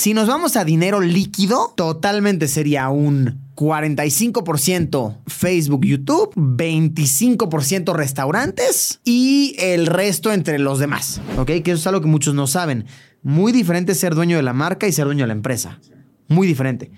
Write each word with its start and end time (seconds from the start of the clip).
Si 0.00 0.14
nos 0.14 0.28
vamos 0.28 0.56
a 0.56 0.64
dinero 0.64 1.02
líquido, 1.02 1.74
totalmente 1.76 2.48
sería 2.48 2.88
un 2.88 3.50
45% 3.54 5.18
Facebook, 5.26 5.84
YouTube, 5.84 6.32
25% 6.36 7.94
restaurantes 7.94 9.00
y 9.04 9.56
el 9.58 9.84
resto 9.84 10.32
entre 10.32 10.58
los 10.58 10.78
demás. 10.78 11.20
¿Ok? 11.36 11.48
Que 11.62 11.72
eso 11.72 11.74
es 11.74 11.86
algo 11.86 12.00
que 12.00 12.06
muchos 12.06 12.32
no 12.32 12.46
saben. 12.46 12.86
Muy 13.22 13.52
diferente 13.52 13.94
ser 13.94 14.14
dueño 14.14 14.38
de 14.38 14.42
la 14.42 14.54
marca 14.54 14.88
y 14.88 14.92
ser 14.92 15.04
dueño 15.04 15.24
de 15.24 15.28
la 15.28 15.34
empresa. 15.34 15.78
Muy 16.28 16.46
diferente. 16.46 16.90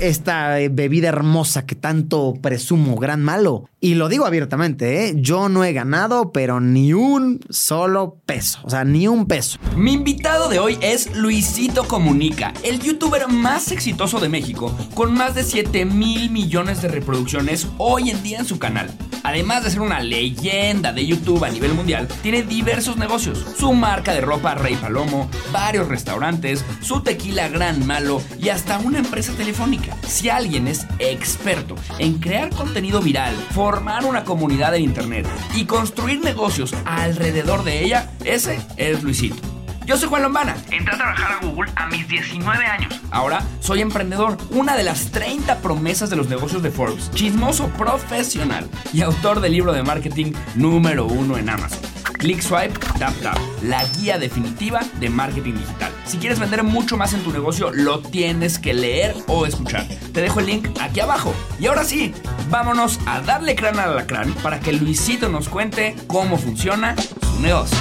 Esta 0.00 0.58
eh, 0.58 0.70
bebida 0.70 1.08
hermosa 1.08 1.66
que 1.66 1.74
tanto 1.74 2.32
presumo, 2.40 2.96
gran 2.96 3.22
malo. 3.22 3.68
Y 3.78 3.94
lo 3.94 4.08
digo 4.08 4.24
abiertamente, 4.24 5.04
¿eh? 5.04 5.14
yo 5.16 5.50
no 5.50 5.62
he 5.62 5.74
ganado, 5.74 6.32
pero 6.32 6.60
ni 6.60 6.94
un 6.94 7.40
solo 7.50 8.22
peso. 8.24 8.60
O 8.64 8.70
sea, 8.70 8.84
ni 8.84 9.06
un 9.06 9.26
peso. 9.26 9.58
Mi 9.76 9.92
invitado 9.92 10.48
de 10.48 10.58
hoy 10.58 10.78
es 10.80 11.14
Luisito 11.14 11.86
Comunica, 11.86 12.54
el 12.62 12.80
youtuber 12.80 13.28
más 13.28 13.70
exitoso 13.72 14.18
de 14.18 14.30
México, 14.30 14.74
con 14.94 15.12
más 15.12 15.34
de 15.34 15.44
7 15.44 15.84
mil 15.84 16.30
millones 16.30 16.80
de 16.80 16.88
reproducciones 16.88 17.68
hoy 17.76 18.08
en 18.08 18.22
día 18.22 18.38
en 18.38 18.46
su 18.46 18.58
canal. 18.58 18.90
Además 19.26 19.64
de 19.64 19.70
ser 19.70 19.80
una 19.80 19.98
leyenda 20.00 20.92
de 20.92 21.04
YouTube 21.04 21.44
a 21.44 21.50
nivel 21.50 21.74
mundial, 21.74 22.06
tiene 22.22 22.44
diversos 22.44 22.96
negocios. 22.96 23.44
Su 23.58 23.72
marca 23.72 24.14
de 24.14 24.20
ropa 24.20 24.54
Rey 24.54 24.76
Palomo, 24.76 25.28
varios 25.52 25.88
restaurantes, 25.88 26.64
su 26.80 27.02
tequila 27.02 27.48
Gran 27.48 27.84
Malo 27.86 28.22
y 28.38 28.50
hasta 28.50 28.78
una 28.78 29.00
empresa 29.00 29.32
telefónica. 29.32 29.96
Si 30.06 30.28
alguien 30.28 30.68
es 30.68 30.86
experto 31.00 31.74
en 31.98 32.20
crear 32.20 32.50
contenido 32.50 33.00
viral, 33.00 33.34
formar 33.66 34.04
una 34.04 34.22
comunidad 34.22 34.76
en 34.76 34.84
internet 34.84 35.26
y 35.56 35.64
construir 35.64 36.20
negocios 36.20 36.72
alrededor 36.84 37.64
de 37.64 37.84
ella, 37.84 38.12
ese 38.24 38.60
es 38.76 39.02
Luisito. 39.02 39.42
Yo 39.84 39.96
soy 39.96 40.08
Juan 40.08 40.22
Lombana. 40.22 40.56
Entré 40.70 40.94
a 40.94 40.96
trabajar 40.96 41.32
a 41.32 41.44
Google 41.44 41.72
a 41.74 41.88
mis 41.88 42.06
19 42.06 42.64
años. 42.64 42.94
Ahora 43.10 43.42
soy 43.58 43.80
emprendedor, 43.80 44.38
una 44.50 44.76
de 44.76 44.84
las 44.84 45.10
30 45.10 45.62
promesas 45.62 46.10
de 46.10 46.14
los 46.14 46.28
negocios 46.28 46.62
de 46.62 46.70
Forbes, 46.70 47.10
chismoso 47.10 47.66
profesional 47.70 48.70
y 48.92 49.02
autor 49.02 49.40
del 49.40 49.50
libro 49.50 49.72
de 49.72 49.82
marketing 49.82 50.32
número 50.54 51.04
uno 51.04 51.36
en 51.36 51.50
Amazon. 51.50 51.95
Click 52.18 52.40
Swipe, 52.40 52.78
Tap 52.98 53.14
Tap, 53.20 53.38
la 53.62 53.84
guía 53.98 54.18
definitiva 54.18 54.80
de 55.00 55.10
marketing 55.10 55.54
digital. 55.54 55.92
Si 56.06 56.16
quieres 56.16 56.38
vender 56.38 56.62
mucho 56.62 56.96
más 56.96 57.12
en 57.12 57.22
tu 57.22 57.30
negocio, 57.30 57.70
lo 57.72 58.00
tienes 58.00 58.58
que 58.58 58.72
leer 58.72 59.14
o 59.26 59.44
escuchar. 59.44 59.86
Te 60.12 60.22
dejo 60.22 60.40
el 60.40 60.46
link 60.46 60.68
aquí 60.80 61.00
abajo. 61.00 61.34
Y 61.60 61.66
ahora 61.66 61.84
sí, 61.84 62.14
vámonos 62.48 62.98
a 63.06 63.20
darle 63.20 63.54
crán 63.54 63.78
al 63.78 63.90
alacrán 63.90 64.32
para 64.42 64.60
que 64.60 64.72
Luisito 64.72 65.28
nos 65.28 65.48
cuente 65.48 65.94
cómo 66.06 66.38
funciona 66.38 66.96
su 66.96 67.40
negocio. 67.40 67.78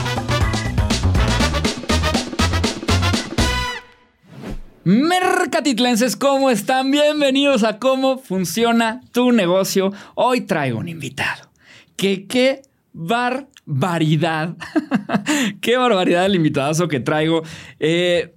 Mercatitlenses, 4.83 6.15
¿cómo 6.15 6.49
están? 6.49 6.91
Bienvenidos 6.91 7.63
a 7.63 7.79
cómo 7.79 8.19
funciona 8.19 9.01
tu 9.11 9.31
negocio. 9.31 9.91
Hoy 10.13 10.41
traigo 10.41 10.79
un 10.79 10.89
invitado. 10.89 11.49
Que 11.95 12.27
qué 12.27 12.61
barbaridad. 13.65 14.55
qué 15.61 15.77
barbaridad 15.77 16.25
el 16.25 16.35
invitadazo 16.35 16.87
que 16.87 16.99
traigo. 16.99 17.43
Eh, 17.79 18.33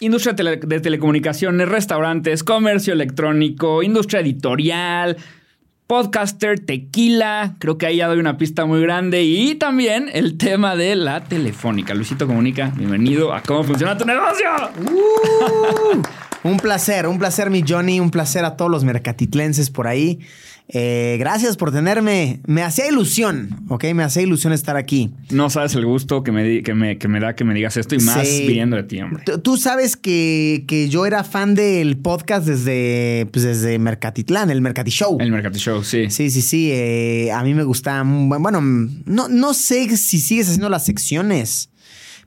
industria 0.00 0.34
de 0.34 0.80
telecomunicaciones, 0.80 1.68
restaurantes, 1.68 2.42
comercio 2.42 2.92
electrónico, 2.92 3.82
industria 3.82 4.20
editorial, 4.20 5.16
podcaster, 5.86 6.58
tequila, 6.60 7.54
creo 7.58 7.78
que 7.78 7.86
ahí 7.86 7.98
ya 7.98 8.08
doy 8.08 8.18
una 8.18 8.36
pista 8.36 8.64
muy 8.64 8.80
grande 8.80 9.22
y 9.22 9.54
también 9.54 10.10
el 10.12 10.36
tema 10.36 10.76
de 10.76 10.96
la 10.96 11.24
telefónica. 11.24 11.94
Luisito 11.94 12.26
Comunica, 12.26 12.72
bienvenido 12.74 13.32
a 13.32 13.42
cómo 13.42 13.62
funciona 13.64 13.96
tu 13.96 14.04
negocio. 14.04 14.48
Uh, 14.80 16.02
un 16.48 16.56
placer, 16.56 17.06
un 17.06 17.18
placer 17.18 17.50
mi 17.50 17.62
Johnny, 17.66 18.00
un 18.00 18.10
placer 18.10 18.44
a 18.44 18.56
todos 18.56 18.70
los 18.70 18.82
mercatitlenses 18.82 19.70
por 19.70 19.86
ahí. 19.86 20.20
Eh, 20.68 21.16
gracias 21.18 21.56
por 21.56 21.72
tenerme. 21.72 22.40
Me 22.46 22.62
hacía 22.62 22.88
ilusión, 22.88 23.64
¿ok? 23.68 23.84
Me 23.94 24.02
hacía 24.02 24.22
ilusión 24.22 24.52
estar 24.52 24.76
aquí. 24.76 25.12
No 25.30 25.50
sabes 25.50 25.74
el 25.74 25.84
gusto 25.84 26.22
que 26.22 26.32
me, 26.32 26.62
que 26.62 26.74
me, 26.74 26.96
que 26.96 27.06
me 27.06 27.20
da 27.20 27.34
que 27.34 27.44
me 27.44 27.54
digas 27.54 27.76
esto 27.76 27.94
y 27.94 27.98
más 27.98 28.26
viniendo 28.46 28.76
de 28.76 28.84
ti, 28.84 29.00
hombre. 29.00 29.24
Tú 29.42 29.56
sabes 29.56 29.96
que, 29.96 30.64
que, 30.66 30.88
yo 30.88 31.04
era 31.06 31.22
fan 31.22 31.54
del 31.54 31.98
podcast 31.98 32.46
desde, 32.46 33.26
pues 33.30 33.44
desde 33.44 33.78
Mercatitlán, 33.78 34.50
el 34.50 34.62
Mercati 34.62 34.90
Show. 34.90 35.18
El 35.20 35.32
Mercati 35.32 35.58
Show, 35.58 35.84
sí. 35.84 36.08
Sí, 36.08 36.30
sí, 36.30 36.40
sí. 36.40 36.70
Eh, 36.72 37.30
a 37.32 37.42
mí 37.42 37.52
me 37.52 37.64
gusta. 37.64 38.02
Bueno, 38.04 38.60
no, 38.60 39.28
no 39.28 39.54
sé 39.54 39.96
si 39.96 40.18
sigues 40.18 40.46
haciendo 40.46 40.70
las 40.70 40.86
secciones. 40.86 41.70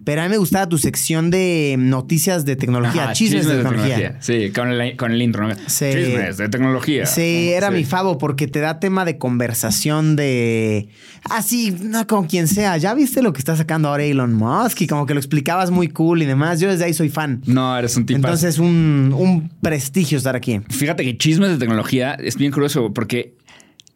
Pero 0.03 0.21
a 0.21 0.25
mí 0.25 0.29
me 0.29 0.37
gustaba 0.37 0.67
tu 0.69 0.77
sección 0.77 1.31
de 1.31 1.75
noticias 1.77 2.45
de 2.45 2.55
tecnología, 2.55 3.13
chismes, 3.13 3.45
de, 3.47 3.57
tecnología. 3.57 4.17
Sí, 4.21 4.51
con 4.51 4.71
el, 4.71 4.95
con 4.95 5.11
el 5.11 5.21
intro. 5.21 5.47
Chismes 5.67 6.37
de 6.37 6.49
tecnología. 6.49 7.05
Sí, 7.05 7.49
era 7.49 7.71
mi 7.71 7.83
favo 7.83 8.17
porque 8.17 8.47
te 8.47 8.59
da 8.59 8.79
tema 8.79 9.05
de 9.05 9.17
conversación 9.17 10.15
de... 10.15 10.89
Así, 11.29 11.75
ah, 11.75 11.83
no 11.83 12.07
con 12.07 12.27
quien 12.27 12.47
sea. 12.47 12.77
Ya 12.77 12.93
viste 12.93 13.21
lo 13.21 13.33
que 13.33 13.39
está 13.39 13.55
sacando 13.55 13.89
ahora 13.89 14.03
Elon 14.03 14.33
Musk 14.33 14.81
y 14.81 14.87
como 14.87 15.05
que 15.05 15.13
lo 15.13 15.19
explicabas 15.19 15.71
muy 15.71 15.89
cool 15.89 16.21
y 16.21 16.25
demás. 16.25 16.59
Yo 16.59 16.69
desde 16.69 16.85
ahí 16.85 16.93
soy 16.93 17.09
fan. 17.09 17.41
No, 17.45 17.77
eres 17.77 17.97
un 17.97 18.05
tipo. 18.05 18.17
Entonces, 18.17 18.59
un, 18.59 19.13
un 19.17 19.49
prestigio 19.61 20.17
estar 20.17 20.35
aquí. 20.35 20.61
Fíjate 20.69 21.03
que 21.03 21.17
chismes 21.17 21.49
de 21.49 21.57
tecnología 21.57 22.13
es 22.13 22.37
bien 22.37 22.51
curioso 22.51 22.93
porque 22.93 23.35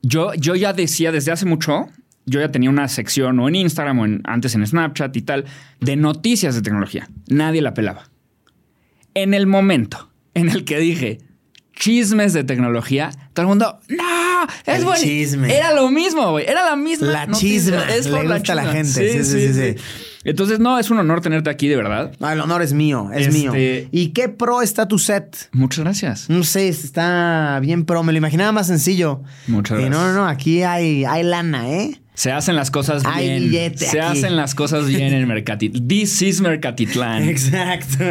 yo, 0.02 0.34
yo 0.34 0.56
ya 0.56 0.74
decía 0.74 1.12
desde 1.12 1.32
hace 1.32 1.46
mucho 1.46 1.88
yo 2.26 2.40
ya 2.40 2.52
tenía 2.52 2.70
una 2.70 2.88
sección 2.88 3.40
o 3.40 3.48
en 3.48 3.56
Instagram 3.56 4.00
o 4.00 4.06
en, 4.06 4.22
antes 4.26 4.56
en 4.56 4.66
Snapchat 4.66 5.16
y 5.16 5.22
tal 5.22 5.46
de 5.80 5.96
noticias 5.96 6.56
de 6.56 6.62
tecnología. 6.62 7.10
Nadie 7.28 7.62
la 7.62 7.74
pelaba. 7.74 8.10
En 9.14 9.34
el 9.34 9.48
momento 9.48 10.12
en 10.34 10.50
el 10.50 10.64
que 10.64 10.80
dije 10.80 11.20
chismes 11.82 12.34
de 12.34 12.44
tecnología, 12.44 13.12
todo 13.34 13.44
el 13.44 13.48
mundo, 13.48 13.80
no, 13.90 14.48
es 14.72 14.84
bueno. 14.84 15.02
Chisme. 15.02 15.56
Era 15.56 15.74
lo 15.74 15.90
mismo, 15.90 16.30
güey. 16.32 16.46
Era 16.48 16.64
la 16.64 16.76
misma. 16.76 17.08
La 17.08 17.28
chisma. 17.32 17.84
Es 17.90 18.08
por 18.08 18.24
la, 18.24 18.38
la 18.40 18.66
gente. 18.72 19.24
Sí 19.24 19.24
sí, 19.24 19.54
sí, 19.54 19.76
Entonces, 20.24 20.60
no, 20.60 20.78
es 20.78 20.92
un 20.92 21.00
honor 21.00 21.22
tenerte 21.22 21.50
aquí, 21.50 21.68
de 21.68 21.76
verdad. 21.76 22.12
el 22.20 22.40
honor 22.40 22.62
es 22.62 22.74
mío, 22.74 23.10
es 23.12 23.34
mío. 23.34 23.52
Este 23.56 23.90
¿Y 23.92 24.10
qué 24.10 24.30
pro 24.30 24.62
está 24.62 24.88
tu 24.88 25.00
set? 25.00 25.50
Muchas 25.54 25.84
gracias. 25.84 26.30
No 26.30 26.44
sé, 26.44 26.68
está 26.68 27.60
bien 27.62 27.86
pro. 27.86 28.04
Me 28.04 28.12
lo 28.12 28.20
imaginaba 28.20 28.52
más 28.52 28.68
sencillo. 28.68 29.24
Muchas 29.48 29.80
gracias. 29.80 29.98
no, 29.98 30.08
no, 30.08 30.14
no, 30.14 30.28
aquí 30.28 30.62
hay, 30.62 31.04
hay 31.06 31.24
lana, 31.24 31.68
¿eh? 31.68 32.00
Se 32.22 32.32
hacen 32.32 32.56
las 32.56 32.70
cosas 32.70 33.02
bien. 33.18 33.76
Se 33.76 34.00
hacen 34.00 34.36
las 34.36 34.54
cosas 34.54 34.88
bien 34.88 35.12
en 35.12 35.28
Mercatitlán. 35.28 35.88
This 35.88 36.22
is 36.22 36.40
Mercatitlán. 36.40 37.28
Exacto. 37.28 38.04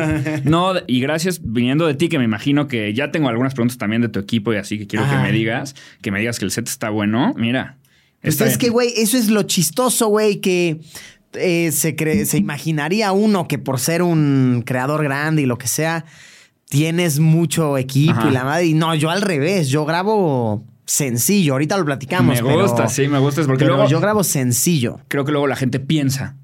No, 0.43 0.73
y 0.89 1.01
gracias 1.01 1.41
viniendo 1.45 1.87
de 1.87 1.95
ti, 1.95 2.09
que 2.09 2.19
me 2.19 2.25
imagino 2.25 2.67
que 2.67 2.93
ya 2.93 3.13
tengo 3.13 3.29
algunas 3.29 3.55
preguntas 3.55 3.79
también 3.79 4.03
de 4.03 4.09
tu 4.09 4.19
equipo 4.19 4.53
y 4.53 4.57
así 4.57 4.79
que 4.79 4.89
quiero 4.89 5.09
que 5.09 5.15
me 5.15 5.31
digas, 5.31 5.77
que 6.03 6.11
me 6.11 6.19
digas 6.19 6.41
que 6.41 6.45
el 6.45 6.51
set 6.51 6.67
está 6.67 6.91
bueno. 6.91 7.35
Mira. 7.37 7.79
Pues 8.21 8.41
es 8.41 8.59
que, 8.59 8.69
güey, 8.71 8.93
eso 8.97 9.17
es 9.17 9.29
lo 9.29 9.45
chistoso, 9.45 10.09
güey, 10.09 10.41
que 10.41 10.81
eh, 11.35 11.71
se, 11.71 11.95
se 12.27 12.37
imaginaría 12.37 13.13
uno 13.13 13.47
que 13.47 13.59
por 13.59 13.79
ser 13.79 14.03
un 14.03 14.65
creador 14.67 15.05
grande 15.05 15.43
y 15.43 15.47
lo 15.47 15.57
que 15.57 15.69
sea, 15.69 16.05
tienes 16.69 17.21
mucho 17.21 17.79
equipo 17.79 18.27
y 18.29 18.33
la 18.33 18.43
madre. 18.43 18.67
Y 18.67 18.75
no, 18.75 18.93
yo 18.97 19.09
al 19.09 19.23
revés, 19.23 19.69
yo 19.69 19.85
grabo 19.85 20.65
sencillo. 20.91 21.53
Ahorita 21.53 21.79
lo 21.79 21.85
platicamos. 21.85 22.43
Me 22.43 22.57
gusta, 22.61 22.89
sí, 22.89 23.07
me 23.07 23.19
gusta. 23.21 23.45
Porque 23.45 23.65
luego, 23.65 23.87
yo 23.87 24.01
grabo 24.01 24.25
sencillo. 24.25 24.99
Creo 25.09 25.25
que 25.25 25.31
luego 25.31 25.47
la 25.47 25.57
gente 25.57 25.79
piensa 25.79 26.37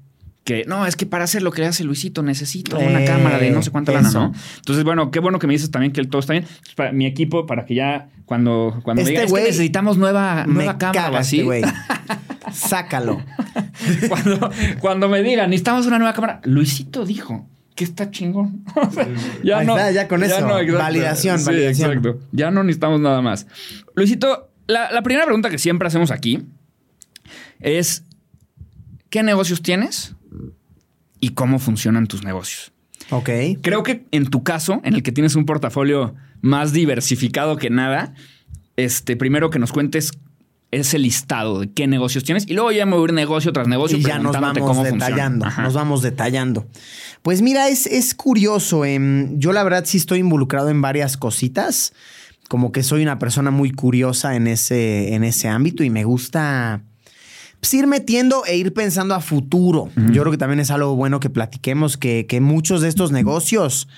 que 0.45 0.63
no, 0.65 0.85
es 0.85 0.95
que 0.95 1.05
para 1.05 1.25
hacer 1.25 1.41
lo 1.41 1.51
que 1.51 1.65
hace 1.65 1.83
Luisito 1.83 2.23
necesito 2.23 2.79
una 2.79 3.03
cámara 3.03 3.37
de 3.37 3.51
no 3.51 3.61
sé 3.61 3.69
cuánta 3.69 3.91
lana, 3.91 4.09
¿no? 4.09 4.33
Entonces, 4.55 4.85
bueno, 4.85 5.11
qué 5.11 5.19
bueno 5.19 5.39
que 5.39 5.47
me 5.47 5.53
dices 5.53 5.69
también 5.69 5.91
que 5.91 5.99
el 5.99 6.07
todo 6.07 6.21
está 6.21 6.31
bien. 6.31 6.45
Para 6.77 6.93
mi 6.93 7.05
equipo, 7.05 7.45
para 7.45 7.65
que 7.65 7.75
ya 7.75 8.07
cuando, 8.25 8.79
cuando 8.83 9.01
este 9.01 9.25
diga, 9.25 9.39
necesitamos 9.39 9.97
nueva, 9.97 10.45
nueva 10.47 10.77
cámara 10.77 11.19
así. 11.19 11.41
Este 11.41 11.69
Sácalo. 12.53 13.21
cuando, 14.07 14.49
cuando 14.79 15.09
me 15.09 15.21
digan, 15.21 15.49
necesitamos 15.49 15.85
una 15.85 15.97
nueva 15.99 16.13
cámara, 16.13 16.39
Luisito 16.45 17.05
dijo 17.05 17.45
que 17.77 17.83
está 17.83 18.09
chingón. 18.11 18.65
ya 19.43 19.63
no. 19.63 19.77
ya 19.91 20.07
con 20.09 20.23
eso. 20.23 20.45
validación, 20.45 21.45
validación. 21.45 21.91
Exacto. 21.91 22.19
Ya 22.33 22.51
no 22.51 22.63
necesitamos 22.63 22.99
nada 22.99 23.21
más. 23.21 23.47
Luisito, 23.95 24.49
la, 24.65 25.01
primera 25.03 25.25
pregunta 25.25 25.49
que 25.49 25.59
siempre 25.59 25.87
hacemos 25.87 26.11
aquí 26.11 26.43
es: 27.59 28.03
¿qué 29.09 29.21
negocios 29.21 29.61
tienes 29.61 30.15
y 31.19 31.29
cómo 31.29 31.59
funcionan 31.59 32.07
tus 32.07 32.25
negocios? 32.25 32.73
Ok. 33.11 33.29
Creo 33.61 33.83
que 33.83 34.05
en 34.11 34.25
tu 34.25 34.43
caso, 34.43 34.81
en 34.83 34.95
el 34.95 35.03
que 35.03 35.11
tienes 35.11 35.35
un 35.35 35.45
portafolio 35.45 36.15
más 36.41 36.73
diversificado 36.73 37.57
que 37.57 37.69
nada, 37.69 38.15
este, 38.75 39.15
primero 39.15 39.51
que 39.51 39.59
nos 39.59 39.71
cuentes 39.71 40.11
ese 40.71 40.99
listado 40.99 41.61
de 41.61 41.71
qué 41.71 41.87
negocios 41.87 42.23
tienes 42.23 42.45
y 42.47 42.53
luego 42.53 42.71
ya 42.71 42.85
mover 42.85 43.13
negocio 43.13 43.53
tras 43.53 43.67
negocio 43.67 43.97
y 43.97 44.03
ya 44.03 44.19
nos 44.19 44.39
vamos 44.39 44.83
detallando, 44.83 45.45
nos 45.45 45.73
vamos 45.73 46.01
detallando. 46.01 46.67
Pues 47.21 47.41
mira, 47.41 47.69
es, 47.69 47.85
es 47.85 48.13
curioso. 48.13 48.85
Em, 48.85 49.39
yo 49.39 49.53
la 49.53 49.63
verdad 49.63 49.83
sí 49.85 49.97
estoy 49.97 50.19
involucrado 50.19 50.69
en 50.69 50.81
varias 50.81 51.17
cositas. 51.17 51.93
Como 52.49 52.71
que 52.71 52.83
soy 52.83 53.01
una 53.01 53.19
persona 53.19 53.51
muy 53.51 53.71
curiosa 53.71 54.35
en 54.35 54.47
ese, 54.47 55.13
en 55.13 55.25
ese 55.25 55.49
ámbito 55.49 55.83
y 55.83 55.89
me 55.89 56.05
gusta 56.05 56.81
pues, 57.59 57.73
ir 57.73 57.87
metiendo 57.87 58.45
e 58.45 58.55
ir 58.55 58.73
pensando 58.73 59.15
a 59.15 59.19
futuro. 59.19 59.89
Yo 60.11 60.21
creo 60.21 60.31
que 60.31 60.37
también 60.37 60.61
es 60.61 60.71
algo 60.71 60.95
bueno 60.95 61.19
que 61.19 61.29
platiquemos, 61.29 61.97
que, 61.97 62.25
que 62.25 62.39
muchos 62.39 62.81
de 62.81 62.87
estos 62.87 63.11
negocios 63.11 63.89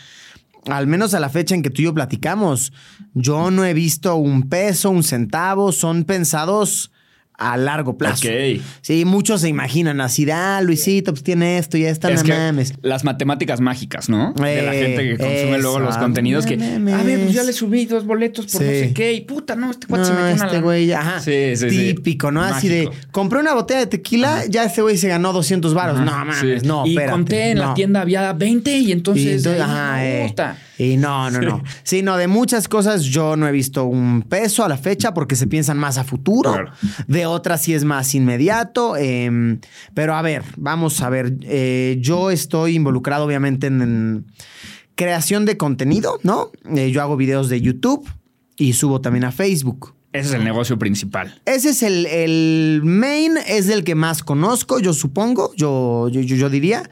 al 0.66 0.88
menos 0.88 1.14
a 1.14 1.20
la 1.20 1.30
fecha 1.30 1.56
en 1.56 1.62
que 1.62 1.70
tú 1.70 1.82
y 1.82 1.86
yo 1.86 1.94
platicamos, 1.94 2.74
yo 3.14 3.52
no 3.52 3.66
he 3.66 3.74
visto 3.74 4.16
un 4.16 4.50
peso, 4.50 4.90
un 4.90 5.04
centavo, 5.04 5.72
son 5.72 6.04
pensados 6.04 6.92
a 7.40 7.56
largo 7.58 7.98
plazo. 7.98 8.28
Ok. 8.28 8.62
Sí, 8.82 9.06
muchos 9.06 9.42
se 9.42 9.48
imaginan 9.50 10.02
así, 10.02 10.26
de, 10.26 10.34
ah, 10.34 10.62
Luisito, 10.62 11.14
pues 11.14 11.24
tiene 11.24 11.58
esto 11.58 11.78
y 11.78 11.86
esta, 11.86 12.12
Es 12.12 12.24
no 12.26 12.36
mames. 12.36 12.74
las 12.82 13.04
matemáticas 13.06 13.62
mágicas, 13.62 14.10
¿no? 14.10 14.34
de 14.34 14.62
la 14.62 14.76
Eh, 14.76 14.82
gente 14.82 15.04
que 15.04 15.18
consume 15.18 15.58
luego 15.60 15.80
los 15.80 15.98
contenidos 15.98 16.46
que, 16.46 16.58
mames. 16.58 16.94
a 16.94 17.04
ver, 17.04 17.22
pues 17.22 17.34
ya 17.34 17.44
le 17.44 17.54
subí 17.54 17.86
dos 17.86 18.06
boletos 18.06 18.48
por 18.48 18.62
no 18.62 18.68
sé 18.68 18.92
qué 18.94 19.14
y 19.14 19.22
puta, 19.22 19.56
no, 19.56 19.72
este 19.72 19.88
cuate 19.88 20.06
se 20.06 20.12
No, 20.12 20.16
metió 20.18 20.26
una 20.28 20.32
este 20.44 20.46
lana. 20.48 20.62
güey, 20.62 20.92
ajá. 20.92 21.20
Sí, 21.22 21.56
sí. 21.56 21.68
Típico, 21.70 22.32
¿no? 22.32 22.44
Así 22.44 22.68
de, 22.68 22.90
compré 23.12 23.40
una 23.40 23.54
botella 23.54 23.80
de 23.82 23.88
tequila, 23.88 24.44
ya 24.50 24.66
este 24.66 24.82
güey 24.82 24.98
se 24.98 25.08
ganó 25.08 25.32
200 25.34 25.74
varos. 25.74 26.00
No, 26.00 26.06
mames, 26.26 26.64
no, 26.64 26.86
Y 26.86 26.90
espérate, 26.92 27.12
conté 27.12 27.52
en 27.52 27.60
la 27.60 27.74
tienda 27.74 28.02
había 28.02 28.34
20 28.34 28.78
y 28.80 28.92
entonces, 28.92 29.24
Y 29.26 29.30
entonces, 29.32 29.62
ajá, 29.62 29.96
me 29.98 30.20
eh. 30.20 30.24
gusta. 30.24 30.58
Y 30.80 30.98
no, 30.98 31.30
no, 31.30 31.42
no. 31.42 31.62
Sí, 31.84 32.02
no, 32.02 32.16
de 32.18 32.28
muchas 32.28 32.68
cosas 32.68 33.04
yo 33.04 33.36
no 33.36 33.48
he 33.48 33.52
visto 33.52 33.84
un 33.84 34.22
peso 34.24 34.64
a 34.64 34.70
la 34.70 34.78
fecha 34.78 35.14
porque 35.14 35.36
se 35.36 35.46
piensan 35.46 35.78
más 35.78 35.98
a 35.98 36.04
futuro. 36.06 36.54
Claro. 36.54 36.72
De 37.08 37.26
otras 37.26 37.62
sí 37.62 37.74
es 37.74 37.84
más 37.84 38.16
inmediato. 38.16 38.96
eh, 38.98 39.60
pero 39.94 40.16
a 40.16 40.22
ver, 40.22 40.44
vamos 40.58 41.02
a 41.02 41.10
ver. 41.10 41.36
eh, 41.42 41.98
yo 42.00 42.32
estoy 42.32 42.76
involucrado 42.76 43.26
obviamente 43.26 43.68
en, 43.68 43.82
en 43.82 44.26
creación 44.96 45.46
de 45.46 45.58
contenido, 45.58 46.20
¿no? 46.24 46.50
Eh, 46.76 46.92
yo 46.92 47.02
hago 47.02 47.18
videos 47.18 47.50
de 47.50 47.60
YouTube 47.62 48.10
y 48.58 48.74
subo 48.74 49.02
también 49.02 49.26
a 49.26 49.32
Facebook. 49.32 49.94
Ese 50.12 50.30
es 50.30 50.34
el 50.36 50.44
negocio 50.44 50.80
principal. 50.80 51.40
Ese 51.46 51.70
es 51.70 51.84
el, 51.84 52.06
el 52.06 52.82
main, 52.84 53.34
es 53.48 53.70
el 53.70 53.84
que 53.84 53.96
más 53.96 54.24
conozco, 54.24 54.80
yo 54.80 54.94
supongo, 54.94 55.54
yo, 55.56 56.10
yo, 56.10 56.22
yo, 56.22 56.36
yo 56.36 56.50
diría. 56.50 56.90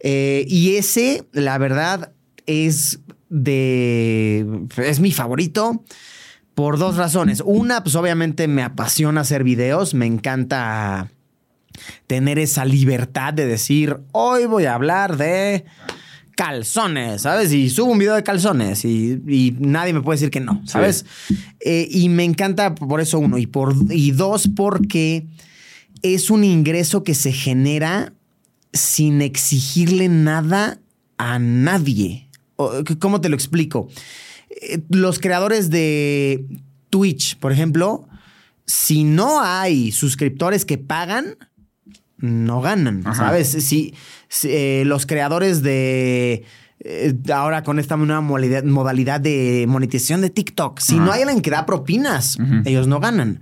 Eh, 0.00 0.44
y 0.48 0.76
ese, 0.76 1.24
la 1.32 1.56
verdad, 1.58 2.12
es 2.46 3.00
de. 3.30 4.46
Es 4.76 5.00
mi 5.00 5.12
favorito 5.12 5.82
por 6.54 6.78
dos 6.78 6.96
razones. 6.96 7.42
Una, 7.44 7.82
pues 7.82 7.94
obviamente 7.94 8.46
me 8.46 8.62
apasiona 8.62 9.22
hacer 9.22 9.44
videos, 9.44 9.94
me 9.94 10.04
encanta 10.04 11.10
tener 12.06 12.38
esa 12.38 12.64
libertad 12.64 13.32
de 13.32 13.46
decir, 13.46 13.98
hoy 14.12 14.44
voy 14.44 14.66
a 14.66 14.74
hablar 14.74 15.16
de 15.16 15.64
calzones, 16.36 17.22
¿sabes? 17.22 17.52
Y 17.52 17.70
subo 17.70 17.92
un 17.92 17.98
video 17.98 18.14
de 18.14 18.22
calzones 18.22 18.84
y, 18.84 19.20
y 19.28 19.56
nadie 19.58 19.92
me 19.92 20.00
puede 20.00 20.16
decir 20.16 20.30
que 20.30 20.40
no, 20.40 20.62
¿sabes? 20.66 21.04
Eh, 21.60 21.86
y 21.90 22.08
me 22.08 22.24
encanta 22.24 22.74
por 22.74 23.00
eso 23.00 23.18
uno. 23.18 23.38
Y, 23.38 23.46
por, 23.46 23.74
y 23.90 24.10
dos, 24.12 24.48
porque 24.48 25.26
es 26.02 26.30
un 26.30 26.44
ingreso 26.44 27.04
que 27.04 27.14
se 27.14 27.32
genera 27.32 28.14
sin 28.72 29.20
exigirle 29.20 30.08
nada 30.08 30.80
a 31.18 31.38
nadie. 31.38 32.29
¿Cómo 32.98 33.20
te 33.20 33.28
lo 33.28 33.34
explico? 33.34 33.88
Eh, 34.50 34.80
Los 34.90 35.18
creadores 35.18 35.70
de 35.70 36.44
Twitch, 36.90 37.38
por 37.38 37.52
ejemplo, 37.52 38.06
si 38.66 39.04
no 39.04 39.40
hay 39.40 39.92
suscriptores 39.92 40.64
que 40.64 40.78
pagan, 40.78 41.36
no 42.18 42.60
ganan, 42.60 43.02
Ajá. 43.06 43.14
¿sabes? 43.26 43.48
Si, 43.50 43.94
si, 44.28 44.48
eh, 44.48 44.82
los 44.86 45.06
creadores 45.06 45.62
de... 45.62 46.44
eh, 46.80 47.14
ahora 47.32 47.62
con 47.62 47.78
esta 47.78 47.96
nueva 47.96 48.20
modalidad, 48.20 48.64
modalidad 48.64 49.20
de 49.20 49.64
monetización 49.68 50.20
de 50.20 50.30
TikTok, 50.30 50.80
si 50.80 50.96
Ajá. 50.96 51.04
no 51.04 51.12
hay 51.12 51.22
alguien 51.22 51.40
que 51.42 51.50
da 51.50 51.64
propinas, 51.66 52.36
ellos 52.64 52.86
no 52.88 53.00
ganan. 53.00 53.40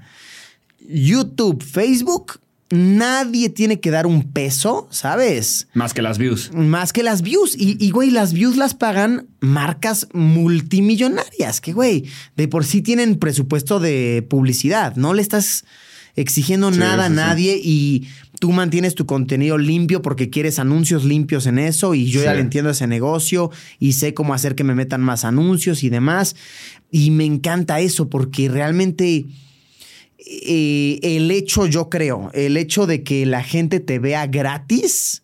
YouTube, 0.89 1.63
Facebook, 1.63 2.41
nadie 2.71 3.49
tiene 3.49 3.81
que 3.81 3.91
dar 3.91 4.07
un 4.07 4.33
peso, 4.33 4.89
¿sabes? 4.91 5.69
Más 5.75 5.95
que 5.95 6.03
las 6.03 6.19
views. 6.19 6.51
Más 6.55 6.93
que 6.93 7.03
las 7.03 7.23
views. 7.23 7.55
Y, 7.59 7.77
y, 7.85 7.91
güey, 7.91 8.11
las 8.11 8.33
views 8.33 8.57
las 8.57 8.75
pagan 8.75 9.27
marcas 9.41 10.07
multimillonarias, 10.13 11.61
que, 11.61 11.73
güey, 11.73 12.05
de 12.37 12.49
por 12.49 12.65
sí 12.65 12.83
tienen 12.83 13.17
presupuesto 13.17 13.81
de 13.81 14.27
publicidad. 14.29 14.97
No 14.97 15.15
le 15.15 15.23
estás 15.23 15.65
exigiendo 16.17 16.73
Sí, 16.73 16.79
nada 16.79 17.07
a 17.07 17.09
sí. 17.09 17.15
nadie 17.15 17.61
y 17.63 18.09
tú 18.41 18.51
mantienes 18.53 18.95
tu 18.97 19.07
contenido 19.07 19.57
limpio 19.57 20.03
porque 20.03 20.31
quieres 20.31 20.59
anuncios 20.59 21.05
limpios 21.05 21.47
en 21.47 21.59
eso 21.61 21.95
y 21.95 22.07
yo 22.07 22.23
ya 22.25 22.35
le 22.35 22.41
entiendo 22.41 22.71
ese 22.71 22.87
negocio 22.89 23.51
y 23.79 23.93
sé 23.93 24.15
cómo 24.15 24.35
hacer 24.35 24.55
que 24.57 24.65
me 24.65 24.75
metan 24.75 25.01
más 25.01 25.25
anuncios 25.25 25.85
y 25.85 25.91
demás. 25.91 26.35
Y 26.91 27.11
me 27.13 27.25
encanta 27.25 27.81
eso 27.81 28.09
porque 28.09 28.49
realmente 28.49 29.27
eh, 30.19 30.99
el 31.03 31.31
hecho, 31.31 31.67
yo 31.67 31.89
creo, 31.89 32.31
el 32.35 32.57
hecho 32.57 32.87
de 32.87 33.03
que 33.03 33.25
la 33.27 33.43
gente 33.43 33.81
te 33.81 33.99
vea 33.99 34.27
gratis 34.27 35.23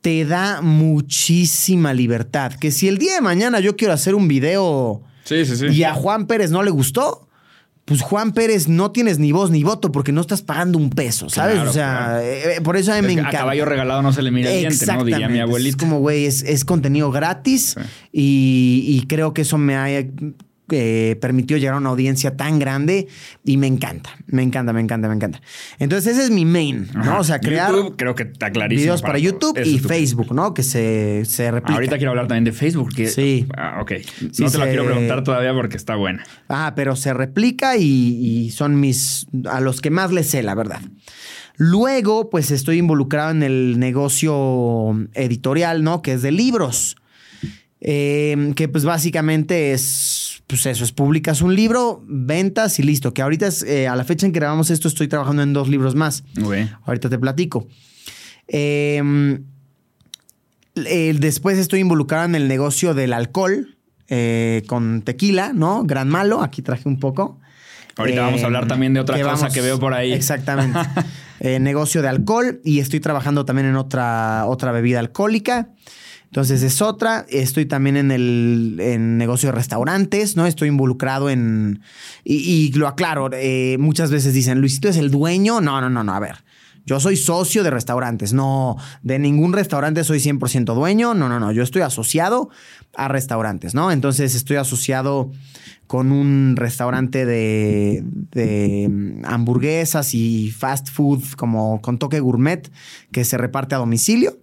te 0.00 0.24
da 0.24 0.60
muchísima 0.62 1.92
libertad. 1.92 2.52
Que 2.54 2.70
si 2.70 2.88
el 2.88 2.98
día 2.98 3.14
de 3.14 3.20
mañana 3.20 3.60
yo 3.60 3.76
quiero 3.76 3.92
hacer 3.92 4.14
un 4.14 4.28
video 4.28 5.02
Sí, 5.24 5.44
sí, 5.44 5.56
sí. 5.56 5.66
y 5.66 5.82
a 5.84 5.92
Juan 5.92 6.26
Pérez 6.26 6.50
no 6.50 6.62
le 6.62 6.70
gustó, 6.70 7.28
pues 7.84 8.00
Juan 8.02 8.32
Pérez 8.32 8.68
no 8.68 8.90
tienes 8.92 9.18
ni 9.18 9.32
voz 9.32 9.50
ni 9.50 9.62
voto 9.64 9.90
porque 9.92 10.12
no 10.12 10.20
estás 10.20 10.42
pagando 10.42 10.78
un 10.78 10.90
peso, 10.90 11.28
¿sabes? 11.30 11.54
Claro, 11.56 11.70
o 11.70 11.72
sea, 11.72 11.96
claro. 11.96 12.20
eh, 12.22 12.60
por 12.62 12.76
eso 12.76 12.92
a 12.92 12.96
mí 12.96 13.02
me 13.02 13.08
Es 13.12 13.18
encanta. 13.18 13.38
a 13.38 13.40
caballo 13.40 13.64
regalado 13.64 14.02
no 14.02 14.12
se 14.12 14.22
le 14.22 14.30
mira 14.30 14.50
el 14.52 14.60
diente, 14.60 14.86
¿no? 14.86 15.04
Diría 15.04 15.28
mi 15.28 15.40
abuelita. 15.40 15.70
Es 15.70 15.76
como, 15.76 15.98
güey, 15.98 16.26
es, 16.26 16.42
es 16.42 16.64
contenido 16.64 17.10
gratis 17.10 17.74
Sí. 17.76 17.80
y, 18.12 18.84
y 19.02 19.06
creo 19.06 19.32
que 19.34 19.42
eso 19.42 19.58
me 19.58 19.74
ha 19.76 19.86
eh, 20.70 21.16
permitido 21.20 21.58
llegar 21.58 21.74
a 21.74 21.78
una 21.78 21.90
audiencia 21.90 22.36
tan 22.36 22.58
grande 22.58 23.08
y 23.44 23.56
me 23.56 23.66
encanta, 23.66 24.10
me 24.26 24.42
encanta, 24.42 24.72
me 24.72 24.80
encanta, 24.80 25.08
me 25.08 25.14
encanta. 25.14 25.40
Entonces 25.78 26.14
ese 26.14 26.24
es 26.24 26.30
mi 26.30 26.44
main, 26.44 26.88
¿no? 26.94 27.18
O 27.20 27.24
sea, 27.24 27.38
crear 27.40 27.70
YouTube 27.72 27.96
creo 27.96 28.14
que 28.14 28.24
está 28.24 28.50
clarísimo. 28.50 28.82
videos 28.82 29.02
para. 29.02 29.18
YouTube 29.18 29.58
y 29.64 29.78
Facebook, 29.78 30.34
¿no? 30.34 30.54
Que 30.54 30.62
se, 30.62 31.24
se 31.24 31.50
replica. 31.50 31.74
Ahorita 31.74 31.96
quiero 31.96 32.10
hablar 32.10 32.28
también 32.28 32.44
de 32.44 32.52
Facebook. 32.52 32.94
Que, 32.94 33.08
Sí. 33.08 33.46
Ah, 33.56 33.78
ok. 33.80 33.92
Sí, 34.32 34.42
no 34.44 34.50
te 34.50 34.58
se- 34.58 34.64
quiero 34.64 34.84
preguntar 34.86 35.24
todavía 35.24 35.52
porque 35.54 35.76
está 35.76 35.96
buena. 35.96 36.24
Ah, 36.48 36.72
pero 36.76 36.94
se 36.96 37.12
replica 37.14 37.76
y, 37.76 37.84
y 37.84 38.50
son 38.50 38.78
mis. 38.80 39.26
a 39.50 39.60
los 39.60 39.80
que 39.80 39.90
más 39.90 40.12
les 40.12 40.28
sé, 40.30 40.42
la 40.42 40.54
verdad. 40.54 40.80
Luego, 41.56 42.30
pues 42.30 42.52
estoy 42.52 42.78
involucrado 42.78 43.32
en 43.32 43.42
el 43.42 43.78
negocio 43.80 44.96
editorial, 45.14 45.82
¿no? 45.82 46.02
Que 46.02 46.12
es 46.12 46.22
de 46.22 46.30
libros. 46.30 46.96
Eh, 47.80 48.52
que 48.56 48.68
pues 48.68 48.84
básicamente 48.84 49.72
es. 49.72 50.27
Pues 50.48 50.64
eso, 50.64 50.82
es 50.82 50.92
publicas 50.92 51.42
un 51.42 51.54
libro, 51.54 52.02
ventas 52.08 52.78
y 52.78 52.82
listo. 52.82 53.12
Que 53.12 53.20
ahorita 53.20 53.46
es, 53.46 53.62
eh, 53.62 53.86
a 53.86 53.94
la 53.94 54.04
fecha 54.04 54.24
en 54.24 54.32
que 54.32 54.40
grabamos 54.40 54.70
esto, 54.70 54.88
estoy 54.88 55.06
trabajando 55.06 55.42
en 55.42 55.52
dos 55.52 55.68
libros 55.68 55.94
más. 55.94 56.24
Ahorita 56.86 57.10
te 57.10 57.18
platico. 57.18 57.68
Eh, 58.48 59.38
eh, 60.74 61.16
después 61.18 61.58
estoy 61.58 61.80
involucrado 61.80 62.24
en 62.24 62.34
el 62.34 62.48
negocio 62.48 62.94
del 62.94 63.12
alcohol 63.12 63.76
eh, 64.08 64.62
con 64.66 65.02
tequila, 65.02 65.52
¿no? 65.52 65.84
Gran 65.84 66.08
malo. 66.08 66.40
Aquí 66.40 66.62
traje 66.62 66.88
un 66.88 66.98
poco. 66.98 67.38
Ahorita 67.96 68.22
vamos 68.22 68.42
a 68.42 68.46
hablar 68.46 68.66
también 68.66 68.94
de 68.94 69.00
otra 69.00 69.16
que 69.16 69.24
cosa 69.24 69.50
que 69.50 69.60
veo 69.60 69.78
por 69.78 69.92
ahí. 69.92 70.14
Exactamente. 70.14 70.78
Negocio 71.60 72.00
de 72.00 72.08
alcohol 72.08 72.60
y 72.64 72.80
estoy 72.80 73.00
trabajando 73.00 73.44
también 73.44 73.68
en 73.68 73.76
otra, 73.76 74.46
otra 74.46 74.72
bebida 74.72 74.98
alcohólica. 74.98 75.68
Entonces 76.28 76.62
es 76.62 76.82
otra. 76.82 77.24
Estoy 77.30 77.64
también 77.66 77.96
en 77.96 78.10
el 78.10 79.16
negocio 79.16 79.48
de 79.48 79.52
restaurantes, 79.52 80.36
¿no? 80.36 80.46
Estoy 80.46 80.68
involucrado 80.68 81.30
en... 81.30 81.80
Y, 82.22 82.36
y 82.36 82.72
lo 82.72 82.86
aclaro, 82.86 83.30
eh, 83.32 83.76
muchas 83.78 84.10
veces 84.10 84.34
dicen, 84.34 84.60
Luisito 84.60 84.88
es 84.88 84.98
el 84.98 85.10
dueño. 85.10 85.60
No, 85.62 85.80
no, 85.80 85.88
no, 85.88 86.04
no. 86.04 86.12
A 86.14 86.20
ver, 86.20 86.44
yo 86.84 87.00
soy 87.00 87.16
socio 87.16 87.62
de 87.62 87.70
restaurantes. 87.70 88.34
No, 88.34 88.76
de 89.02 89.18
ningún 89.18 89.54
restaurante 89.54 90.04
soy 90.04 90.18
100% 90.18 90.74
dueño. 90.74 91.14
No, 91.14 91.30
no, 91.30 91.40
no. 91.40 91.50
Yo 91.50 91.62
estoy 91.62 91.80
asociado 91.80 92.50
a 92.94 93.08
restaurantes, 93.08 93.74
¿no? 93.74 93.90
Entonces 93.90 94.34
estoy 94.34 94.56
asociado 94.56 95.30
con 95.86 96.12
un 96.12 96.56
restaurante 96.56 97.24
de, 97.24 98.02
de 98.04 98.86
mm, 98.90 99.24
hamburguesas 99.24 100.12
y 100.12 100.50
fast 100.50 100.90
food 100.90 101.22
como 101.36 101.80
con 101.80 101.98
toque 101.98 102.20
gourmet 102.20 102.70
que 103.12 103.24
se 103.24 103.38
reparte 103.38 103.74
a 103.74 103.78
domicilio, 103.78 104.38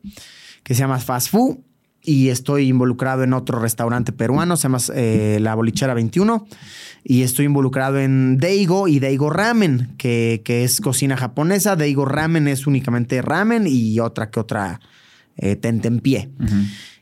que 0.63 0.73
se 0.73 0.79
llama 0.79 0.99
Fast 0.99 1.29
Food. 1.29 1.59
Y 2.05 2.29
estoy 2.29 2.67
involucrado 2.67 3.23
en 3.23 3.33
otro 3.33 3.59
restaurante 3.59 4.11
peruano, 4.11 4.57
se 4.57 4.63
llama 4.63 4.77
eh, 4.93 5.39
La 5.41 5.55
Bolichera 5.55 5.93
21. 5.93 6.47
Y 7.03 7.21
estoy 7.21 7.45
involucrado 7.45 7.99
en 7.99 8.37
Deigo 8.37 8.87
y 8.87 8.99
Deigo 8.99 9.29
Ramen, 9.29 9.93
que, 9.97 10.41
que 10.43 10.63
es 10.63 10.81
cocina 10.81 11.17
japonesa. 11.17 11.75
Deigo 11.75 12.05
Ramen 12.05 12.47
es 12.47 12.67
únicamente 12.67 13.21
ramen 13.21 13.65
y 13.67 13.99
otra 13.99 14.29
que 14.29 14.39
otra 14.39 14.79
eh, 15.37 15.55
tentempié. 15.55 16.29
Ujú. 16.39 16.55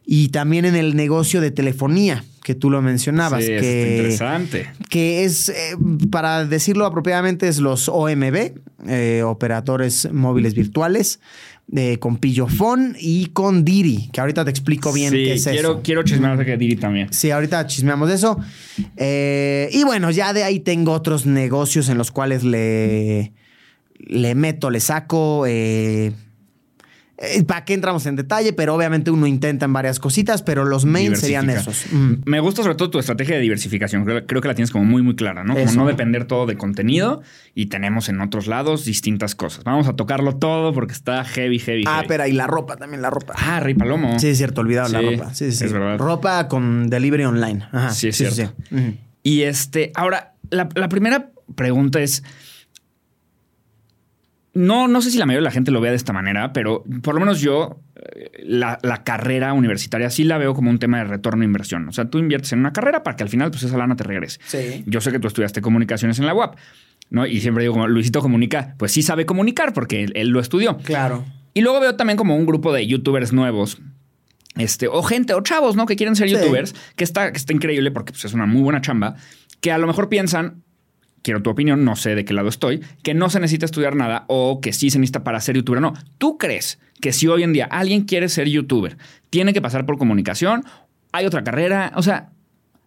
Y 0.06 0.30
también 0.30 0.66
en 0.66 0.76
el 0.76 0.96
negocio 0.96 1.40
de 1.40 1.52
telefonía, 1.52 2.26
que 2.44 2.56
tú 2.56 2.70
lo 2.70 2.82
mencionabas. 2.82 3.44
Sí, 3.44 3.52
que, 3.52 3.58
está 3.58 3.90
interesante. 3.90 4.72
que 4.90 5.24
es, 5.24 5.50
eh, 5.50 5.78
para 6.12 6.46
decirlo 6.46 6.86
apropiadamente, 6.86 7.48
es 7.48 7.60
los 7.60 7.88
OMB, 7.88 8.54
eh, 8.88 9.24
operadores 9.24 10.12
móviles 10.12 10.56
virtuales, 10.56 11.22
eh, 11.76 11.98
con 12.00 12.18
Pillofón 12.18 12.96
y 13.00 13.28
con 13.28 13.64
Diri, 13.66 14.10
que 14.12 14.22
ahorita 14.22 14.44
te 14.44 14.50
explico 14.52 14.92
bien 14.92 15.12
sí, 15.12 15.24
qué 15.24 15.34
es 15.34 15.44
quiero, 15.46 15.72
eso. 15.72 15.82
quiero 15.84 16.04
chismear 16.04 16.38
de 16.38 16.46
que 16.46 16.58
Diri 16.58 16.76
también. 16.76 17.12
Sí, 17.14 17.32
ahorita 17.32 17.66
chismeamos 17.68 18.10
de 18.10 18.16
eso. 18.16 18.38
Eh, 18.98 19.70
y 19.72 19.84
bueno, 19.84 20.12
ya 20.12 20.34
de 20.34 20.44
ahí 20.44 20.60
tengo 20.60 20.92
otros 20.92 21.26
negocios 21.26 21.90
en 21.90 21.98
los 21.98 22.12
cuales 22.12 22.44
le, 22.44 23.32
le 23.98 24.36
meto, 24.36 24.70
le 24.70 24.80
saco. 24.80 25.46
eh, 25.48 26.12
Eh, 27.26 27.44
¿Para 27.44 27.64
qué 27.64 27.74
entramos 27.74 28.06
en 28.06 28.16
detalle? 28.18 28.52
Pero 28.54 28.76
obviamente 28.76 29.10
uno 29.10 29.26
intenta 29.28 29.66
en 29.66 29.72
varias 29.74 29.98
cositas, 30.00 30.42
pero 30.42 30.66
los 30.66 30.84
main 30.86 31.16
serían 31.16 31.50
esos. 31.50 31.86
Mm. 31.92 32.14
Me 32.26 32.40
gusta 32.42 32.64
sobre 32.64 32.76
todo 32.76 32.90
tu 32.90 33.00
estrategia 33.00 33.36
de 33.36 33.42
diversificación. 33.42 34.04
Creo, 34.04 34.26
creo 34.28 34.42
que 34.42 34.48
la 34.50 34.56
tienes 34.56 34.72
como 34.72 34.84
muy, 34.86 35.02
muy 35.02 35.16
clara, 35.16 35.44
¿no? 35.44 35.54
Como 35.56 35.72
no 35.72 35.86
depender 35.88 36.26
todo 36.26 36.46
de 36.46 36.58
contenido 36.58 37.22
y 37.56 37.68
tenemos 37.68 38.10
en 38.10 38.20
otros 38.20 38.48
lados 38.48 38.84
distintas 38.86 39.36
cosas. 39.36 39.64
Vamos 39.64 39.88
a 39.88 39.94
tocarlo 39.96 40.36
todo 40.36 40.74
porque 40.74 40.94
está 40.94 41.24
heavy, 41.24 41.60
heavy, 41.60 41.84
Ah, 41.88 41.96
heavy. 41.98 42.08
pero 42.10 42.28
y 42.28 42.34
la 42.34 42.48
ropa 42.48 42.76
también, 42.76 43.02
la 43.02 43.10
ropa. 43.10 43.34
Ah, 43.38 43.60
Rey 43.60 43.74
Palomo. 43.74 44.20
Sí, 44.20 44.28
es 44.28 44.38
cierto, 44.38 44.62
olvidado 44.62 44.90
la 44.90 45.00
Sí, 45.00 45.06
ropa. 45.16 45.34
Sí, 45.34 45.52
sí, 45.52 45.58
sí. 45.60 45.66
es 45.66 45.72
verdad. 45.74 45.98
Ropa 45.98 46.48
con 46.48 46.90
delivery 46.90 47.24
online. 47.24 47.64
Ajá. 47.72 47.92
Sí, 47.92 48.10
es 48.10 48.18
cierto. 48.18 48.54
Ujú. 48.72 48.96
Y 49.24 49.44
este, 49.44 49.92
ahora, 49.96 50.34
la, 50.50 50.68
la 50.76 50.90
primera 50.90 51.30
pregunta 51.56 52.02
es. 52.02 52.24
No, 54.54 54.88
no 54.88 55.02
sé 55.02 55.10
si 55.10 55.18
la 55.18 55.26
mayoría 55.26 55.42
de 55.42 55.50
la 55.50 55.52
gente 55.52 55.72
lo 55.72 55.82
vea 55.82 55.92
de 55.92 55.98
esta 55.98 56.14
manera, 56.14 56.54
pero 56.54 56.84
por 57.02 57.16
lo 57.16 57.20
menos 57.20 57.42
yo, 57.42 57.80
eh, 57.96 58.30
la, 58.44 58.78
la 58.84 59.04
carrera 59.04 59.52
universitaria 59.54 60.12
sí 60.12 60.24
la 60.24 60.38
veo 60.38 60.54
como 60.54 60.70
un 60.70 60.78
tema 60.78 61.00
de 61.00 61.06
retorno 61.06 61.42
a 61.42 61.46
inversión. 61.46 61.88
O 61.88 61.92
sea, 61.92 62.06
tú 62.06 62.20
inviertes 62.20 62.54
en 62.54 62.60
una 62.60 62.72
carrera 62.72 63.02
para 63.02 63.16
que 63.18 63.24
al 63.24 63.30
final, 63.30 63.50
pues 63.50 63.64
esa 63.64 63.78
lana 63.78 63.96
te 63.96 64.04
regrese. 64.04 64.40
Sí. 64.46 64.84
Yo 64.86 65.02
sé 65.02 65.12
que 65.12 65.18
tú 65.20 65.28
estudiaste 65.28 65.62
comunicaciones 65.62 66.20
en 66.20 66.28
la 66.28 66.36
UAP, 66.36 66.56
¿no? 67.10 67.26
Y 67.26 67.40
siempre 67.42 67.64
digo, 67.64 67.74
como 67.74 67.88
Luisito 67.88 68.22
comunica, 68.22 68.76
pues 68.78 68.92
sí 68.92 69.02
sabe 69.02 69.26
comunicar 69.26 69.74
porque 69.74 70.04
él, 70.04 70.12
él 70.16 70.28
lo 70.30 70.40
estudió. 70.40 70.78
Claro. 70.78 71.26
Y 71.56 71.62
luego 71.62 71.80
veo 71.80 71.96
también 71.96 72.18
como 72.18 72.36
un 72.36 72.46
grupo 72.46 72.72
de 72.74 72.86
youtubers 72.86 73.34
nuevos. 73.34 73.80
Este, 74.56 74.88
o 74.88 75.02
gente, 75.02 75.34
o 75.34 75.42
chavos, 75.42 75.76
¿no? 75.76 75.88
Que 75.88 75.96
quieren 75.96 76.16
ser 76.16 76.30
Sí. 76.30 76.36
youtubers, 76.36 76.76
que 76.96 77.04
está, 77.04 77.32
que 77.32 77.38
está 77.40 77.54
increíble 77.54 77.90
porque 77.90 78.12
pues, 78.14 78.24
es 78.26 78.34
una 78.34 78.46
muy 78.46 78.62
buena 78.62 78.82
chamba, 78.82 79.16
que 79.62 79.72
a 79.72 79.80
lo 79.80 79.88
mejor 79.88 80.10
piensan, 80.10 80.62
quiero 81.24 81.42
tu 81.42 81.50
opinión, 81.50 81.84
no 81.84 81.96
sé 81.96 82.14
de 82.14 82.26
qué 82.26 82.34
lado 82.34 82.50
estoy, 82.50 82.82
que 83.02 83.16
no 83.16 83.30
se 83.30 83.40
necesita 83.40 83.66
estudiar 83.66 83.96
nada 83.96 84.26
o 84.28 84.62
que 84.62 84.74
sí 84.74 84.92
se 84.92 85.00
necesita 85.00 85.24
para 85.24 85.40
ser 85.40 85.56
youtuber. 85.56 85.82
No, 85.82 85.94
¿tú 86.20 86.38
crees 86.38 86.80
que 87.02 87.12
si 87.12 87.28
hoy 87.28 87.42
en 87.42 87.54
día 87.54 87.66
alguien 87.66 88.04
quiere 88.04 88.30
ser 88.30 88.48
youtuber, 88.48 88.98
tiene 89.32 89.54
que 89.54 89.62
pasar 89.62 89.86
por 89.86 89.98
comunicación? 89.98 90.64
¿Hay 91.12 91.26
otra 91.26 91.44
carrera? 91.44 91.92
O 91.96 92.04
sea, 92.04 92.30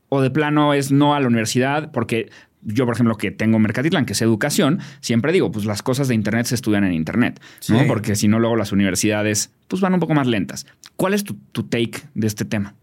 o 0.09 0.21
de 0.21 0.31
plano 0.31 0.75
es 0.75 0.93
no 0.93 1.15
a 1.15 1.21
la 1.21 1.27
universidad, 1.27 1.91
porque 1.91 2.31
yo, 2.63 2.85
por 2.85 2.95
ejemplo, 2.95 3.17
que 3.17 3.31
tengo 3.31 3.59
Mercatitlán, 3.59 4.07
que 4.07 4.13
es 4.13 4.23
educación, 4.23 4.81
siempre 5.01 5.33
digo, 5.33 5.51
pues 5.51 5.65
las 5.65 5.83
cosas 5.83 6.09
de 6.09 6.15
Internet 6.15 6.47
se 6.47 6.57
estudian 6.57 6.85
en 6.85 6.93
Internet. 6.93 7.41
Porque 7.87 8.17
si 8.17 8.29
no, 8.29 8.39
luego 8.39 8.57
las 8.57 8.73
universidades, 8.73 9.53
pues 9.69 9.81
van 9.81 9.95
un 9.95 10.01
poco 10.01 10.15
más 10.15 10.27
lentas. 10.27 10.67
¿Cuál 10.97 11.15
es 11.15 11.25
tu, 11.25 11.35
tu 11.53 11.65
take 11.65 12.03
de 12.15 12.27
este 12.27 12.45
tema? 12.45 12.75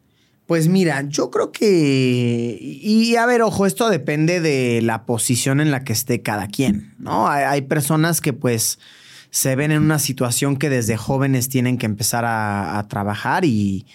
Pues 0.46 0.68
mira, 0.68 1.02
yo 1.08 1.32
creo 1.32 1.52
que. 1.52 2.58
Y 2.60 3.16
a 3.16 3.26
ver, 3.26 3.42
ojo, 3.42 3.66
esto 3.66 3.90
depende 3.90 4.42
de 4.42 4.82
la 4.82 5.06
posición 5.06 5.62
en 5.62 5.72
la 5.72 5.84
que 5.84 5.94
esté 5.94 6.22
cada 6.22 6.48
quien, 6.48 6.94
¿no? 7.00 7.28
Hay, 7.30 7.44
hay 7.46 7.62
personas 7.62 8.20
que, 8.22 8.34
pues, 8.34 8.78
se 9.30 9.56
ven 9.56 9.72
en 9.72 9.82
una 9.82 10.00
situación 10.00 10.58
que 10.58 10.70
desde 10.70 10.98
jóvenes 10.98 11.48
tienen 11.50 11.78
que 11.78 11.86
empezar 11.86 12.26
a, 12.26 12.78
a 12.78 12.88
trabajar 12.88 13.46
y. 13.46 13.86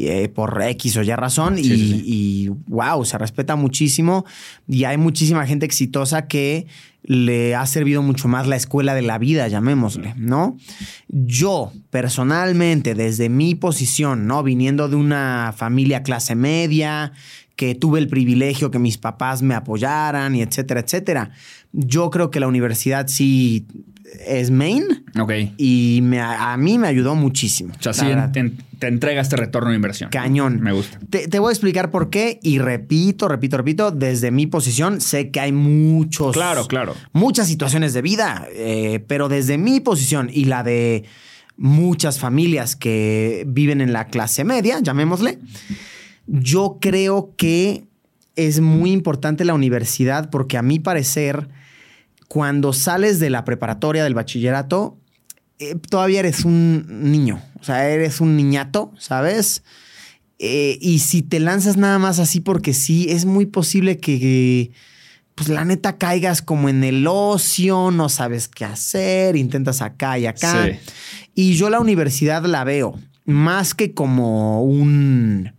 eh, 0.00 0.28
por 0.28 0.62
X 0.62 0.96
o 0.98 1.02
Y 1.02 1.10
razón, 1.14 1.56
Sí, 1.56 1.62
y, 1.62 1.64
sí, 1.64 1.88
sí. 1.90 2.02
y, 2.06 2.48
wow, 2.68 3.04
se 3.04 3.18
respeta 3.18 3.56
muchísimo. 3.56 4.24
Y 4.68 4.84
hay 4.84 4.96
muchísima 4.98 5.44
gente 5.46 5.66
exitosa 5.66 6.28
que 6.28 6.66
le 7.08 7.54
ha 7.54 7.64
servido 7.64 8.02
mucho 8.02 8.28
más 8.28 8.46
la 8.46 8.56
escuela 8.56 8.94
de 8.94 9.00
la 9.00 9.16
vida, 9.16 9.48
llamémosle, 9.48 10.12
¿no? 10.18 10.58
Yo, 11.08 11.72
personalmente, 11.88 12.94
desde 12.94 13.30
mi 13.30 13.54
posición, 13.54 14.26
¿no? 14.26 14.42
Viniendo 14.42 14.90
de 14.90 14.96
una 14.96 15.54
familia 15.56 16.02
clase 16.02 16.34
media, 16.34 17.12
que 17.56 17.74
tuve 17.74 17.98
el 17.98 18.08
privilegio 18.08 18.70
que 18.70 18.78
mis 18.78 18.98
papás 18.98 19.40
me 19.40 19.54
apoyaran 19.54 20.36
y 20.36 20.42
etcétera, 20.42 20.80
etcétera. 20.80 21.30
Yo 21.72 22.10
creo 22.10 22.30
que 22.30 22.40
la 22.40 22.46
universidad 22.46 23.08
sí 23.08 23.66
es 24.26 24.50
main 24.50 24.84
Ok. 25.18 25.32
y 25.56 26.00
me- 26.02 26.20
a 26.20 26.56
mí 26.56 26.78
me 26.78 26.86
ayudó 26.88 27.14
muchísimo. 27.14 27.72
O 27.78 27.82
sea, 27.82 27.92
sí 27.92 28.06
te, 28.32 28.52
te 28.78 28.86
entrega 28.88 29.20
este 29.20 29.36
retorno 29.36 29.70
de 29.70 29.76
inversión. 29.76 30.10
Cañón. 30.10 30.60
Me 30.60 30.72
gusta. 30.72 30.98
Te, 31.10 31.28
te 31.28 31.38
voy 31.38 31.50
a 31.50 31.52
explicar 31.52 31.90
por 31.90 32.10
qué 32.10 32.38
y 32.42 32.58
repito, 32.58 33.28
repito, 33.28 33.56
repito, 33.56 33.90
desde 33.90 34.30
mi 34.30 34.46
posición 34.46 35.00
sé 35.00 35.30
que 35.30 35.40
hay 35.40 35.52
muchos... 35.52 36.32
Claro, 36.32 36.66
claro. 36.66 36.94
Muchas 37.12 37.46
situaciones 37.48 37.92
de 37.94 38.02
vida, 38.02 38.46
eh, 38.52 39.04
pero 39.06 39.28
desde 39.28 39.58
mi 39.58 39.80
posición 39.80 40.30
y 40.32 40.44
la 40.46 40.62
de 40.62 41.04
muchas 41.56 42.18
familias 42.20 42.76
que 42.76 43.44
viven 43.48 43.80
en 43.80 43.92
la 43.92 44.06
clase 44.06 44.44
media, 44.44 44.78
llamémosle, 44.80 45.38
yo 46.26 46.78
creo 46.80 47.34
que 47.36 47.84
es 48.36 48.60
muy 48.60 48.92
importante 48.92 49.44
la 49.44 49.54
universidad 49.54 50.30
porque 50.30 50.56
a 50.56 50.62
mi 50.62 50.78
parecer, 50.78 51.48
cuando 52.28 52.72
sales 52.72 53.18
de 53.18 53.30
la 53.30 53.44
preparatoria, 53.44 54.04
del 54.04 54.14
bachillerato, 54.14 54.98
eh, 55.58 55.74
todavía 55.74 56.20
eres 56.20 56.44
un 56.44 57.10
niño, 57.10 57.42
o 57.60 57.64
sea, 57.64 57.88
eres 57.88 58.20
un 58.20 58.36
niñato, 58.36 58.92
¿sabes? 58.98 59.62
Eh, 60.38 60.78
y 60.80 61.00
si 61.00 61.22
te 61.22 61.40
lanzas 61.40 61.76
nada 61.76 61.98
más 61.98 62.20
así 62.20 62.40
porque 62.40 62.74
sí, 62.74 63.06
es 63.10 63.24
muy 63.24 63.46
posible 63.46 63.98
que, 63.98 64.20
que, 64.20 64.70
pues 65.34 65.48
la 65.48 65.64
neta 65.64 65.96
caigas 65.96 66.42
como 66.42 66.68
en 66.68 66.84
el 66.84 67.06
ocio, 67.08 67.90
no 67.90 68.08
sabes 68.08 68.46
qué 68.46 68.64
hacer, 68.64 69.34
intentas 69.36 69.82
acá 69.82 70.18
y 70.18 70.26
acá. 70.26 70.66
Sí. 70.66 70.78
Y 71.34 71.54
yo 71.54 71.70
la 71.70 71.80
universidad 71.80 72.44
la 72.44 72.64
veo 72.64 72.98
más 73.24 73.74
que 73.74 73.94
como 73.94 74.62
un... 74.62 75.52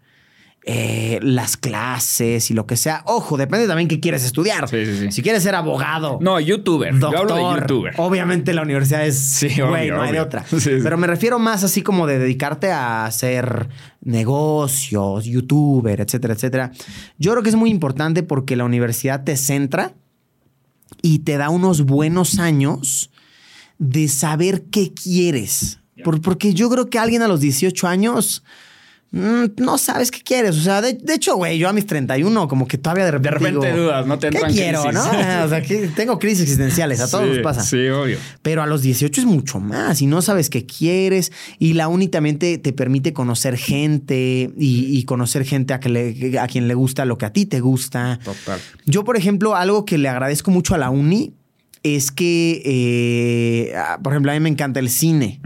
eh, 0.71 1.17
las 1.23 1.57
clases 1.57 2.51
y 2.51 2.53
lo 2.53 2.67
que 2.67 2.77
sea. 2.77 3.01
Ojo, 3.07 3.37
depende 3.37 3.65
también 3.67 3.87
qué 3.87 3.99
quieres 3.99 4.23
estudiar. 4.23 4.69
Sí, 4.69 4.85
sí, 4.85 4.97
sí. 4.99 5.11
Si 5.11 5.21
quieres 5.23 5.41
ser 5.41 5.55
abogado, 5.55 6.19
No, 6.21 6.39
youtuber. 6.39 6.93
Yo 6.93 6.99
doctor, 6.99 7.31
hablo 7.31 7.35
de 7.55 7.59
youtuber. 7.61 7.93
obviamente 7.97 8.53
la 8.53 8.61
universidad 8.61 9.03
es... 9.05 9.17
Sí, 9.17 9.49
güey, 9.61 9.89
no 9.89 10.01
hay 10.03 10.11
de 10.11 10.19
otra. 10.19 10.45
Pero 10.63 10.95
me 10.97 11.07
refiero 11.07 11.39
más 11.39 11.63
así 11.63 11.81
como 11.81 12.05
de 12.05 12.19
dedicarte 12.19 12.71
a 12.71 13.05
hacer 13.05 13.67
negocios, 14.01 15.25
youtuber, 15.25 16.01
etcétera, 16.01 16.33
etcétera. 16.35 16.71
Yo 17.17 17.31
creo 17.31 17.41
que 17.43 17.49
es 17.49 17.55
muy 17.55 17.71
importante 17.71 18.21
porque 18.21 18.55
la 18.55 18.65
universidad 18.65 19.23
te 19.23 19.37
centra 19.37 19.93
y 21.01 21.19
te 21.19 21.37
da 21.37 21.49
unos 21.49 21.81
buenos 21.83 22.37
años 22.37 23.09
de 23.79 24.07
saber 24.07 24.65
qué 24.71 24.93
quieres. 24.93 25.79
Por- 26.03 26.21
porque 26.21 26.53
yo 26.53 26.69
creo 26.69 26.89
que 26.89 26.99
alguien 26.99 27.21
a 27.23 27.27
los 27.27 27.39
18 27.39 27.87
años 27.87 28.43
no 29.11 29.77
sabes 29.77 30.11
qué 30.11 30.21
quieres. 30.21 30.55
O 30.57 30.61
sea, 30.61 30.81
de, 30.81 30.93
de 30.93 31.13
hecho, 31.15 31.35
güey, 31.35 31.57
yo 31.57 31.67
a 31.67 31.73
mis 31.73 31.85
31 31.87 32.47
como 32.47 32.67
que 32.67 32.77
todavía 32.77 33.05
de 33.05 33.11
repente, 33.11 33.39
repente 33.39 33.71
digo, 33.71 33.83
dudas, 33.85 34.05
¿no? 34.05 34.19
Te 34.19 34.29
¿Qué 34.29 34.37
entran 34.37 34.53
quiero, 34.53 34.83
crisis. 34.83 34.93
no? 35.03 35.09
O 35.45 35.49
sea, 35.49 35.61
que 35.61 35.87
tengo 35.95 36.19
crisis 36.19 36.41
existenciales, 36.43 36.99
a 36.99 37.09
todos 37.09 37.23
Sí, 37.25 37.29
nos 37.35 37.39
pasa. 37.39 37.63
Sí, 37.63 37.87
obvio. 37.87 38.17
Pero 38.41 38.61
a 38.61 38.67
los 38.67 38.81
18 38.83 39.21
es 39.21 39.25
mucho 39.25 39.59
más 39.59 40.01
y 40.01 40.05
no 40.05 40.21
sabes 40.21 40.49
qué 40.49 40.65
quieres. 40.65 41.31
Y 41.57 41.73
la 41.73 41.87
uni 41.87 42.07
también 42.07 42.37
te, 42.37 42.57
te 42.59 42.71
permite 42.73 43.13
conocer 43.13 43.57
gente 43.57 44.51
y, 44.57 44.97
y 44.97 45.03
conocer 45.05 45.43
gente 45.45 45.73
a, 45.73 45.79
que 45.79 45.89
le- 45.89 46.39
a 46.39 46.47
quien 46.47 46.67
le 46.67 46.73
gusta 46.75 47.05
lo 47.05 47.17
que 47.17 47.25
a 47.25 47.33
ti 47.33 47.45
te 47.45 47.59
gusta. 47.61 48.19
Total. 48.23 48.59
Yo, 48.85 49.03
por 49.03 49.17
ejemplo, 49.17 49.55
algo 49.55 49.85
que 49.85 49.97
le 49.97 50.07
agradezco 50.09 50.51
mucho 50.51 50.75
a 50.75 50.77
la 50.77 50.89
uni 50.91 51.33
es 51.83 52.11
que, 52.11 52.61
eh, 52.65 53.73
ah, 53.75 53.99
por 54.03 54.13
ejemplo, 54.13 54.31
a 54.31 54.35
mí 54.35 54.39
me 54.41 54.49
encanta 54.49 54.79
el 54.79 54.89
cine. 54.89 55.39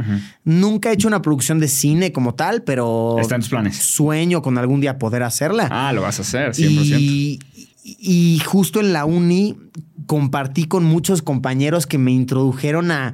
Nunca 0.43 0.89
he 0.89 0.93
hecho 0.93 1.07
una 1.07 1.21
producción 1.21 1.59
de 1.59 1.67
cine 1.67 2.11
como 2.11 2.33
tal, 2.35 2.63
pero 2.63 3.17
Está 3.19 3.35
en 3.35 3.41
tus 3.41 3.49
planes. 3.49 3.75
sueño 3.77 4.41
con 4.41 4.57
algún 4.57 4.81
día 4.81 4.97
poder 4.97 5.23
hacerla. 5.23 5.67
Ah, 5.71 5.93
lo 5.93 6.01
vas 6.01 6.19
a 6.19 6.23
hacer, 6.23 6.51
100%. 6.53 6.99
Y, 6.99 7.39
y 7.83 8.39
justo 8.45 8.79
en 8.79 8.93
la 8.93 9.05
uni 9.05 9.55
compartí 10.07 10.65
con 10.65 10.83
muchos 10.85 11.21
compañeros 11.21 11.85
que 11.85 11.97
me 11.97 12.11
introdujeron 12.11 12.91
a 12.91 13.13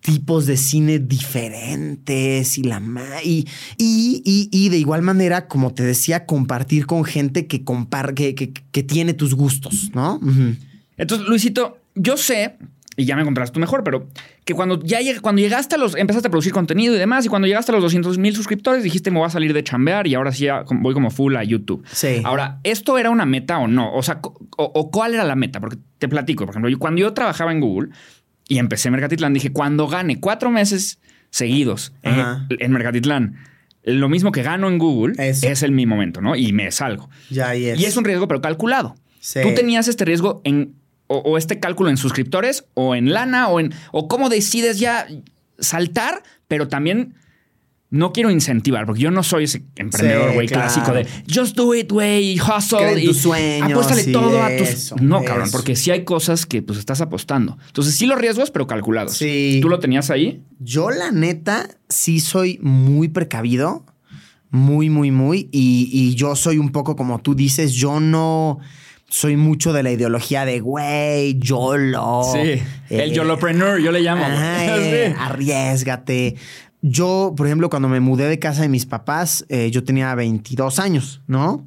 tipos 0.00 0.46
de 0.46 0.56
cine 0.58 0.98
diferentes 0.98 2.58
y 2.58 2.62
la 2.62 2.80
y, 3.24 3.46
y, 3.78 4.22
y- 4.24 4.48
y 4.52 4.68
de 4.68 4.78
igual 4.78 5.02
manera, 5.02 5.48
como 5.48 5.72
te 5.72 5.82
decía, 5.82 6.26
compartir 6.26 6.86
con 6.86 7.04
gente 7.04 7.46
que, 7.46 7.64
compar 7.64 8.14
que, 8.14 8.34
que- 8.34 8.52
que 8.52 8.82
tiene 8.82 9.14
tus 9.14 9.34
gustos, 9.34 9.90
¿no? 9.94 10.20
Entonces, 10.96 11.26
Luisito, 11.26 11.78
yo 11.94 12.16
sé, 12.16 12.56
y 12.96 13.06
ya 13.06 13.16
me 13.16 13.24
contarás 13.24 13.50
tú 13.50 13.58
mejor, 13.58 13.82
pero 13.82 14.08
que 14.44 14.54
cuando 14.54 14.80
ya 14.82 14.98
cuando 15.20 15.40
llegaste 15.42 15.74
a 15.74 15.78
los, 15.78 15.96
empezaste 15.96 16.28
a 16.28 16.30
producir 16.30 16.52
contenido 16.52 16.94
y 16.94 16.98
demás, 16.98 17.24
y 17.26 17.28
cuando 17.28 17.48
llegaste 17.48 17.72
a 17.72 17.74
los 17.74 17.82
200 17.82 18.18
mil 18.18 18.36
suscriptores, 18.36 18.84
dijiste 18.84 19.10
me 19.10 19.18
voy 19.18 19.26
a 19.26 19.30
salir 19.30 19.52
de 19.52 19.64
chambear 19.64 20.06
y 20.06 20.14
ahora 20.14 20.30
sí 20.32 20.44
ya 20.44 20.64
voy 20.70 20.94
como 20.94 21.10
full 21.10 21.34
a 21.36 21.42
YouTube. 21.42 21.84
Sí. 21.90 22.20
Ahora, 22.24 22.60
¿esto 22.62 22.96
era 22.98 23.10
una 23.10 23.26
meta 23.26 23.58
o 23.58 23.66
no? 23.66 23.92
O 23.94 24.02
sea, 24.02 24.20
o, 24.22 24.40
o 24.56 24.90
cuál 24.90 25.14
era 25.14 25.24
la 25.24 25.34
meta? 25.34 25.60
Porque 25.60 25.76
te 25.98 26.08
platico, 26.08 26.44
por 26.46 26.52
ejemplo, 26.52 26.68
yo- 26.70 26.78
cuando 26.78 27.00
yo 27.00 27.12
trabajaba 27.14 27.50
en 27.52 27.60
Google 27.60 27.90
y 28.46 28.58
empecé 28.58 28.90
Mercatitlán, 28.90 29.32
dije, 29.34 29.52
cuando 29.52 29.88
gane 29.88 30.20
cuatro 30.20 30.50
meses 30.52 31.00
seguidos 31.30 31.92
en, 32.02 32.72
Mercatitlán, 32.72 33.36
lo 33.82 34.08
mismo 34.08 34.30
que 34.30 34.42
gano 34.42 34.68
en 34.68 34.78
Google, 34.78 35.14
Eso. 35.18 35.48
es 35.48 35.62
el 35.64 35.72
mi 35.72 35.84
momento, 35.84 36.20
¿no? 36.20 36.36
Y 36.36 36.52
me 36.52 36.70
salgo. 36.70 37.10
Ya 37.28 37.48
ahí 37.48 37.66
es. 37.66 37.80
Y 37.80 37.86
es 37.86 37.96
un 37.96 38.04
riesgo, 38.04 38.28
pero 38.28 38.40
calculado. 38.40 38.94
Sí. 39.18 39.40
¿Tú 39.42 39.52
tenías 39.54 39.88
este 39.88 40.04
riesgo 40.04 40.40
en 40.44 40.74
o, 41.06 41.18
o 41.18 41.38
este 41.38 41.60
cálculo 41.60 41.90
en 41.90 41.96
suscriptores 41.96 42.64
o 42.74 42.94
en 42.94 43.12
lana 43.12 43.48
o 43.48 43.60
en 43.60 43.72
o 43.92 44.08
cómo 44.08 44.28
decides 44.28 44.78
ya 44.78 45.06
saltar, 45.58 46.22
pero 46.48 46.68
también 46.68 47.14
no 47.94 48.12
quiero 48.12 48.32
incentivar, 48.32 48.86
porque 48.86 49.02
yo 49.02 49.12
no 49.12 49.22
soy 49.22 49.44
ese 49.44 49.62
emprendedor, 49.76 50.30
Sí, 50.30 50.34
güey, 50.34 50.48
claro. 50.48 50.64
clásico 50.64 50.92
de 50.92 51.06
just 51.32 51.54
do 51.54 51.74
it, 51.76 51.92
güey, 51.92 52.36
hustle. 52.40 53.00
Y 53.00 53.06
tus 53.06 53.18
sueños 53.18 53.70
Apuéstale 53.70 54.04
todo 54.12 54.42
a 54.42 54.48
tus. 54.56 55.00
No, 55.00 55.22
cabrón, 55.22 55.48
porque 55.52 55.76
sí 55.76 55.92
hay 55.92 56.04
cosas 56.04 56.44
que 56.44 56.60
pues 56.60 56.80
estás 56.80 57.00
apostando. 57.00 57.56
Entonces, 57.68 57.94
sí 57.94 58.06
los 58.06 58.18
riesgos, 58.18 58.50
pero 58.50 58.66
calculados. 58.66 59.16
Sí. 59.16 59.60
¿Tú 59.62 59.68
lo 59.68 59.78
tenías 59.78 60.10
ahí? 60.10 60.42
Yo, 60.58 60.90
la 60.90 61.12
neta, 61.12 61.68
sí 61.88 62.18
soy 62.18 62.58
muy 62.62 63.08
precavido. 63.08 63.86
Muy, 64.50 64.90
muy, 64.90 65.12
muy. 65.12 65.48
Y, 65.52 65.88
y 65.92 66.16
yo 66.16 66.34
soy 66.34 66.58
un 66.58 66.70
poco 66.70 66.96
como 66.96 67.20
tú 67.20 67.36
dices, 67.36 67.74
yo 67.74 68.00
no 68.00 68.58
soy 69.14 69.36
mucho 69.36 69.72
de 69.72 69.84
la 69.84 69.92
ideología 69.92 70.44
de, 70.44 70.58
güey, 70.58 71.38
YOLO. 71.38 72.24
sí. 72.32 72.60
El 72.90 73.12
eh, 73.12 73.14
YOLOpreneur, 73.14 73.78
yo 73.78 73.92
le 73.92 74.00
llamo. 74.00 74.24
Ajá, 74.24 74.76
eh, 74.76 75.14
arriesgate. 75.16 76.34
Yo, 76.82 77.32
por 77.36 77.46
ejemplo, 77.46 77.70
cuando 77.70 77.88
me 77.88 78.00
mudé 78.00 78.28
de 78.28 78.40
casa 78.40 78.62
de 78.62 78.68
mis 78.68 78.86
papás, 78.86 79.46
eh, 79.48 79.70
yo 79.70 79.84
tenía 79.84 80.12
22 80.16 80.80
años, 80.80 81.22
¿no? 81.28 81.64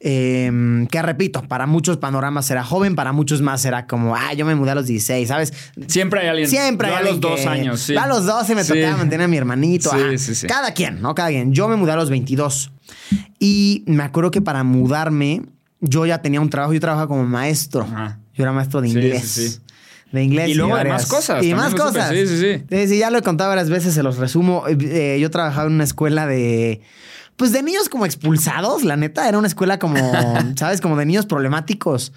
Eh, 0.00 0.86
que 0.90 1.02
repito, 1.02 1.42
para 1.42 1.66
muchos 1.66 1.98
panoramas 1.98 2.50
era 2.50 2.64
joven, 2.64 2.96
para 2.96 3.12
muchos 3.12 3.42
más 3.42 3.62
era 3.66 3.86
como, 3.86 4.16
ah, 4.16 4.32
yo 4.32 4.46
me 4.46 4.54
mudé 4.54 4.70
a 4.70 4.74
los 4.76 4.86
16, 4.86 5.28
¿sabes? 5.28 5.52
Siempre 5.88 6.20
hay 6.20 6.28
alguien. 6.28 6.48
Siempre 6.48 6.88
hay 6.88 6.94
a 6.94 7.02
los 7.02 7.20
dos 7.20 7.44
años, 7.44 7.78
sí. 7.78 7.94
A 7.94 8.06
los 8.06 8.24
12 8.24 8.54
me 8.54 8.64
Sí. 8.64 8.72
tocaba 8.72 8.96
mantener 8.96 9.26
a 9.26 9.28
mi 9.28 9.36
hermanito. 9.36 9.90
Sí, 9.90 10.16
sí, 10.16 10.34
sí. 10.34 10.46
Cada 10.46 10.72
quien, 10.72 11.02
¿no? 11.02 11.14
Cada 11.14 11.28
quien. 11.28 11.52
Yo 11.52 11.68
me 11.68 11.76
mudé 11.76 11.92
a 11.92 11.96
los 11.96 12.08
22. 12.08 12.72
Y 13.38 13.84
me 13.86 14.02
acuerdo 14.02 14.30
que 14.30 14.40
para 14.40 14.64
mudarme, 14.64 15.42
yo 15.80 16.06
ya 16.06 16.22
tenía 16.22 16.40
un 16.40 16.50
trabajo, 16.50 16.72
yo 16.72 16.80
trabajaba 16.80 17.08
como 17.08 17.24
maestro. 17.24 17.82
Ajá. 17.82 18.18
Yo 18.34 18.42
era 18.42 18.52
maestro 18.52 18.80
de 18.80 18.88
inglés. 18.88 19.24
sí, 19.28 19.48
sí. 19.48 19.58
De 20.12 20.22
inglés. 20.22 20.48
Y 20.50 20.54
luego 20.54 20.72
varias- 20.72 21.02
más 21.02 21.06
cosas, 21.06 21.44
Y 21.44 21.52
más 21.54 21.74
cosas. 21.74 22.10
Sí, 22.10 22.26
sí, 22.26 22.38
sí. 22.38 22.62
Sí, 22.70 22.88
sí, 22.88 22.98
ya 22.98 23.10
lo 23.10 23.18
he 23.18 23.22
contado 23.22 23.50
varias 23.50 23.68
veces, 23.68 23.92
se 23.92 24.02
los 24.02 24.16
resumo. 24.18 24.64
Eh, 24.68 25.18
yo 25.20 25.30
trabajaba 25.30 25.66
en 25.66 25.74
una 25.74 25.84
escuela 25.84 26.26
de. 26.26 26.80
Pues 27.36 27.52
de 27.52 27.62
niños 27.62 27.88
como 27.88 28.06
expulsados, 28.06 28.82
la 28.84 28.96
neta. 28.96 29.28
Era 29.28 29.36
una 29.38 29.48
escuela 29.48 29.78
como, 29.78 29.96
¿sabes? 30.56 30.80
Como 30.80 30.96
de 30.96 31.06
niños 31.06 31.26
problemáticos. 31.26 32.12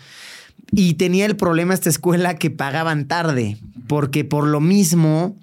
Y 0.71 0.93
tenía 0.93 1.25
el 1.25 1.35
problema 1.35 1.73
esta 1.73 1.89
escuela 1.89 2.35
que 2.35 2.51
pagaban 2.51 3.07
tarde, 3.07 3.57
porque 3.87 4.23
por 4.23 4.45
lo 4.45 4.61
mismo, 4.61 5.35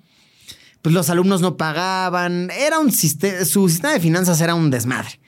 pues 0.82 0.94
los 0.94 1.10
alumnos 1.10 1.40
no 1.40 1.56
pagaban. 1.56 2.48
Era 2.56 2.78
un 2.78 2.92
sistema, 2.92 3.44
su 3.44 3.68
sistema 3.68 3.92
de 3.92 4.00
finanzas 4.00 4.40
era 4.40 4.54
un 4.54 4.70
desmadre. 4.70 5.18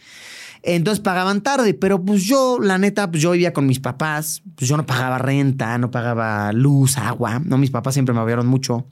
Entonces 0.62 1.00
pagaban 1.00 1.42
tarde, 1.42 1.74
pero 1.74 2.04
pues 2.04 2.24
yo, 2.24 2.58
la 2.60 2.78
neta, 2.78 3.10
pues 3.10 3.22
yo 3.22 3.30
vivía 3.32 3.52
con 3.52 3.66
mis 3.66 3.80
papás, 3.80 4.42
pues 4.56 4.68
yo 4.68 4.76
no 4.76 4.86
pagaba 4.86 5.18
renta, 5.18 5.78
no 5.78 5.90
pagaba 5.90 6.52
luz, 6.52 6.98
agua, 6.98 7.40
no, 7.44 7.58
mis 7.58 7.70
papás 7.70 7.94
siempre 7.94 8.14
me 8.14 8.20
apoyaron 8.20 8.46
mucho. 8.46 8.86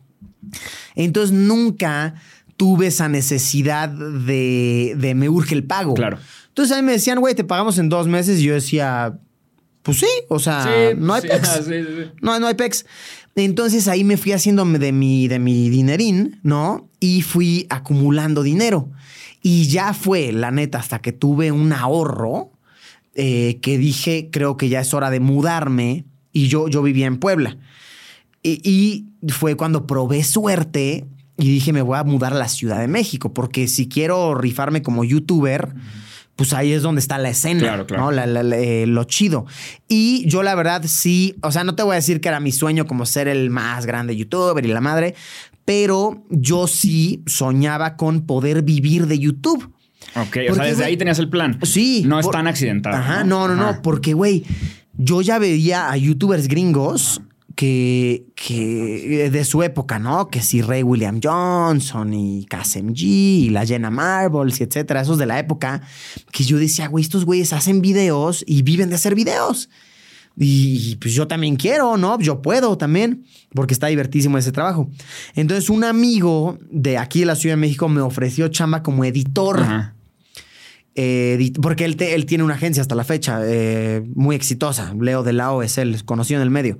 Entonces 0.94 1.32
nunca 1.32 2.14
tuve 2.56 2.86
esa 2.86 3.08
necesidad 3.08 3.88
de, 3.88 4.94
de 4.96 5.14
me 5.14 5.28
urge 5.28 5.54
el 5.54 5.64
pago. 5.64 5.94
Claro. 5.94 6.18
Entonces 6.48 6.76
a 6.76 6.80
mí 6.80 6.86
me 6.86 6.92
decían, 6.92 7.20
güey, 7.20 7.34
te 7.34 7.44
pagamos 7.44 7.78
en 7.78 7.88
dos 7.88 8.06
meses 8.06 8.40
y 8.40 8.44
yo 8.44 8.54
decía, 8.54 9.18
pues 9.82 9.98
sí, 9.98 10.08
o 10.28 10.38
sea, 10.38 10.64
Sí, 10.64 10.96
no 10.98 11.14
hay 11.14 11.22
sí, 11.22 11.28
pex. 11.28 11.48
sí. 11.68 12.10
No, 12.22 12.38
no 12.40 12.46
hay 12.46 12.54
pex. 12.54 12.86
Entonces 13.34 13.86
ahí 13.88 14.02
me 14.02 14.16
fui 14.16 14.32
haciendo 14.32 14.64
de 14.64 14.92
mi, 14.92 15.28
de 15.28 15.38
mi 15.38 15.68
dinerín, 15.68 16.40
¿no? 16.42 16.88
Y 16.98 17.20
fui 17.20 17.66
acumulando 17.68 18.42
dinero. 18.42 18.90
Y 19.48 19.68
ya 19.68 19.94
fue, 19.94 20.32
la 20.32 20.50
neta, 20.50 20.78
hasta 20.78 20.98
que 20.98 21.12
tuve 21.12 21.52
un 21.52 21.72
ahorro 21.72 22.50
eh, 23.14 23.58
que 23.62 23.78
dije, 23.78 24.28
creo 24.32 24.56
que 24.56 24.68
ya 24.68 24.80
es 24.80 24.92
hora 24.92 25.08
de 25.10 25.20
mudarme. 25.20 26.04
Y 26.32 26.48
yo, 26.48 26.66
yo 26.66 26.82
vivía 26.82 27.06
en 27.06 27.18
Puebla. 27.18 27.56
Y, 28.42 28.60
y 28.64 29.30
fue 29.30 29.54
cuando 29.56 29.86
probé 29.86 30.24
suerte 30.24 31.06
y 31.38 31.48
dije, 31.48 31.72
me 31.72 31.82
voy 31.82 31.96
a 31.96 32.02
mudar 32.02 32.32
a 32.32 32.36
la 32.38 32.48
Ciudad 32.48 32.80
de 32.80 32.88
México, 32.88 33.32
porque 33.34 33.68
si 33.68 33.88
quiero 33.88 34.34
rifarme 34.34 34.82
como 34.82 35.04
youtuber, 35.04 35.74
pues 36.34 36.52
ahí 36.52 36.72
es 36.72 36.82
donde 36.82 37.00
está 37.00 37.16
la 37.18 37.28
escena, 37.30 37.60
Claro, 37.60 37.86
claro. 37.86 38.02
¿no? 38.04 38.10
La- 38.10 38.26
la- 38.26 38.42
la- 38.42 38.56
eh, 38.58 38.86
lo 38.88 39.04
chido. 39.04 39.46
Y 39.88 40.26
yo 40.28 40.42
la 40.42 40.54
verdad 40.56 40.82
sí, 40.88 41.36
o 41.42 41.52
sea, 41.52 41.62
no 41.62 41.74
te 41.76 41.82
voy 41.84 41.92
a 41.92 41.96
decir 41.96 42.20
que 42.20 42.28
era 42.28 42.40
mi 42.40 42.50
sueño 42.52 42.86
como 42.86 43.06
ser 43.06 43.28
el 43.28 43.50
más 43.50 43.86
grande 43.86 44.16
youtuber 44.16 44.64
y 44.64 44.68
la 44.68 44.80
madre, 44.80 45.14
pero 45.66 46.24
yo 46.30 46.66
sí 46.66 47.22
soñaba 47.26 47.96
con 47.96 48.22
poder 48.24 48.62
vivir 48.62 49.06
de 49.06 49.18
YouTube. 49.18 49.70
Ok, 50.14 50.38
o 50.50 50.54
sea, 50.54 50.64
desde 50.64 50.84
ahí 50.84 50.96
tenías 50.96 51.18
el 51.18 51.28
plan. 51.28 51.58
Sí. 51.62 52.04
No 52.06 52.18
es 52.18 52.24
por- 52.24 52.32
tan 52.32 52.46
accidentado. 52.46 52.96
Ajá, 52.96 53.24
no, 53.24 53.46
no, 53.48 53.54
no, 53.56 53.82
porque, 53.82 54.14
güey, 54.14 54.44
yo 54.96 55.20
ya 55.20 55.38
veía 55.38 55.90
a 55.90 55.96
youtubers 55.98 56.48
gringos 56.48 57.20
que, 57.56 58.26
que 58.34 59.30
de 59.32 59.44
su 59.44 59.62
época, 59.62 59.98
¿no? 59.98 60.28
Que 60.28 60.40
si 60.42 60.62
Ray 60.62 60.82
William 60.82 61.20
Johnson 61.22 62.14
y 62.14 62.44
KSMG 62.46 63.00
y 63.02 63.48
la 63.50 63.66
Jenna 63.66 63.90
Marbles 63.90 64.60
y 64.60 64.64
etcétera, 64.64 65.00
esos 65.00 65.18
de 65.18 65.26
la 65.26 65.38
época, 65.38 65.82
que 66.32 66.44
yo 66.44 66.58
decía, 66.58 66.86
güey, 66.88 67.02
estos 67.02 67.24
güeyes 67.24 67.52
hacen 67.52 67.80
videos 67.80 68.44
y 68.46 68.62
viven 68.62 68.88
de 68.90 68.94
hacer 68.94 69.14
videos. 69.14 69.68
Y 70.38 70.96
pues 70.96 71.14
yo 71.14 71.26
también 71.26 71.56
quiero, 71.56 71.96
¿no? 71.96 72.18
Yo 72.20 72.42
puedo 72.42 72.76
también, 72.76 73.24
porque 73.54 73.72
está 73.72 73.86
divertísimo 73.86 74.36
ese 74.36 74.52
trabajo. 74.52 74.90
Entonces, 75.34 75.70
un 75.70 75.82
amigo 75.84 76.58
de 76.70 76.98
aquí 76.98 77.20
de 77.20 77.26
la 77.26 77.36
Ciudad 77.36 77.54
de 77.54 77.60
México 77.60 77.88
me 77.88 78.02
ofreció 78.02 78.48
chamba 78.48 78.82
como 78.82 79.04
editor. 79.04 79.60
Ajá. 79.62 79.94
Eh, 80.94 81.52
porque 81.60 81.84
él, 81.84 81.96
te- 81.96 82.14
él 82.14 82.24
tiene 82.26 82.44
una 82.44 82.54
agencia 82.54 82.80
hasta 82.80 82.94
la 82.94 83.04
fecha, 83.04 83.40
eh, 83.44 84.02
muy 84.14 84.34
exitosa. 84.36 84.94
Leo 84.98 85.22
de 85.22 85.32
Lao 85.32 85.62
es 85.62 85.76
él, 85.78 86.02
conocido 86.04 86.38
en 86.40 86.42
el 86.44 86.50
medio. 86.50 86.78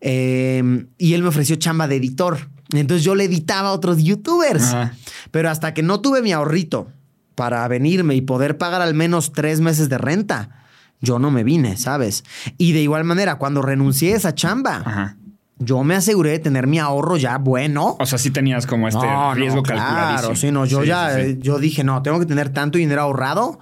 Eh, 0.00 0.86
y 0.96 1.14
él 1.14 1.22
me 1.22 1.28
ofreció 1.28 1.56
chamba 1.56 1.88
de 1.88 1.96
editor. 1.96 2.38
Entonces 2.72 3.04
yo 3.04 3.14
le 3.14 3.24
editaba 3.24 3.70
a 3.70 3.72
otros 3.72 4.02
youtubers. 4.02 4.62
Ajá. 4.64 4.94
Pero 5.30 5.50
hasta 5.50 5.74
que 5.74 5.82
no 5.82 6.00
tuve 6.00 6.22
mi 6.22 6.32
ahorrito 6.32 6.88
para 7.34 7.66
venirme 7.68 8.14
y 8.14 8.20
poder 8.20 8.58
pagar 8.58 8.80
al 8.82 8.94
menos 8.94 9.32
tres 9.32 9.60
meses 9.60 9.88
de 9.88 9.98
renta, 9.98 10.57
yo 11.00 11.18
no 11.18 11.30
me 11.30 11.44
vine, 11.44 11.76
¿sabes? 11.76 12.24
Y 12.58 12.72
de 12.72 12.80
igual 12.82 13.04
manera, 13.04 13.36
cuando 13.36 13.62
renuncié 13.62 14.14
a 14.14 14.16
esa 14.16 14.34
chamba, 14.34 14.82
Ajá. 14.84 15.16
yo 15.58 15.82
me 15.84 15.94
aseguré 15.94 16.30
de 16.30 16.38
tener 16.40 16.66
mi 16.66 16.78
ahorro 16.78 17.16
ya 17.16 17.38
bueno. 17.38 17.96
O 18.00 18.06
sea, 18.06 18.18
sí 18.18 18.30
tenías 18.30 18.66
como 18.66 18.88
este 18.88 19.00
No, 19.06 19.28
no, 19.28 19.34
riesgo 19.34 19.62
Claro, 19.62 20.34
sí, 20.36 20.50
no, 20.50 20.64
yo 20.66 20.82
Sí, 20.82 20.88
ya, 20.88 21.14
sí, 21.14 21.32
sí. 21.34 21.38
yo 21.40 21.58
dije, 21.58 21.84
no, 21.84 22.02
tengo 22.02 22.18
que 22.18 22.26
tener 22.26 22.48
tanto 22.50 22.78
dinero 22.78 23.02
ahorrado 23.02 23.58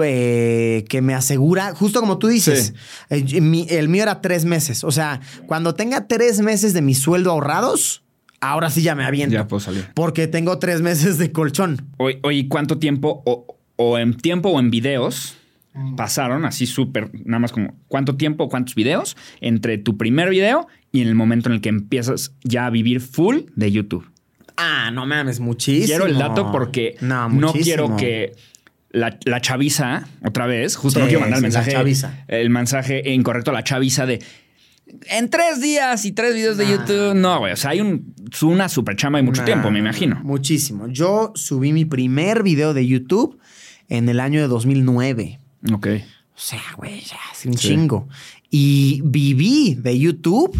eh, 0.00 0.84
que 0.88 1.00
me 1.02 1.14
asegura, 1.14 1.74
justo 1.74 2.00
como 2.00 2.18
tú 2.18 2.26
dices, 2.26 2.74
eh, 3.10 3.40
mi- 3.40 3.66
el 3.70 3.88
mío 3.88 4.02
era 4.02 4.20
tres 4.20 4.44
meses. 4.44 4.82
O 4.84 4.90
sea, 4.90 5.20
cuando 5.46 5.74
tenga 5.74 6.06
tres 6.08 6.40
meses 6.40 6.72
de 6.72 6.82
mi 6.82 6.94
sueldo 6.94 7.30
ahorrados, 7.30 8.02
ahora 8.40 8.70
sí 8.70 8.82
ya 8.82 8.94
me 8.96 9.04
aviento. 9.04 9.34
Ya 9.34 9.46
puedo 9.46 9.60
salir. 9.60 9.88
Porque 9.94 10.26
tengo 10.26 10.58
tres 10.58 10.80
meses 10.80 11.18
de 11.18 11.30
colchón. 11.30 11.86
Oye, 11.98 12.18
oye, 12.24 12.48
¿cuánto 12.48 12.78
tiempo 12.78 13.22
o, 13.24 13.56
o 13.76 13.98
en 13.98 14.16
tiempo 14.16 14.48
o 14.48 14.58
en 14.58 14.70
videos 14.70 15.36
Mm. 15.74 15.96
pasaron 15.96 16.44
así 16.44 16.66
súper, 16.66 17.10
nada 17.24 17.40
más 17.40 17.50
como 17.52 17.74
cuánto 17.88 18.16
tiempo, 18.16 18.48
cuántos 18.48 18.76
videos 18.76 19.16
entre 19.40 19.76
tu 19.76 19.96
primer 19.96 20.30
video 20.30 20.68
y 20.92 21.02
en 21.02 21.08
el 21.08 21.16
momento 21.16 21.48
en 21.48 21.56
el 21.56 21.60
que 21.60 21.68
empiezas 21.68 22.32
ya 22.44 22.66
a 22.66 22.70
vivir 22.70 23.00
full 23.00 23.38
de 23.56 23.72
YouTube? 23.72 24.08
Ah, 24.56 24.90
no 24.92 25.04
mames, 25.04 25.40
muchísimo. 25.40 25.86
Quiero 25.86 26.06
el 26.06 26.16
dato 26.16 26.52
porque 26.52 26.94
no, 27.00 27.52
quiero 27.52 27.96
que 27.96 28.34
la, 28.90 29.18
la 29.24 29.40
chaviza, 29.40 30.06
otra 30.24 30.46
vez, 30.46 30.76
justo 30.76 31.00
Sí, 31.00 31.02
no 31.02 31.08
quiero 31.08 31.22
mandar 31.22 31.38
el 31.38 31.50
sí, 31.50 31.52
la 31.52 31.58
mensaje, 31.60 31.72
chaviza. 31.76 32.24
el 32.28 32.50
mensaje 32.50 33.12
incorrecto 33.12 33.50
a 33.50 33.54
la 33.54 33.64
chaviza 33.64 34.06
de 34.06 34.20
en 35.10 35.28
tres 35.30 35.60
días 35.60 36.04
y 36.04 36.12
tres 36.12 36.34
videos 36.34 36.56
de 36.56 36.66
Nah. 36.66 36.70
YouTube. 36.70 37.14
No, 37.16 37.38
güey. 37.40 37.52
O 37.52 37.56
sea, 37.56 37.70
hay 37.70 37.80
un, 37.80 38.14
una 38.42 38.68
super 38.68 38.94
chamba 38.94 39.18
y 39.18 39.22
mucho 39.24 39.40
Nah, 39.40 39.46
tiempo, 39.46 39.70
me 39.72 39.80
imagino. 39.80 40.20
Muchísimo. 40.22 40.86
Yo 40.86 41.32
subí 41.34 41.72
mi 41.72 41.84
primer 41.84 42.44
video 42.44 42.74
de 42.74 42.86
YouTube 42.86 43.40
en 43.88 44.08
el 44.08 44.20
año 44.20 44.40
de 44.40 44.46
2009. 44.46 45.40
Ok. 45.72 45.86
O 46.36 46.40
sea, 46.40 46.60
güey, 46.76 47.00
ya 47.00 47.16
hace 47.30 47.48
un 47.48 47.56
Sí. 47.56 47.68
chingo. 47.68 48.08
Y 48.50 49.00
viví 49.04 49.76
de 49.80 49.98
YouTube 49.98 50.56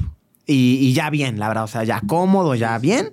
y, 0.46 0.76
y 0.76 0.92
ya 0.92 1.10
bien, 1.10 1.38
la 1.38 1.48
verdad. 1.48 1.64
O 1.64 1.68
sea, 1.68 1.84
ya 1.84 2.00
cómodo, 2.06 2.54
ya 2.54 2.78
bien. 2.78 3.12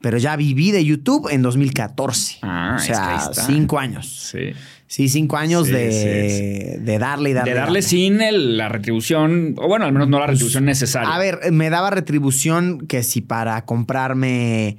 Pero 0.00 0.18
ya 0.18 0.36
viví 0.36 0.70
de 0.70 0.84
YouTube 0.84 1.28
en 1.32 1.42
2014. 1.42 2.38
Ah, 2.42 2.74
o 2.74 2.76
es 2.76 2.82
que 2.86 2.94
sea, 2.94 3.30
cinco 3.46 3.78
años. 3.78 4.30
Sí. 4.30 4.52
Sí, 4.88 5.08
cinco 5.08 5.36
años 5.36 5.66
Sí, 5.66 5.72
de, 5.72 6.78
de 6.80 6.98
darle 7.00 7.30
y 7.30 7.32
darle. 7.32 7.50
De 7.50 7.56
darle 7.58 7.80
darle. 7.80 7.82
sin 7.82 8.20
el- 8.20 8.56
la 8.56 8.68
retribución, 8.68 9.56
o 9.58 9.66
bueno, 9.66 9.84
al 9.84 9.92
menos 9.92 10.08
no 10.08 10.20
la 10.20 10.28
retribución 10.28 10.64
necesaria. 10.64 11.12
A 11.12 11.18
ver, 11.18 11.40
me 11.50 11.70
daba 11.70 11.90
retribución 11.90 12.86
que 12.86 13.02
si 13.02 13.20
para 13.20 13.64
comprarme 13.64 14.76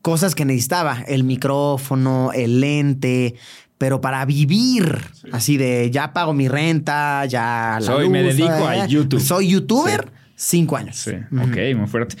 cosas 0.00 0.34
que 0.34 0.46
necesitaba, 0.46 1.02
el 1.08 1.24
micrófono, 1.24 2.30
el 2.32 2.60
lente, 2.62 3.34
pero 3.80 4.02
para 4.02 4.22
vivir, 4.26 4.98
así 5.32 5.56
de 5.56 5.90
ya 5.90 6.12
pago 6.12 6.34
mi 6.34 6.48
renta, 6.48 7.24
ya 7.24 7.78
la 7.80 7.86
Soy- 7.86 8.10
me 8.10 8.22
dedico 8.22 8.50
a 8.68 8.86
YouTube. 8.86 9.20
Soy 9.22 9.48
youtuber, 9.48 10.12
cinco 10.36 10.76
años. 10.76 10.96
Sí, 10.96 11.12
ok, 11.32 11.56
muy 11.78 11.86
fuerte. 11.88 12.16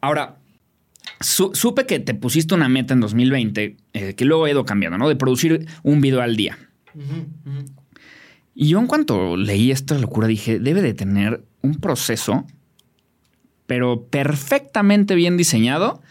Ahora, 0.00 0.38
su- 1.20 1.52
supe 1.54 1.86
que 1.86 2.00
te 2.00 2.14
pusiste 2.14 2.52
una 2.56 2.68
meta 2.68 2.94
en 2.94 3.00
2020, 3.00 3.76
eh, 3.92 4.14
que 4.14 4.24
luego 4.24 4.46
ha 4.46 4.50
ido 4.50 4.64
cambiando, 4.64 4.98
¿no? 4.98 5.08
De 5.08 5.14
producir 5.14 5.68
un 5.84 6.00
video 6.00 6.20
al 6.20 6.34
día. 6.34 6.58
Y 8.56 8.68
yo 8.70 8.80
en 8.80 8.88
cuanto 8.88 9.36
leí 9.36 9.70
esta 9.70 9.96
locura 9.96 10.26
dije, 10.26 10.58
debe 10.58 10.82
de 10.82 10.94
tener 10.94 11.44
un 11.62 11.76
proceso 11.76 12.44
pero 13.66 14.06
perfectamente 14.06 15.14
bien 15.14 15.36
diseñado, 15.36 16.02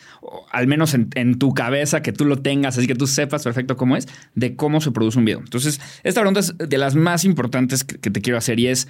al 0.52 0.68
menos 0.68 0.94
en, 0.94 1.40
tu 1.40 1.54
cabeza, 1.54 2.02
que 2.02 2.12
tú 2.12 2.26
lo 2.26 2.38
tengas, 2.38 2.78
así 2.78 2.88
que 2.88 2.96
tú 2.96 3.08
sepas 3.08 3.44
perfecto 3.44 3.78
cómo 3.78 3.96
es, 3.96 4.08
de 4.36 4.56
cómo 4.56 4.82
se 4.82 4.92
produce 4.92 5.20
un 5.20 5.26
video. 5.26 5.40
Entonces, 5.40 5.80
esta 6.04 6.22
pregunta 6.22 6.40
es 6.40 6.58
de 6.58 6.78
las 6.78 6.96
más 6.96 7.26
importantes 7.26 7.84
que, 7.84 8.10
te 8.10 8.22
quiero 8.22 8.38
hacer 8.38 8.60
y 8.60 8.68
es, 8.68 8.88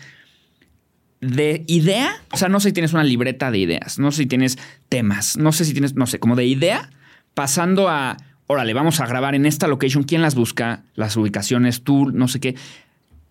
de 1.22 1.64
idea, 1.68 2.22
o 2.32 2.38
sea, 2.38 2.48
no 2.48 2.60
sé 2.60 2.70
si 2.70 2.74
tienes 2.74 2.94
una 2.94 3.04
libreta 3.04 3.50
de 3.50 3.58
ideas, 3.58 3.98
no 3.98 4.12
sé 4.12 4.24
si 4.24 4.26
tienes 4.28 4.58
temas, 4.88 5.36
no 5.38 5.52
sé 5.52 5.66
si 5.66 5.74
tienes, 5.74 5.96
no 5.96 6.06
sé, 6.06 6.20
como 6.20 6.36
de 6.36 6.46
idea, 6.46 6.92
pasando 7.34 7.90
a, 7.90 8.18
órale, 8.46 8.74
vamos 8.74 9.00
a 9.00 9.08
grabar 9.08 9.34
en 9.36 9.46
esta 9.46 9.68
location, 9.68 10.04
¿quién 10.04 10.22
las 10.22 10.36
busca? 10.36 10.84
Las 10.96 11.18
ubicaciones, 11.18 11.84
tú, 11.84 12.12
no 12.12 12.28
sé 12.28 12.40
qué. 12.40 12.56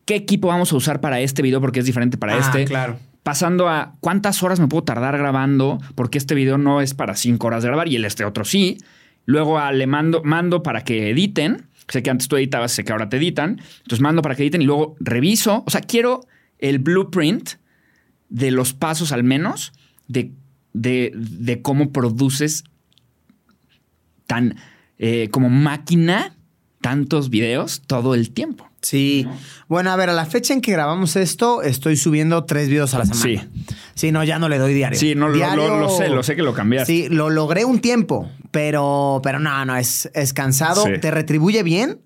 ¿Qué 0.04 0.14
equipo 0.14 0.48
vamos 0.48 0.72
a 0.72 0.76
usar 0.76 1.00
para 1.00 1.20
este 1.20 1.42
video? 1.42 1.60
Porque 1.60 1.80
es 1.80 1.86
diferente 1.86 2.16
para 2.16 2.34
Ah, 2.34 2.38
este. 2.38 2.64
claro. 2.64 2.98
Pasando 3.26 3.68
a 3.68 3.96
cuántas 3.98 4.44
horas 4.44 4.60
me 4.60 4.68
puedo 4.68 4.84
tardar 4.84 5.18
grabando, 5.18 5.80
porque 5.96 6.16
este 6.16 6.36
video 6.36 6.58
no 6.58 6.80
es 6.80 6.94
para 6.94 7.16
cinco 7.16 7.48
horas 7.48 7.64
de 7.64 7.70
grabar 7.70 7.88
y 7.88 7.96
el 7.96 8.04
este 8.04 8.24
otro 8.24 8.44
sí. 8.44 8.78
Luego 9.24 9.58
a, 9.58 9.72
le 9.72 9.88
mando, 9.88 10.22
mando 10.22 10.62
para 10.62 10.84
que 10.84 11.10
editen. 11.10 11.66
Sé 11.88 12.04
que 12.04 12.10
antes 12.10 12.28
tú 12.28 12.36
editabas, 12.36 12.70
sé 12.70 12.84
que 12.84 12.92
ahora 12.92 13.08
te 13.08 13.16
editan. 13.16 13.60
Entonces 13.78 14.00
mando 14.00 14.22
para 14.22 14.36
que 14.36 14.44
editen 14.44 14.62
y 14.62 14.64
luego 14.64 14.94
reviso. 15.00 15.64
O 15.66 15.70
sea, 15.70 15.80
quiero 15.80 16.20
el 16.60 16.78
blueprint 16.78 17.54
de 18.28 18.52
los 18.52 18.74
pasos 18.74 19.10
al 19.10 19.24
menos 19.24 19.72
de, 20.06 20.30
de, 20.72 21.10
de 21.16 21.62
cómo 21.62 21.90
produces 21.90 22.62
tan 24.28 24.54
eh, 25.00 25.30
como 25.32 25.50
máquina 25.50 26.36
tantos 26.80 27.28
videos 27.28 27.82
todo 27.88 28.14
el 28.14 28.30
tiempo. 28.30 28.65
Sí. 28.88 29.26
Bueno, 29.68 29.90
a 29.90 29.96
ver, 29.96 30.10
a 30.10 30.12
la 30.12 30.26
fecha 30.26 30.54
en 30.54 30.60
que 30.60 30.70
grabamos 30.72 31.16
esto, 31.16 31.62
estoy 31.62 31.96
subiendo 31.96 32.44
tres 32.44 32.68
videos 32.68 32.94
a 32.94 32.98
la 33.00 33.04
semana. 33.06 33.22
Sí. 33.22 33.40
Sí, 33.94 34.12
no, 34.12 34.22
ya 34.22 34.38
no 34.38 34.48
le 34.48 34.58
doy 34.58 34.74
diario. 34.74 34.98
Sí, 34.98 35.14
no, 35.16 35.28
lo- 35.28 35.34
Diario- 35.36 35.68
lo, 35.68 35.80
lo 35.80 35.88
sé, 35.88 36.08
lo 36.08 36.22
sé 36.22 36.36
que 36.36 36.42
lo 36.42 36.54
cambiaste. 36.54 36.92
Sí, 36.92 37.08
lo 37.08 37.28
logré 37.30 37.64
un 37.64 37.80
tiempo, 37.80 38.30
pero, 38.52 39.20
pero 39.24 39.40
no, 39.40 39.64
no, 39.64 39.76
es, 39.76 40.08
es 40.14 40.32
cansado. 40.32 40.84
Sí. 40.84 40.92
¿Te 41.00 41.10
retribuye 41.10 41.62
bien? 41.64 42.00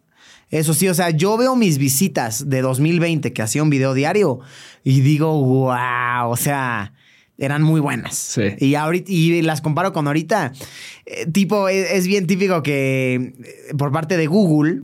Eso 0.51 0.73
sí, 0.75 0.88
o 0.88 0.95
sea, 0.95 1.11
yo 1.11 1.37
veo 1.37 1.55
mis 1.55 1.79
visitas 1.79 2.49
de 2.49 2.62
2020 2.62 3.33
que 3.33 3.43
hacía 3.43 3.62
un 3.62 3.71
video 3.71 3.93
diario 3.95 4.40
y 4.83 5.01
digo, 5.01 5.33
wow, 5.45 6.29
o 6.31 6.37
sea, 6.37 6.93
eran 7.40 7.62
muy 7.62 7.81
buenas. 7.81 8.14
Sí. 8.14 8.42
Y 8.59 8.74
ahorita, 8.76 9.11
y 9.11 9.42
las 9.42 9.61
comparo 9.61 9.92
con 9.92 10.07
ahorita. 10.07 10.53
Eh, 11.07 11.26
tipo, 11.33 11.68
es, 11.68 11.90
es 11.90 12.07
bien 12.07 12.26
típico 12.29 12.62
que 12.62 13.14
eh, 13.14 13.74
por 13.76 13.90
parte 13.90 14.16
de 14.16 14.26
Google 14.29 14.83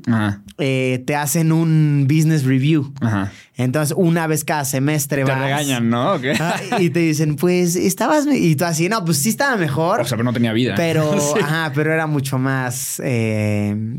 eh, 0.59 1.03
te 1.07 1.15
hacen 1.15 1.53
un 1.53 2.07
business 2.09 2.45
review. 2.45 2.93
ajá. 3.01 3.33
Entonces, 3.59 3.95
una 3.97 4.27
vez 4.27 4.45
cada 4.45 4.67
semestre 4.67 5.25
Te 5.25 5.31
vas- 5.31 5.41
regañan, 5.41 5.89
¿no? 5.89 6.15
¿O 6.15 6.21
qué? 6.21 6.33
Ah, 6.39 6.61
y 6.79 6.91
te 6.91 7.01
dicen, 7.01 7.37
pues 7.37 7.75
estabas. 7.75 8.27
me-". 8.27 8.37
Y 8.37 8.55
tú 8.55 8.65
así, 8.67 8.89
no, 8.91 9.03
pues 9.05 9.17
sí 9.19 9.31
estaba 9.31 9.57
mejor. 9.57 10.01
O 10.01 10.05
sea, 10.05 10.17
pero 10.19 10.25
no 10.25 10.33
tenía 10.35 10.53
vida. 10.53 10.75
pero, 10.77 11.19
Sí. 11.35 11.41
ajá, 11.43 11.73
pero 11.75 11.91
era 11.93 12.07
mucho 12.07 12.39
más. 12.39 12.97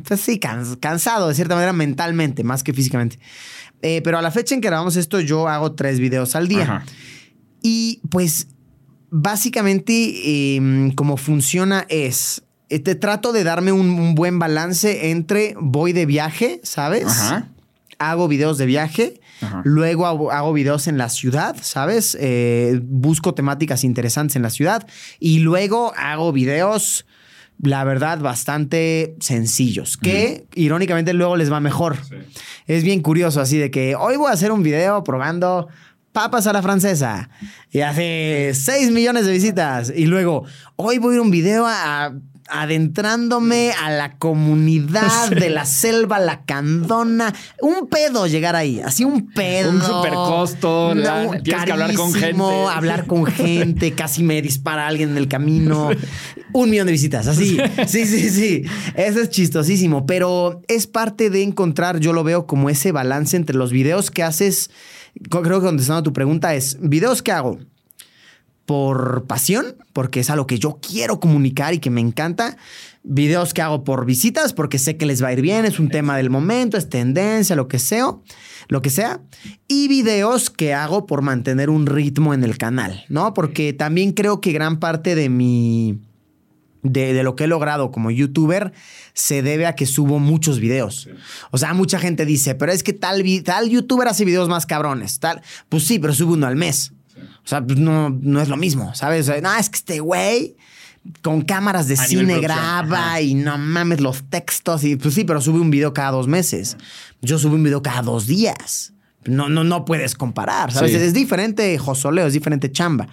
pues 0.08 0.22
sí, 0.22 0.38
cans- 0.40 0.78
cansado 0.80 1.28
de 1.30 1.34
cierta 1.34 1.56
manera 1.56 1.74
mentalmente, 1.74 2.44
más 2.44 2.64
que 2.64 2.72
físicamente. 2.74 3.18
Pero 3.82 4.18
a 4.18 4.22
la 4.22 4.32
fecha 4.32 4.54
en 4.56 4.62
que 4.62 4.68
grabamos 4.68 4.96
esto, 4.96 5.20
yo 5.22 5.48
hago 5.48 5.72
tres 5.74 6.00
videos 6.00 6.36
al 6.36 6.48
día. 6.48 6.64
Ajá. 6.64 6.84
Y 7.62 8.02
pues, 8.10 8.48
básicamente, 9.10 9.94
eh, 9.94 10.92
como 10.96 11.18
funciona 11.18 11.86
es. 11.90 12.44
eh, 12.70 12.80
Te 12.80 12.96
trato 12.96 13.34
de 13.34 13.44
darme 13.44 13.72
un, 13.72 13.90
un 13.90 14.16
buen 14.16 14.40
balance 14.40 15.10
entre 15.12 15.56
voy 15.60 15.94
de 15.94 16.06
viaje, 16.06 16.60
¿sabes? 16.64 17.06
Ajá. 17.06 17.50
Hago 18.00 18.28
videos 18.28 18.58
de 18.58 18.66
viaje. 18.68 19.22
Ajá. 19.42 19.62
Luego 19.66 20.06
hago, 20.06 20.32
hago 20.32 20.54
videos 20.54 20.88
en 20.88 20.98
la 20.98 21.10
ciudad, 21.10 21.56
¿sabes? 21.62 22.18
Eh, 22.20 22.80
busco 22.84 23.34
temáticas 23.34 23.84
interesantes 23.84 24.36
en 24.36 24.42
la 24.42 24.50
ciudad. 24.50 24.88
Y 25.20 25.40
luego 25.40 25.94
hago 25.96 26.32
videos, 26.32 27.06
la 27.62 27.84
verdad, 27.84 28.20
bastante 28.20 29.16
sencillos. 29.20 29.98
Que 29.98 30.48
irónicamente 30.56 31.14
luego 31.14 31.38
les 31.38 31.52
va 31.52 31.60
mejor. 31.60 31.98
Es 32.68 32.84
bien 32.84 33.02
curioso, 33.02 33.42
así 33.42 33.58
de 33.58 33.72
que 33.72 33.96
hoy 33.96 34.16
voy 34.18 34.30
a 34.30 34.34
hacer 34.34 34.52
un 34.52 34.62
video 34.64 35.04
probando 35.04 35.68
papas 36.18 36.48
a 36.48 36.54
la 36.54 36.64
francesa. 36.64 37.30
Y 37.72 37.82
hace 37.82 38.52
6 38.56 38.90
millones 38.90 39.28
de 39.28 39.34
visitas. 39.34 39.94
Y 39.96 40.08
luego, 40.08 40.46
hoy 40.76 40.98
voy 40.98 41.12
a 41.14 41.16
ir 41.18 41.22
un 41.22 41.30
video 41.30 41.68
a- 41.68 42.06
a- 42.06 42.14
adentrándome 42.50 43.72
a 43.84 43.92
la 43.92 44.18
comunidad 44.18 45.30
de 45.30 45.50
la 45.52 45.66
selva 45.84 46.18
lacandona. 46.18 47.34
Un 47.62 47.88
pedo 47.88 48.26
llegar 48.26 48.56
ahí, 48.56 48.82
así 48.82 49.04
un 49.04 49.32
pedo. 49.32 49.70
Un 49.70 49.82
supercosto, 49.82 50.96
la- 50.96 51.40
tienes 51.44 51.66
que 51.66 51.72
hablar 51.72 51.94
con 51.94 52.12
gente. 52.14 52.42
Hablar 52.74 53.06
con 53.06 53.26
gente, 53.26 53.92
casi 53.94 54.24
me 54.24 54.42
dispara 54.42 54.88
alguien 54.88 55.12
en 55.12 55.18
el 55.18 55.28
camino. 55.28 55.90
Un 56.54 56.70
millón 56.72 56.88
de 56.88 56.94
visitas, 56.94 57.28
así. 57.28 57.60
Sí, 57.86 58.06
sí, 58.06 58.30
sí. 58.32 58.64
Eso 58.96 59.20
es 59.22 59.30
chistosísimo, 59.30 60.06
pero 60.08 60.62
es 60.70 60.88
parte 60.88 61.30
de 61.30 61.44
encontrar, 61.44 62.00
yo 62.00 62.14
lo 62.14 62.24
veo 62.24 62.48
como 62.48 62.70
ese 62.72 62.92
balance 62.92 63.36
entre 63.38 63.56
los 63.56 63.72
videos 63.72 64.10
que 64.10 64.24
haces. 64.24 64.72
Creo 65.30 65.60
que 65.60 65.66
contestando 65.66 66.00
a 66.00 66.04
tu 66.04 66.14
pregunta 66.14 66.54
es, 66.56 66.78
videos 66.82 67.22
que 67.22 67.32
hago 67.32 67.60
por 68.68 69.26
pasión, 69.28 69.78
porque 69.94 70.20
es 70.20 70.30
algo 70.30 70.46
que 70.46 70.60
yo 70.60 70.80
quiero 70.82 71.22
comunicar 71.22 71.74
y 71.74 71.80
que 71.80 71.90
me 71.90 72.02
encanta. 72.02 72.58
Videos 73.02 73.54
que 73.54 73.62
hago 73.62 73.86
por 73.86 74.06
visitas, 74.06 74.52
porque 74.52 74.78
sé 74.78 74.98
que 74.98 75.06
les 75.06 75.24
va 75.24 75.30
a 75.30 75.34
ir 75.34 75.42
bien, 75.42 75.64
es 75.64 75.80
un 75.80 75.88
tema 75.88 76.18
del 76.18 76.30
momento, 76.30 76.76
es 76.78 76.90
tendencia, 76.90 77.56
lo 77.56 77.70
que 77.70 77.80
sea, 77.80 78.18
lo 78.68 78.82
que 78.82 78.90
sea. 78.90 79.22
Y 79.70 79.88
videos 79.88 80.50
que 80.50 80.74
hago 80.74 81.06
por 81.06 81.22
mantener 81.22 81.70
un 81.70 81.86
ritmo 81.86 82.34
en 82.34 82.44
el 82.44 82.58
canal, 82.58 83.06
¿no? 83.08 83.34
Porque 83.34 83.72
también 83.72 84.12
creo 84.12 84.42
que 84.42 84.52
gran 84.52 84.82
parte 84.82 85.16
de 85.16 85.30
mi 85.30 86.02
de, 86.84 87.14
de 87.14 87.24
lo 87.24 87.36
que 87.36 87.46
he 87.46 87.48
logrado 87.48 87.92
como 87.92 88.12
youtuber 88.12 88.74
se 89.14 89.42
debe 89.42 89.66
a 89.66 89.76
que 89.76 89.86
subo 89.86 90.20
muchos 90.20 90.60
videos. 90.60 91.10
O 91.52 91.58
sea, 91.58 91.74
mucha 91.74 92.00
gente 92.00 92.26
dice, 92.26 92.56
pero 92.56 92.72
es 92.72 92.84
que 92.84 92.94
tal, 92.94 93.24
tal 93.44 93.70
youtuber 93.70 94.08
hace 94.08 94.26
videos 94.26 94.50
más 94.50 94.66
cabrones. 94.66 95.20
Tal. 95.20 95.42
Pues 95.70 95.86
sí, 95.86 96.00
pero 96.00 96.14
sube 96.14 96.34
uno 96.34 96.48
al 96.48 96.56
mes. 96.56 96.94
O 97.44 97.48
sea, 97.48 97.66
pues 97.66 97.80
no, 97.80 98.10
no 98.10 98.42
es 98.42 98.50
lo 98.50 98.58
mismo, 98.58 98.94
¿sabes? 98.94 99.28
O 99.28 99.32
sea, 99.32 99.42
no, 99.42 99.56
es 99.56 99.70
que 99.70 99.78
este 99.78 100.00
güey 100.00 100.56
con 101.22 101.42
cámaras 101.42 101.88
de 101.88 101.96
A 101.96 102.06
cine 102.06 102.40
graba 102.40 103.12
ajá. 103.12 103.22
y 103.22 103.34
no 103.34 103.58
mames 103.58 104.02
los 104.02 104.30
textos. 104.30 104.84
Y 104.84 104.96
pues 104.98 105.14
sí, 105.14 105.24
pero 105.24 105.42
sube 105.42 105.60
un 105.60 105.72
video 105.72 105.94
cada 105.94 106.12
dos 106.12 106.28
meses. 106.28 106.78
Yo 107.22 107.40
subo 107.40 107.56
un 107.56 107.64
video 107.64 107.82
cada 107.82 108.02
dos 108.02 108.28
días. 108.28 108.94
No, 109.26 109.50
no, 109.50 109.64
no 109.64 109.84
puedes 109.84 110.16
comparar, 110.16 110.72
¿sabes? 110.72 110.92
Sí. 110.92 110.98
Es 110.98 111.14
diferente 111.14 111.78
josoleo, 111.78 112.28
es 112.28 112.34
diferente 112.34 112.72
chamba. 112.72 113.08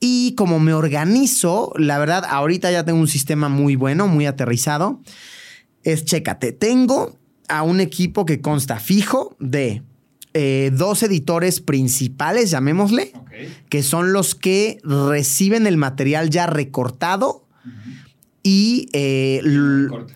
Y 0.00 0.34
como 0.34 0.58
me 0.60 0.74
organizo, 0.74 1.72
la 1.76 1.98
verdad, 1.98 2.24
ahorita 2.28 2.70
ya 2.70 2.84
tengo 2.84 3.00
un 3.00 3.08
sistema 3.08 3.48
muy 3.48 3.76
bueno, 3.76 4.06
muy 4.08 4.26
aterrizado. 4.26 5.00
Es, 5.82 6.04
chécate, 6.04 6.52
tengo 6.52 7.16
a 7.48 7.62
un 7.62 7.80
equipo 7.80 8.26
que 8.26 8.40
consta 8.40 8.78
fijo 8.78 9.36
de 9.38 9.82
eh, 10.34 10.70
dos 10.74 11.02
editores 11.02 11.60
principales, 11.60 12.50
llamémosle, 12.50 13.12
que 13.70 13.82
son 13.82 14.12
los 14.12 14.34
que 14.34 14.78
reciben 14.82 15.66
el 15.66 15.76
material 15.78 16.28
ya 16.28 16.46
recortado 16.46 17.44
y 18.42 18.88
eh, 18.92 19.40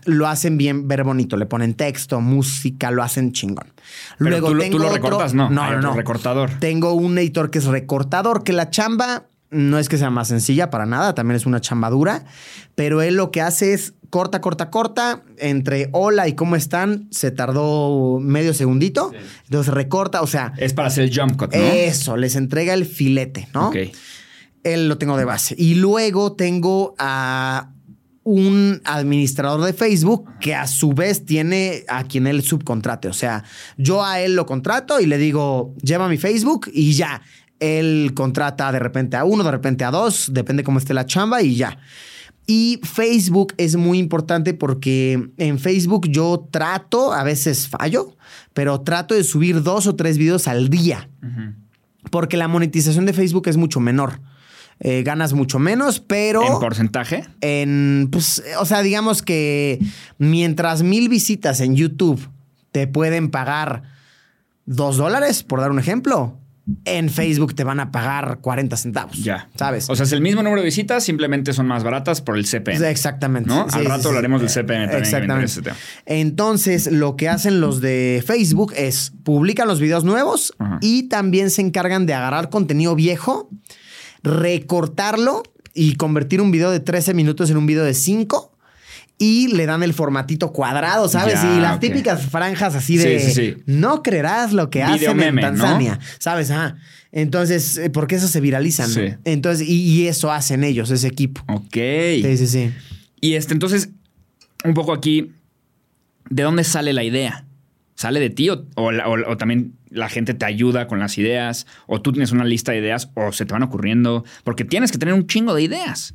lo 0.05 0.29
hacen 0.29 0.57
bien, 0.57 0.87
ver 0.87 1.03
bonito. 1.05 1.37
Le 1.37 1.47
ponen 1.47 1.75
texto, 1.75 2.21
música, 2.21 2.90
lo 2.90 3.03
hacen 3.03 3.33
chingón. 3.33 3.66
Pero 4.19 4.38
tú, 4.45 4.55
lo- 4.55 4.64
tú 4.71 4.79
lo 4.79 4.85
otro- 4.88 4.95
recortas, 4.97 5.35
no. 5.35 5.51
No, 5.51 5.62
Hay 5.62 5.73
no, 5.73 5.77
otro 5.79 5.90
no. 5.90 5.97
recortador. 5.97 6.51
Tengo 6.61 6.93
un 6.93 7.19
editor 7.19 7.51
que 7.51 7.59
es 7.59 7.64
recortador, 7.64 8.45
que 8.45 8.53
la 8.53 8.71
chamba 8.71 9.25
no 9.51 9.79
es 9.79 9.89
que 9.89 9.99
sea 9.99 10.11
más 10.11 10.29
sencilla 10.29 10.71
para 10.71 10.87
nada, 10.87 11.15
también 11.15 11.37
es 11.37 11.47
una 11.47 11.61
chamba 11.61 11.91
dura, 11.91 12.25
pero 12.75 13.03
él 13.03 13.17
lo 13.17 13.31
que 13.31 13.41
hace 13.41 13.75
es 13.75 13.95
corta, 14.11 14.41
corta, 14.41 14.71
corta, 14.71 15.23
entre 15.39 15.89
hola 15.93 16.29
y 16.29 16.35
cómo 16.35 16.57
están, 16.57 17.09
se 17.11 17.31
tardó 17.31 18.19
medio 18.21 18.55
segundito, 18.55 19.13
entonces 19.45 19.73
recorta, 19.73 20.23
o 20.23 20.27
sea, 20.27 20.53
Es 20.57 20.73
para 20.73 20.89
hacer 20.89 21.05
el 21.05 21.19
jump 21.19 21.37
cut, 21.37 21.55
¿no? 21.55 21.63
eso, 21.63 22.17
les 22.17 22.37
entrega 22.37 22.75
el 22.75 22.87
filete, 22.87 23.49
¿no? 23.55 23.69
Ok. 23.69 23.77
Él 24.63 24.89
lo 24.89 24.99
tengo 24.99 25.17
de 25.17 25.25
base. 25.25 25.55
Y 25.57 25.77
luego 25.77 26.33
tengo 26.35 26.95
a 26.99 27.71
un 28.23 28.83
administrador 28.85 29.63
de 29.63 29.73
Facebook 29.73 30.29
que 30.41 30.55
a 30.55 30.67
su 30.67 30.93
vez 30.93 31.25
tiene 31.25 31.85
a 31.89 32.05
quien 32.05 32.27
él 32.27 32.43
subcontrate. 32.43 33.09
O 33.09 33.13
sea, 33.13 33.45
yo 33.79 34.05
a 34.05 34.21
él 34.21 34.37
lo 34.37 34.45
contrato 34.47 35.01
y 35.01 35.07
le 35.07 35.17
digo, 35.17 35.75
lleva 35.83 36.09
mi 36.09 36.19
Facebook 36.19 36.71
y 36.73 36.93
ya. 36.93 37.23
Él 37.61 38.12
contrata 38.14 38.73
de 38.73 38.79
repente 38.79 39.16
a 39.16 39.25
uno, 39.25 39.44
de 39.44 39.51
repente 39.51 39.85
a 39.85 39.90
dos, 39.90 40.31
depende 40.33 40.64
cómo 40.64 40.79
esté 40.79 40.94
la 40.94 41.07
chamba 41.07 41.42
y 41.42 41.57
ya. 41.57 41.79
Y 42.46 42.81
Facebook 42.83 43.55
es 43.59 43.77
muy 43.77 43.99
importante 43.99 44.55
porque 44.55 45.31
en 45.37 45.59
Facebook 45.59 46.09
yo 46.09 46.49
trato, 46.51 47.12
a 47.12 47.23
veces 47.23 47.68
fallo, 47.68 48.16
pero 48.55 48.81
trato 48.81 49.14
de 49.14 49.23
subir 49.23 49.62
dos 49.62 49.87
o 49.87 49.94
tres 49.94 50.18
videos 50.18 50.49
al 50.49 50.68
día 50.68 51.09
porque 52.11 52.37
la 52.37 52.49
monetización 52.49 53.07
de 53.07 53.12
Facebook 53.12 53.49
es 53.49 53.57
mucho 53.57 53.81
menor. 53.81 54.20
Eh, 54.83 55.03
ganas 55.03 55.35
mucho 55.35 55.59
menos, 55.59 56.01
pero 56.01 56.42
¿En 56.42 56.59
porcentaje? 56.59 57.27
en, 57.42 58.09
pues, 58.11 58.42
o 58.59 58.64
sea, 58.64 58.81
digamos 58.81 59.20
que 59.20 59.79
mientras 60.16 60.83
mil 60.83 61.11
visitas 61.11 61.61
en 61.61 61.77
YouTube 61.77 62.27
te 62.73 62.87
pueden 62.87 63.31
pagar 63.31 63.83
dos 64.64 64.96
dólares, 64.96 65.42
por 65.42 65.61
dar 65.61 65.70
un 65.70 65.79
ejemplo, 65.79 66.38
en 66.85 67.09
Facebook 67.11 67.55
te 67.55 67.65
van 67.65 67.81
a 67.81 67.91
pagar 67.91 68.39
40 68.41 68.77
centavos. 68.77 69.23
Ya. 69.23 69.49
¿Sabes? 69.57 69.89
O 69.91 69.97
sea, 69.97 70.05
es 70.05 70.13
el 70.13 70.21
mismo 70.21 70.43
número 70.43 70.61
de 70.61 70.67
visitas, 70.67 71.05
simplemente 71.05 71.53
son 71.53 71.67
más 71.67 71.85
baratas 71.85 72.21
por 72.21 72.37
el 72.37 72.45
CPM. 72.45 72.85
Exactamente. 72.89 73.49
¿No? 73.49 73.67
Al 73.71 73.85
rato 73.85 74.09
hablaremos 74.09 74.41
del 74.41 74.51
CPM 74.51 74.85
también, 74.87 75.03
Exactamente. 75.03 75.33
interesa 75.33 75.53
ese 75.53 75.63
tema. 75.63 75.77
Entonces, 76.07 76.91
lo 76.93 77.17
que 77.17 77.29
hacen 77.29 77.61
los 77.61 77.81
de 77.81 78.23
Facebook 78.27 78.73
es 78.77 79.13
publican 79.25 79.69
los 79.69 79.81
videos 79.81 80.05
nuevos 80.05 80.55
Ajá. 80.59 80.79
y 80.81 81.05
también 81.05 81.51
se 81.51 81.63
encargan 81.63 82.07
de 82.07 82.15
agarrar 82.15 82.51
contenido 82.51 82.95
viejo, 82.95 83.49
recortarlo 84.23 85.43
y 85.75 85.97
convertir 85.97 86.41
un 86.41 86.51
video 86.51 86.71
de 86.71 86.81
13 86.81 87.15
minutos 87.15 87.51
en 87.51 87.57
un 87.57 87.67
video 87.67 87.85
de 87.85 87.95
5 87.95 88.50
y 89.23 89.49
le 89.49 89.67
dan 89.67 89.83
el 89.83 89.93
formatito 89.93 90.51
cuadrado, 90.53 91.07
¿sabes? 91.09 91.35
Ya, 91.35 91.57
y 91.57 91.61
las 91.61 91.79
típicas 91.79 92.23
franjas 92.27 92.75
así 92.75 92.97
de 92.97 93.21
Sí, 93.21 93.27
sí, 93.27 93.33
sí. 93.55 93.63
no 93.67 94.03
creerás 94.03 94.53
lo 94.55 94.71
que 94.71 94.79
Video 94.79 94.95
hacen 95.13 95.17
meme, 95.19 95.29
en 95.29 95.35
¿no? 95.37 95.63
Tanzania, 95.63 96.01
¿sabes? 96.19 96.51
Ajá. 96.51 96.77
Entonces, 97.13 97.77
eh, 97.77 97.91
porque 97.91 98.15
eso 98.17 98.29
se 98.29 98.41
viralizan. 98.41 98.89
¿no? 98.89 98.95
Sí. 98.95 99.15
Entonces, 99.25 99.69
y, 99.69 99.75
y 99.83 100.07
eso 100.09 100.33
hacen 100.33 100.65
ellos, 100.65 100.91
ese 100.91 101.07
equipo. 101.09 101.43
Ok. 101.49 101.75
Sí, 101.75 102.37
sí, 102.39 102.47
sí. 102.47 102.71
Y 103.21 103.35
este, 103.35 103.53
entonces, 103.53 103.91
un 104.65 104.73
poco 104.75 104.93
aquí, 104.95 105.33
¿de 106.31 106.43
dónde 106.43 106.65
sale 106.65 106.93
la 106.93 107.05
idea? 107.05 107.45
¿Sale 107.97 108.21
de 108.21 108.31
ti 108.31 108.49
o, 108.49 108.65
o 108.77 108.91
la- 108.93 109.07
o- 109.09 109.31
o 109.33 109.37
también 109.37 109.75
la 109.91 110.09
gente 110.09 110.33
te 110.33 110.47
ayuda 110.47 110.87
con 110.87 110.99
las 110.99 111.19
ideas? 111.19 111.67
¿O 111.87 112.01
tú 112.01 112.13
tienes 112.13 112.33
una 112.33 112.45
lista 112.45 112.73
de 112.73 112.79
ideas 112.79 113.11
o 113.15 113.33
se 113.33 113.45
te 113.45 113.53
van 113.53 113.63
ocurriendo? 113.65 114.25
Porque 114.45 114.65
tienes 114.65 114.91
que 114.93 114.97
tener 114.99 115.13
un 115.13 115.27
chingo 115.27 115.53
de 115.55 115.63
ideas. 115.65 116.15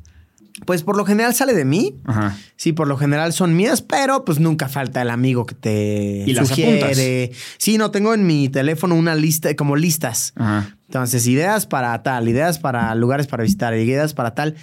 Pues 0.64 0.82
por 0.82 0.96
lo 0.96 1.04
general 1.04 1.34
sale 1.34 1.52
de 1.52 1.64
mí. 1.64 1.96
Ajá. 2.04 2.36
Sí, 2.56 2.72
por 2.72 2.88
lo 2.88 2.96
general 2.96 3.32
son 3.32 3.54
mías, 3.54 3.82
pero 3.82 4.24
pues 4.24 4.40
nunca 4.40 4.68
falta 4.68 5.02
el 5.02 5.10
amigo 5.10 5.44
que 5.44 5.54
te 5.54 6.24
Y 6.26 6.32
las 6.32 6.48
sugiere. 6.48 7.30
Sí, 7.58 7.76
no 7.76 7.90
tengo 7.90 8.14
en 8.14 8.26
mi 8.26 8.48
teléfono 8.48 8.94
una 8.94 9.14
lista, 9.14 9.54
como 9.54 9.76
listas. 9.76 10.32
Ajá. 10.36 10.76
Entonces, 10.88 11.26
ideas 11.26 11.66
para 11.66 12.02
tal, 12.02 12.28
ideas 12.28 12.58
para 12.58 12.94
lugares 12.94 13.26
para 13.26 13.42
visitar, 13.42 13.74
ideas 13.76 14.14
para 14.14 14.34
tal. 14.34 14.54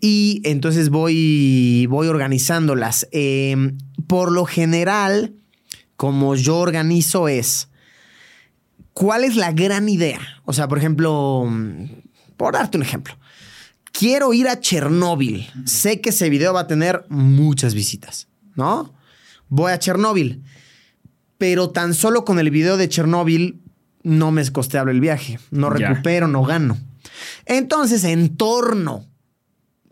Y 0.00 0.40
entonces 0.44 0.88
voy, 0.90 1.86
voy 1.90 2.08
organizándolas. 2.08 3.08
Eh, 3.10 3.72
por 4.06 4.30
lo 4.30 4.44
general, 4.44 5.34
como 5.96 6.34
yo 6.36 6.58
organizo 6.58 7.28
es, 7.28 7.68
¿cuál 8.92 9.24
es 9.24 9.36
la 9.36 9.52
gran 9.52 9.88
idea? 9.88 10.20
O 10.44 10.52
sea, 10.52 10.68
por 10.68 10.78
ejemplo, 10.78 11.46
mm, 11.48 11.84
por 12.36 12.54
darte 12.54 12.76
un 12.76 12.82
ejemplo. 12.82 13.16
Quiero 13.96 14.34
ir 14.34 14.48
a 14.48 14.58
Chernóbil. 14.58 15.48
Sé 15.66 16.00
que 16.00 16.10
ese 16.10 16.28
video 16.28 16.52
va 16.52 16.62
a 16.62 16.66
tener 16.66 17.04
muchas 17.08 17.74
visitas, 17.74 18.26
¿no? 18.56 18.92
Voy 19.48 19.70
a 19.70 19.78
Chernóbil. 19.78 20.42
Pero 21.38 21.70
tan 21.70 21.94
solo 21.94 22.24
con 22.24 22.40
el 22.40 22.50
video 22.50 22.76
de 22.76 22.88
Chernóbil 22.88 23.62
no 24.02 24.32
me 24.32 24.42
es 24.42 24.50
costeable 24.50 24.90
el 24.90 25.00
viaje. 25.00 25.38
No 25.52 25.70
recupero, 25.70 26.26
no 26.26 26.42
gano. 26.42 26.76
Entonces, 27.46 28.02
en 28.02 28.36
torno 28.36 29.06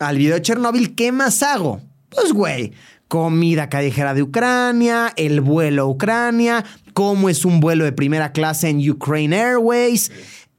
al 0.01 0.19
video 0.19 0.35
de 0.35 0.43
Chernóbil, 0.43 0.97
¿qué 0.97 1.12
más 1.12 1.41
hago? 1.45 1.81
Pues, 2.09 2.33
güey, 2.33 2.73
comida 3.07 3.69
callejera 3.69 4.15
de 4.15 4.23
Ucrania, 4.23 5.12
el 5.17 5.43
vuelo 5.43 5.83
a 5.83 5.87
Ucrania, 5.87 6.65
cómo 6.93 7.29
es 7.29 7.45
un 7.45 7.61
vuelo 7.61 7.85
de 7.85 7.93
primera 7.93 8.33
clase 8.33 8.69
en 8.69 8.91
Ukraine 8.91 9.37
Airways. 9.37 10.11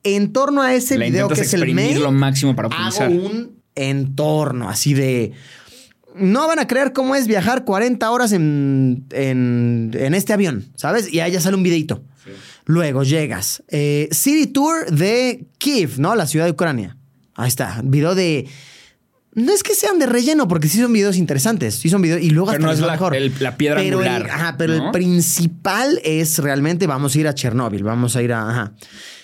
En 0.04 0.34
torno 0.34 0.62
a 0.62 0.74
ese 0.74 0.98
video 0.98 1.28
que 1.30 1.42
es 1.42 1.54
el 1.54 1.74
main, 1.74 2.02
lo 2.02 2.12
máximo 2.12 2.56
para 2.56 2.68
hago 2.68 2.78
optimizar. 2.98 3.10
un 3.10 3.60
entorno 3.76 4.70
así 4.70 4.94
de... 4.94 5.32
No 6.16 6.48
van 6.48 6.60
a 6.60 6.68
creer 6.68 6.94
cómo 6.94 7.16
es 7.16 7.26
viajar 7.26 7.64
40 7.66 8.12
horas 8.12 8.34
en, 8.34 9.06
en, 9.12 9.90
en 9.96 10.14
este 10.14 10.32
avión, 10.34 10.66
¿sabes? 10.76 11.12
Y 11.12 11.22
ahí 11.22 11.32
ya 11.32 11.42
sale 11.42 11.56
un 11.56 11.64
videito. 11.64 12.04
Luego 12.66 13.04
llegas. 13.04 13.64
eh, 13.70 14.08
City 14.12 14.46
Tour 14.48 14.92
de 14.92 15.48
Kiev, 15.58 15.98
¿no? 16.00 16.16
La 16.16 16.28
ciudad 16.28 16.46
de 16.46 16.52
Ucrania. 16.52 16.98
Ahí 17.36 17.48
está. 17.48 17.82
Video 17.84 18.14
de... 18.14 18.48
No 19.34 19.52
es 19.52 19.64
que 19.64 19.74
sean 19.74 19.98
de 19.98 20.06
relleno, 20.06 20.48
porque 20.48 20.68
sí 20.68 20.78
son 20.80 20.94
videos 20.94 21.18
interesantes. 21.18 21.74
Sí 21.76 21.90
son 21.90 22.04
videos... 22.04 22.22
Y 22.22 22.30
luego 22.30 22.52
Pero 22.52 22.58
hasta 22.58 22.68
no 22.68 22.74
es 22.74 22.80
la- 22.82 22.92
mejor. 22.94 23.16
el- 23.16 23.34
la 23.40 23.58
piedra 23.58 23.78
pero 23.82 24.02
el- 24.02 24.08
angular, 24.08 24.30
ajá, 24.32 24.56
pero 24.58 24.76
¿no? 24.78 24.86
el 24.86 24.92
principal 24.92 26.00
es 26.04 26.38
realmente 26.38 26.86
vamos 26.86 27.16
a 27.16 27.20
ir 27.20 27.28
a 27.28 27.34
Chernóbil. 27.34 27.84
Vamos 27.84 28.16
a 28.16 28.22
ir 28.22 28.32
a... 28.34 28.50
Ajá. 28.52 28.74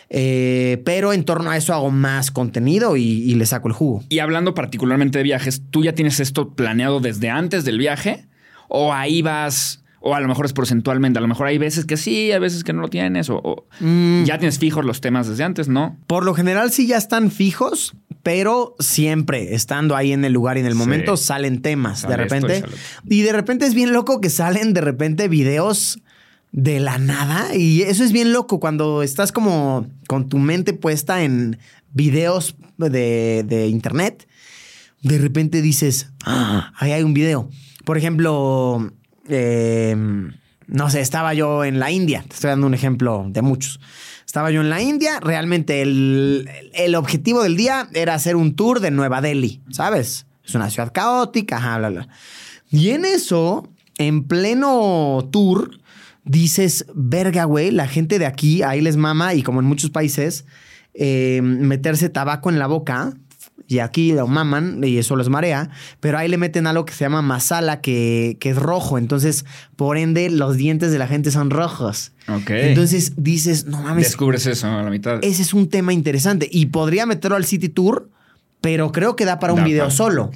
Eh, 0.10 0.82
pero 0.86 1.14
en 1.14 1.24
torno 1.24 1.52
a 1.52 1.58
eso 1.58 1.74
hago 1.74 1.92
más 1.92 2.32
contenido 2.32 2.98
y, 2.98 3.04
y 3.04 3.36
le 3.36 3.46
saco 3.46 3.68
el 3.68 3.74
jugo. 3.74 4.04
Y 4.10 4.20
hablando 4.20 4.54
particularmente 4.56 5.20
de 5.20 5.24
viajes, 5.24 5.62
¿tú 5.70 5.84
ya 5.84 5.94
tienes 5.94 6.20
esto 6.20 6.56
planeado 6.56 7.00
desde 7.00 7.30
antes 7.30 7.64
del 7.64 7.78
viaje? 7.78 8.26
¿O 8.68 8.92
ahí 8.94 9.22
vas, 9.22 9.84
o 10.00 10.16
a 10.16 10.20
lo 10.20 10.28
mejor 10.28 10.46
es 10.48 10.54
porcentualmente, 10.54 11.20
a 11.20 11.22
lo 11.22 11.28
mejor 11.28 11.48
hay 11.48 11.58
veces 11.60 11.86
que 11.86 11.96
sí, 11.98 12.32
hay 12.32 12.40
veces 12.40 12.64
que 12.64 12.74
no 12.74 12.82
lo 12.82 12.88
tienes, 12.88 13.30
o, 13.30 13.38
o 13.44 13.66
Mm. 13.80 14.24
ya 14.26 14.38
tienes 14.40 14.58
fijos 14.60 14.84
los 14.84 15.00
temas 15.02 15.28
desde 15.28 15.44
antes, 15.44 15.68
¿no? 15.68 15.98
Por 16.08 16.26
lo 16.26 16.34
general 16.34 16.72
sí 16.72 16.88
ya 16.88 16.98
están 16.98 17.30
fijos, 17.32 17.96
pero 18.24 18.76
siempre 18.80 19.54
estando 19.56 19.96
ahí 19.96 20.12
en 20.12 20.26
el 20.26 20.34
lugar 20.34 20.58
y 20.58 20.62
en 20.62 20.66
el 20.66 20.74
Sí. 20.74 20.78
momento 20.80 21.18
salen 21.18 21.62
temas 21.62 22.02
Sale 22.02 22.16
de 22.18 22.22
y 22.22 22.24
repente. 22.24 22.64
Y 23.08 23.22
de 23.22 23.32
repente 23.32 23.66
es 23.66 23.74
bien 23.76 23.94
loco 23.94 24.20
que 24.22 24.30
salen 24.30 24.74
de 24.74 24.82
repente 24.82 25.28
videos 25.28 26.02
de 26.52 26.80
la 26.80 26.98
nada. 26.98 27.56
Y 27.56 27.82
eso 27.84 28.04
es 28.04 28.12
bien 28.12 28.34
loco 28.34 28.60
cuando 28.60 29.04
estás 29.04 29.32
como 29.32 29.88
con 30.08 30.30
tu 30.30 30.38
mente 30.38 30.74
puesta 30.74 31.24
en 31.24 31.58
videos 31.94 32.56
de, 32.78 33.44
de 33.48 33.68
internet. 33.68 34.28
De 35.02 35.18
repente 35.18 35.62
dices, 35.62 36.12
"Ah, 36.26 36.74
ahí 36.78 36.92
hay 36.92 37.04
un 37.04 37.14
video. 37.14 37.50
Por 37.86 37.98
ejemplo, 37.98 38.92
eh, 39.28 39.96
no 40.68 40.90
sé, 40.90 41.02
estaba 41.02 41.34
yo 41.34 41.64
en 41.64 41.80
la 41.80 41.92
India. 41.92 42.24
Te 42.28 42.36
estoy 42.36 42.50
dando 42.50 42.68
un 42.68 42.74
ejemplo 42.74 43.26
de 43.30 43.42
muchos. 43.42 43.80
Estaba 44.26 44.52
yo 44.52 44.62
en 44.62 44.70
la 44.70 44.82
India. 44.82 45.20
Realmente 45.20 45.82
el, 45.82 46.48
el 46.74 46.96
objetivo 46.96 47.42
del 47.42 47.58
día 47.58 47.90
era 47.94 48.14
hacer 48.14 48.36
un 48.36 48.56
tour 48.56 48.80
de 48.80 48.92
Nueva 48.92 49.22
Delhi, 49.22 49.62
¿sabes? 49.72 50.28
Es 50.46 50.54
una 50.54 50.70
ciudad 50.70 50.92
caótica, 50.94 51.78
bla, 51.78 51.90
bla. 51.90 52.08
Y 52.70 52.90
en 52.90 53.06
eso, 53.06 53.68
en 53.98 54.26
pleno 54.26 55.28
tour, 55.32 55.79
dices, 56.30 56.86
verga, 56.94 57.44
güey, 57.46 57.72
la 57.72 57.88
gente 57.88 58.20
de 58.20 58.26
aquí, 58.28 58.62
ahí 58.64 58.82
les 58.82 58.96
mama, 58.98 59.34
y 59.34 59.42
como 59.44 59.60
en 59.60 59.66
muchos 59.66 59.90
países, 59.90 60.46
eh, 60.94 61.42
meterse 61.44 62.10
tabaco 62.10 62.50
en 62.50 62.60
la 62.60 62.68
boca. 62.68 63.14
Y 63.68 63.78
aquí 63.80 64.14
lo 64.14 64.26
maman 64.26 64.84
y 64.84 64.98
eso 64.98 65.16
los 65.16 65.30
marea, 65.30 65.70
pero 66.00 66.18
ahí 66.18 66.28
le 66.28 66.38
meten 66.38 66.66
algo 66.66 66.86
que 66.86 66.94
se 66.94 67.06
llama 67.06 67.22
masala, 67.22 67.82
que, 67.82 68.36
que 68.40 68.50
es 68.50 68.56
rojo. 68.56 68.98
Entonces, 68.98 69.46
por 69.76 69.96
ende, 69.98 70.32
los 70.32 70.58
dientes 70.58 70.92
de 70.92 70.98
la 70.98 71.06
gente 71.08 71.30
son 71.30 71.52
rojos. 71.52 72.12
Ok. 72.28 72.50
Entonces 72.50 73.14
dices, 73.18 73.66
no 73.68 73.84
mames, 73.84 74.06
Descubres 74.06 74.48
eso 74.48 74.66
a 74.68 74.82
la 74.82 74.90
mitad. 74.90 75.20
ese 75.22 75.44
es 75.44 75.54
un 75.54 75.70
tema 75.70 75.94
interesante. 75.94 76.50
Y 76.52 76.68
podría 76.68 77.06
meterlo 77.06 77.38
al 77.38 77.46
City 77.46 77.70
Tour, 77.70 78.10
pero 78.60 78.92
creo 78.92 79.16
que 79.16 79.26
da 79.26 79.38
para 79.38 79.54
un 79.54 79.60
Da 79.60 79.66
video 79.66 79.84
para- 79.84 79.96
solo. 79.96 80.32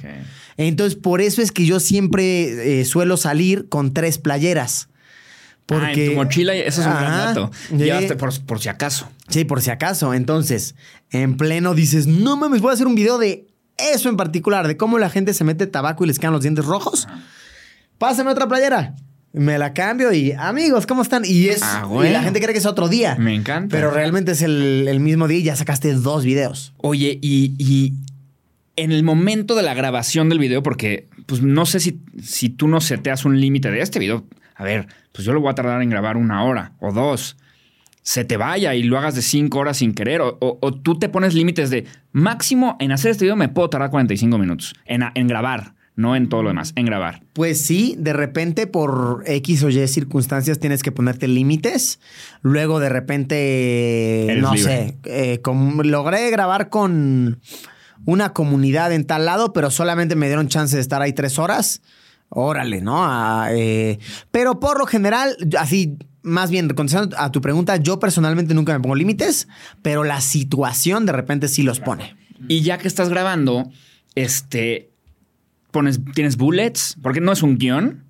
Entonces, 0.56 0.94
por 0.96 1.20
eso 1.20 1.42
es 1.42 1.50
que 1.50 1.66
yo 1.66 1.80
siempre 1.80 2.80
eh, 2.80 2.84
suelo 2.84 3.16
salir 3.16 3.68
con 3.68 3.92
tres 3.92 4.18
playeras. 4.18 4.88
Porque. 5.66 5.86
Ah, 5.86 5.92
en 5.92 6.10
tu 6.10 6.16
mochila, 6.16 6.54
eso 6.54 6.80
es 6.80 6.86
un 6.86 6.92
gran 6.92 7.34
dato. 7.34 7.50
Llevaste 7.76 8.16
por, 8.16 8.38
por 8.44 8.60
si 8.60 8.68
acaso. 8.68 9.08
Sí, 9.28 9.44
por 9.44 9.62
si 9.62 9.70
acaso. 9.70 10.14
Entonces, 10.14 10.74
en 11.10 11.36
pleno 11.36 11.74
dices, 11.74 12.06
no 12.06 12.36
mames, 12.36 12.60
voy 12.60 12.70
a 12.70 12.74
hacer 12.74 12.86
un 12.86 12.94
video 12.94 13.18
de 13.18 13.46
eso 13.76 14.08
en 14.08 14.16
particular, 14.16 14.68
de 14.68 14.76
cómo 14.76 14.98
la 14.98 15.10
gente 15.10 15.34
se 15.34 15.44
mete 15.44 15.66
tabaco 15.66 16.04
y 16.04 16.06
les 16.06 16.18
quedan 16.18 16.32
los 16.32 16.42
dientes 16.42 16.64
rojos. 16.64 17.08
Pásame 17.98 18.30
otra 18.30 18.46
playera. 18.48 18.94
Me 19.32 19.58
la 19.58 19.72
cambio 19.72 20.12
y 20.12 20.30
amigos, 20.30 20.86
¿cómo 20.86 21.02
están? 21.02 21.24
Y 21.24 21.48
es 21.48 21.60
Ah, 21.64 21.88
y 22.06 22.10
la 22.10 22.22
gente 22.22 22.40
cree 22.40 22.52
que 22.52 22.60
es 22.60 22.66
otro 22.66 22.88
día. 22.88 23.16
Me 23.18 23.34
encanta. 23.34 23.74
Pero 23.74 23.90
realmente 23.90 24.30
es 24.30 24.42
el, 24.42 24.86
el 24.86 25.00
mismo 25.00 25.26
día 25.26 25.38
y 25.38 25.42
ya 25.42 25.56
sacaste 25.56 25.92
dos 25.94 26.24
videos. 26.24 26.72
Oye, 26.76 27.18
y, 27.20 27.54
y 27.58 27.94
en 28.76 28.92
el 28.92 29.02
momento 29.02 29.56
de 29.56 29.62
la 29.64 29.74
grabación 29.74 30.28
del 30.28 30.38
video, 30.38 30.62
porque 30.62 31.08
pues 31.26 31.42
no 31.42 31.66
sé 31.66 31.80
si, 31.80 32.00
si 32.22 32.48
tú 32.48 32.68
no 32.68 32.80
seteas 32.80 33.24
un 33.24 33.40
límite 33.40 33.72
de 33.72 33.80
este 33.80 33.98
video. 33.98 34.24
A 34.54 34.62
ver, 34.62 34.86
pues 35.14 35.24
yo 35.24 35.32
lo 35.32 35.40
voy 35.40 35.50
a 35.50 35.54
tardar 35.54 35.80
en 35.80 35.88
grabar 35.88 36.16
una 36.18 36.42
hora 36.44 36.72
o 36.80 36.92
dos. 36.92 37.36
Se 38.02 38.24
te 38.26 38.36
vaya 38.36 38.74
y 38.74 38.82
lo 38.82 38.98
hagas 38.98 39.14
de 39.14 39.22
cinco 39.22 39.60
horas 39.60 39.78
sin 39.78 39.94
querer. 39.94 40.20
O, 40.20 40.36
o- 40.40 40.58
o 40.60 40.72
tú 40.74 40.98
te 40.98 41.08
pones 41.08 41.32
límites 41.32 41.70
de 41.70 41.86
máximo 42.12 42.76
en 42.80 42.92
hacer 42.92 43.12
este 43.12 43.24
video 43.24 43.36
me 43.36 43.48
puedo 43.48 43.70
tardar 43.70 43.88
45 43.90 44.36
minutos 44.36 44.74
en, 44.84 45.02
en 45.14 45.26
grabar, 45.26 45.74
no 45.96 46.14
en 46.14 46.28
todo 46.28 46.42
lo 46.42 46.48
demás, 46.50 46.72
en 46.76 46.84
grabar. 46.84 47.22
Pues 47.32 47.64
sí, 47.64 47.94
de 47.98 48.12
repente 48.12 48.66
por 48.66 49.22
X 49.26 49.62
o 49.62 49.70
Y 49.70 49.86
circunstancias 49.88 50.58
tienes 50.58 50.82
que 50.82 50.92
ponerte 50.92 51.28
límites. 51.28 51.98
Luego 52.42 52.78
de 52.78 52.90
repente, 52.90 54.24
Eres 54.32 54.42
no 54.42 54.52
libre. 54.54 54.72
sé, 54.72 54.98
eh, 55.04 55.40
logré 55.84 56.30
grabar 56.30 56.68
con 56.68 57.40
una 58.04 58.34
comunidad 58.34 58.92
en 58.92 59.06
tal 59.06 59.24
lado, 59.24 59.52
pero 59.54 59.70
solamente 59.70 60.14
me 60.16 60.26
dieron 60.26 60.48
chance 60.48 60.76
de 60.76 60.82
estar 60.82 61.00
ahí 61.00 61.12
tres 61.14 61.38
horas. 61.38 61.80
Órale, 62.34 62.80
¿no? 62.80 63.46
Eh, 63.48 63.98
pero 64.30 64.58
por 64.60 64.78
lo 64.78 64.86
general, 64.86 65.36
así, 65.58 65.96
más 66.22 66.50
bien, 66.50 66.68
contestando 66.70 67.16
a 67.18 67.30
tu 67.30 67.40
pregunta, 67.40 67.76
yo 67.76 67.98
personalmente 67.98 68.54
nunca 68.54 68.72
me 68.72 68.80
pongo 68.80 68.96
límites, 68.96 69.48
pero 69.82 70.04
la 70.04 70.20
situación 70.20 71.06
de 71.06 71.12
repente 71.12 71.48
sí 71.48 71.62
los 71.62 71.80
pone. 71.80 72.16
Y 72.48 72.62
ya 72.62 72.78
que 72.78 72.88
estás 72.88 73.08
grabando, 73.08 73.70
este, 74.14 74.90
pones, 75.70 76.00
tienes 76.14 76.36
bullets, 76.36 76.96
porque 77.02 77.20
no 77.20 77.32
es 77.32 77.42
un 77.42 77.56
guion, 77.56 78.04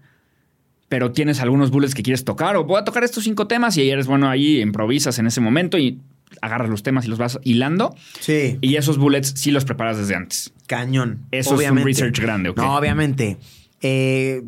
pero 0.88 1.12
tienes 1.12 1.40
algunos 1.40 1.70
bullets 1.70 1.94
que 1.94 2.02
quieres 2.02 2.24
tocar, 2.24 2.56
o 2.56 2.64
voy 2.64 2.80
a 2.80 2.84
tocar 2.84 3.04
estos 3.04 3.24
cinco 3.24 3.46
temas 3.46 3.76
y 3.76 3.88
eres 3.88 4.06
bueno 4.06 4.28
ahí, 4.28 4.60
improvisas 4.60 5.18
en 5.18 5.26
ese 5.26 5.40
momento 5.40 5.76
y 5.76 6.00
agarras 6.40 6.68
los 6.70 6.82
temas 6.82 7.04
y 7.04 7.08
los 7.08 7.18
vas 7.18 7.38
hilando. 7.42 7.94
Sí. 8.20 8.58
Y 8.60 8.76
esos 8.76 8.98
bullets 8.98 9.34
sí 9.36 9.50
los 9.50 9.64
preparas 9.64 9.98
desde 9.98 10.14
antes. 10.14 10.52
Cañón. 10.66 11.26
Eso 11.30 11.60
es 11.60 11.70
un 11.70 11.84
research 11.84 12.20
grande, 12.20 12.50
¿ok? 12.50 12.58
No, 12.58 12.76
obviamente. 12.76 13.38
Eh, 13.86 14.42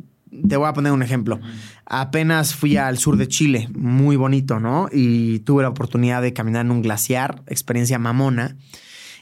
te 0.48 0.56
voy 0.56 0.66
a 0.66 0.72
poner 0.72 0.92
un 0.92 1.02
ejemplo. 1.02 1.38
Apenas 1.84 2.54
fui 2.54 2.78
al 2.78 2.96
sur 2.96 3.18
de 3.18 3.28
Chile, 3.28 3.68
muy 3.74 4.16
bonito, 4.16 4.58
¿no? 4.58 4.88
Y 4.90 5.40
tuve 5.40 5.62
la 5.62 5.68
oportunidad 5.68 6.22
de 6.22 6.32
caminar 6.32 6.64
en 6.64 6.72
un 6.72 6.82
glaciar, 6.82 7.42
experiencia 7.46 7.98
mamona. 7.98 8.56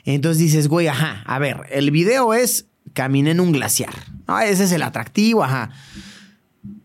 Entonces 0.04 0.38
dices, 0.38 0.68
güey, 0.68 0.86
ajá, 0.86 1.22
a 1.26 1.38
ver, 1.40 1.62
el 1.70 1.90
video 1.90 2.32
es 2.32 2.66
caminé 2.92 3.32
en 3.32 3.40
un 3.40 3.50
glaciar. 3.50 3.92
No, 4.28 4.38
ese 4.38 4.64
es 4.64 4.72
el 4.72 4.82
atractivo, 4.82 5.42
ajá. 5.42 5.70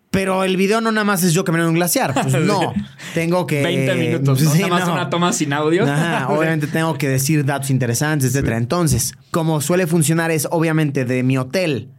Pero 0.10 0.44
el 0.44 0.58
video 0.58 0.82
no 0.82 0.92
nada 0.92 1.06
más 1.06 1.24
es 1.24 1.34
yo 1.34 1.46
caminando 1.46 1.70
en 1.70 1.76
un 1.76 1.80
glaciar. 1.80 2.16
Pues 2.16 2.34
no, 2.46 2.74
tengo 3.14 3.46
que... 3.46 3.62
20 3.62 3.96
minutos, 3.96 4.42
¿no? 4.42 4.52
Sí, 4.52 4.62
nada 4.62 4.70
más 4.70 4.88
no. 4.88 4.94
una 4.94 5.10
toma 5.12 5.34
sin 5.34 5.54
audio. 5.54 5.84
Ajá, 5.84 6.30
obviamente 6.30 6.66
tengo 6.66 6.98
que 6.98 7.08
decir 7.08 7.46
datos 7.46 7.70
interesantes, 7.70 8.30
etcétera. 8.30 8.58
Entonces, 8.58 9.14
como 9.30 9.62
suele 9.62 9.86
funcionar 9.86 10.32
es 10.32 10.48
obviamente 10.50 11.06
de 11.06 11.22
mi 11.22 11.38
hotel 11.38 11.90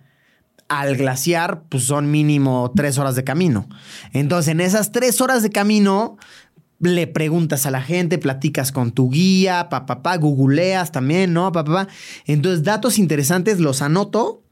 al 0.70 0.96
glaciar, 0.96 1.64
pues 1.68 1.84
son 1.84 2.12
mínimo 2.12 2.72
tres 2.74 2.96
horas 2.96 3.16
de 3.16 3.24
camino. 3.24 3.68
Entonces, 4.12 4.52
en 4.52 4.60
esas 4.60 4.92
tres 4.92 5.20
horas 5.20 5.42
de 5.42 5.50
camino, 5.50 6.16
le 6.78 7.08
preguntas 7.08 7.66
a 7.66 7.72
la 7.72 7.82
gente, 7.82 8.18
platicas 8.18 8.70
con 8.70 8.92
tu 8.92 9.10
guía, 9.10 9.68
pa, 9.68 9.84
pa, 9.84 10.00
pa, 10.00 10.16
googleas 10.16 10.92
también, 10.92 11.32
¿no? 11.32 11.50
Pa, 11.50 11.64
pa, 11.64 11.72
pa. 11.72 11.88
Entonces, 12.24 12.62
datos 12.62 12.98
interesantes 12.98 13.58
los 13.58 13.82
anoto 13.82 14.44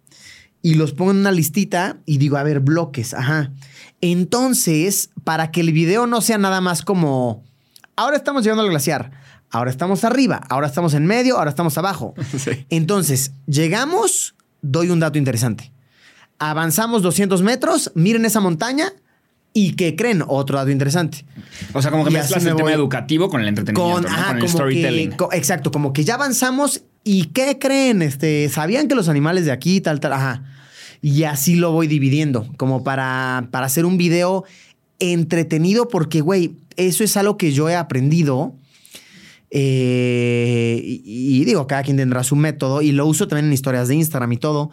y 0.61 0.75
los 0.75 0.93
pongo 0.93 1.13
en 1.13 1.19
una 1.19 1.31
listita 1.31 1.99
y 2.05 2.19
digo, 2.19 2.37
a 2.37 2.43
ver, 2.43 2.59
bloques, 2.59 3.15
ajá. 3.15 3.53
Entonces, 4.01 5.11
para 5.23 5.53
que 5.53 5.61
el 5.61 5.73
video 5.73 6.09
no 6.09 6.21
sea 6.21 6.37
nada 6.37 6.61
más 6.61 6.83
como, 6.83 7.45
ahora 7.95 8.17
estamos 8.17 8.43
llegando 8.43 8.65
al 8.65 8.71
glaciar, 8.71 9.13
ahora 9.51 9.71
estamos 9.71 10.03
arriba, 10.03 10.43
ahora 10.49 10.67
estamos 10.67 10.95
en 10.95 11.07
medio, 11.07 11.39
ahora 11.39 11.51
estamos 11.51 11.79
abajo. 11.79 12.15
Sí. 12.39 12.67
Entonces, 12.71 13.35
llegamos, 13.47 14.35
doy 14.63 14.91
un 14.91 14.99
dato 14.99 15.17
interesante. 15.17 15.78
Avanzamos 16.39 17.03
200 17.03 17.43
metros, 17.43 17.91
miren 17.95 18.25
esa 18.25 18.41
montaña 18.41 18.93
y 19.53 19.73
¿qué 19.73 19.97
creen? 19.97 20.23
Otro 20.27 20.59
dato 20.59 20.71
interesante. 20.71 21.25
O 21.73 21.83
sea, 21.83 21.91
como 21.91 22.05
que 22.05 22.11
mezclas 22.11 22.45
me 22.45 22.51
el 22.51 22.57
tema 22.57 22.73
educativo 22.73 23.29
con 23.29 23.41
el 23.41 23.49
entretenimiento, 23.49 23.95
Con, 23.95 24.03
¿no? 24.05 24.09
ajá, 24.09 24.29
con 24.35 24.39
el 24.43 24.49
storytelling. 24.49 25.11
que- 25.11 25.17
co- 25.17 25.33
exacto, 25.33 25.73
como 25.73 25.93
que 25.93 26.05
ya 26.05 26.15
avanzamos 26.15 26.83
y 27.03 27.25
¿qué 27.27 27.59
creen? 27.59 28.03
Este, 28.03 28.49
¿Sabían 28.51 28.87
que 28.89 28.95
los 28.95 29.09
animales 29.09 29.47
de 29.47 29.53
aquí, 29.53 29.81
tal, 29.81 29.99
tal? 30.01 30.13
Ajá. 30.13 30.45
Y 31.03 31.25
así 31.25 31.55
lo 31.57 31.73
voy 31.73 31.87
dividiendo, 31.89 32.47
como 32.57 32.85
para, 32.85 33.49
para 33.51 33.67
hacer 33.67 33.85
un 33.85 33.99
video 33.99 34.45
entretenido, 35.01 35.89
porque, 35.89 36.21
güey, 36.21 36.53
eso 36.77 37.03
es 37.05 37.17
algo 37.17 37.37
que 37.37 37.53
yo 37.53 37.69
he 37.69 37.75
aprendido. 37.77 38.55
Eh, 39.51 40.81
y, 40.85 41.41
y 41.41 41.45
digo, 41.45 41.67
cada 41.67 41.83
quien 41.83 41.97
tendrá 41.97 42.23
su 42.23 42.37
método 42.37 42.83
y 42.83 42.93
lo 42.93 43.07
uso 43.07 43.29
también 43.29 43.47
en 43.47 43.53
historias 43.53 43.89
de 43.89 43.95
Instagram 43.95 44.33
y 44.33 44.37
todo. 44.37 44.71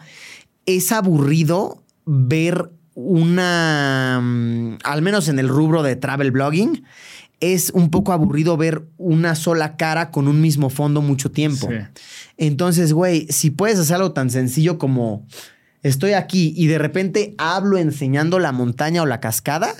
Es 0.66 0.92
aburrido 0.92 1.82
ver 2.04 2.70
una, 2.94 4.20
mm, 4.22 4.78
al 4.84 5.02
menos 5.02 5.28
en 5.28 5.38
el 5.38 5.48
rubro 5.48 5.82
de 5.82 5.96
travel 5.96 6.30
blogging, 6.30 6.84
es 7.40 7.70
un 7.70 7.90
poco 7.90 8.12
aburrido 8.12 8.56
ver 8.56 8.84
una 8.96 9.34
sola 9.34 9.76
cara 9.76 10.10
con 10.10 10.26
un 10.26 10.40
mismo 10.40 10.70
fondo 10.70 11.02
mucho 11.02 11.30
tiempo. 11.30 11.68
Sí. 11.68 11.76
Entonces, 12.38 12.92
güey, 12.92 13.26
si 13.28 13.50
puedes 13.50 13.78
hacer 13.78 13.96
algo 13.96 14.12
tan 14.12 14.30
sencillo 14.30 14.78
como 14.78 15.26
estoy 15.82 16.12
aquí 16.12 16.54
y 16.56 16.66
de 16.66 16.78
repente 16.78 17.34
hablo 17.38 17.76
enseñando 17.76 18.38
la 18.38 18.52
montaña 18.52 19.02
o 19.02 19.06
la 19.06 19.20
cascada, 19.20 19.74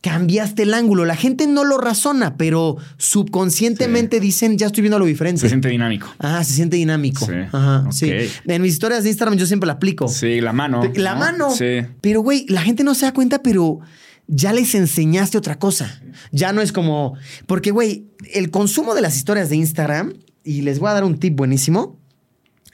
cambiaste 0.00 0.62
el 0.62 0.74
ángulo. 0.74 1.04
La 1.04 1.16
gente 1.16 1.46
no 1.46 1.64
lo 1.64 1.78
razona, 1.78 2.36
pero 2.36 2.76
subconscientemente 2.96 4.20
dicen, 4.20 4.56
ya 4.56 4.66
estoy 4.66 4.82
viendo 4.82 4.96
algo 4.96 5.06
diferente. 5.06 5.42
Se 5.42 5.48
siente 5.48 5.68
dinámico. 5.68 6.08
Ajá, 6.18 6.42
se 6.44 6.54
siente 6.54 6.76
dinámico. 6.76 7.26
Sí, 7.26 7.32
Ajá, 7.52 7.86
sí. 7.90 8.12
En 8.46 8.62
mis 8.62 8.72
historias 8.72 9.04
de 9.04 9.10
Instagram 9.10 9.36
yo 9.36 9.46
siempre 9.46 9.66
la 9.66 9.74
aplico. 9.74 10.08
Sí, 10.08 10.40
la 10.40 10.52
mano. 10.52 10.82
La 10.94 11.14
¿no? 11.14 11.20
mano. 11.20 11.50
Sí. 11.54 11.82
Pero, 12.00 12.22
güey, 12.22 12.46
la 12.48 12.62
gente 12.62 12.84
no 12.84 12.94
se 12.94 13.06
da 13.06 13.12
cuenta, 13.12 13.42
pero 13.42 13.80
ya 14.26 14.52
les 14.52 14.74
enseñaste 14.74 15.36
otra 15.36 15.58
cosa. 15.58 16.02
Ya 16.32 16.52
no 16.52 16.62
es 16.62 16.72
como. 16.72 17.14
Porque, 17.46 17.70
güey, 17.70 18.06
el 18.32 18.50
consumo 18.50 18.94
de 18.94 19.02
las 19.02 19.16
historias 19.16 19.50
de 19.50 19.56
Instagram, 19.56 20.14
y 20.44 20.62
les 20.62 20.78
voy 20.78 20.90
a 20.90 20.94
dar 20.94 21.04
un 21.04 21.18
tip 21.18 21.36
buenísimo, 21.36 21.98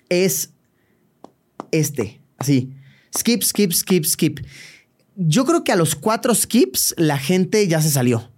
es 0.09 0.51
este. 1.73 2.21
Así. 2.39 2.71
Skip, 3.17 3.43
skip, 3.43 3.73
skip, 3.73 4.05
skip. 4.05 4.41
Yo 5.16 5.44
creo 5.44 5.64
que 5.64 5.72
a 5.72 5.76
los 5.76 5.94
cuatro 5.94 6.35
skips 6.35 6.94
la 6.98 7.18
gente 7.18 7.66
ya 7.68 7.81
se 7.81 7.90
salió. 7.90 8.31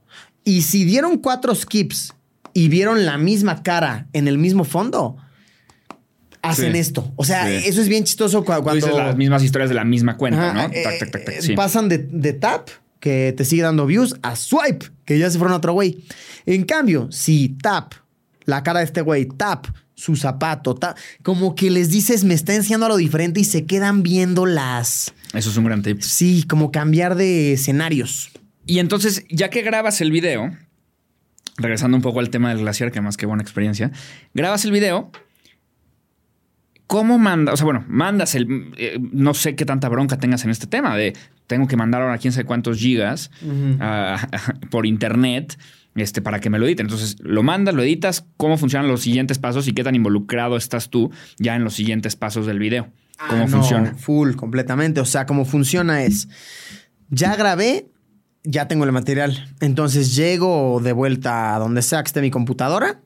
Y 0.45 0.63
si 0.63 0.85
dieron 0.85 1.19
cuatro 1.19 1.55
skips 1.55 2.15
y 2.55 2.69
vieron 2.69 3.05
la 3.05 3.19
misma 3.19 3.63
cara 3.63 4.07
en 4.13 4.29
el 4.29 4.39
mismo 4.39 4.65
fondo, 4.65 5.17
hacen 6.43 6.73
Sí. 6.73 6.79
esto. 6.79 7.13
O 7.17 7.25
sea, 7.25 7.47
Sí. 7.47 7.69
eso 7.69 7.81
es 7.81 7.89
bien 7.89 8.05
chistoso 8.05 8.39
Tú 8.41 8.45
cuando. 8.45 8.75
dices 8.75 8.95
las 8.95 9.17
mismas 9.17 9.43
historias 9.43 9.69
de 9.69 9.75
la 9.75 9.85
misma 9.85 10.17
cuenta, 10.17 10.51
Ajá, 10.51 10.69
¿no? 10.69 10.75
eh, 10.75 10.83
tac, 10.83 10.99
tac, 11.01 11.11
tac, 11.11 11.25
tac. 11.25 11.35
eh, 11.37 11.43
Sí. 11.43 11.55
Pasan 11.55 11.89
de, 11.89 11.99
de 11.99 12.33
tap, 12.33 12.69
que 13.01 13.35
te 13.37 13.45
sigue 13.45 13.63
dando 13.63 13.87
views, 13.87 14.17
a 14.23 14.35
swipe, 14.37 14.87
que 15.05 15.19
ya 15.19 15.31
se 15.31 15.39
fueron 15.39 15.53
a 15.55 15.57
otro 15.57 15.73
güey. 15.73 16.05
En 16.47 16.65
cambio, 16.65 17.09
si 17.13 17.57
tap, 17.61 17.93
la 18.45 18.63
cara 18.63 18.79
de 18.81 18.87
este 18.87 19.03
güey, 19.03 19.27
tap, 19.27 19.67
su 19.99 20.15
zapato, 20.15 20.77
tap, 20.77 20.97
como 21.23 21.57
que 21.57 21.71
les 21.71 21.91
dices, 21.91 22.23
me 22.23 22.35
está 22.35 22.55
enseñando 22.55 22.87
algo 22.87 22.99
diferente 22.99 23.41
y 23.41 23.45
se 23.45 23.67
quedan 23.67 24.05
viendo 24.05 24.47
las. 24.47 25.13
Eso 25.35 25.51
es 25.51 25.57
un 25.57 25.65
gran 25.65 25.83
tip. 25.83 26.01
Sí, 26.03 26.45
como 26.49 26.71
cambiar 26.71 27.17
de 27.17 27.55
escenarios. 27.55 28.31
Y 28.65 28.79
entonces, 28.79 29.25
ya 29.29 29.51
que 29.51 29.63
grabas 29.63 30.01
el 30.01 30.13
video, 30.13 30.57
regresando 31.57 31.97
un 31.97 32.03
poco 32.03 32.21
al 32.21 32.31
tema 32.31 32.51
del 32.51 32.59
glaciar, 32.59 32.93
que 32.93 33.01
más 33.01 33.17
que 33.17 33.27
buena 33.27 33.43
experiencia, 33.43 33.91
grabas 34.35 34.65
el 34.65 34.71
video. 34.71 35.11
¿Cómo 36.87 37.19
mandas? 37.19 37.55
O 37.55 37.57
sea, 37.57 37.65
bueno, 37.65 37.85
mandas 37.89 38.37
el. 38.37 38.73
eh, 38.79 38.99
no 39.01 39.35
sé 39.35 39.57
qué 39.57 39.67
tanta 39.67 39.89
bronca 39.89 40.19
tengas 40.19 40.45
en 40.45 40.51
este 40.51 40.69
tema 40.69 40.97
de 40.97 41.15
tengo 41.49 41.67
que 41.67 41.77
mandar 41.77 42.03
ahora 42.03 42.19
quién 42.19 42.33
sabe 42.33 42.47
cuántos 42.47 42.79
gigas 42.79 43.31
por 44.71 44.87
internet 44.87 45.59
este, 46.01 46.23
para 46.23 46.41
que 46.41 46.51
me 46.51 46.59
lo 46.59 46.67
editen. 46.67 46.87
Entonces, 46.87 47.17
lo 47.21 47.43
mandas, 47.43 47.75
lo 47.75 47.83
editas, 47.83 48.25
cómo 48.37 48.57
funcionan 48.57 48.89
los 48.89 49.03
siguientes 49.03 49.39
pasos 49.39 49.69
y 49.69 49.73
qué 49.73 49.85
tan 49.85 49.95
involucrado 49.95 50.57
estás 50.57 50.91
tú 50.91 51.11
ya 51.39 51.57
en 51.57 51.65
los 51.65 51.75
siguientes 51.75 52.17
pasos 52.17 52.47
del 52.47 52.59
video. 52.59 52.89
¿Cómo 53.29 53.43
Ah, 53.43 53.47
no, 53.47 53.49
funciona? 53.49 53.95
Full, 53.95 54.35
completamente. 54.35 55.01
O 55.01 55.05
sea, 55.05 55.27
cómo 55.27 55.45
funciona 55.45 56.03
es, 56.05 56.29
ya 57.11 57.35
grabé, 57.37 57.89
ya 58.45 58.69
tengo 58.69 58.85
el 58.85 58.93
material. 58.93 59.49
Entonces 59.61 60.15
llego 60.15 60.81
de 60.83 60.93
vuelta 60.93 61.55
a 61.55 61.59
donde 61.59 61.83
sea 61.83 62.03
que 62.03 62.09
esté 62.09 62.21
mi 62.21 62.31
computadora, 62.31 63.01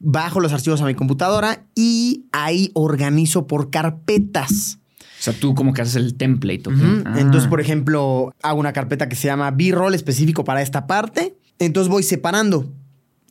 bajo 0.00 0.40
los 0.40 0.52
archivos 0.52 0.80
a 0.82 0.86
mi 0.86 0.94
computadora 0.94 1.64
y 1.74 2.26
ahí 2.32 2.70
organizo 2.74 3.46
por 3.46 3.70
carpetas. 3.70 4.78
O 5.20 5.22
sea, 5.24 5.32
tú 5.32 5.54
como 5.54 5.72
que 5.72 5.80
haces 5.80 5.96
el 5.96 6.16
template. 6.16 6.64
Ah. 6.68 7.14
Entonces, 7.16 7.48
por 7.48 7.60
ejemplo, 7.60 8.34
hago 8.42 8.60
una 8.60 8.74
carpeta 8.74 9.08
que 9.08 9.16
se 9.16 9.28
llama 9.28 9.50
B-roll 9.52 9.94
específico 9.94 10.44
para 10.44 10.60
esta 10.60 10.86
parte. 10.86 11.36
Entonces 11.58 11.88
voy 11.90 12.02
separando. 12.02 12.72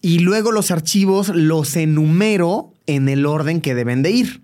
Y 0.02 0.20
luego 0.20 0.52
los 0.52 0.72
archivos 0.72 1.30
los 1.30 1.76
enumero 1.76 2.74
en 2.88 3.08
el 3.10 3.26
orden 3.26 3.62
que 3.62 3.76
deben 3.76 4.04
de 4.04 4.12
ir. 4.12 4.42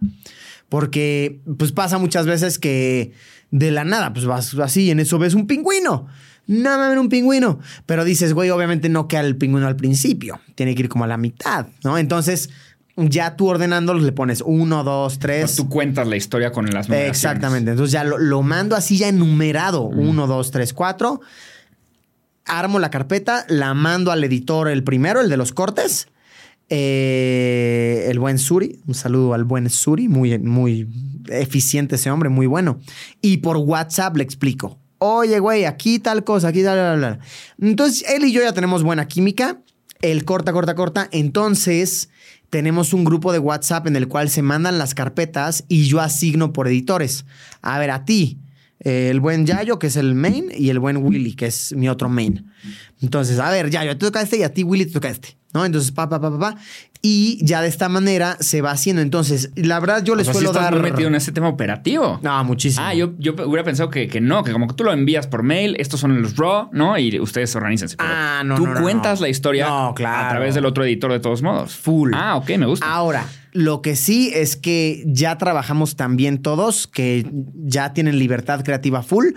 Porque 0.70 1.42
pues 1.58 1.72
pasa 1.72 1.98
muchas 1.98 2.26
veces 2.26 2.60
que 2.60 3.12
de 3.52 3.72
la 3.72 3.84
nada, 3.84 4.14
pues 4.14 4.26
vas 4.26 4.54
así 4.56 4.84
y 4.84 4.92
en 4.92 5.00
eso 5.00 5.18
ves 5.20 5.34
un 5.34 5.48
pingüino. 5.48 6.08
No 6.48 6.80
me 6.80 6.90
ven 6.90 6.98
un 6.98 7.10
pingüino. 7.10 7.60
Pero 7.86 8.06
dices, 8.06 8.34
güey, 8.34 8.50
obviamente 8.50 8.90
no 8.90 9.08
queda 9.08 9.22
el 9.22 9.36
pingüino 9.36 9.68
al 9.68 9.76
principio. 9.76 10.40
Tiene 10.56 10.76
que 10.76 10.84
ir 10.84 10.90
como 10.90 11.04
a 11.04 11.08
la 11.08 11.18
mitad, 11.18 11.68
¿no? 11.84 11.98
Entonces, 11.98 12.50
ya 12.96 13.36
tú 13.36 13.48
ordenándolos 13.48 14.04
le 14.04 14.12
pones 14.12 14.42
uno, 14.46 14.84
dos, 14.84 15.20
tres. 15.20 15.56
Tú 15.56 15.70
cuentas 15.70 16.08
la 16.08 16.16
historia 16.16 16.52
con 16.52 16.66
las 16.66 16.88
numeraciones. 16.88 17.10
Exactamente. 17.10 17.72
Entonces 17.72 17.92
ya 17.92 18.04
lo, 18.04 18.18
lo 18.18 18.42
mando 18.42 18.76
así 18.76 18.98
ya 18.98 19.10
enumerado. 19.10 19.84
Uno, 19.84 20.28
dos, 20.28 20.52
tres, 20.52 20.74
cuatro. 20.74 21.22
Armo 22.50 22.80
la 22.80 22.90
carpeta, 22.90 23.46
la 23.48 23.74
mando 23.74 24.12
al 24.12 24.24
editor 24.24 24.68
el 24.68 24.84
primero, 24.84 25.22
el 25.22 25.30
de 25.30 25.38
los 25.38 25.54
cortes. 25.54 26.08
Eh, 26.70 28.08
el 28.10 28.20
buen 28.20 28.38
Suri. 28.38 28.80
Un 28.88 28.94
saludo 28.94 29.34
al 29.34 29.44
buen 29.44 29.70
Suri. 29.70 30.08
Muy, 30.08 30.38
muy 30.40 30.88
eficiente 31.30 31.96
ese 31.96 32.12
hombre, 32.12 32.30
muy 32.30 32.48
bueno. 32.48 32.80
Y 33.22 33.38
por 33.38 33.58
WhatsApp 33.58 34.18
le 34.18 34.24
explico. 34.24 34.80
Oye, 35.00 35.40
güey, 35.40 35.66
aquí 35.66 36.00
tal 36.00 36.24
cosa, 36.24 36.50
aquí 36.50 36.62
tal, 36.62 36.78
tal, 36.78 37.02
tal. 37.02 37.20
Entonces, 37.60 38.06
él 38.10 38.26
y 38.26 38.32
yo 38.32 38.42
ya 38.42 38.54
tenemos 38.54 38.84
buena 38.84 39.08
química. 39.08 39.62
Él 40.02 40.26
corta, 40.26 40.52
corta, 40.54 40.76
corta. 40.76 41.08
Entonces, 41.12 42.10
tenemos 42.50 42.94
un 42.94 43.06
grupo 43.06 43.32
de 43.32 43.40
WhatsApp 43.40 43.88
en 43.88 43.96
el 43.96 44.08
cual 44.08 44.30
se 44.30 44.42
mandan 44.42 44.78
las 44.78 44.96
carpetas 44.96 45.66
y 45.68 45.88
yo 45.88 46.02
asigno 46.02 46.52
por 46.52 46.68
editores. 46.68 47.26
A 47.62 47.80
ver, 47.80 47.92
a 47.92 48.06
ti, 48.06 48.40
eh, 48.80 49.10
el 49.10 49.20
buen 49.20 49.46
Yayo, 49.46 49.80
que 49.80 49.88
es 49.88 49.96
el 49.96 50.16
main, 50.16 50.52
y 50.56 50.70
el 50.70 50.80
buen 50.80 50.98
Willy, 50.98 51.34
que 51.34 51.48
es 51.48 51.74
mi 51.76 51.90
otro 51.90 52.10
main. 52.10 52.52
Entonces, 53.02 53.40
a 53.40 53.50
ver, 53.50 53.70
Yayo, 53.70 53.98
te 53.98 54.06
toca 54.06 54.22
este 54.22 54.38
y 54.38 54.44
a 54.44 54.54
ti, 54.54 54.64
Willy, 54.64 54.86
te 54.86 54.94
toca 54.94 55.10
este. 55.10 55.39
¿No? 55.54 55.66
Entonces, 55.66 55.92
pa, 55.92 56.08
pa, 56.10 56.20
pa, 56.22 56.32
pa, 56.32 56.40
pa. 56.40 56.56
Y 57.02 57.40
ya 57.46 57.62
de 57.62 57.70
esta 57.70 57.88
manera 57.88 58.36
se 58.42 58.62
va 58.62 58.72
haciendo. 58.72 59.02
Entonces, 59.02 59.52
la 59.56 59.80
verdad, 59.80 60.04
yo 60.04 60.16
les 60.16 60.28
O 60.28 60.32
sea, 60.32 60.34
sí 60.34 60.46
suelo 60.46 60.52
estás 60.52 60.64
dar. 60.72 60.82
muy 60.82 60.92
metido 60.92 61.08
en 61.08 61.16
ese 61.16 61.32
tema 61.32 61.48
operativo. 61.48 62.20
No, 62.22 62.44
muchísimo. 62.44 62.86
Ah, 62.86 62.94
yo, 62.94 63.14
yo 63.18 63.34
hubiera 63.46 63.64
pensado 63.64 63.90
que, 63.90 64.08
que 64.10 64.20
no, 64.20 64.44
que 64.44 64.52
como 64.52 64.68
que 64.68 64.74
tú 64.74 64.84
lo 64.84 64.92
envías 64.92 65.26
por 65.26 65.42
mail, 65.44 65.78
estos 65.80 66.02
son 66.02 66.22
los 66.22 66.36
raw, 66.36 66.68
¿no? 66.74 66.98
Y 66.98 67.18
ustedes 67.22 67.56
organizan. 67.56 67.88
Ah, 68.00 68.42
no, 68.46 68.56
Tú 68.56 68.68
no, 68.68 68.74
no, 68.74 68.82
cuentas 68.82 69.20
no. 69.22 69.26
la 69.28 69.30
historia 69.30 69.70
No, 69.70 69.94
claro. 69.96 70.26
a 70.28 70.30
través 70.30 70.56
del 70.56 70.66
otro 70.66 70.84
editor 70.84 71.12
de 71.14 71.22
todos 71.22 71.42
modos. 71.42 71.74
Full. 71.78 72.12
Ah, 72.14 72.36
ok, 72.36 72.50
me 72.58 72.66
gusta. 72.66 72.86
Ahora, 72.86 73.26
lo 73.54 73.82
que 73.82 73.96
sí 73.96 74.32
es 74.36 74.56
que 74.58 75.02
ya 75.08 75.38
trabajamos 75.40 75.96
también 75.96 76.40
todos, 76.42 76.86
que 76.86 77.28
ya 77.56 77.94
tienen 77.94 78.20
libertad 78.20 78.62
creativa 78.64 79.02
full, 79.04 79.28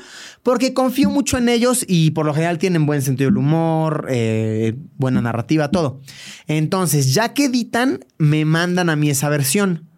porque 0.43 0.75
confío 0.75 1.09
mucho 1.09 1.39
en 1.39 1.49
ellos 1.49 1.85
y 1.89 2.11
por 2.11 2.27
lo 2.27 2.35
general 2.35 2.59
tienen 2.59 2.85
buen 2.85 3.01
sentido 3.03 3.31
del 3.31 3.39
humor, 3.39 4.07
eh, 4.11 4.75
buena 4.99 5.23
narrativa, 5.23 5.71
todo. 5.71 6.02
Entonces, 6.47 7.15
ya 7.15 7.35
que 7.35 7.47
editan, 7.47 8.05
me 8.19 8.45
mandan 8.45 8.91
a 8.91 8.97
mí 8.97 9.11
esa 9.11 9.29
versión 9.29 9.89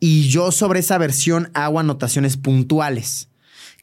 y 0.00 0.28
yo 0.28 0.52
sobre 0.52 0.80
esa 0.80 0.98
versión 0.98 1.50
hago 1.54 1.80
anotaciones 1.80 2.36
puntuales. 2.36 3.28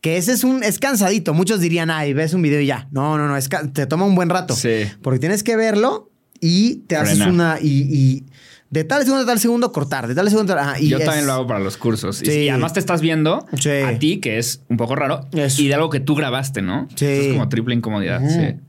Que 0.01 0.17
ese 0.17 0.31
es 0.33 0.43
un 0.43 0.63
es 0.63 0.79
cansadito. 0.79 1.33
Muchos 1.33 1.59
dirían, 1.59 1.91
ay, 1.91 2.13
ves 2.13 2.33
un 2.33 2.41
video 2.41 2.59
y 2.59 2.65
ya. 2.65 2.87
No, 2.91 3.17
no, 3.17 3.27
no, 3.27 3.37
es 3.37 3.49
te 3.73 3.85
toma 3.85 4.05
un 4.05 4.15
buen 4.15 4.29
rato. 4.29 4.55
Sí. 4.55 4.83
Porque 5.03 5.19
tienes 5.19 5.43
que 5.43 5.55
verlo 5.55 6.09
y 6.39 6.77
te 6.87 6.95
haces 6.95 7.19
una. 7.19 7.59
Y, 7.61 7.67
y 7.93 8.25
de 8.71 8.83
tal 8.83 9.03
segundo 9.03 9.23
a 9.23 9.27
tal 9.27 9.39
segundo 9.39 9.71
cortar, 9.71 10.07
de 10.07 10.15
tal 10.15 10.27
segundo. 10.29 10.57
ajá, 10.57 10.79
y 10.79 10.87
Yo 10.87 10.97
es- 10.97 11.05
también 11.05 11.27
lo 11.27 11.33
hago 11.33 11.45
para 11.45 11.59
los 11.59 11.77
cursos. 11.77 12.21
Y- 12.23 12.25
Sí. 12.25 12.31
Y, 12.31 12.49
además 12.49 12.73
te 12.73 12.79
estás 12.79 13.01
viendo 13.01 13.45
Sí. 13.59 13.69
a 13.69 13.99
ti, 13.99 14.19
que 14.19 14.39
es 14.39 14.61
un 14.69 14.77
poco 14.77 14.95
raro, 14.95 15.27
Eso. 15.33 15.61
y 15.61 15.67
de 15.67 15.75
algo 15.75 15.89
que 15.91 15.99
tú 15.99 16.15
grabaste, 16.15 16.61
¿no? 16.63 16.87
Sí. 16.95 17.05
Eso 17.05 17.21
es 17.27 17.33
como 17.33 17.47
triple 17.49 17.75
incomodidad. 17.75 18.21
Sí. 18.27 18.59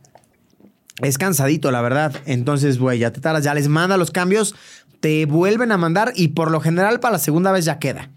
Es 1.03 1.19
cansadito, 1.19 1.71
la 1.71 1.83
verdad. 1.83 2.15
Entonces, 2.27 2.79
güey, 2.79 2.99
ya 2.99 3.13
te 3.13 3.21
tardas, 3.21 3.45
ya 3.45 3.55
les 3.55 3.69
manda 3.69 3.97
los 3.97 4.11
cambios, 4.11 4.55
te 5.01 5.27
vuelven 5.27 5.73
a 5.73 5.77
mandar 5.77 6.13
y 6.15 6.29
por 6.29 6.51
lo 6.51 6.61
general 6.61 7.01
para 7.01 7.13
la 7.13 7.19
segunda 7.19 7.53
vez 7.53 7.65
ya 7.65 7.79
queda. 7.79 8.11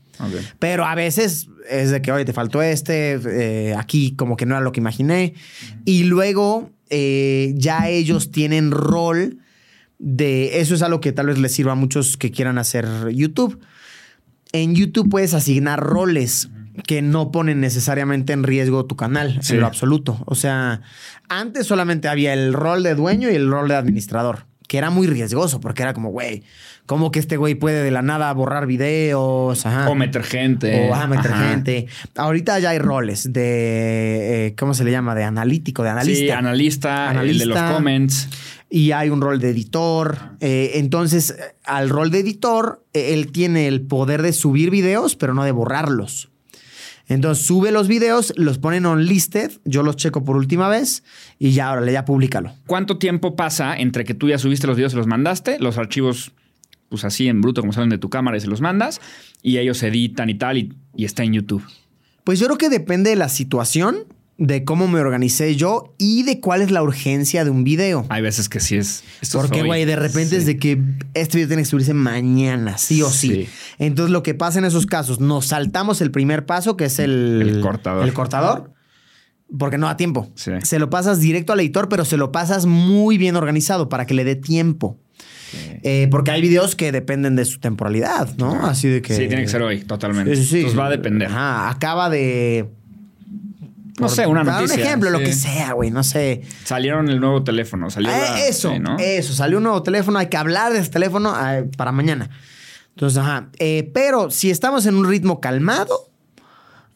Pero 0.60 0.86
a 0.86 0.96
veces 0.96 1.50
es 1.70 1.92
de 1.92 2.02
que, 2.02 2.12
oye, 2.12 2.26
te 2.26 2.32
faltó 2.32 2.62
este, 2.62 3.20
eh, 3.26 3.76
aquí 3.76 4.16
como 4.16 4.38
que 4.38 4.46
no 4.46 4.56
era 4.56 4.64
lo 4.64 4.72
que 4.72 4.80
imaginé. 4.80 5.34
Y 5.84 6.04
luego 6.04 6.72
eh, 6.90 7.54
ya 7.56 7.90
ellos 7.90 8.32
tienen 8.32 8.72
rol 8.72 9.40
de, 9.98 10.60
eso 10.60 10.76
es 10.76 10.82
algo 10.82 11.02
que 11.02 11.12
tal 11.12 11.28
vez 11.28 11.38
les 11.38 11.52
sirva 11.52 11.74
a 11.74 11.76
muchos 11.76 12.18
que 12.18 12.32
quieran 12.32 12.58
hacer 12.58 12.88
YouTube. 13.12 13.60
En 14.52 14.76
YouTube 14.76 15.10
puedes 15.10 15.34
asignar 15.34 15.82
roles 15.82 16.50
que 16.88 17.01
no 17.01 17.32
ponen 17.32 17.61
necesariamente 17.61 18.34
en 18.34 18.43
riesgo 18.43 18.86
tu 18.86 18.95
canal, 18.95 19.38
Sí. 19.41 19.53
en 19.53 19.61
lo 19.61 19.67
absoluto. 19.67 20.19
O 20.26 20.36
sea, 20.36 20.82
antes 21.30 21.67
solamente 21.67 22.07
había 22.07 22.34
el 22.34 22.53
rol 22.53 22.84
de 22.84 22.95
dueño 22.95 23.30
y 23.32 23.36
el 23.36 23.49
rol 23.49 23.67
de 23.69 23.76
administrador, 23.76 24.45
que 24.67 24.78
era 24.78 24.89
muy 24.89 25.07
riesgoso 25.07 25.59
porque 25.61 25.84
era 25.84 25.93
como, 25.93 26.09
güey, 26.09 26.43
¿cómo 26.86 27.11
que 27.11 27.19
este 27.19 27.38
güey 27.38 27.55
puede 27.55 27.84
de 27.84 27.91
la 27.91 28.01
nada 28.01 28.32
borrar 28.34 28.67
videos? 28.67 29.65
Ajá. 29.65 29.89
O 29.89 29.95
meter 29.95 30.23
gente. 30.23 30.89
O 30.89 30.93
ah, 30.95 31.07
meter 31.07 31.32
Ajá. 31.32 31.49
gente. 31.49 31.88
Ahorita 32.15 32.59
ya 32.59 32.71
hay 32.71 32.80
roles 32.80 33.32
de, 33.32 34.47
eh, 34.47 34.55
¿cómo 34.57 34.73
se 34.73 34.84
le 34.84 34.91
llama? 34.91 35.15
De 35.15 35.23
analítico, 35.23 35.84
de 35.84 35.89
analista. 35.89 36.19
Sí, 36.26 36.30
analista, 36.32 37.11
el 37.21 37.38
de 37.39 37.45
los 37.45 37.57
Analista. 37.57 37.73
comments. 37.76 38.30
y 38.69 38.91
hay 38.91 39.09
un 39.09 39.21
rol 39.21 39.39
de 39.39 39.51
editor. 39.51 40.17
Eh, 40.41 40.71
entonces, 40.76 41.36
al 41.63 41.88
rol 41.89 42.09
de 42.11 42.19
editor, 42.19 42.84
eh, 42.93 43.13
él 43.13 43.32
tiene 43.32 43.67
el 43.67 43.82
poder 43.82 44.21
de 44.23 44.34
subir 44.34 44.69
videos, 44.71 45.15
pero 45.15 45.34
no 45.34 45.43
de 45.43 45.51
borrarlos. 45.51 46.30
Entonces, 47.08 47.45
sube 47.45 47.72
los 47.72 47.88
videos, 47.88 48.34
los 48.36 48.58
ponen 48.58 48.86
on 48.86 49.06
listed, 49.06 49.51
yo 49.64 49.84
los 49.84 49.95
checo 49.95 50.24
por 50.24 50.38
última 50.38 50.68
vez 50.68 51.03
y 51.38 51.51
ya, 51.51 51.72
órale, 51.72 51.91
ya 51.91 52.06
públicalo. 52.06 52.53
¿Cuánto 52.66 52.97
tiempo 52.97 53.36
pasa 53.36 53.78
entre 53.78 54.03
que 54.06 54.14
tú 54.14 54.30
ya 54.30 54.39
subiste 54.39 54.66
los 54.68 54.76
videos 54.76 54.93
y 54.93 54.97
los 54.97 55.08
mandaste, 55.08 55.60
los 55.60 55.78
archivos, 55.78 56.32
pues 56.89 57.06
así 57.06 57.28
en 57.28 57.41
bruto, 57.41 57.62
como 57.62 57.74
salen 57.74 57.89
de 57.89 57.97
tu 57.97 58.10
cámara 58.10 58.38
y 58.38 58.39
se 58.39 58.47
los 58.47 58.62
mandas, 58.62 59.01
y 59.43 59.58
ellos 59.58 59.82
editan 59.84 60.30
y 60.30 60.36
tal, 60.36 60.58
y, 60.58 60.74
y 60.95 61.06
está 61.06 61.24
en 61.24 61.34
YouTube? 61.34 61.64
Pues 62.24 62.39
yo 62.39 62.47
creo 62.47 62.58
que 62.58 62.70
depende 62.70 63.12
de 63.12 63.16
la 63.16 63.30
situación, 63.30 63.97
de 64.38 64.66
cómo 64.66 64.88
me 64.88 65.00
organicé 65.00 65.56
yo 65.56 65.94
y 65.98 66.24
de 66.24 66.42
cuál 66.42 66.62
es 66.62 66.70
la 66.70 66.84
urgencia 66.84 67.46
de 67.46 67.52
un 67.52 67.64
video. 67.64 68.06
Hay 68.10 68.22
veces 68.22 68.50
que 68.50 68.60
sí 68.60 68.76
es. 68.76 69.04
esto 69.22 69.40
Porque, 69.40 69.64
güey, 69.64 69.86
de 69.86 69.96
repente 69.96 70.32
Sí. 70.32 70.36
es 70.36 70.46
de 70.46 70.58
que 70.58 70.78
este 71.14 71.38
video 71.38 71.48
tiene 71.48 71.62
que 71.64 71.70
subirse 71.70 71.94
mañana, 71.94 72.78
sí 72.78 73.02
o 73.02 73.10
sí. 73.10 73.30
Sí. 73.30 73.50
Entonces, 73.80 74.12
lo 74.12 74.24
que 74.24 74.34
pasa 74.34 74.60
en 74.60 74.66
esos 74.66 74.86
casos, 74.86 75.20
nos 75.22 75.48
saltamos 75.48 76.02
el 76.02 76.12
primer 76.12 76.46
paso, 76.46 76.76
que 76.76 76.86
es 76.86 77.00
el... 77.00 77.42
El 77.42 77.62
cortador. 77.62 78.04
El 78.04 78.14
cortador. 78.14 78.74
Porque 79.58 79.78
no 79.78 79.86
da 79.88 79.96
tiempo. 79.96 80.30
Sí. 80.36 80.52
Se 80.64 80.80
lo 80.80 80.90
pasas 80.90 81.20
directo 81.22 81.54
al 81.54 81.60
editor, 81.62 81.88
pero 81.88 82.04
se 82.04 82.18
lo 82.18 82.32
pasas 82.32 82.66
muy 82.66 83.18
bien 83.18 83.36
organizado 83.38 83.88
para 83.90 84.06
que 84.06 84.16
le 84.16 84.26
dé 84.26 84.36
tiempo. 84.36 85.00
Eh, 85.84 86.10
porque 86.12 86.32
hay 86.32 86.42
videos 86.42 86.76
que 86.76 86.92
dependen 86.92 87.38
de 87.38 87.46
su 87.46 87.60
temporalidad, 87.60 88.36
¿no? 88.38 88.66
Así 88.66 88.90
de 88.90 89.02
que... 89.02 89.16
Sí, 89.16 89.28
tiene 89.28 89.44
que 89.44 89.48
ser 89.48 89.62
hoy, 89.62 89.80
totalmente. 89.82 90.36
Sí, 90.36 90.42
sí, 90.42 90.48
sí. 90.50 90.56
Entonces 90.58 90.80
va 90.80 90.88
a 90.88 90.90
depender. 90.90 91.30
Ajá, 91.30 91.70
acaba 91.70 92.10
de... 92.10 92.68
No 94.00 94.10
sé, 94.10 94.28
una 94.28 94.43
dar 94.43 94.62
noticia. 94.62 94.76
Un 94.76 94.82
ejemplo, 94.82 95.10
lo 95.10 95.20
que 95.20 95.32
sea, 95.34 95.72
güey, 95.74 95.89
no 95.91 96.04
sé. 96.04 96.41
Salieron 96.66 97.08
el 97.10 97.20
nuevo 97.20 97.43
teléfono. 97.43 97.89
Salió 97.89 98.10
Eh, 98.12 98.14
la- 98.18 98.46
eso, 98.48 98.72
sí, 98.74 98.80
¿no? 98.80 98.98
eso. 99.00 99.34
Salió 99.34 99.58
un 99.60 99.64
nuevo 99.64 99.82
teléfono. 99.84 100.20
Hay 100.20 100.28
que 100.28 100.38
hablar 100.38 100.74
de 100.74 100.80
ese 100.80 100.89
teléfono 100.91 101.34
eh, 101.50 101.70
para 101.78 101.91
mañana. 101.93 102.30
Entonces, 102.89 103.18
ajá. 103.20 103.50
Eh, 103.60 103.89
pero 103.93 104.32
si 104.32 104.52
estamos 104.52 104.86
en 104.86 104.96
un 104.96 105.08
ritmo 105.08 105.39
calmado, 105.39 106.10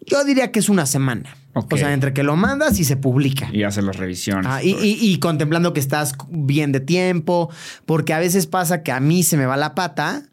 yo 0.05 0.23
diría 0.23 0.51
que 0.51 0.59
es 0.59 0.69
una 0.69 0.85
semana. 0.85 1.35
O 1.53 1.77
sea, 1.77 1.93
entre 1.93 2.13
que 2.13 2.23
lo 2.23 2.35
mandas 2.37 2.79
y 2.79 2.85
se 2.85 2.95
publica. 2.95 3.49
Y 3.51 3.63
hace 3.63 3.81
las 3.81 3.97
revisiones. 3.97 4.45
Ah, 4.47 4.63
y, 4.63 4.69
y- 4.81 4.97
y 5.11 5.19
contemplando 5.19 5.73
que 5.73 5.79
estás 5.81 6.13
bien 6.29 6.71
de 6.71 6.79
tiempo, 6.79 7.49
porque 7.85 8.13
a 8.13 8.19
veces 8.19 8.45
pasa 8.45 8.81
que 8.83 8.91
a 8.93 8.99
mí 9.01 9.23
se 9.23 9.35
me 9.35 9.45
va 9.45 9.57
la 9.57 9.75
pata, 9.75 10.23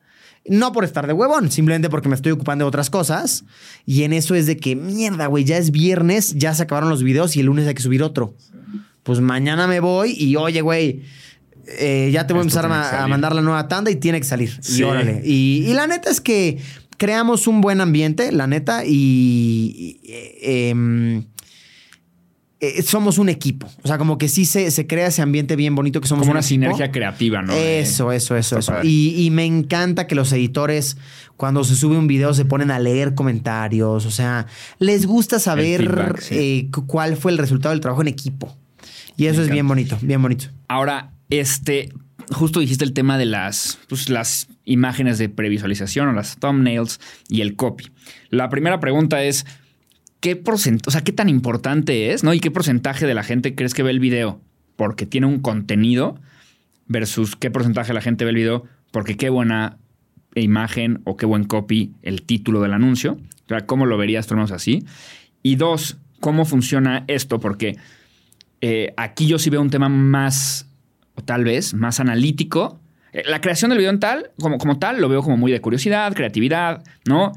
no 0.49 0.73
por 0.73 0.85
estar 0.85 1.07
de 1.07 1.13
huevón, 1.13 1.51
simplemente 1.51 1.89
porque 1.91 2.09
me 2.09 2.15
estoy 2.15 2.33
ocupando 2.33 2.65
de 2.65 2.69
otras 2.69 2.91
cosas. 2.91 3.45
Y 3.85 4.03
en 4.03 4.13
eso 4.13 4.35
es 4.35 4.47
de 4.47 4.57
que, 4.57 4.77
mierda, 4.77 5.27
güey, 5.27 5.45
ya 5.45 5.57
es 5.57 5.71
viernes, 5.71 6.35
ya 6.35 6.55
se 6.55 6.63
acabaron 6.63 6.89
los 6.89 7.03
videos 7.03 7.37
y 7.37 7.41
el 7.41 7.47
lunes 7.47 7.67
hay 7.67 7.75
que 7.75 7.83
subir 7.83 8.03
otro. 8.03 8.35
Pues 9.03 9.21
mañana 9.21 9.67
me 9.67 9.81
voy 9.81 10.15
y, 10.19 10.37
oye, 10.37 10.61
güey, 10.61 11.03
eh, 11.67 12.11
ya 12.13 12.27
te 12.27 12.33
voy 12.33 12.41
a 12.41 12.43
empezar 12.43 12.67
a, 12.67 13.07
mandar 13.07 13.35
la 13.35 13.43
nueva 13.43 13.69
tanda 13.69 13.91
y 13.91 13.97
tiene 13.97 14.21
que 14.21 14.27
salir. 14.27 14.59
Sí. 14.61 14.81
Y 14.81 14.83
órale. 14.85 15.23
Y, 15.25 15.65
y 15.67 15.75
la 15.75 15.87
neta 15.87 16.11
es 16.11 16.21
que 16.21 16.59
creamos 16.97 17.47
un 17.47 17.61
buen 17.61 17.81
ambiente, 17.81 18.33
la 18.33 18.47
neta, 18.47 18.85
y... 18.85 20.01
y, 20.03 20.11
eh, 20.11 20.71
em, 20.71 21.25
eh, 22.61 22.83
somos 22.83 23.19
un 23.19 23.29
equipo. 23.29 23.69
O 23.83 23.87
sea, 23.89 23.99
como 23.99 24.17
que 24.19 24.29
sí 24.29 24.45
se, 24.47 24.71
se 24.71 24.87
crea 24.87 25.09
ese 25.09 25.23
ambiente 25.23 25.57
bien 25.57 25.75
bonito 25.75 26.01
que 26.01 26.09
somos 26.09 26.23
Como 26.23 26.31
un 26.33 26.37
una 26.39 26.41
equipo. 26.41 26.49
sinergia 26.49 26.91
creativa, 26.91 27.43
¿no? 27.43 27.53
Eso, 27.53 28.13
eso, 28.13 28.37
eso, 28.37 28.59
Está 28.59 28.79
eso. 28.81 28.87
Y, 28.89 29.15
y 29.27 29.31
me 29.31 29.45
encanta 29.45 30.07
que 30.07 30.15
los 30.15 30.33
editores, 30.33 30.97
cuando 31.37 31.65
se 31.65 31.75
sube 31.77 31.97
un 31.99 32.07
video, 32.07 32.33
se 32.35 32.45
ponen 32.45 32.71
a 32.71 32.79
leer 32.79 33.15
comentarios. 33.15 34.07
O 34.07 34.11
sea, 34.11 34.47
les 34.79 35.07
gusta 35.07 35.39
saber 35.39 35.81
feedback, 35.83 36.21
sí. 36.21 36.35
eh, 36.37 36.69
cu- 36.73 36.87
cuál 36.87 37.17
fue 37.17 37.33
el 37.33 37.39
resultado 37.39 37.73
del 37.73 37.81
trabajo 37.81 38.03
en 38.03 38.09
equipo. 38.09 38.57
Y 39.19 39.27
eso 39.27 39.43
es 39.43 39.49
bien 39.51 39.67
bonito, 39.67 39.99
bien 40.03 40.21
bonito. 40.21 40.47
Ahora, 40.69 41.13
este, 41.31 41.91
justo 42.33 42.61
dijiste 42.61 42.85
el 42.85 42.93
tema 42.93 43.17
de 43.19 43.25
las, 43.27 43.79
pues, 43.89 44.09
las 44.11 44.49
imágenes 44.67 45.17
de 45.19 45.29
previsualización 45.29 46.09
o 46.09 46.13
las 46.13 46.37
thumbnails 46.37 47.01
y 47.29 47.41
el 47.41 47.57
copy. 47.57 47.87
La 48.31 48.49
primera 48.51 48.79
pregunta 48.81 49.23
es, 49.23 49.47
¿qué 50.27 50.35
porcentaje, 50.35 50.89
o 50.89 50.91
sea, 50.91 51.05
qué 51.05 51.13
tan 51.13 51.29
importante 51.29 52.13
es, 52.13 52.25
¿no? 52.25 52.35
¿Y 52.35 52.41
qué 52.41 52.51
porcentaje 52.51 53.07
de 53.07 53.15
la 53.15 53.23
gente 53.23 53.55
crees 53.55 53.75
que 53.75 53.85
ve 53.85 53.93
el 53.93 54.01
video 54.01 54.41
porque 54.75 55.07
tiene 55.07 55.29
un 55.29 55.39
contenido 55.39 56.19
versus 56.89 57.37
qué 57.37 57.49
porcentaje 57.49 57.91
de 57.91 57.95
la 57.95 58.01
gente 58.01 58.25
ve 58.25 58.31
el 58.31 58.37
video 58.37 58.65
porque 58.91 59.17
qué 59.17 59.31
buena 59.31 59.79
imagen 60.35 61.01
o 61.05 61.17
qué 61.17 61.27
buen 61.27 61.45
copy 61.45 61.93
el 62.03 62.23
título 62.23 62.61
del 62.61 62.73
anuncio? 62.73 63.13
O 63.13 63.49
sea, 63.49 63.67
¿cómo 63.67 63.87
lo 63.87 63.97
verías, 63.99 64.29
menos 64.33 64.51
así? 64.51 64.85
Y 65.45 65.55
dos, 65.55 65.97
¿cómo 66.19 66.45
funciona 66.45 67.05
esto? 67.07 67.39
Porque 67.39 67.77
eh, 68.63 68.95
aquí 68.97 69.29
yo 69.29 69.39
sí 69.39 69.49
veo 69.49 69.61
un 69.61 69.71
tema 69.71 69.89
más, 69.89 70.69
o 71.15 71.23
tal 71.23 71.45
vez, 71.45 71.73
más 71.73 72.01
analítico. 72.01 72.81
Eh, 73.13 73.23
La 73.29 73.41
creación 73.41 73.69
del 73.69 73.79
video 73.79 73.93
en 73.93 74.01
tal, 74.01 74.33
como, 74.41 74.59
como 74.59 74.81
tal, 74.81 75.01
lo 75.01 75.09
veo 75.09 75.23
como 75.23 75.37
muy 75.37 75.53
de 75.53 75.61
curiosidad, 75.61 76.13
creatividad, 76.15 76.83
¿no? 77.05 77.31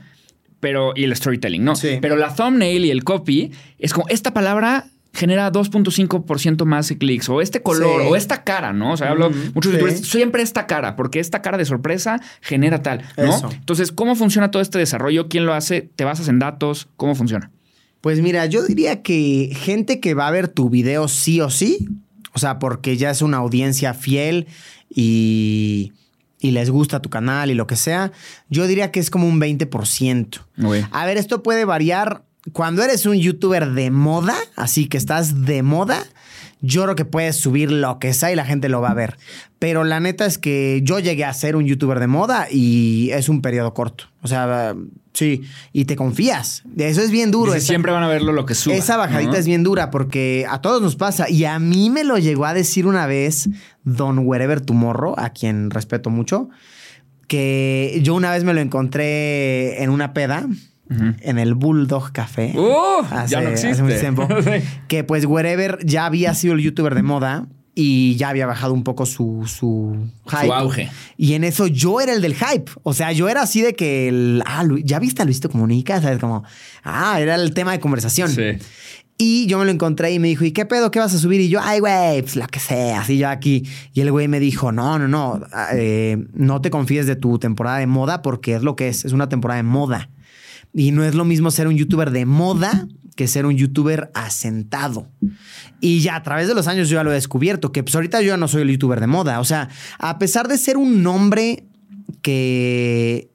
Pero, 0.59 0.93
y 0.95 1.03
el 1.05 1.15
storytelling, 1.15 1.63
¿no? 1.63 1.75
Sí. 1.75 1.99
Pero 2.01 2.15
la 2.17 2.35
thumbnail 2.35 2.85
y 2.85 2.91
el 2.91 3.03
copy 3.03 3.51
es 3.77 3.93
como, 3.93 4.07
esta 4.09 4.33
palabra 4.33 4.87
genera 5.13 5.51
2.5% 5.51 6.65
más 6.65 6.93
clics, 6.99 7.29
o 7.29 7.41
este 7.41 7.61
color, 7.61 8.01
Sí. 8.01 8.07
o 8.09 8.15
esta 8.15 8.43
cara, 8.43 8.73
¿no? 8.73 8.93
O 8.93 8.97
sea, 8.97 9.09
hablo, 9.09 9.31
muchos 9.53 9.71
sí. 9.71 9.77
youtubers, 9.77 10.07
siempre 10.07 10.43
esta 10.43 10.67
cara, 10.67 10.95
porque 10.95 11.19
esta 11.19 11.41
cara 11.41 11.57
de 11.57 11.65
sorpresa 11.65 12.21
genera 12.41 12.83
tal, 12.83 13.01
¿no? 13.17 13.35
Eso. 13.35 13.49
Entonces, 13.51 13.91
¿cómo 13.91 14.15
funciona 14.15 14.51
todo 14.51 14.61
este 14.61 14.77
desarrollo? 14.77 15.27
¿Quién 15.27 15.45
lo 15.45 15.53
hace? 15.53 15.81
¿Te 15.95 16.03
basas 16.03 16.27
en 16.27 16.39
datos? 16.39 16.87
¿Cómo 16.95 17.15
funciona? 17.15 17.51
Pues 18.01 18.21
mira, 18.21 18.45
yo 18.45 18.63
diría 18.63 19.01
que 19.01 19.51
gente 19.53 19.99
que 19.99 20.13
va 20.13 20.27
a 20.27 20.31
ver 20.31 20.47
tu 20.47 20.69
video 20.69 21.07
sí 21.07 21.41
o 21.41 21.49
sí, 21.49 21.89
o 22.33 22.39
sea, 22.39 22.59
porque 22.59 22.95
ya 22.95 23.09
es 23.09 23.21
una 23.21 23.37
audiencia 23.37 23.93
fiel 23.93 24.47
y, 24.89 25.91
y 26.39 26.51
les 26.51 26.69
gusta 26.69 27.01
tu 27.01 27.09
canal 27.09 27.51
y 27.51 27.53
lo 27.53 27.67
que 27.67 27.75
sea, 27.75 28.11
yo 28.49 28.67
diría 28.67 28.91
que 28.91 28.99
es 28.99 29.09
como 29.09 29.27
un 29.27 29.39
20%. 29.39 30.39
Ok. 30.63 30.87
A 30.91 31.05
ver, 31.05 31.17
esto 31.17 31.43
puede 31.43 31.65
variar 31.65 32.23
cuando 32.53 32.83
eres 32.83 33.05
un 33.05 33.17
youtuber 33.17 33.71
de 33.71 33.91
moda, 33.91 34.35
así 34.55 34.87
que 34.87 34.97
estás 34.97 35.45
de 35.45 35.61
moda, 35.61 36.03
yo 36.61 36.83
creo 36.83 36.95
que 36.95 37.05
puedes 37.05 37.35
subir 37.37 37.71
lo 37.71 37.99
que 37.99 38.13
sea 38.13 38.31
y 38.31 38.35
la 38.35 38.45
gente 38.45 38.69
lo 38.69 38.81
va 38.81 38.91
a 38.91 38.93
ver. 38.93 39.17
Pero 39.59 39.83
la 39.83 39.99
neta 39.99 40.25
es 40.25 40.37
que 40.37 40.81
yo 40.83 40.99
llegué 40.99 41.25
a 41.25 41.33
ser 41.33 41.55
un 41.55 41.65
youtuber 41.65 41.99
de 41.99 42.07
moda 42.07 42.47
y 42.49 43.09
es 43.11 43.29
un 43.29 43.41
periodo 43.41 43.73
corto. 43.73 44.05
O 44.21 44.27
sea, 44.27 44.75
sí, 45.13 45.41
y 45.73 45.85
te 45.85 45.95
confías. 45.95 46.63
Eso 46.77 47.01
es 47.01 47.11
bien 47.11 47.31
duro. 47.31 47.51
Dice, 47.53 47.57
Esa- 47.63 47.67
siempre 47.67 47.91
van 47.91 48.03
a 48.03 48.07
verlo 48.07 48.31
lo 48.31 48.45
que 48.45 48.55
suba. 48.55 48.75
esa 48.75 48.97
bajadita 48.97 49.37
es 49.37 49.45
bien 49.45 49.63
dura 49.63 49.89
porque 49.91 50.45
a 50.49 50.61
todos 50.61 50.81
nos 50.81 50.95
pasa. 50.95 51.29
Y 51.29 51.45
a 51.45 51.59
mí 51.59 51.89
me 51.89 52.03
lo 52.03 52.17
llegó 52.17 52.45
a 52.45 52.53
decir 52.53 52.85
una 52.87 53.05
vez 53.07 53.49
Don 53.83 54.19
Wherever 54.19 54.61
Tomorrow, 54.61 55.15
a 55.17 55.29
quien 55.31 55.69
respeto 55.71 56.09
mucho, 56.09 56.49
que 57.27 57.99
yo 58.03 58.15
una 58.15 58.31
vez 58.31 58.43
me 58.43 58.53
lo 58.53 58.59
encontré 58.61 59.81
en 59.83 59.89
una 59.89 60.13
peda. 60.13 60.47
En 61.21 61.37
el 61.37 61.53
Bulldog 61.53 62.11
Café. 62.11 62.51
¡Uh! 62.57 63.03
hace, 63.11 63.31
ya 63.35 63.41
no 63.41 63.49
hace 63.49 63.83
mucho 63.83 63.99
tiempo. 63.99 64.27
Sí. 64.43 64.49
que 64.87 65.03
pues 65.03 65.23
Wherever 65.27 65.77
ya 65.85 66.07
había 66.07 66.33
sido 66.33 66.55
el 66.55 66.61
youtuber 66.61 66.95
de 66.95 67.03
moda 67.03 67.45
y 67.81 68.17
ya 68.17 68.27
había 68.27 68.45
bajado 68.45 68.73
un 68.73 68.83
poco 68.83 69.05
su, 69.05 69.45
su 69.47 69.95
hype. 70.25 70.47
Su 70.47 70.53
auge. 70.53 70.91
Y 71.15 71.33
en 71.33 71.45
eso 71.45 71.65
yo 71.65 72.01
era 72.01 72.11
el 72.11 72.21
del 72.21 72.35
hype. 72.35 72.69
O 72.83 72.93
sea, 72.93 73.13
yo 73.13 73.29
era 73.29 73.41
así 73.41 73.61
de 73.61 73.73
que 73.73 74.09
el. 74.09 74.43
Ah, 74.45 74.65
ya 74.83 74.99
viste 74.99 75.21
a 75.21 75.25
Luisito 75.25 75.49
Comunica, 75.49 76.01
¿sabes? 76.01 76.19
Como. 76.19 76.43
Ah, 76.83 77.21
era 77.21 77.35
el 77.35 77.53
tema 77.53 77.71
de 77.71 77.79
conversación. 77.79 78.29
Sí. 78.31 78.57
Y 79.17 79.47
yo 79.47 79.59
me 79.59 79.63
lo 79.65 79.71
encontré 79.71 80.11
y 80.11 80.19
me 80.19 80.27
dijo, 80.27 80.43
¿y 80.43 80.51
qué 80.51 80.65
pedo? 80.65 80.91
¿Qué 80.91 80.99
vas 80.99 81.13
a 81.13 81.19
subir? 81.19 81.39
Y 81.39 81.47
yo, 81.47 81.61
ay, 81.63 81.79
güey, 81.79 82.21
pues 82.21 82.35
lo 82.35 82.47
que 82.47 82.59
sea, 82.59 82.99
así 82.99 83.17
yo 83.17 83.29
aquí. 83.29 83.65
Y 83.93 84.01
el 84.01 84.11
güey 84.11 84.27
me 84.27 84.41
dijo, 84.41 84.73
no, 84.73 84.99
no, 84.99 85.07
no, 85.07 85.41
eh, 85.73 86.17
no 86.33 86.59
te 86.59 86.69
confíes 86.69 87.07
de 87.07 87.15
tu 87.15 87.39
temporada 87.39 87.77
de 87.77 87.87
moda 87.87 88.21
porque 88.21 88.55
es 88.55 88.61
lo 88.61 88.75
que 88.75 88.89
es, 88.89 89.05
es 89.05 89.13
una 89.13 89.29
temporada 89.29 89.57
de 89.57 89.63
moda. 89.63 90.09
Y 90.73 90.91
no 90.91 91.05
es 91.05 91.15
lo 91.15 91.23
mismo 91.23 91.49
ser 91.49 91.67
un 91.69 91.77
youtuber 91.77 92.11
de 92.11 92.25
moda 92.25 92.87
que 93.19 93.27
ser 93.27 93.45
un 93.45 93.57
youtuber 93.57 94.11
asentado. 94.13 95.09
Y 95.81 95.99
ya 95.99 96.15
a 96.15 96.23
través 96.23 96.47
de 96.47 96.53
los 96.55 96.67
años 96.67 96.87
yo 96.87 96.95
ya 96.95 97.03
lo 97.03 97.11
he 97.11 97.15
descubierto, 97.15 97.73
que 97.73 97.83
pues 97.83 97.93
ahorita 97.93 98.21
yo 98.21 98.29
ya 98.29 98.37
no 98.37 98.47
soy 98.47 98.61
el 98.61 98.69
youtuber 98.69 99.01
de 99.01 99.07
moda. 99.07 99.41
O 99.41 99.43
sea, 99.43 99.67
a 99.97 100.17
pesar 100.19 100.47
de 100.47 100.57
ser 100.57 100.77
un 100.77 101.03
nombre 101.03 101.65
que 102.21 103.29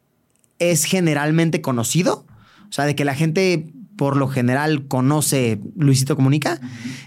es 0.59 0.85
generalmente 0.85 1.61
conocido, 1.61 2.25
o 2.67 2.73
sea, 2.73 2.87
de 2.87 2.95
que 2.95 3.05
la 3.05 3.15
gente 3.15 3.75
por 3.99 4.17
lo 4.17 4.27
general 4.27 4.89
conoce 4.89 5.61
Luisito 5.77 6.17
Comunica, 6.17 6.63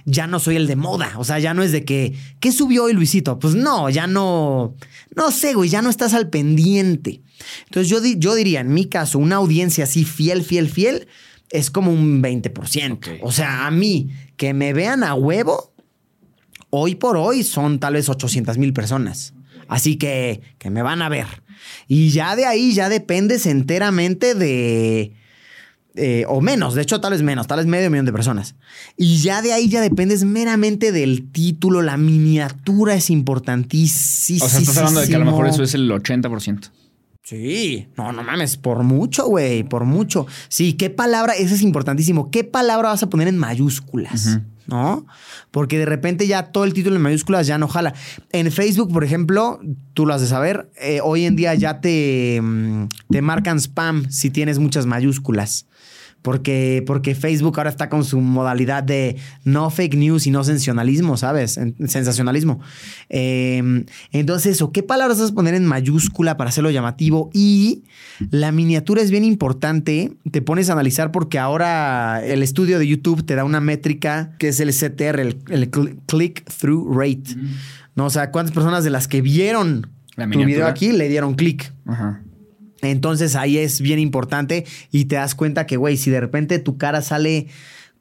ya 0.06 0.28
no 0.28 0.40
soy 0.40 0.56
el 0.56 0.68
de 0.68 0.76
moda. 0.76 1.14
O 1.18 1.24
sea, 1.24 1.40
ya 1.40 1.56
no 1.56 1.64
es 1.64 1.72
de 1.72 1.84
que, 1.84 2.14
¿qué 2.40 2.52
subió 2.52 2.84
hoy 2.84 2.94
Luisito? 2.94 3.40
Pues 3.40 3.56
no, 3.56 3.90
ya 3.90 4.06
no, 4.06 4.76
no 5.16 5.32
sé, 5.32 5.56
güey, 5.56 5.72
ya 5.72 5.82
no 5.82 5.90
estás 5.90 6.14
al 6.14 6.30
pendiente. 6.30 7.24
Entonces 7.66 7.90
yo, 7.90 7.98
yo 8.18 8.36
diría, 8.36 8.60
en 8.60 8.72
mi 8.72 8.86
caso, 8.86 9.18
una 9.18 9.38
audiencia 9.38 9.86
así 9.86 10.06
fiel, 10.06 10.44
fiel, 10.44 10.70
fiel, 10.70 11.08
es 11.50 11.72
como 11.72 11.92
un 11.92 12.22
20%. 12.22 12.94
Ok. 12.94 13.08
O 13.22 13.32
sea, 13.32 13.68
a 13.68 13.72
mí, 13.72 14.10
que 14.36 14.54
me 14.54 14.74
vean 14.74 15.04
a 15.04 15.14
huevo, 15.14 15.74
hoy 16.70 16.96
por 16.96 17.18
hoy 17.18 17.44
son 17.44 17.80
tal 17.80 17.94
vez 17.94 18.10
800 18.10 18.58
mil 18.58 18.74
personas. 18.74 19.34
Así 19.68 19.98
que, 19.98 20.42
que 20.58 20.70
me 20.70 20.82
van 20.82 21.02
a 21.02 21.10
ver. 21.10 21.28
Y 21.88 22.10
ya 22.10 22.36
de 22.36 22.46
ahí 22.46 22.74
ya 22.74 22.90
dependes 22.90 23.46
enteramente 23.46 24.36
de... 24.36 25.14
eh, 25.96 26.26
o 26.28 26.40
menos, 26.40 26.76
de 26.76 26.84
hecho 26.84 27.02
tal 27.02 27.12
vez 27.12 27.24
menos, 27.24 27.48
tal 27.48 27.58
vez 27.58 27.66
medio 27.66 27.90
millón 27.90 28.06
de 28.06 28.14
personas. 28.14 28.56
Y 28.96 29.18
ya 29.18 29.42
de 29.42 29.52
ahí 29.54 29.68
ya 29.68 29.82
dependes 29.82 30.24
meramente 30.24 30.92
del 30.92 31.32
título, 31.32 31.82
la 31.82 31.98
miniatura 31.98 32.96
es 32.96 33.10
importantísima. 33.10 34.46
O 34.46 34.50
sea, 34.50 34.60
estás 34.60 34.78
hablando 34.78 35.02
de 35.02 35.08
que 35.08 35.16
a 35.16 35.20
lo 35.20 35.26
mejor 35.26 35.48
eso 35.48 35.64
es 35.64 35.74
el 35.74 35.90
80%. 35.90 36.70
Sí, 37.28 37.90
no, 37.98 38.14
no 38.14 38.24
mames, 38.24 38.56
por 38.56 38.84
mucho, 38.84 39.28
güey, 39.28 39.64
por 39.64 39.84
mucho. 39.84 40.28
Sí, 40.48 40.76
¿qué 40.76 40.90
palabra? 40.90 41.34
Eso 41.34 41.56
es 41.56 41.62
importantísimo. 41.62 42.32
¿Qué 42.32 42.46
palabra 42.46 42.88
vas 42.88 43.04
a 43.04 43.10
poner 43.10 43.28
en 43.28 43.38
mayúsculas? 43.38 44.40
¿No? 44.66 45.06
Porque 45.52 45.78
de 45.78 45.86
repente 45.86 46.26
ya 46.26 46.44
todo 46.54 46.64
el 46.64 46.74
título 46.74 46.96
en 46.96 47.02
mayúsculas 47.02 47.46
ya 47.46 47.58
no 47.58 47.68
jala. 47.68 47.94
En 48.32 48.50
Facebook, 48.50 48.94
por 48.94 49.04
ejemplo, 49.04 49.60
tú 49.94 50.06
lo 50.06 50.14
has 50.14 50.22
de 50.22 50.28
saber, 50.28 50.72
eh, 50.80 51.02
hoy 51.04 51.26
en 51.26 51.36
día 51.36 51.54
ya 51.54 51.82
te, 51.82 52.40
mm, 52.42 52.88
te 53.10 53.22
marcan 53.22 53.60
spam 53.60 54.10
si 54.10 54.30
tienes 54.30 54.58
muchas 54.58 54.86
mayúsculas. 54.86 55.68
Porque, 56.22 56.84
porque 56.86 57.16
Facebook 57.16 57.58
ahora 57.58 57.70
está 57.70 57.88
con 57.90 58.04
su 58.04 58.20
modalidad 58.20 58.84
de 58.84 59.16
no 59.46 59.70
fake 59.70 59.96
news 59.96 60.28
y 60.28 60.32
no 60.32 60.44
sensacionalismo, 60.44 61.16
¿sabes? 61.16 61.58
En- 61.58 61.76
Sensacionalismo. 61.88 62.60
Eh, 63.10 63.86
entonces, 64.12 64.62
¿o 64.62 64.72
qué 64.72 64.84
palabras 64.84 65.20
vas 65.20 65.32
a 65.32 65.34
poner 65.34 65.54
en 65.54 65.66
mayúscula 65.66 66.36
para 66.36 66.50
hacerlo 66.50 66.70
llamativo? 66.70 67.30
Y 67.34 67.84
la 68.30 68.52
miniatura 68.52 69.02
es 69.02 69.10
bien 69.12 69.24
importante. 69.24 70.12
Te 70.32 70.42
pones 70.42 70.70
a 70.70 70.74
analizar 70.74 71.12
porque 71.12 71.40
ahora 71.40 72.22
el 72.26 72.44
estudio 72.44 72.78
de 72.80 72.88
YouTube 72.88 73.26
te 73.26 73.36
da 73.36 73.46
una 73.46 73.62
métrica 73.62 74.32
que 74.38 74.50
es 74.50 74.60
el 74.60 74.70
CTR, 74.74 75.20
el, 75.22 75.38
el 75.50 75.72
cl- 75.72 75.98
click-through 76.08 76.94
rate. 76.94 77.36
¿No? 77.96 78.06
O 78.06 78.10
sea, 78.10 78.32
¿cuántas 78.32 78.54
personas 78.54 78.84
de 78.84 78.90
las 78.90 79.08
que 79.08 79.22
vieron 79.22 79.88
La 80.16 80.26
tu 80.30 80.40
video 80.46 80.68
aquí 80.68 80.92
le 80.92 81.08
dieron 81.10 81.36
clic? 81.36 81.74
Ajá. 81.86 82.22
Entonces 82.82 83.36
ahí 83.36 83.58
es 83.58 83.82
bien 83.82 84.00
importante 84.00 84.66
y 84.92 85.06
te 85.06 85.16
das 85.16 85.36
cuenta 85.36 85.66
que, 85.66 85.78
güey, 85.78 85.98
si 85.98 86.10
de 86.12 86.20
repente 86.20 86.60
tu 86.60 86.78
cara 86.78 87.02
sale 87.02 87.48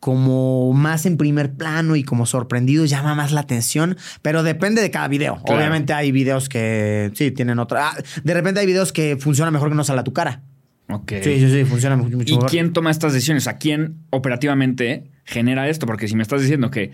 como 0.01 0.73
más 0.75 1.07
en 1.07 1.17
primer 1.17 1.55
plano 1.55 1.97
y 1.97 2.05
como 2.05 2.27
sorprendido, 2.27 2.85
llama 2.85 3.15
más 3.15 3.33
la 3.33 3.41
atención, 3.41 3.97
pero 4.23 4.43
depende 4.43 4.83
de 4.83 4.91
cada 4.91 5.09
video. 5.09 5.41
Claro. 5.43 5.59
Obviamente 5.59 5.95
hay 5.95 6.13
videos 6.13 6.49
que 6.49 7.11
sí 7.15 7.31
tienen 7.31 7.59
otra. 7.59 7.89
ah, 7.91 7.97
de 8.23 8.35
repente 8.35 8.61
hay 8.61 8.67
videos 8.67 8.93
que 8.93 9.17
funcionan 9.17 9.53
mejor 9.55 9.71
que 9.71 9.75
no 9.75 9.85
sale 9.85 10.01
a 10.01 10.05
tu 10.05 10.13
cara. 10.13 10.43
Ok. 10.89 11.13
Sí, 11.23 11.41
sí, 11.41 11.51
sí, 11.51 11.65
funciona 11.65 11.97
mucho, 11.97 12.17
mucho 12.17 12.31
¿Y 12.33 12.37
mejor. 12.37 12.51
quién 12.51 12.73
toma 12.73 12.91
estas 12.91 13.13
decisiones? 13.15 13.49
¿A 13.49 13.57
quién 13.57 13.97
operativamente 14.11 15.11
genera 15.25 15.69
esto? 15.69 15.87
Porque 15.87 16.07
si 16.09 16.15
me 16.15 16.23
estás 16.23 16.43
diciendo 16.43 16.71
que 16.71 16.93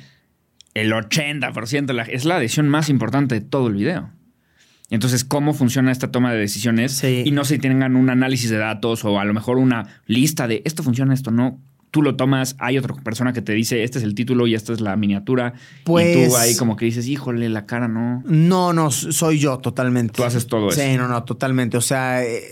el 0.75 0.93
80% 0.93 1.87
de 1.87 1.93
la- 1.93 2.05
es 2.05 2.25
la 2.25 2.39
decisión 2.39 2.69
más 2.69 2.89
importante 2.89 3.35
de 3.35 3.41
todo 3.43 3.67
el 3.67 3.75
video. 3.75 4.11
Entonces, 4.95 5.25
¿cómo 5.25 5.55
funciona 5.55 5.91
esta 5.91 6.11
toma 6.11 6.33
de 6.33 6.39
decisiones? 6.39 6.93
Sí. 6.93 7.23
Y 7.25 7.31
no 7.33 7.45
sé 7.45 7.55
si 7.55 7.61
tengan 7.61 7.97
un 7.97 8.11
análisis 8.11 8.51
de 8.51 8.59
datos 8.59 9.05
o 9.05 9.19
a 9.19 9.25
lo 9.25 9.33
mejor 9.35 9.59
una 9.59 9.87
lista 10.07 10.47
de 10.47 10.63
esto 10.65 10.83
funciona, 10.83 11.15
esto 11.15 11.31
no. 11.31 11.59
Tú 11.91 12.01
lo 12.03 12.17
tomas, 12.17 12.57
hay 12.59 12.79
otra 12.79 12.95
persona 12.95 13.33
que 13.35 13.43
te 13.43 13.53
dice, 13.53 13.83
este 13.85 13.99
es 13.99 14.05
el 14.05 14.15
título 14.15 14.47
y 14.47 14.55
esta 14.55 14.73
es 14.73 14.81
la 14.81 14.97
miniatura. 14.97 15.55
y 15.57 15.85
Pues- 15.85 16.29
tú 16.29 16.37
ahí 16.37 16.57
como 16.57 16.77
que 16.77 16.85
dices, 16.87 17.07
híjole, 17.07 17.49
la 17.49 17.67
cara 17.67 17.89
no. 17.89 18.23
No, 18.27 18.73
no, 18.73 18.91
soy 18.91 19.39
yo 19.39 19.59
totalmente. 19.59 20.15
Tú 20.15 20.25
haces 20.25 20.47
todo 20.47 20.71
Sí, 20.71 20.81
eso. 20.81 20.99
no, 21.03 21.09
no, 21.09 21.25
totalmente. 21.25 21.77
O 21.77 21.83
sea, 21.83 22.23
eh, 22.25 22.43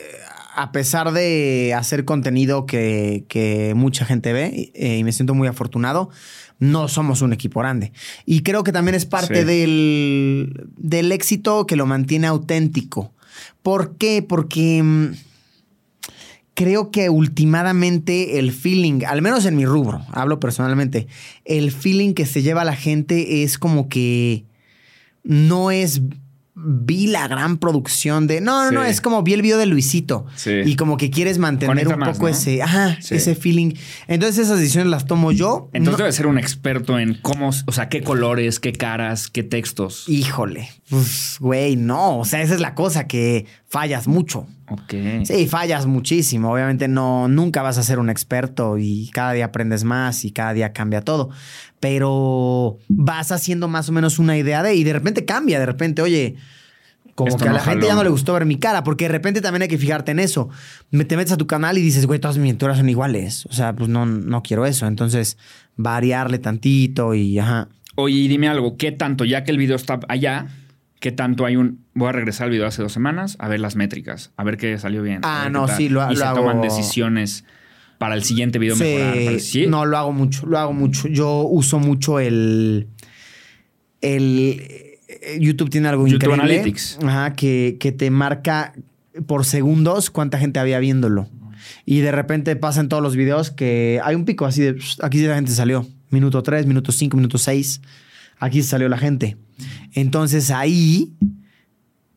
a 0.63 0.73
pesar 0.73 1.13
de 1.13 1.75
hacer 1.77 2.05
contenido 2.05 2.67
que, 2.67 3.25
que 3.29 3.73
mucha 3.75 4.05
gente 4.05 4.33
ve, 4.33 4.71
eh, 4.75 4.99
y 4.99 5.05
me 5.05 5.13
siento 5.13 5.35
muy 5.35 5.49
afortunado, 5.49 6.11
no 6.59 6.89
somos 6.89 7.23
un 7.23 7.33
equipo 7.33 7.61
grande. 7.61 7.93
Y 8.27 8.43
creo 8.43 8.63
que 8.65 8.73
también 8.73 8.95
es 8.95 9.07
parte 9.07 9.41
Sí. 9.41 9.45
del, 9.45 10.67
del 10.77 11.13
éxito 11.13 11.67
que 11.67 11.77
lo 11.77 11.87
mantiene 11.87 12.27
auténtico. 12.27 13.15
¿Por 13.63 13.97
qué? 13.97 14.23
Porque 14.23 14.83
mm, 14.83 15.07
creo 16.55 16.91
que 16.91 17.09
últimamente 17.09 18.39
el 18.39 18.53
feeling, 18.53 19.05
al 19.07 19.23
menos 19.23 19.47
en 19.47 19.57
mi 19.57 19.65
rubro, 19.65 20.05
hablo 20.13 20.41
personalmente, 20.41 21.07
el 21.47 21.73
feeling 21.73 22.13
que 22.13 22.27
se 22.27 22.43
lleva 22.43 22.65
la 22.65 22.77
gente 22.77 23.43
es 23.43 23.57
como 23.59 23.89
que 23.89 24.45
no 25.23 25.71
es 25.71 26.03
vi 26.63 27.07
la 27.07 27.27
gran 27.29 27.57
producción 27.59 28.27
de 28.27 28.41
no 28.41 28.65
no 28.67 28.71
no 28.73 28.85
es 28.85 29.01
como 29.01 29.23
vi 29.23 29.33
el 29.35 29.43
video 29.43 29.59
de 29.59 29.67
Luisito 29.67 30.27
Sí. 30.37 30.51
y 30.65 30.77
como 30.77 30.97
que 30.97 31.11
quieres 31.11 31.39
mantener 31.39 31.69
Conecta 31.87 31.95
un 31.95 32.01
más, 32.01 32.09
poco 32.11 32.23
¿no? 32.29 32.29
ese 32.35 32.63
ajá 32.63 32.99
Sí. 33.01 33.15
ese 33.15 33.35
feeling 33.35 33.75
entonces 34.09 34.47
esas 34.47 34.59
decisiones 34.59 34.91
las 34.91 35.07
tomo 35.07 35.33
yo 35.33 35.71
Entonces 35.73 35.93
No- 35.99 36.05
debe 36.05 36.13
ser 36.13 36.27
un 36.27 36.39
experto 36.39 36.99
en 36.99 37.15
cómo, 37.23 37.51
o 37.67 37.73
sea, 37.73 37.89
qué 37.89 38.03
colores, 38.03 38.61
qué 38.61 38.73
caras, 38.73 39.29
qué 39.29 39.43
textos. 39.43 40.09
híjole 40.09 40.69
pues 40.89 41.37
güey 41.41 41.77
no 41.77 42.19
o 42.19 42.25
sea 42.25 42.43
esa 42.43 42.55
es 42.55 42.61
la 42.61 42.75
cosa 42.75 43.07
que 43.07 43.47
fallas 43.69 44.07
mucho 44.09 44.47
Ok. 44.73 44.95
Sí, 45.25 45.49
fallas 45.49 45.87
muchísimo. 45.87 46.53
Obviamente 46.53 46.87
no, 46.87 47.27
nunca 47.27 47.61
vas 47.61 47.77
a 47.77 47.83
ser 47.83 47.99
un 47.99 48.09
experto 48.09 48.79
y 48.79 49.11
cada 49.13 49.33
día 49.33 49.47
aprendes 49.47 49.83
más 49.83 50.25
y 50.25 50.31
cada 50.31 50.53
día 50.53 50.73
cambia 50.73 51.01
todo. 51.01 51.31
Pero 51.81 52.79
vas 52.89 53.33
haciendo 53.33 53.67
más 53.67 53.89
o 53.89 53.93
menos 53.93 54.19
una 54.19 54.37
idea 54.37 54.63
de 54.63 54.75
y 54.75 54.85
de 54.85 54.93
repente 54.93 55.25
cambia. 55.25 55.59
De 55.59 55.67
repente, 55.67 56.03
oye, 56.03 56.37
como 57.15 57.29
Esto 57.31 57.43
que 57.43 57.49
a 57.49 57.53
no 57.53 57.59
la 57.59 57.65
gente 57.65 57.87
ya 57.87 57.95
no 57.95 58.05
le 58.05 58.11
gustó 58.11 58.35
ver 58.35 58.45
mi 58.47 58.57
cara, 58.57 58.85
porque 58.85 59.07
de 59.07 59.09
repente 59.11 59.41
también 59.41 59.63
hay 59.63 59.69
que 59.69 59.79
fijarte 59.79 60.13
en 60.13 60.19
eso. 60.21 60.49
Me- 60.91 61.05
Te 61.05 61.17
metes 61.17 61.33
a 61.33 61.37
tu 61.37 61.47
canal 61.47 61.77
y 61.79 61.83
dices, 61.83 62.07
güey, 62.07 62.21
todas 62.21 62.37
mis 62.37 62.43
miniaturas 62.45 62.77
son 62.79 62.89
iguales. 62.89 63.47
O 63.47 63.53
sea, 63.53 63.75
pues 63.75 63.89
no, 63.89 64.07
no 64.07 64.43
quiero 64.43 64.67
eso. 64.67 64.87
Entonces, 64.87 65.37
variarle 65.77 66.39
tantito 66.39 67.15
y 67.15 67.39
ajá. 67.39 67.69
Oye, 67.97 68.15
y 68.17 68.29
dime 68.29 68.49
algo, 68.49 68.77
¿qué 68.77 68.93
tanto, 68.93 69.25
ya 69.25 69.43
que 69.45 69.51
el 69.51 69.59
video 69.59 69.77
está 69.77 70.01
allá, 70.09 70.47
qué 71.01 71.13
tanto 71.13 71.45
hay 71.45 71.57
un... 71.57 71.85
Voy 71.95 72.09
a 72.09 72.13
regresar 72.13 72.45
al 72.47 72.51
video 72.53 72.67
hace 72.67 72.83
dos 72.83 72.93
semanas 72.93 73.37
a 73.41 73.49
ver 73.49 73.61
las 73.61 73.75
métricas, 73.77 74.31
a 74.37 74.45
ver 74.45 74.57
qué 74.57 74.79
salió 74.79 75.03
bien. 75.03 75.21
Ah, 75.25 75.49
no, 75.51 75.67
sí, 75.69 75.89
lo- 75.89 76.07
Y 76.11 76.15
lo 76.15 76.21
se 76.21 76.25
hago- 76.25 76.37
toman 76.41 76.61
decisiones 76.63 77.45
para 78.01 78.15
el 78.15 78.25
siguiente 78.25 78.59
video 78.59 78.77
mejorar. 78.77 79.41
¿Sí? 79.41 79.67
No, 79.67 79.85
lo 79.85 79.99
hago 79.99 80.11
mucho, 80.11 80.47
lo 80.47 80.59
hago 80.59 80.73
mucho. 80.73 81.07
Yo 81.07 81.43
uso 81.43 81.79
mucho 81.79 82.19
el. 82.19 82.89
El. 84.01 84.57
eh, 85.07 85.39
YouTube 85.39 85.69
tiene 85.69 85.89
algo 85.89 86.07
YouTube 86.07 86.31
increíble. 86.31 86.55
Analytics. 86.55 86.99
Ajá, 87.05 87.35
que, 87.35 87.77
que 87.79 87.93
te 87.93 88.11
marca 88.11 88.73
por 89.27 89.45
segundos 89.45 90.09
cuánta 90.09 90.39
gente 90.39 90.59
había 90.59 90.79
viéndolo. 90.79 91.29
Y 91.85 91.99
de 91.99 92.11
repente 92.11 92.57
pasa 92.57 92.81
en 92.81 92.89
todos 92.89 93.03
los 93.03 93.17
videos 93.17 93.51
que 93.51 94.01
hay 94.03 94.15
un 94.15 94.25
pico 94.25 94.47
así 94.47 94.63
de, 94.63 94.73
"Psh, 94.79 95.01
aquí 95.03 95.21
la 95.21 95.35
gente 95.35 95.51
salió. 95.53 95.87
Minuto 96.09 96.43
3, 96.43 96.65
minuto 96.65 96.93
5, 96.93 97.19
minuto 97.19 97.37
6. 97.37 97.83
Aquí 98.39 98.63
salió 98.63 98.89
la 98.89 98.97
gente. 98.97 99.37
Entonces 99.93 100.51
ahí 100.51 101.13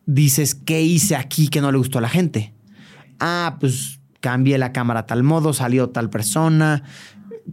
dices, 0.05 0.55
¿qué 0.55 0.81
hice 0.81 1.17
aquí 1.17 1.49
que 1.49 1.59
no 1.59 1.73
le 1.73 1.77
gustó 1.77 1.97
a 1.97 2.01
la 2.01 2.07
gente? 2.09 2.53
Ah, 3.19 3.57
pues 3.59 3.99
cambié 4.23 4.57
la 4.57 4.71
cámara 4.71 5.01
a 5.01 5.05
tal 5.05 5.21
modo, 5.21 5.51
salió 5.51 5.89
tal 5.89 6.09
persona. 6.09 6.83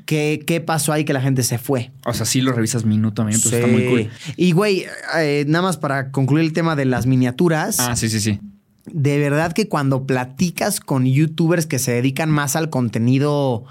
¿Qué, 0.06 0.44
qué 0.46 0.60
pasó 0.60 0.92
ahí 0.92 1.04
que 1.04 1.12
la 1.12 1.20
gente 1.20 1.42
se 1.42 1.58
fue? 1.58 1.90
O 2.06 2.14
sea, 2.14 2.24
sí 2.24 2.40
lo 2.40 2.52
revisas 2.52 2.84
minuto 2.84 3.22
a 3.22 3.24
minuto. 3.24 3.48
Está 3.50 3.66
muy 3.66 3.86
cool. 3.86 4.10
Y 4.36 4.52
güey, 4.52 4.84
eh, 5.18 5.44
nada 5.48 5.62
más 5.62 5.78
para 5.78 6.12
concluir 6.12 6.44
el 6.44 6.52
tema 6.52 6.76
de 6.76 6.84
las 6.84 7.06
miniaturas. 7.06 7.80
Ah, 7.80 7.96
sí, 7.96 8.08
sí, 8.08 8.20
sí. 8.20 8.38
De 8.86 9.18
verdad 9.18 9.52
que 9.52 9.68
cuando 9.68 10.06
platicas 10.06 10.78
con 10.78 11.06
youtubers 11.06 11.66
que 11.66 11.80
se 11.80 11.90
dedican 11.90 12.30
más 12.30 12.54
al 12.54 12.70
contenido 12.70 13.64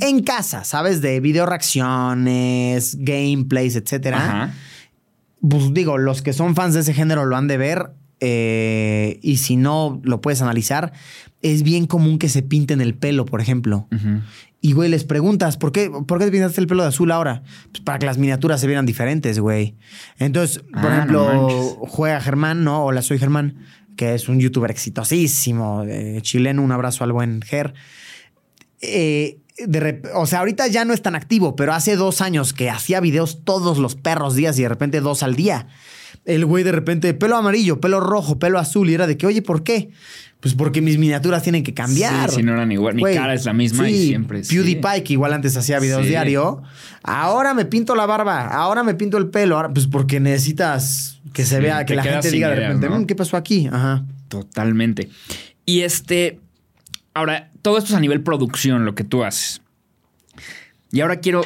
en 0.00 0.22
casa, 0.22 0.64
¿sabes? 0.64 1.00
De 1.00 1.20
video 1.20 1.46
reacciones, 1.46 2.98
gameplays, 3.00 3.74
etcétera. 3.76 4.18
Ajá. 4.18 4.54
Pues 5.40 5.72
digo, 5.72 5.96
los 5.96 6.20
que 6.20 6.34
son 6.34 6.54
fans 6.54 6.74
de 6.74 6.80
ese 6.80 6.92
género 6.92 7.24
lo 7.24 7.36
han 7.38 7.48
de 7.48 7.56
ver. 7.56 7.90
eh, 8.20 9.18
y 9.22 9.36
si 9.38 9.56
no 9.56 10.00
lo 10.02 10.20
puedes 10.20 10.40
analizar, 10.40 10.92
es 11.44 11.62
bien 11.62 11.86
común 11.86 12.18
que 12.18 12.28
se 12.30 12.42
pinten 12.42 12.80
el 12.80 12.94
pelo, 12.94 13.26
por 13.26 13.40
ejemplo. 13.40 13.86
Y, 14.62 14.72
güey, 14.72 14.88
les 14.88 15.04
preguntas, 15.04 15.58
¿por 15.58 15.72
qué, 15.72 15.90
¿por 15.90 16.18
qué 16.18 16.24
te 16.24 16.30
pintaste 16.30 16.58
el 16.60 16.66
pelo 16.66 16.82
de 16.82 16.88
azul 16.88 17.12
ahora? 17.12 17.42
Pues 17.70 17.82
para 17.82 17.98
que 17.98 18.06
las 18.06 18.16
miniaturas 18.16 18.60
se 18.62 18.66
vieran 18.66 18.86
diferentes, 18.86 19.38
güey. 19.38 19.76
Entonces, 20.18 20.60
por 20.72 20.86
Ah, 20.90 20.96
ejemplo, 20.96 21.48
juega 21.86 22.18
Germán, 22.22 22.64
¿no? 22.64 22.82
Hola, 22.86 23.02
soy 23.02 23.18
Germán, 23.18 23.58
que 23.94 24.14
es 24.14 24.28
un 24.30 24.40
youtuber 24.40 24.70
exitosísimo, 24.70 25.84
eh, 25.86 26.18
chileno. 26.22 26.62
Un 26.62 26.72
abrazo 26.72 27.04
al 27.04 27.12
buen 27.12 27.42
Ger. 27.42 27.74
Eh, 28.80 29.38
de 29.66 30.02
o 30.14 30.26
sea, 30.26 30.40
ahorita 30.40 30.66
ya 30.68 30.84
no 30.84 30.94
es 30.94 31.02
tan 31.02 31.14
activo, 31.14 31.54
pero 31.56 31.74
hace 31.74 31.94
dos 31.96 32.20
años 32.22 32.52
que 32.54 32.70
hacía 32.70 33.00
videos 33.00 33.44
todos 33.44 33.78
los 33.78 33.94
perros 33.96 34.34
días 34.34 34.58
y 34.58 34.62
de 34.62 34.68
repente 34.70 35.00
dos 35.00 35.22
al 35.22 35.36
día. 35.36 35.68
El 36.24 36.46
güey 36.46 36.64
de 36.64 36.72
repente, 36.72 37.12
pelo 37.14 37.36
amarillo, 37.36 37.80
pelo 37.80 38.00
rojo, 38.00 38.38
pelo 38.38 38.58
azul. 38.58 38.88
Y 38.88 38.94
era 38.94 39.06
de 39.06 39.16
que, 39.18 39.26
oye, 39.26 39.42
¿por 39.42 39.62
qué? 39.62 39.90
Pues 40.40 40.54
porque 40.54 40.80
mis 40.82 40.98
miniaturas 40.98 41.42
tienen 41.42 41.62
que 41.62 41.72
cambiar. 41.74 42.30
Sí, 42.30 42.36
si 42.36 42.42
no 42.42 42.52
eran 42.52 42.70
igual. 42.72 42.94
Mi 42.94 43.00
Güey, 43.02 43.14
cara 43.14 43.34
es 43.34 43.44
la 43.46 43.52
misma 43.52 43.88
y 43.88 44.08
siempre. 44.08 44.44
sí. 44.44 44.56
PewDiePie, 44.56 45.02
que 45.04 45.12
igual 45.14 45.32
antes 45.32 45.56
hacía 45.56 45.78
videos 45.80 46.02
Sí. 46.02 46.08
diario. 46.08 46.62
Ahora 47.02 47.54
me 47.54 47.64
pinto 47.64 47.94
la 47.94 48.04
barba, 48.06 48.46
ahora 48.48 48.82
me 48.82 48.94
pinto 48.94 49.16
el 49.18 49.28
pelo. 49.28 49.56
Ahora, 49.56 49.70
pues 49.72 49.86
porque 49.86 50.20
necesitas 50.20 51.20
que 51.32 51.44
se 51.44 51.60
vea, 51.60 51.84
que 51.86 51.94
la 51.94 52.02
gente 52.02 52.30
diga 52.30 52.48
de 52.50 52.56
repente, 52.56 52.88
¿no? 52.88 53.00
"Mm, 53.00 53.06
¿qué 53.06 53.14
pasó 53.14 53.36
aquí? 53.36 53.68
Ajá. 53.72 54.04
Totalmente. 54.28 55.08
Y 55.66 55.80
este. 55.80 56.40
Ahora, 57.14 57.50
todo 57.62 57.78
esto 57.78 57.90
es 57.90 57.96
a 57.96 58.00
nivel 58.00 58.22
producción, 58.22 58.84
lo 58.84 58.94
que 58.94 59.04
tú 59.04 59.24
haces. 59.24 59.62
Y 60.92 61.00
ahora 61.00 61.20
quiero 61.20 61.42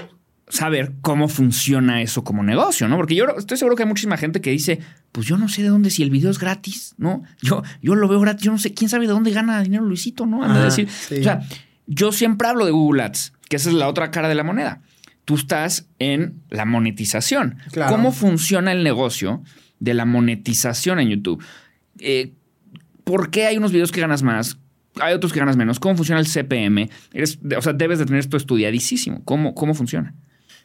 saber 0.51 0.93
cómo 1.01 1.29
funciona 1.29 2.03
eso 2.03 2.25
como 2.25 2.43
negocio, 2.43 2.89
¿no? 2.89 2.97
Porque 2.97 3.15
yo 3.15 3.27
estoy 3.37 3.59
seguro 3.59 3.77
que 3.77 3.83
hay 3.83 3.89
muchísima 3.89 4.17
gente 4.17 4.41
que 4.41 4.51
dice, 4.51 4.81
pues 5.13 5.27
yo 5.27 5.37
no 5.37 5.49
sé 5.49 5.63
de 5.63 5.69
dónde, 5.69 5.91
si 5.91 6.03
el 6.03 6.11
video 6.11 6.31
es 6.31 6.39
gratis, 6.39 6.95
¿no? 6.97 7.23
Yo, 7.43 7.63
yo 7.83 7.95
lo 7.95 8.09
veo 8.09 8.21
gratis, 8.21 8.45
yo 8.45 8.53
no 8.53 8.59
sé, 8.59 8.73
quién 8.75 8.89
sabe 8.89 9.07
de 9.07 9.13
dónde 9.13 9.31
gana 9.31 9.63
dinero 9.63 9.85
Luisito, 9.85 10.27
¿no? 10.27 10.43
Anda 10.43 10.55
a 10.55 10.59
Ajá, 10.59 10.65
decir. 10.67 10.89
sí. 10.89 11.17
O 11.21 11.23
sea, 11.23 11.43
yo 11.87 12.13
siempre 12.13 12.49
hablo 12.49 12.65
de 12.65 12.71
Google 12.71 13.03
Ads, 13.03 13.33
que 13.49 13.57
esa 13.57 13.71
es 13.71 13.75
la 13.75 13.89
otra 13.89 14.11
cara 14.11 14.29
de 14.29 14.35
la 14.35 14.45
moneda. 14.45 14.83
Tú 15.25 15.35
estás 15.35 15.87
en 15.99 16.43
la 16.51 16.65
monetización. 16.65 17.59
Claro. 17.73 17.95
¿Cómo 17.95 18.13
funciona 18.13 18.73
el 18.73 18.83
negocio 18.85 19.43
de 19.81 19.95
la 19.95 20.05
monetización 20.07 21.01
en 21.01 21.09
YouTube? 21.11 21.45
Eh, 21.99 22.33
¿Por 23.05 23.31
qué 23.31 23.47
hay 23.47 23.57
unos 23.59 23.73
videos 23.73 23.93
que 23.93 24.01
ganas 24.01 24.23
más? 24.23 24.59
Hay 25.01 25.15
otros 25.15 25.33
que 25.33 25.39
ganas 25.39 25.57
menos. 25.57 25.81
¿Cómo 25.81 25.97
funciona 25.97 26.21
el 26.21 26.27
CPM? 26.27 26.89
Eres, 27.13 27.39
o 27.57 27.63
sea, 27.63 27.73
debes 27.73 27.99
de 27.99 28.07
tener 28.07 28.21
esto 28.21 28.37
estudiadísimo. 28.37 29.23
¿Cómo, 29.25 29.55
cómo 29.55 29.75
funciona? 29.75 30.15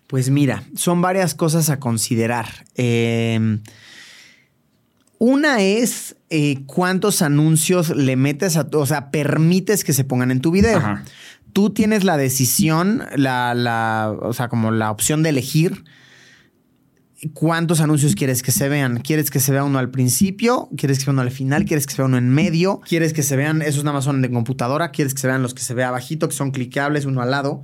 Pues 0.08 0.30
mira, 0.30 0.64
son 0.76 1.01
varias 1.01 1.34
cosas 1.34 1.70
a 1.70 1.80
considerar. 1.80 2.47
Eh, 2.76 3.60
una 5.18 5.62
es 5.62 6.18
eh, 6.30 6.64
cuántos 6.66 7.22
anuncios 7.22 7.95
le 7.95 8.16
metes 8.16 8.58
a, 8.58 8.68
o 8.74 8.86
sea, 8.86 9.10
permites 9.10 9.84
que 9.84 9.93
se 9.93 10.04
pongan 10.04 10.32
en 10.32 10.41
tu 10.41 10.51
video. 10.51 10.78
Ajá. 10.78 11.04
Tú 11.54 11.70
tienes 11.70 12.04
la 12.04 12.18
decisión, 12.18 13.04
la, 13.16 13.54
la, 13.54 14.14
o 14.22 14.34
sea, 14.34 14.49
como 14.49 14.72
la 14.72 14.91
opción 14.91 15.24
de 15.24 15.30
elegir 15.30 15.84
cuántos 17.32 17.80
anuncios 17.80 18.16
quieres 18.16 18.43
que 18.43 18.51
se 18.51 18.68
vean. 18.68 18.99
¿Quieres 18.99 19.32
que 19.32 19.39
se 19.39 19.51
vea 19.51 19.64
uno 19.64 19.80
al 19.80 19.89
principio? 19.89 20.70
¿Quieres 20.76 20.97
que 20.97 21.06
se 21.06 21.12
vea 21.12 21.14
uno 21.14 21.22
al 21.22 21.32
final? 21.32 21.66
¿Quieres 21.66 21.86
que 21.86 21.93
se 21.93 22.01
vea 22.01 22.08
uno 22.08 22.18
en 22.18 22.30
medio? 22.30 22.82
¿Quieres 22.82 23.14
que 23.14 23.24
se 23.24 23.36
vean, 23.36 23.62
esos 23.62 23.84
nada 23.84 23.95
más 23.95 24.04
son 24.04 24.22
de 24.22 24.30
computadora? 24.30 24.91
¿Quieres 24.91 25.14
que 25.14 25.22
se 25.22 25.28
vean 25.28 25.41
los 25.41 25.54
que 25.54 25.62
se 25.62 25.74
vea 25.74 25.89
abajito, 25.89 26.28
que 26.28 26.36
son 26.36 26.51
cliqueables, 26.51 27.06
uno 27.06 27.22
al 27.22 27.32
lado? 27.32 27.64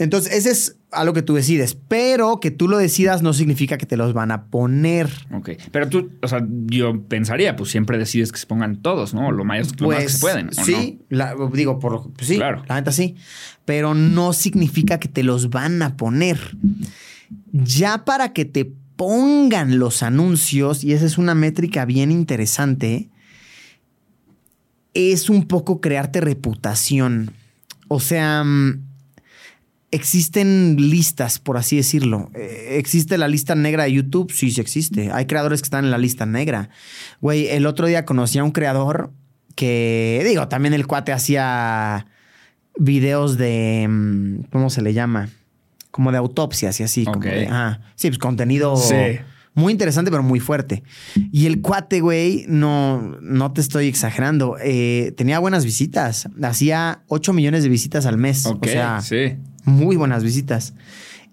Entonces, 0.00 0.32
ese 0.34 0.50
es 0.50 0.76
algo 0.92 1.12
que 1.14 1.22
tú 1.22 1.34
decides, 1.34 1.74
pero 1.74 2.40
que 2.40 2.50
tú 2.50 2.68
lo 2.68 2.78
decidas 2.78 3.22
no 3.22 3.32
significa 3.32 3.76
que 3.78 3.84
te 3.86 3.96
los 3.96 4.12
van 4.14 4.30
a 4.30 4.46
poner. 4.46 5.08
Ok. 5.32 5.50
Pero 5.70 5.88
tú, 5.88 6.10
o 6.22 6.26
sea, 6.26 6.44
yo 6.66 7.02
pensaría, 7.04 7.54
pues 7.54 7.70
siempre 7.70 7.98
decides 7.98 8.32
que 8.32 8.38
se 8.38 8.46
pongan 8.46 8.80
todos, 8.82 9.12
¿no? 9.14 9.30
Lo 9.30 9.44
más, 9.44 9.78
lo 9.80 9.88
más 9.88 9.98
que 10.04 10.08
se 10.08 10.18
pueden. 10.18 10.46
¿o 10.48 10.50
Pues, 10.54 10.66
sí, 10.66 11.00
la- 11.10 11.36
digo, 11.52 11.78
por, 11.78 12.10
pues 12.14 12.26
sí, 12.28 12.36
Claro. 12.36 12.64
la 12.66 12.76
neta 12.76 12.92
sí, 12.92 13.14
pero 13.66 13.94
no 13.94 14.32
significa 14.32 14.98
que 14.98 15.08
te 15.08 15.22
los 15.22 15.50
van 15.50 15.82
a 15.82 15.96
poner. 15.96 16.56
Ya 17.52 18.04
para 18.04 18.32
que 18.32 18.44
te 18.46 18.72
pongan 18.96 19.78
los 19.78 20.02
anuncios, 20.02 20.82
y 20.82 20.92
esa 20.94 21.06
es 21.06 21.18
una 21.18 21.34
métrica 21.34 21.84
bien 21.84 22.10
interesante, 22.10 23.10
es 24.94 25.30
un 25.30 25.46
poco 25.46 25.80
crearte 25.80 26.20
reputación. 26.20 27.32
O 27.88 28.00
sea, 28.00 28.42
mm, 28.44 28.89
existen 29.92 30.76
listas, 30.78 31.38
por 31.38 31.56
así 31.56 31.76
decirlo. 31.76 32.30
Eh, 32.34 32.76
¿Existe 32.78 33.18
la 33.18 33.28
lista 33.28 33.54
negra 33.54 33.84
de 33.84 33.92
YouTube? 33.92 34.32
Sí, 34.32 34.50
sí 34.50 34.60
existe. 34.60 35.10
Hay 35.12 35.26
creadores 35.26 35.60
que 35.62 35.66
están 35.66 35.84
en 35.84 35.90
la 35.90 35.98
lista 35.98 36.26
negra. 36.26 36.70
Güey, 37.20 37.48
el 37.48 37.66
otro 37.66 37.86
día 37.86 38.04
conocí 38.04 38.38
a 38.38 38.44
un 38.44 38.52
creador 38.52 39.12
que, 39.56 40.22
digo, 40.26 40.48
también 40.48 40.74
el 40.74 40.86
cuate 40.86 41.12
hacía 41.12 42.06
videos 42.78 43.36
de, 43.36 43.86
mm, 43.88 44.42
¿cómo 44.52 44.70
se 44.70 44.80
le 44.82 44.92
llama? 44.94 45.28
Como 45.90 46.12
de 46.12 46.18
autopsias 46.18 46.78
y 46.80 46.82
así. 46.84 47.04
Como 47.04 47.20
de-. 47.20 47.48
Sí, 47.96 48.08
pues 48.08 48.18
contenido 48.18 48.76
Sí. 48.76 48.94
muy 49.54 49.72
interesante, 49.72 50.10
pero 50.10 50.22
muy 50.22 50.38
fuerte. 50.40 50.84
Y 51.32 51.46
el 51.46 51.60
cuate, 51.60 52.00
güey, 52.00 52.44
no, 52.48 53.18
no 53.20 53.52
te 53.52 53.60
estoy 53.60 53.88
exagerando. 53.88 54.56
eh, 54.62 55.12
tenía 55.16 55.40
buenas 55.40 55.64
visitas. 55.64 56.28
Hacía 56.42 57.02
8 57.08 57.32
millones 57.32 57.64
de 57.64 57.68
visitas 57.68 58.06
al 58.06 58.16
mes. 58.18 58.46
O 58.46 58.58
sea, 58.62 59.00
sí. 59.00 59.36
Muy 59.70 59.96
buenas 59.96 60.22
visitas. 60.24 60.74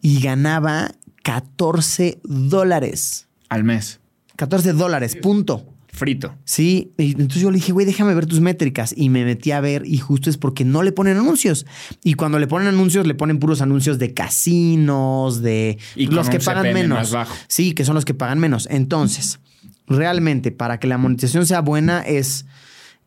Y 0.01 0.21
ganaba 0.21 0.91
14 1.23 2.19
dólares. 2.23 3.27
Al 3.49 3.63
mes. 3.63 3.99
14 4.35 4.73
dólares, 4.73 5.15
punto. 5.15 5.73
Frito. 5.97 6.35
Sí, 6.45 6.93
y 6.97 7.11
entonces 7.11 7.41
yo 7.41 7.49
le 7.49 7.55
dije, 7.55 7.71
güey, 7.71 7.85
déjame 7.85 8.13
ver 8.13 8.27
tus 8.27 8.39
métricas. 8.39 8.93
Y 8.95 9.09
me 9.09 9.25
metí 9.25 9.51
a 9.51 9.59
ver, 9.59 9.83
y 9.85 9.97
justo 9.97 10.29
es 10.29 10.37
porque 10.37 10.63
no 10.63 10.83
le 10.83 10.91
ponen 10.91 11.17
anuncios. 11.17 11.65
Y 12.03 12.13
cuando 12.13 12.37
le 12.37 12.45
ponen 12.45 12.67
anuncios, 12.67 13.07
le 13.07 13.15
ponen 13.15 13.39
puros 13.39 13.61
anuncios 13.61 13.97
de 13.97 14.13
casinos, 14.13 15.41
de 15.41 15.79
Y 15.95 16.05
los 16.07 16.29
que 16.29 16.39
pagan 16.39 16.65
CPM 16.65 16.73
menos. 16.81 16.97
más 16.99 17.11
bajo. 17.11 17.35
Sí, 17.47 17.73
que 17.73 17.83
son 17.83 17.95
los 17.95 18.05
que 18.05 18.13
pagan 18.13 18.37
menos. 18.37 18.67
Entonces, 18.69 19.39
realmente, 19.87 20.51
para 20.51 20.79
que 20.79 20.85
la 20.87 20.99
monetización 20.99 21.47
sea 21.47 21.61
buena, 21.61 22.01
es 22.01 22.45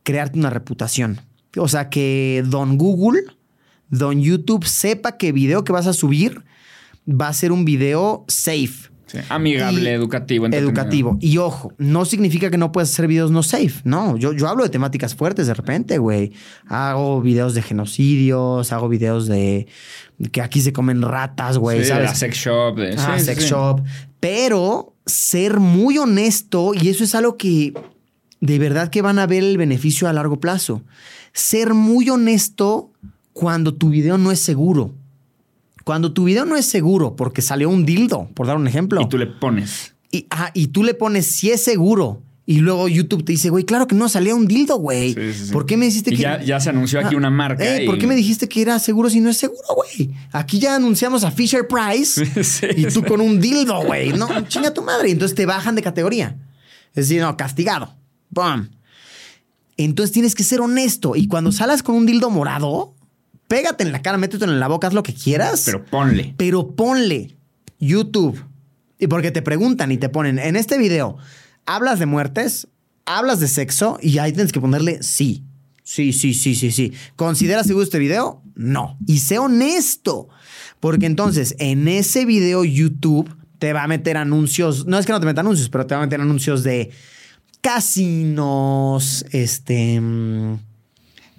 crearte 0.02 0.38
una 0.38 0.50
reputación. 0.50 1.20
O 1.56 1.68
sea, 1.68 1.90
que 1.90 2.42
don 2.46 2.76
Google, 2.76 3.22
don 3.90 4.20
YouTube 4.22 4.64
sepa 4.66 5.16
que 5.16 5.32
video 5.32 5.64
que 5.64 5.72
vas 5.72 5.86
a 5.86 5.92
subir 5.92 6.42
va 7.08 7.28
a 7.28 7.32
ser 7.32 7.52
un 7.52 7.64
video 7.64 8.24
safe. 8.28 8.90
Sí. 9.06 9.18
Amigable, 9.28 9.82
Y- 9.90 9.94
educativo. 9.94 10.46
Educativo. 10.46 11.18
Y 11.20 11.38
ojo, 11.38 11.72
no 11.78 12.04
significa 12.04 12.48
que 12.48 12.58
no 12.58 12.70
puedas 12.70 12.90
hacer 12.92 13.08
videos 13.08 13.32
no 13.32 13.42
safe. 13.42 13.80
No, 13.82 14.16
yo, 14.16 14.32
yo 14.32 14.46
hablo 14.46 14.62
de 14.62 14.68
temáticas 14.70 15.16
fuertes 15.16 15.48
de 15.48 15.54
repente, 15.54 15.98
güey. 15.98 16.32
Hago 16.68 17.20
videos 17.20 17.54
de 17.54 17.62
genocidios, 17.62 18.72
hago 18.72 18.88
videos 18.88 19.26
de 19.26 19.66
que 20.30 20.40
aquí 20.42 20.60
se 20.60 20.72
comen 20.72 21.02
ratas, 21.02 21.58
güey, 21.58 21.80
Sí, 21.82 21.88
¿sabes? 21.88 22.04
la 22.10 22.14
sex 22.14 22.36
shop. 22.36 22.76
de- 22.76 22.94
Ah, 22.96 23.16
sí, 23.18 23.24
sex 23.24 23.44
shop. 23.46 23.80
Pero 24.20 24.94
ser 25.06 25.58
muy 25.58 25.98
honesto, 25.98 26.72
y 26.80 26.88
eso 26.88 27.02
es 27.02 27.16
algo 27.16 27.36
que 27.36 27.74
de 28.40 28.58
verdad 28.60 28.90
que 28.90 29.02
van 29.02 29.18
a 29.18 29.26
ver 29.26 29.42
el 29.42 29.58
beneficio 29.58 30.06
a 30.08 30.12
largo 30.12 30.38
plazo. 30.38 30.82
Ser 31.32 31.74
muy 31.74 32.08
honesto 32.10 32.92
cuando 33.40 33.72
tu 33.74 33.88
video 33.88 34.18
no 34.18 34.30
es 34.30 34.38
seguro. 34.40 34.94
Cuando 35.84 36.12
tu 36.12 36.24
video 36.24 36.44
no 36.44 36.56
es 36.56 36.66
seguro 36.66 37.16
porque 37.16 37.40
salió 37.40 37.70
un 37.70 37.86
dildo, 37.86 38.28
por 38.34 38.46
dar 38.46 38.56
un 38.56 38.68
ejemplo. 38.68 39.00
Y 39.00 39.08
tú 39.08 39.16
le 39.16 39.26
pones. 39.26 39.94
Y, 40.12 40.26
ah, 40.30 40.50
y 40.52 40.66
tú 40.68 40.82
le 40.84 40.92
pones 40.92 41.24
si 41.26 41.50
es 41.50 41.64
seguro. 41.64 42.22
Y 42.44 42.58
luego 42.58 42.88
YouTube 42.88 43.24
te 43.24 43.32
dice, 43.32 43.48
güey, 43.48 43.64
claro 43.64 43.86
que 43.86 43.94
no 43.94 44.08
salía 44.08 44.34
un 44.34 44.46
dildo, 44.46 44.76
güey. 44.76 45.14
Sí, 45.14 45.32
sí, 45.32 45.46
sí. 45.46 45.52
¿Por 45.52 45.64
qué 45.66 45.76
me 45.76 45.86
dijiste 45.86 46.12
Y 46.12 46.16
que.? 46.16 46.22
ya, 46.22 46.42
ya 46.42 46.60
se 46.60 46.68
anunció 46.68 46.98
aquí 47.00 47.14
Ah, 47.14 47.18
una 47.18 47.30
marca. 47.30 47.64
eh, 47.64 47.84
y- 47.84 47.86
¿Por 47.86 47.96
qué 47.96 48.06
me 48.06 48.14
dijiste 48.16 48.48
que 48.48 48.60
era 48.60 48.78
seguro 48.78 49.08
si 49.08 49.20
no 49.20 49.30
es 49.30 49.36
seguro, 49.38 49.62
güey? 49.76 50.10
Aquí 50.32 50.58
ya 50.58 50.74
anunciamos 50.74 51.22
a 51.24 51.30
Fisher 51.30 51.66
Price 51.66 52.22
y 52.76 52.86
tú 52.86 53.02
con 53.04 53.20
un 53.20 53.40
dildo, 53.40 53.82
güey. 53.84 54.12
No, 54.12 54.28
chinga 54.48 54.74
tu 54.74 54.82
madre. 54.82 55.10
Entonces 55.12 55.34
te 55.34 55.46
bajan 55.46 55.76
de 55.76 55.82
categoría. 55.82 56.36
Es 56.94 57.08
decir, 57.08 57.22
no, 57.22 57.36
castigado. 57.36 57.94
¡Pum! 58.34 58.66
Entonces 59.76 60.12
tienes 60.12 60.34
que 60.34 60.42
ser 60.44 60.60
honesto. 60.60 61.16
Y 61.16 61.26
cuando 61.26 61.52
salas 61.52 61.82
con 61.82 61.94
un 61.94 62.04
dildo 62.04 62.30
morado, 62.30 62.94
pégate 63.50 63.82
en 63.82 63.90
la 63.90 64.00
cara, 64.00 64.16
métete 64.16 64.44
en 64.44 64.60
la 64.60 64.68
boca, 64.68 64.86
haz 64.86 64.94
lo 64.94 65.02
que 65.02 65.12
quieras. 65.12 65.64
Pero 65.66 65.84
ponle. 65.84 66.34
Pero 66.38 66.76
ponle 66.76 67.36
YouTube. 67.80 68.40
Y 68.96 69.08
porque 69.08 69.32
te 69.32 69.42
preguntan 69.42 69.90
y 69.90 69.98
te 69.98 70.08
ponen, 70.08 70.38
en 70.38 70.54
este 70.54 70.78
video, 70.78 71.16
¿hablas 71.66 71.98
de 71.98 72.06
muertes? 72.06 72.68
¿Hablas 73.06 73.40
de 73.40 73.48
sexo? 73.48 73.98
Y 74.00 74.18
ahí 74.18 74.32
tienes 74.32 74.52
que 74.52 74.60
ponerle 74.60 75.02
sí. 75.02 75.42
Sí, 75.82 76.12
sí, 76.12 76.32
sí, 76.32 76.54
sí, 76.54 76.70
sí. 76.70 76.92
¿Consideras 77.16 77.66
seguro 77.66 77.82
este 77.82 77.98
video? 77.98 78.40
No. 78.54 78.96
Y 79.08 79.18
sé 79.18 79.40
honesto. 79.40 80.28
Porque 80.78 81.06
entonces, 81.06 81.56
en 81.58 81.88
ese 81.88 82.24
video 82.26 82.64
YouTube 82.64 83.34
te 83.58 83.72
va 83.72 83.82
a 83.82 83.88
meter 83.88 84.16
anuncios. 84.16 84.86
No 84.86 84.96
es 84.96 85.06
que 85.06 85.12
no 85.12 85.18
te 85.18 85.26
meta 85.26 85.40
anuncios, 85.40 85.68
pero 85.70 85.88
te 85.88 85.96
va 85.96 86.02
a 86.02 86.04
meter 86.04 86.20
anuncios 86.20 86.62
de 86.62 86.92
casinos, 87.62 89.24
este. 89.32 90.00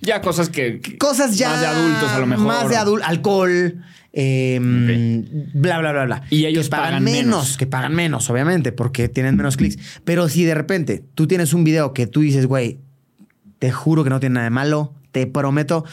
Ya 0.02 0.22
cosas 0.22 0.50
que. 0.50 0.80
que- 0.82 0.98
Cosas 0.98 1.38
ya. 1.38 1.50
Más 1.50 1.62
de 1.62 1.68
adultos, 1.68 2.10
a 2.12 2.20
lo 2.20 2.26
mejor. 2.28 2.46
Más 2.48 2.70
de 2.70 2.76
adultos. 2.78 3.08
Alcohol. 3.08 3.84
eh, 4.14 4.60
Bla, 5.54 5.80
bla, 5.80 5.92
bla, 5.94 6.06
bla. 6.06 6.24
Y 6.30 6.46
ellos 6.46 6.66
que 6.66 6.72
pagan, 6.72 6.86
pagan 6.88 7.04
menos, 7.04 7.24
menos. 7.24 7.58
Que 7.58 7.66
pagan 7.68 7.94
menos, 7.96 8.30
obviamente, 8.30 8.72
porque 8.72 9.08
tienen 9.10 9.38
menos 9.38 9.56
clics. 9.58 9.78
Pero 10.04 10.28
si 10.28 10.44
de 10.44 10.54
repente 10.56 11.04
tú 11.16 11.28
tienes 11.28 11.54
un 11.54 11.64
video 11.64 11.94
que 11.94 12.08
tú 12.08 12.22
dices, 12.22 12.46
güey, 12.46 12.80
te 13.60 13.72
juro 13.72 14.04
que 14.04 14.10
no 14.10 14.20
tiene 14.20 14.34
nada 14.36 14.46
de 14.46 14.50
malo, 14.50 14.94
te 15.12 15.28
prometo, 15.28 15.86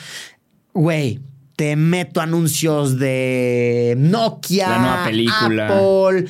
güey. 0.74 1.20
Te 1.58 1.74
meto 1.74 2.20
anuncios 2.20 3.00
de 3.00 3.96
Nokia, 3.98 4.68
La 4.68 4.78
nueva 4.78 5.04
película. 5.06 5.66
Apple, 5.66 6.26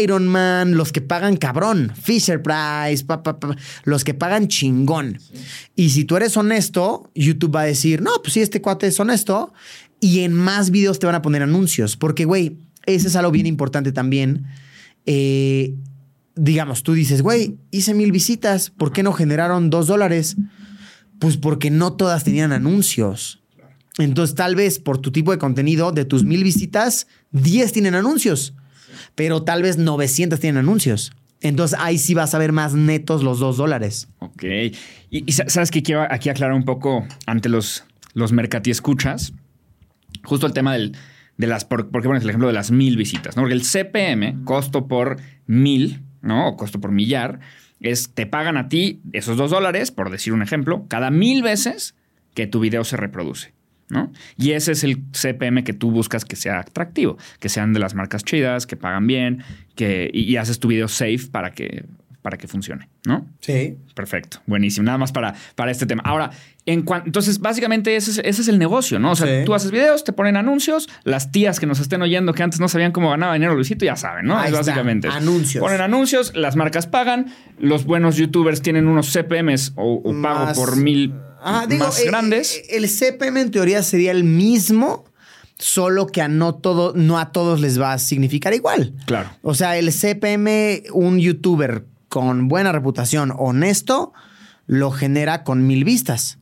Iron 0.00 0.28
Man, 0.28 0.76
los 0.76 0.92
que 0.92 1.00
pagan 1.00 1.36
cabrón, 1.36 1.92
Fisher 2.00 2.40
Price, 2.40 3.04
pa, 3.04 3.24
pa, 3.24 3.40
pa, 3.40 3.56
los 3.82 4.04
que 4.04 4.14
pagan 4.14 4.46
chingón. 4.46 5.18
Y 5.74 5.90
si 5.90 6.04
tú 6.04 6.16
eres 6.16 6.36
honesto, 6.36 7.10
YouTube 7.16 7.56
va 7.56 7.62
a 7.62 7.64
decir, 7.64 8.02
no, 8.02 8.12
pues 8.22 8.34
sí, 8.34 8.40
este 8.40 8.62
cuate 8.62 8.86
es 8.86 9.00
honesto. 9.00 9.52
Y 9.98 10.20
en 10.20 10.32
más 10.32 10.70
videos 10.70 11.00
te 11.00 11.06
van 11.06 11.16
a 11.16 11.22
poner 11.22 11.42
anuncios. 11.42 11.96
Porque, 11.96 12.24
güey, 12.24 12.58
ese 12.86 13.08
es 13.08 13.16
algo 13.16 13.32
bien 13.32 13.46
importante 13.46 13.90
también. 13.90 14.46
Eh, 15.06 15.74
digamos, 16.36 16.84
tú 16.84 16.92
dices, 16.92 17.20
güey, 17.22 17.56
hice 17.72 17.94
mil 17.94 18.12
visitas, 18.12 18.70
¿por 18.70 18.92
qué 18.92 19.02
no 19.02 19.12
generaron 19.12 19.70
dos 19.70 19.88
dólares? 19.88 20.36
Pues 21.18 21.36
porque 21.36 21.72
no 21.72 21.94
todas 21.94 22.22
tenían 22.22 22.52
anuncios. 22.52 23.37
Entonces, 23.98 24.34
tal 24.36 24.54
vez 24.54 24.78
por 24.78 24.98
tu 24.98 25.10
tipo 25.12 25.32
de 25.32 25.38
contenido, 25.38 25.92
de 25.92 26.04
tus 26.04 26.24
mil 26.24 26.44
visitas, 26.44 27.06
10 27.32 27.72
tienen 27.72 27.94
anuncios, 27.94 28.54
pero 29.14 29.42
tal 29.42 29.62
vez 29.62 29.76
900 29.78 30.38
tienen 30.40 30.58
anuncios. 30.58 31.12
Entonces, 31.40 31.78
ahí 31.80 31.98
sí 31.98 32.14
vas 32.14 32.34
a 32.34 32.38
ver 32.38 32.52
más 32.52 32.74
netos 32.74 33.22
los 33.22 33.38
dos 33.38 33.56
dólares. 33.56 34.08
Ok. 34.20 34.42
Y, 34.44 34.72
y 35.10 35.32
sa- 35.32 35.48
sabes 35.48 35.70
que 35.70 35.82
quiero 35.82 36.02
aquí 36.10 36.28
aclarar 36.28 36.54
un 36.56 36.64
poco 36.64 37.06
ante 37.26 37.48
los, 37.48 37.84
los 38.14 38.32
mercati 38.32 38.70
escuchas. 38.70 39.32
Justo 40.24 40.46
el 40.46 40.52
tema 40.52 40.72
del, 40.72 40.96
de 41.36 41.46
las. 41.46 41.64
Por, 41.64 41.90
¿Por 41.90 42.02
qué 42.02 42.08
pones 42.08 42.22
el 42.24 42.28
ejemplo 42.30 42.48
de 42.48 42.54
las 42.54 42.70
mil 42.70 42.96
visitas? 42.96 43.36
¿no? 43.36 43.42
Porque 43.42 43.54
el 43.54 43.62
CPM, 43.62 44.44
costo 44.44 44.88
por 44.88 45.18
mil, 45.46 46.02
¿no? 46.22 46.48
O 46.48 46.56
costo 46.56 46.80
por 46.80 46.90
millar, 46.90 47.38
es 47.80 48.12
te 48.14 48.26
pagan 48.26 48.56
a 48.56 48.68
ti 48.68 49.00
esos 49.12 49.36
dos 49.36 49.50
dólares, 49.52 49.90
por 49.92 50.10
decir 50.10 50.32
un 50.32 50.42
ejemplo, 50.42 50.86
cada 50.88 51.10
mil 51.10 51.42
veces 51.42 51.94
que 52.34 52.46
tu 52.48 52.58
video 52.60 52.82
se 52.84 52.96
reproduce. 52.96 53.52
¿No? 53.90 54.12
Y 54.36 54.52
ese 54.52 54.72
es 54.72 54.84
el 54.84 55.02
CPM 55.12 55.64
que 55.64 55.72
tú 55.72 55.90
buscas 55.90 56.24
que 56.24 56.36
sea 56.36 56.60
atractivo, 56.60 57.16
que 57.40 57.48
sean 57.48 57.72
de 57.72 57.80
las 57.80 57.94
marcas 57.94 58.24
chidas, 58.24 58.66
que 58.66 58.76
pagan 58.76 59.06
bien, 59.06 59.42
que, 59.74 60.10
y, 60.12 60.22
y 60.22 60.36
haces 60.36 60.58
tu 60.60 60.68
video 60.68 60.88
safe 60.88 61.20
para 61.30 61.52
que, 61.52 61.84
para 62.22 62.36
que 62.36 62.48
funcione, 62.48 62.88
¿no? 63.06 63.26
Sí. 63.40 63.76
Perfecto, 63.94 64.40
buenísimo. 64.46 64.84
Nada 64.84 64.98
más 64.98 65.12
para, 65.12 65.34
para 65.54 65.70
este 65.70 65.86
tema. 65.86 66.02
Ahora, 66.04 66.30
en 66.66 66.82
cuan- 66.84 67.04
entonces, 67.06 67.38
básicamente 67.38 67.96
ese 67.96 68.10
es, 68.10 68.18
ese 68.18 68.42
es 68.42 68.48
el 68.48 68.58
negocio, 68.58 68.98
¿no? 68.98 69.12
O 69.12 69.16
sea, 69.16 69.26
Sí. 69.26 69.44
tú 69.46 69.54
haces 69.54 69.70
videos, 69.70 70.04
te 70.04 70.12
ponen 70.12 70.36
anuncios, 70.36 70.88
las 71.04 71.32
tías 71.32 71.58
que 71.58 71.64
nos 71.66 71.80
estén 71.80 72.02
oyendo 72.02 72.34
que 72.34 72.42
antes 72.42 72.60
no 72.60 72.68
sabían 72.68 72.92
cómo 72.92 73.08
ganaba 73.10 73.32
dinero 73.34 73.54
Luisito, 73.54 73.84
ya 73.86 73.96
saben, 73.96 74.26
¿no? 74.26 74.36
Ahí 74.36 74.48
Es 74.48 74.52
básicamente. 74.52 75.08
anuncios. 75.08 75.62
Ponen 75.62 75.80
anuncios, 75.80 76.36
las 76.36 76.56
marcas 76.56 76.86
pagan, 76.86 77.32
los 77.58 77.84
buenos 77.86 78.16
youtubers 78.16 78.60
tienen 78.60 78.86
unos 78.88 79.10
CPMs 79.10 79.72
o, 79.76 79.94
o 80.04 80.20
pago 80.22 80.52
por 80.54 80.76
mil 80.76 81.14
Digo, 81.68 81.86
más 81.86 82.00
eh, 82.00 82.06
grandes. 82.06 82.56
eh, 82.56 82.66
El 82.76 82.88
CPM 82.88 83.40
en 83.40 83.50
teoría 83.50 83.82
sería 83.82 84.10
el 84.12 84.24
mismo, 84.24 85.04
solo 85.58 86.06
que 86.06 86.22
a 86.22 86.28
no 86.28 86.54
todo, 86.54 86.92
no 86.94 87.18
a 87.18 87.32
todos 87.32 87.60
les 87.60 87.80
va 87.80 87.92
a 87.92 87.98
significar 87.98 88.54
igual. 88.54 88.94
Claro. 89.06 89.30
O 89.42 89.54
sea, 89.54 89.76
el 89.78 89.92
CPM, 89.92 90.82
un 90.92 91.18
youtuber 91.18 91.84
con 92.08 92.48
buena 92.48 92.72
reputación, 92.72 93.32
honesto, 93.36 94.12
lo 94.66 94.90
genera 94.90 95.44
con 95.44 95.66
mil 95.66 95.84
vistas. 95.84 96.38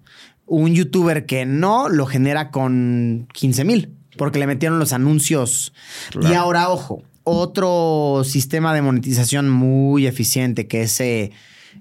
Un 0.46 0.74
youtuber 0.74 1.26
que 1.26 1.44
no, 1.44 1.88
lo 1.88 2.06
genera 2.06 2.50
con 2.50 3.26
15 3.32 3.64
mil, 3.64 3.90
porque 4.16 4.38
le 4.38 4.46
metieron 4.46 4.78
los 4.78 4.92
anuncios. 4.92 5.72
Claro. 6.10 6.28
Y 6.28 6.34
ahora, 6.36 6.68
ojo, 6.68 7.02
otro 7.24 8.22
sistema 8.24 8.72
de 8.72 8.82
monetización 8.82 9.48
muy 9.50 10.06
eficiente 10.06 10.68
que 10.68 10.88
eh, 11.00 11.32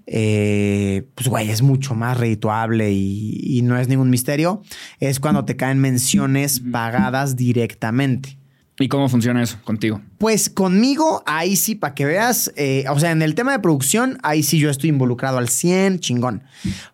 pues, 0.06 1.28
güey, 1.28 1.50
es 1.50 1.62
mucho 1.62 1.96
más 1.96 2.18
redituable 2.18 2.92
y, 2.92 3.40
y 3.42 3.62
no 3.62 3.78
es 3.78 3.88
ningún 3.88 4.10
misterio, 4.10 4.62
es 5.00 5.20
cuando 5.20 5.46
te 5.46 5.56
caen 5.56 5.80
menciones 5.80 6.60
pagadas 6.60 7.36
directamente. 7.36 8.38
¿Y 8.78 8.90
cómo 8.90 9.08
funciona 9.08 9.42
eso 9.42 9.58
contigo? 9.64 10.02
Pues 10.18 10.50
conmigo, 10.50 11.24
ahí 11.26 11.56
sí, 11.56 11.76
para 11.76 11.96
que 11.96 12.04
veas, 12.04 12.52
eh, 12.58 12.84
o 12.90 13.00
sea, 13.00 13.12
en 13.12 13.22
el 13.22 13.34
tema 13.34 13.54
de 13.54 13.60
producción, 13.60 14.18
ahí 14.22 14.44
sí 14.44 14.60
yo 14.60 14.70
estoy 14.70 14.90
involucrado 14.90 15.38
al 15.38 15.48
100, 15.48 16.00
chingón. 16.00 16.44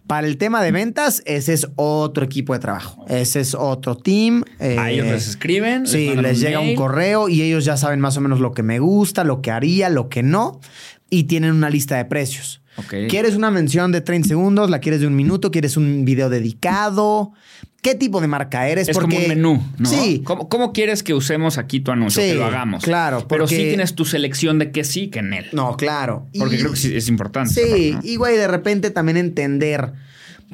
Para 0.05 0.27
el 0.27 0.37
tema 0.37 0.61
de 0.61 0.71
ventas, 0.71 1.23
ese 1.25 1.53
es 1.53 1.67
otro 1.77 2.23
equipo 2.23 2.53
de 2.53 2.59
trabajo. 2.59 3.03
Ese 3.09 3.39
es 3.39 3.55
otro 3.55 3.97
team. 3.97 4.43
eh, 4.59 4.77
a 4.77 4.91
ellos 4.91 5.07
les 5.07 5.27
escriben. 5.27 5.87
Sí, 5.87 6.15
les 6.15 6.39
llega 6.39 6.59
un 6.59 6.75
correo 6.75 7.29
y 7.29 7.41
ellos 7.41 7.65
ya 7.65 7.77
saben 7.77 7.99
más 7.99 8.15
o 8.15 8.21
menos 8.21 8.39
lo 8.39 8.51
que 8.51 8.61
me 8.61 8.77
gusta, 8.77 9.23
lo 9.23 9.41
que 9.41 9.49
haría, 9.49 9.89
lo 9.89 10.07
que 10.07 10.21
no, 10.21 10.59
y 11.09 11.23
tienen 11.23 11.53
una 11.53 11.71
lista 11.71 11.97
de 11.97 12.05
precios. 12.05 12.60
¿Quieres 13.09 13.35
una 13.35 13.51
mención 13.51 13.91
de 13.91 14.01
30 14.01 14.29
segundos? 14.29 14.69
¿La 14.69 14.79
quieres 14.79 15.01
de 15.01 15.07
un 15.07 15.15
minuto? 15.15 15.51
¿Quieres 15.51 15.77
un 15.77 16.05
video 16.05 16.29
dedicado? 16.29 17.33
¿Qué 17.81 17.95
tipo 17.95 18.21
de 18.21 18.27
marca 18.27 18.67
eres? 18.67 18.87
Es 18.89 18.93
Porque- 18.95 19.15
como 19.15 19.21
un 19.23 19.27
menú, 19.29 19.63
¿no? 19.77 19.89
Sí. 19.89 20.21
¿Cómo, 20.23 20.47
cómo 20.49 20.71
quieres 20.71 21.01
que 21.03 21.13
usemos 21.15 21.57
aquí 21.57 21.79
tu 21.79 21.91
anuncio? 21.91 22.21
Sí, 22.21 22.29
que 22.29 22.35
lo 22.35 22.45
hagamos. 22.45 22.83
claro, 22.83 23.25
Pero 23.27 23.47
sí 23.47 23.55
tienes 23.57 23.95
tu 23.95 24.05
selección 24.05 24.59
de 24.59 24.71
que 24.71 24.83
sí, 24.83 25.07
que 25.09 25.19
en 25.19 25.33
él. 25.33 25.45
No, 25.51 25.75
claro. 25.77 26.27
Porque 26.37 26.55
Y- 26.55 26.59
creo 26.59 26.71
que 26.71 26.77
sí 26.77 26.95
es 26.95 27.07
importante. 27.09 27.53
Sí, 27.53 27.91
¿no? 27.93 27.99
y 28.03 28.15
güey, 28.17 28.37
de 28.37 28.47
repente 28.47 28.91
también 28.91 29.17
entender 29.17 29.93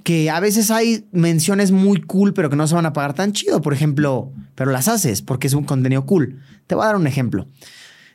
que 0.03 0.29
a 0.29 0.39
veces 0.39 0.71
hay 0.71 1.05
menciones 1.11 1.71
muy 1.71 1.99
cool, 2.01 2.33
pero 2.33 2.49
que 2.49 2.55
no 2.55 2.65
se 2.65 2.75
van 2.75 2.85
a 2.85 2.93
pagar 2.93 3.13
tan 3.13 3.33
chido, 3.33 3.61
por 3.61 3.73
ejemplo, 3.73 4.31
pero 4.55 4.71
las 4.71 4.87
haces 4.87 5.21
porque 5.21 5.47
es 5.47 5.53
un 5.53 5.65
contenido 5.65 6.05
cool. 6.05 6.39
Te 6.65 6.75
voy 6.75 6.83
a 6.83 6.87
dar 6.87 6.95
un 6.95 7.07
ejemplo. 7.07 7.47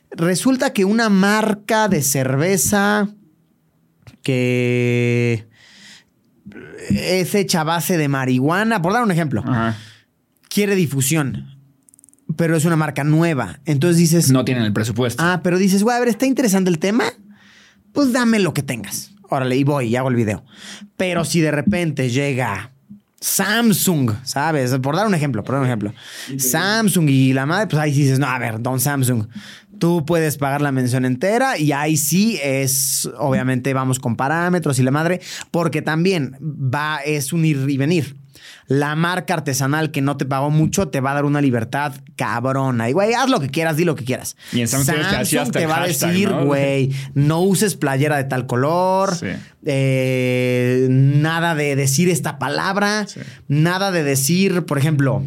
Resulta 0.09 0.73
que 0.73 0.85
una 0.85 1.09
marca 1.09 1.87
de 1.87 2.01
cerveza 2.01 3.09
que 4.23 5.47
es 6.89 7.35
hecha 7.35 7.61
a 7.61 7.63
base 7.63 7.97
de 7.97 8.07
marihuana, 8.07 8.81
por 8.81 8.93
dar 8.93 9.03
un 9.03 9.11
ejemplo, 9.11 9.43
Ajá. 9.45 9.77
quiere 10.49 10.75
difusión, 10.75 11.57
pero 12.35 12.55
es 12.55 12.65
una 12.65 12.75
marca 12.75 13.03
nueva. 13.03 13.59
Entonces 13.65 13.97
dices, 13.97 14.31
No 14.31 14.43
tienen 14.45 14.63
el 14.63 14.73
presupuesto. 14.73 15.21
Ah, 15.23 15.41
pero 15.43 15.57
dices, 15.57 15.83
güey, 15.83 15.95
a 15.95 15.99
ver, 15.99 16.09
está 16.09 16.25
interesante 16.25 16.69
el 16.69 16.79
tema. 16.79 17.05
Pues 17.91 18.11
dame 18.11 18.39
lo 18.39 18.53
que 18.53 18.63
tengas. 18.63 19.11
Órale, 19.29 19.55
y 19.55 19.63
voy 19.63 19.87
y 19.87 19.95
hago 19.95 20.09
el 20.09 20.15
video. 20.15 20.43
Pero 20.97 21.25
si 21.25 21.41
de 21.41 21.51
repente 21.51 22.09
llega 22.09 22.71
Samsung, 23.19 24.11
¿sabes? 24.23 24.75
Por 24.81 24.95
dar 24.95 25.07
un 25.07 25.15
ejemplo, 25.15 25.43
por 25.43 25.53
dar 25.53 25.61
un 25.61 25.67
ejemplo. 25.67 25.93
Samsung 26.37 27.09
y 27.09 27.33
la 27.33 27.45
madre, 27.45 27.67
pues 27.67 27.81
ahí 27.81 27.91
dices, 27.91 28.19
no, 28.19 28.27
a 28.27 28.37
ver, 28.37 28.61
don 28.61 28.79
Samsung, 28.79 29.27
tú 29.83 30.05
puedes 30.05 30.37
pagar 30.37 30.61
la 30.61 30.71
mención 30.71 31.03
entera 31.03 31.57
y 31.57 31.73
ahí 31.73 31.97
sí 31.97 32.39
es, 32.41 33.09
obviamente 33.17 33.73
vamos 33.73 33.99
con 33.99 34.15
parámetros 34.15 34.79
y 34.79 34.83
la 34.83 34.91
madre, 34.91 35.19
porque 35.51 35.81
también 35.81 36.37
va, 36.41 36.99
es 37.05 37.33
un 37.33 37.43
ir 37.43 37.65
y 37.69 37.75
venir. 37.75 38.15
La 38.67 38.95
marca 38.95 39.33
artesanal 39.33 39.91
que 39.91 40.01
no 40.01 40.15
te 40.15 40.23
pagó 40.25 40.49
mucho 40.51 40.87
te 40.87 41.01
va 41.01 41.11
a 41.11 41.15
dar 41.15 41.25
una 41.25 41.41
libertad 41.41 41.95
cabrona. 42.15 42.89
Y 42.89 42.93
güey, 42.93 43.13
haz 43.13 43.29
lo 43.29 43.41
que 43.41 43.49
quieras, 43.49 43.75
di 43.75 43.83
lo 43.83 43.95
que 43.95 44.05
quieras. 44.05 44.37
Y 44.53 44.61
en 44.61 44.69
Samsung 44.69 44.95
hasta 45.01 45.51
te 45.51 45.63
el 45.63 45.69
va 45.69 45.81
a 45.83 45.87
decir, 45.87 46.31
¿no? 46.31 46.45
güey, 46.45 46.93
no 47.13 47.41
uses 47.41 47.75
playera 47.75 48.15
de 48.15 48.23
tal 48.23 48.47
color, 48.47 49.13
Sí. 49.13 49.27
eh, 49.65 50.87
nada 50.89 51.55
de 51.55 51.75
decir 51.75 52.07
esta 52.09 52.39
palabra, 52.39 53.05
Sí. 53.05 53.19
nada 53.49 53.91
de 53.91 54.03
decir, 54.03 54.63
por 54.65 54.77
ejemplo, 54.77 55.23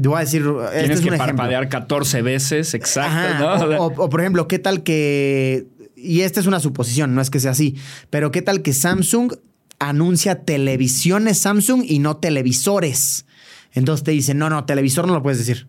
te 0.00 0.08
voy 0.08 0.16
a 0.16 0.20
decir, 0.20 0.42
este 0.42 0.78
Tienes 0.80 0.98
es 0.98 1.00
que 1.02 1.08
un 1.08 1.14
ejemplo. 1.14 1.36
parpadear 1.36 1.68
14 1.68 2.22
veces, 2.22 2.74
exacto, 2.74 3.48
Ajá, 3.48 3.66
¿no? 3.66 3.76
o, 3.78 3.86
o- 3.86 4.04
o, 4.04 4.08
por 4.10 4.20
ejemplo, 4.20 4.46
¿qué 4.48 4.58
tal 4.58 4.82
que... 4.82 5.66
Y 5.96 6.20
esta 6.20 6.38
es 6.40 6.46
una 6.46 6.60
suposición, 6.60 7.14
no 7.14 7.20
es 7.20 7.28
que 7.30 7.40
sea 7.40 7.50
así, 7.50 7.76
pero 8.10 8.30
¿qué 8.30 8.40
tal 8.42 8.62
que 8.62 8.72
Samsung 8.72 9.32
anuncia 9.80 10.42
televisiones 10.44 11.38
Samsung 11.38 11.82
y 11.84 11.98
no 11.98 12.16
televisores? 12.18 13.26
Entonces 13.72 14.04
te 14.04 14.12
dicen, 14.12 14.38
no, 14.38 14.48
no, 14.48 14.64
televisor 14.64 15.06
no 15.06 15.12
lo 15.14 15.22
puedes 15.22 15.38
decir. 15.38 15.66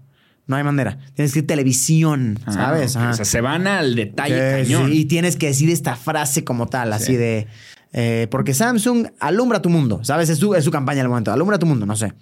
No 0.47 0.55
hay 0.55 0.63
manera. 0.63 0.97
Tienes 1.13 1.15
que 1.15 1.23
decir 1.41 1.47
televisión, 1.47 2.39
Ah, 2.45 2.51
¿sabes? 2.53 2.95
O 2.95 3.13
sea, 3.13 3.23
se 3.25 3.41
van 3.41 3.67
al 3.67 3.93
detalle 3.95 4.63
Sí, 4.65 4.71
cañón. 4.73 4.89
sí, 4.91 4.97
y 5.01 5.05
tienes 5.05 5.35
que 5.35 5.47
decir 5.47 5.69
esta 5.69 5.95
frase 5.95 6.43
como 6.43 6.67
tal, 6.67 6.91
así 6.93 7.05
Sí. 7.13 7.15
de 7.17 7.47
Eh, 7.91 8.27
porque 8.29 8.53
Samsung 8.53 9.07
alumbra 9.19 9.61
tu 9.63 9.69
mundo, 9.69 9.99
¿sabes? 10.03 10.29
Es 10.29 10.37
su, 10.37 10.53
es 10.53 10.63
su 10.63 10.69
campaña 10.69 11.01
al 11.01 11.09
momento, 11.09 11.31
alumbra 11.31 11.57
tu 11.57 11.65
mundo, 11.65 11.87
no 11.87 11.95
sé. 11.95 12.13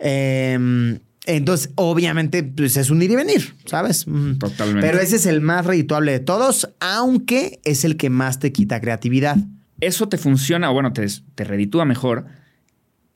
Eh, 0.00 0.98
entonces, 1.26 1.70
obviamente, 1.74 2.42
pues 2.42 2.76
es 2.76 2.90
un 2.90 3.02
ir 3.02 3.10
y 3.10 3.16
venir, 3.16 3.54
¿sabes? 3.66 4.06
Totalmente. 4.38 4.86
Pero 4.86 5.00
ese 5.00 5.16
es 5.16 5.26
el 5.26 5.40
más 5.40 5.66
redituable 5.66 6.12
de 6.12 6.20
todos, 6.20 6.70
aunque 6.80 7.60
es 7.64 7.84
el 7.84 7.96
que 7.96 8.10
más 8.10 8.38
te 8.38 8.52
quita 8.52 8.80
creatividad. 8.80 9.36
Eso 9.80 10.08
te 10.08 10.18
funciona, 10.18 10.70
o 10.70 10.74
bueno, 10.74 10.92
te, 10.92 11.06
te 11.34 11.44
reditúa 11.44 11.84
mejor 11.84 12.26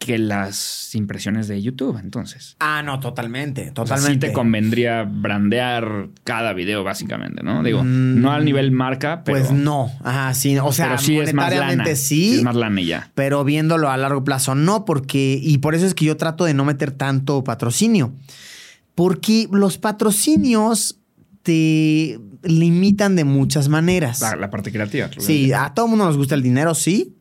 que 0.01 0.17
las 0.17 0.95
impresiones 0.95 1.47
de 1.47 1.61
YouTube, 1.61 1.99
entonces. 2.03 2.57
Ah, 2.59 2.83
no, 2.83 3.01
totalmente, 3.01 3.61
O 3.61 3.65
sea, 3.67 3.75
totalmente. 3.75 4.13
sí 4.15 4.31
te 4.31 4.33
convendría 4.33 5.03
brandear 5.03 6.09
cada 6.25 6.55
video, 6.55 6.83
básicamente, 6.83 7.43
¿no? 7.43 7.63
Digo, 7.63 7.85
no 7.85 8.33
al 8.33 8.47
nivel 8.47 8.73
marca, 8.73 9.23
pero, 9.25 9.39
pues 9.39 9.53
no, 9.53 9.93
ajá, 10.03 10.33
sí, 10.33 10.57
o 10.59 10.73
sea, 10.73 10.87
pero 10.87 10.99
sí 11.01 11.19
es 11.19 11.35
más 11.35 11.51
lana. 11.51 11.57
monetariamente 11.67 11.97
sí, 11.97 12.37
Es 12.37 12.43
más 12.43 12.57
lana 12.57 12.81
y 12.81 12.87
ya. 12.87 13.11
pero 13.15 13.45
viéndolo 13.45 13.91
a 13.91 13.97
largo 13.99 14.25
plazo 14.25 14.55
no, 14.55 14.87
porque, 14.87 15.39
y 15.41 15.59
por 15.59 15.75
eso 15.75 15.85
es 15.85 15.93
que 15.93 16.07
yo 16.07 16.17
trato 16.17 16.47
de 16.47 16.55
no 16.55 16.65
meter 16.65 16.93
tanto 16.93 17.45
patrocinio, 17.45 18.15
porque 18.95 19.49
los 19.53 19.77
patrocinios 19.77 20.99
te 21.43 22.19
limitan 22.43 23.17
de 23.17 23.25
muchas 23.25 23.69
maneras. 23.69 24.23
La, 24.23 24.35
la 24.37 24.49
parte 24.49 24.73
creativa. 24.73 25.11
Sí, 25.19 25.53
a 25.53 25.75
todo 25.75 25.89
mundo 25.89 26.07
nos 26.07 26.17
gusta 26.17 26.35
el 26.35 26.43
dinero, 26.43 26.75
sí. 26.75 27.17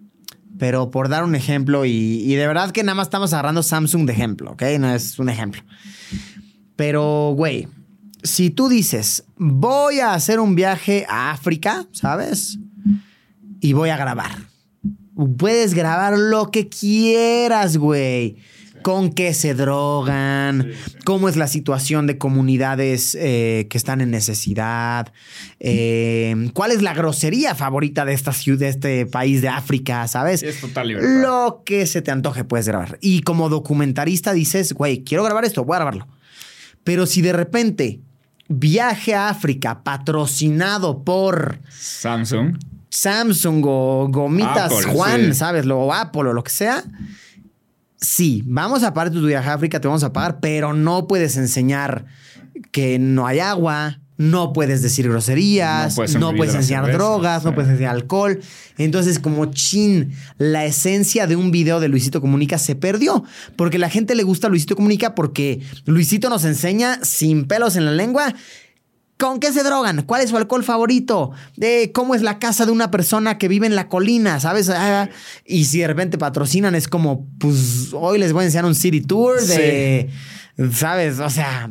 Pero 0.59 0.91
por 0.91 1.07
dar 1.07 1.23
un 1.23 1.35
ejemplo, 1.35 1.85
y, 1.85 2.35
de 2.35 2.45
verdad 2.45 2.71
que 2.71 2.83
nada 2.83 2.95
más 2.95 3.07
estamos 3.07 3.31
agarrando 3.33 3.63
Samsung 3.63 4.05
de 4.05 4.13
ejemplo, 4.13 4.51
¿ok? 4.51 4.63
No 4.77 4.93
es 4.93 5.17
un 5.17 5.29
ejemplo. 5.29 5.63
Pero, 6.75 7.33
güey, 7.35 7.67
si 8.23 8.49
tú 8.49 8.67
dices, 8.67 9.23
voy 9.37 10.01
a 10.01 10.13
hacer 10.13 10.39
un 10.39 10.55
viaje 10.55 11.05
a 11.09 11.31
África, 11.31 11.87
¿sabes? 11.93 12.59
Y 13.61 13.71
voy 13.71 13.89
a 13.89 13.97
grabar. 13.97 14.49
Puedes 15.37 15.73
grabar 15.73 16.17
lo 16.17 16.51
que 16.51 16.67
quieras, 16.67 17.77
güey. 17.77 18.37
Con 18.81 19.11
qué 19.11 19.33
se 19.33 19.53
drogan, 19.53 20.71
cómo 21.05 21.29
es 21.29 21.35
la 21.35 21.47
situación 21.47 22.07
de 22.07 22.17
comunidades 22.17 23.15
eh, 23.19 23.67
que 23.69 23.77
están 23.77 24.01
en 24.01 24.11
necesidad, 24.11 25.11
eh, 25.59 26.49
cuál 26.53 26.71
es 26.71 26.81
la 26.81 26.93
grosería 26.93 27.55
favorita 27.55 28.05
de 28.05 28.13
esta 28.13 28.33
ciudad, 28.33 28.59
de 28.59 28.69
este 28.69 29.05
país 29.05 29.41
de 29.41 29.49
África, 29.49 30.07
¿sabes? 30.07 30.43
Es 30.43 30.61
total 30.61 30.87
libertad. 30.87 31.21
Lo 31.21 31.63
que 31.65 31.85
se 31.85 32.01
te 32.01 32.11
antoje 32.11 32.43
puedes 32.43 32.67
grabar. 32.67 32.97
Y 33.01 33.21
como 33.21 33.49
documentarista 33.49 34.33
dices, 34.33 34.73
güey, 34.73 35.03
quiero 35.03 35.23
grabar 35.23 35.45
esto, 35.45 35.63
voy 35.63 35.75
a 35.75 35.79
grabarlo. 35.79 36.07
Pero 36.83 37.05
si 37.05 37.21
de 37.21 37.33
repente 37.33 38.01
viaje 38.49 39.13
a 39.13 39.29
África 39.29 39.83
patrocinado 39.83 41.03
por 41.03 41.59
Samsung. 41.69 42.57
Samsung 42.89 43.63
o 43.65 44.07
Gomitas 44.09 44.71
Apple, 44.71 44.93
Juan, 44.93 45.25
sí. 45.25 45.33
¿sabes? 45.35 45.65
Lo, 45.65 45.79
o 45.79 45.93
Apple 45.93 46.29
o 46.29 46.33
lo 46.33 46.43
que 46.43 46.51
sea. 46.51 46.83
Sí, 48.01 48.43
vamos 48.45 48.83
a 48.83 48.93
pagar 48.93 49.11
tu 49.11 49.25
viaje 49.25 49.49
a 49.49 49.53
África, 49.53 49.81
te 49.81 49.87
vamos 49.87 50.03
a 50.03 50.13
pagar, 50.13 50.39
pero 50.39 50.73
no 50.73 51.07
puedes 51.07 51.35
enseñar 51.35 52.05
que 52.71 52.97
no 52.97 53.27
hay 53.27 53.39
agua, 53.39 53.99
no 54.19 54.51
puedes 54.51 54.81
decir 54.81 55.07
groserías, 55.07 55.97
No 56.15 56.33
puedes 56.35 56.53
no 56.53 56.59
enseñar 56.59 56.83
cerveza, 56.83 56.97
drogas, 56.97 57.45
no 57.45 57.55
puedes 57.55 57.71
enseñar 57.71 57.95
alcohol. 57.95 58.39
Entonces, 58.77 59.17
como 59.17 59.45
chin, 59.45 60.13
la 60.37 60.65
esencia 60.65 61.25
de 61.25 61.37
un 61.37 61.51
video 61.51 61.79
de 61.79 61.87
Luisito 61.87 62.19
Comunica 62.19 62.57
se 62.57 62.75
perdió, 62.75 63.23
porque 63.55 63.79
la 63.79 63.89
gente 63.89 64.15
le 64.15 64.23
gusta 64.23 64.49
Luisito 64.49 64.75
Comunica 64.75 65.15
porque 65.15 65.61
Luisito 65.85 66.29
nos 66.29 66.43
enseña 66.43 66.99
sin 67.01 67.45
pelos 67.45 67.77
en 67.77 67.85
la 67.85 67.91
lengua 67.91 68.35
¿Con 69.19 69.39
qué 69.41 69.51
se 69.51 69.63
drogan? 69.63 70.03
¿Cuál 70.03 70.21
es 70.21 70.29
su 70.29 70.37
alcohol 70.37 70.63
favorito? 70.63 71.31
De 71.57 71.91
¿Cómo 71.93 72.15
es 72.15 72.21
la 72.21 72.39
casa 72.39 72.65
de 72.65 72.71
una 72.71 72.89
persona 72.89 73.37
que 73.37 73.49
vive 73.49 73.67
en 73.67 73.75
la 73.75 73.89
colina? 73.89 74.39
¿Sabes? 74.39 74.69
Ah, 74.69 75.09
y 75.45 75.65
si 75.65 75.79
de 75.79 75.87
repente 75.87 76.17
patrocinan, 76.17 76.73
es 76.73 76.87
como, 76.87 77.27
pues 77.37 77.89
hoy 77.93 78.17
les 78.17 78.31
voy 78.31 78.43
a 78.43 78.45
enseñar 78.45 78.65
un 78.65 78.75
city 78.75 79.01
tour 79.01 79.41
de. 79.41 80.09
¿Sabes? 80.71 81.19
O 81.19 81.29
sea. 81.29 81.69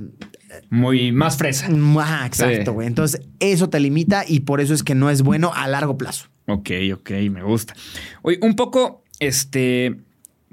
Muy 0.70 1.10
más 1.12 1.36
fresa. 1.38 1.68
ah, 2.00 2.24
exacto, 2.26 2.70
Sí. 2.70 2.74
güey. 2.74 2.86
Entonces, 2.86 3.22
eso 3.40 3.68
te 3.70 3.80
limita 3.80 4.24
y 4.26 4.40
por 4.40 4.60
eso 4.60 4.74
es 4.74 4.82
que 4.82 4.94
no 4.94 5.08
es 5.08 5.22
bueno 5.22 5.52
a 5.54 5.68
largo 5.68 5.96
plazo. 5.96 6.26
Ok, 6.46 6.70
ok, 6.94 7.10
me 7.30 7.42
gusta. 7.42 7.74
Oye, 8.22 8.38
un 8.42 8.56
poco, 8.56 9.04
este, 9.20 9.96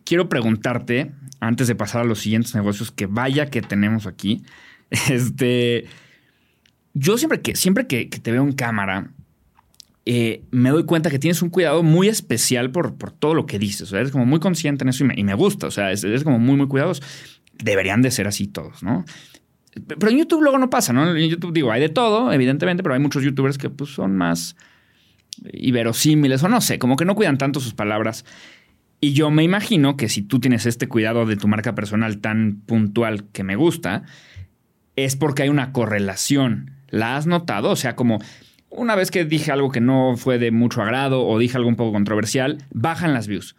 quiero 0.04 0.30
preguntarte, 0.30 1.12
antes 1.40 1.68
de 1.68 1.76
pasar 1.76 2.02
a 2.02 2.06
los 2.06 2.20
siguientes 2.20 2.56
negocios, 2.56 2.92
que 2.92 3.06
vaya 3.06 3.50
que 3.50 3.62
tenemos 3.62 4.06
aquí, 4.08 4.44
este, 5.10 5.86
yo 6.96 7.18
siempre 7.18 7.42
que, 7.42 7.56
siempre 7.56 7.88
que, 7.88 8.06
te 8.08 8.32
veo 8.32 8.42
en 8.42 8.54
cámara, 8.54 9.12
eh, 10.06 10.44
me 10.52 10.70
doy 10.70 10.86
cuenta 10.86 11.10
que 11.10 11.20
tienes 11.20 11.42
un 11.42 11.50
cuidado 11.50 11.84
muy 11.84 12.08
especial 12.08 12.72
por, 12.72 12.96
por 12.96 13.12
todo 13.12 13.34
lo 13.36 13.46
que 13.46 13.60
dices. 13.60 13.84
O 13.84 13.86
sea, 13.88 14.00
eres 14.00 14.12
como 14.12 14.26
muy 14.26 14.40
consciente 14.40 14.84
en 14.84 14.90
eso 14.90 15.06
y 15.06 15.24
me, 15.24 15.34
gusta. 15.34 15.68
O 15.68 15.72
sea, 15.72 15.92
es- 15.92 16.04
eres 16.04 16.24
como 16.24 16.40
muy, 16.40 16.56
muy 16.56 16.68
cuidadoso. 16.68 17.04
Deberían 17.54 18.02
de 18.02 18.12
ser 18.12 18.28
así 18.28 18.48
todos, 18.48 18.82
¿no? 18.82 19.04
Pero 19.88 20.10
en 20.10 20.20
YouTube 20.20 20.42
luego 20.42 20.58
no 20.58 20.70
pasa, 20.70 20.94
¿no? 20.94 21.16
En 21.16 21.30
YouTube 21.30 21.54
digo, 21.54 21.70
hay 21.72 21.82
de 21.82 21.90
todo, 21.90 22.32
evidentemente, 22.32 22.82
pero 22.82 22.96
hay 22.96 23.02
muchos 23.02 23.24
YouTubers 23.24 23.58
que 23.58 23.70
pues, 23.70 23.90
son 23.90 24.16
más 24.16 24.56
inverosímiles 25.52 26.42
o 26.44 26.50
no 26.50 26.62
sé, 26.62 26.80
como 26.80 26.96
que 26.96 27.04
no 27.04 27.16
cuidan 27.16 27.38
tanto 27.38 27.60
sus 27.60 27.74
palabras. 27.74 28.24
Y 29.02 29.12
yo 29.12 29.30
me 29.32 29.44
imagino 29.44 29.98
que 29.98 30.08
si 30.08 30.22
tú 30.22 30.40
tienes 30.40 30.66
este 30.66 30.88
cuidado 30.88 31.26
de 31.26 31.36
tu 31.36 31.50
marca 31.50 31.76
personal 31.76 32.20
tan 32.20 32.62
puntual 32.66 33.26
que 33.34 33.44
me 33.44 33.58
gusta, 33.58 34.04
es 34.96 35.18
porque 35.18 35.44
hay 35.44 35.50
una 35.50 35.74
correlación. 35.74 36.75
¿La 36.96 37.18
has 37.18 37.28
notado? 37.28 37.70
O 37.72 37.76
sea, 37.76 37.96
como 37.96 38.20
una 38.70 38.96
vez 38.96 39.12
que 39.12 39.26
dije 39.26 39.52
algo 39.52 39.72
que 39.72 39.82
no 39.82 40.16
fue 40.18 40.38
de 40.40 40.52
mucho 40.52 40.82
agrado 40.82 41.26
o 41.26 41.38
dije 41.40 41.58
algo 41.58 41.70
un 41.70 41.76
poco 41.76 41.92
controversial, 41.92 42.58
bajan 42.72 43.14
las 43.14 43.28
views. 43.28 43.56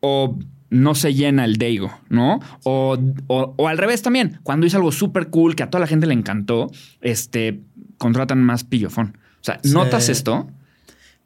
O 0.00 0.38
no 0.70 0.94
se 0.94 1.12
llena 1.14 1.44
el 1.44 1.56
Deigo, 1.56 1.90
¿no? 2.08 2.40
O, 2.64 2.96
o- 3.26 3.54
o 3.56 3.68
al 3.68 3.76
revés 3.78 4.02
también. 4.02 4.38
Cuando 4.42 4.66
hice 4.66 4.76
algo 4.76 4.92
súper 4.92 5.28
cool 5.28 5.56
que 5.56 5.62
a 5.62 5.70
toda 5.70 5.80
la 5.80 5.86
gente 5.86 6.06
le 6.06 6.14
encantó, 6.14 6.70
este, 7.00 7.60
contratan 7.98 8.42
más 8.42 8.64
pillofón. 8.64 9.18
O 9.40 9.44
sea, 9.44 9.58
¿notas 9.64 10.04
Sí. 10.06 10.12
esto? 10.12 10.48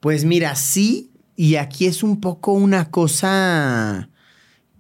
Pues 0.01 0.25
mira, 0.25 0.55
sí, 0.57 1.11
y 1.37 1.57
aquí 1.57 1.87
es 1.87 2.03
un 2.03 2.21
poco 2.21 2.53
una 2.53 2.91
cosa, 2.91 4.09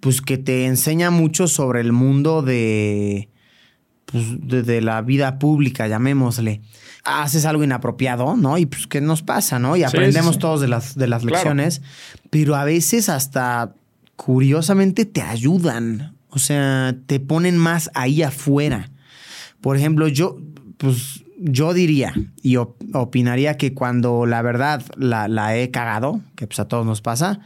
pues 0.00 0.20
que 0.22 0.38
te 0.38 0.66
enseña 0.66 1.10
mucho 1.10 1.46
sobre 1.46 1.80
el 1.80 1.92
mundo 1.92 2.42
de, 2.42 3.28
pues, 4.06 4.24
de, 4.40 4.62
de 4.62 4.80
la 4.80 5.00
vida 5.02 5.38
pública, 5.38 5.86
llamémosle. 5.88 6.60
Haces 7.04 7.44
algo 7.44 7.64
inapropiado, 7.64 8.36
¿no? 8.36 8.56
Y 8.58 8.66
pues, 8.66 8.86
¿qué 8.86 9.00
nos 9.00 9.22
pasa, 9.22 9.58
no? 9.58 9.76
Y 9.76 9.80
Sí, 9.80 9.84
aprendemos 9.84 10.32
sí, 10.32 10.34
sí. 10.34 10.38
todos 10.40 10.60
de 10.60 10.68
las, 10.68 10.94
de 10.96 11.06
las 11.06 11.22
Claro. 11.22 11.36
lecciones, 11.36 11.82
pero 12.30 12.54
a 12.56 12.64
veces 12.64 13.08
hasta, 13.08 13.74
curiosamente, 14.16 15.04
te 15.04 15.22
ayudan. 15.22 16.16
O 16.30 16.38
sea, 16.38 16.96
te 17.06 17.20
ponen 17.20 17.56
más 17.58 17.90
ahí 17.94 18.22
afuera. 18.22 18.90
Por 19.60 19.76
ejemplo, 19.76 20.08
yo, 20.08 20.38
pues, 20.78 21.24
yo 21.38 21.74
diría 21.74 22.14
y 22.42 22.56
op- 22.56 22.76
opinaría 22.94 23.56
que 23.56 23.74
cuando 23.74 24.24
la 24.26 24.40
verdad 24.42 24.82
la, 24.96 25.28
la 25.28 25.56
he 25.56 25.70
cagado, 25.70 26.20
que 26.36 26.46
pues 26.46 26.58
a 26.60 26.66
todos 26.68 26.86
nos 26.86 27.02
pasa, 27.02 27.40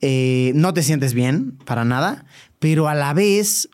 eh, 0.00 0.52
no 0.54 0.72
te 0.74 0.82
sientes 0.82 1.14
bien 1.14 1.58
para 1.64 1.84
nada, 1.84 2.24
pero 2.60 2.88
a 2.88 2.94
la 2.94 3.12
vez 3.14 3.68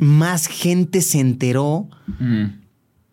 más 0.00 0.46
gente 0.48 1.00
se 1.02 1.20
enteró 1.20 1.88
Mm. 2.18 2.46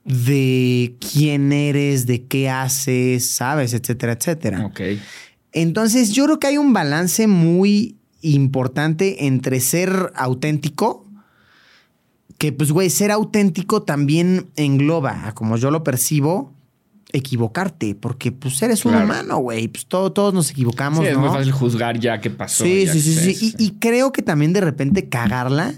de 0.06 0.96
quién 1.12 1.52
eres, 1.52 2.08
de 2.08 2.26
qué 2.26 2.50
haces, 2.50 3.30
sabes, 3.30 3.74
etcétera, 3.74 4.14
etcétera. 4.14 4.66
Ok. 4.66 4.80
Entonces 5.52 6.12
yo 6.14 6.26
creo 6.26 6.40
que 6.40 6.48
hay 6.48 6.58
un 6.58 6.72
balance 6.74 7.28
muy 7.28 7.98
importante 8.22 9.26
entre 9.28 9.60
ser 9.60 10.12
auténtico, 10.16 11.06
que 12.38 12.52
pues 12.54 12.72
güey, 12.72 12.90
ser 12.90 13.12
auténtico 13.12 13.84
también 13.84 14.48
engloba, 14.56 15.34
como 15.34 15.58
yo 15.58 15.72
lo 15.72 15.84
percibo, 15.84 16.54
equivocarte, 17.14 17.96
porque 17.96 18.32
pues 18.32 18.62
eres 18.62 18.86
un 18.86 18.94
humano, 18.96 19.38
güey, 19.38 19.68
pues 19.70 19.86
todo- 19.88 20.12
todos 20.12 20.34
nos 20.34 20.52
equivocamos, 20.52 21.00
Sí, 21.00 21.08
es 21.08 21.14
¿no? 21.14 21.22
muy 21.22 21.30
fácil 21.30 21.52
juzgar 21.52 22.00
ya 22.00 22.20
qué 22.22 22.30
pasó. 22.30 22.64
Sí, 22.64 22.86
sí, 22.88 23.02
sí, 23.02 23.34
sí. 23.34 23.56
y 23.58 23.72
creo 23.80 24.12
que 24.12 24.22
también 24.22 24.54
de 24.54 24.62
repente 24.62 25.08
cagarla 25.10 25.74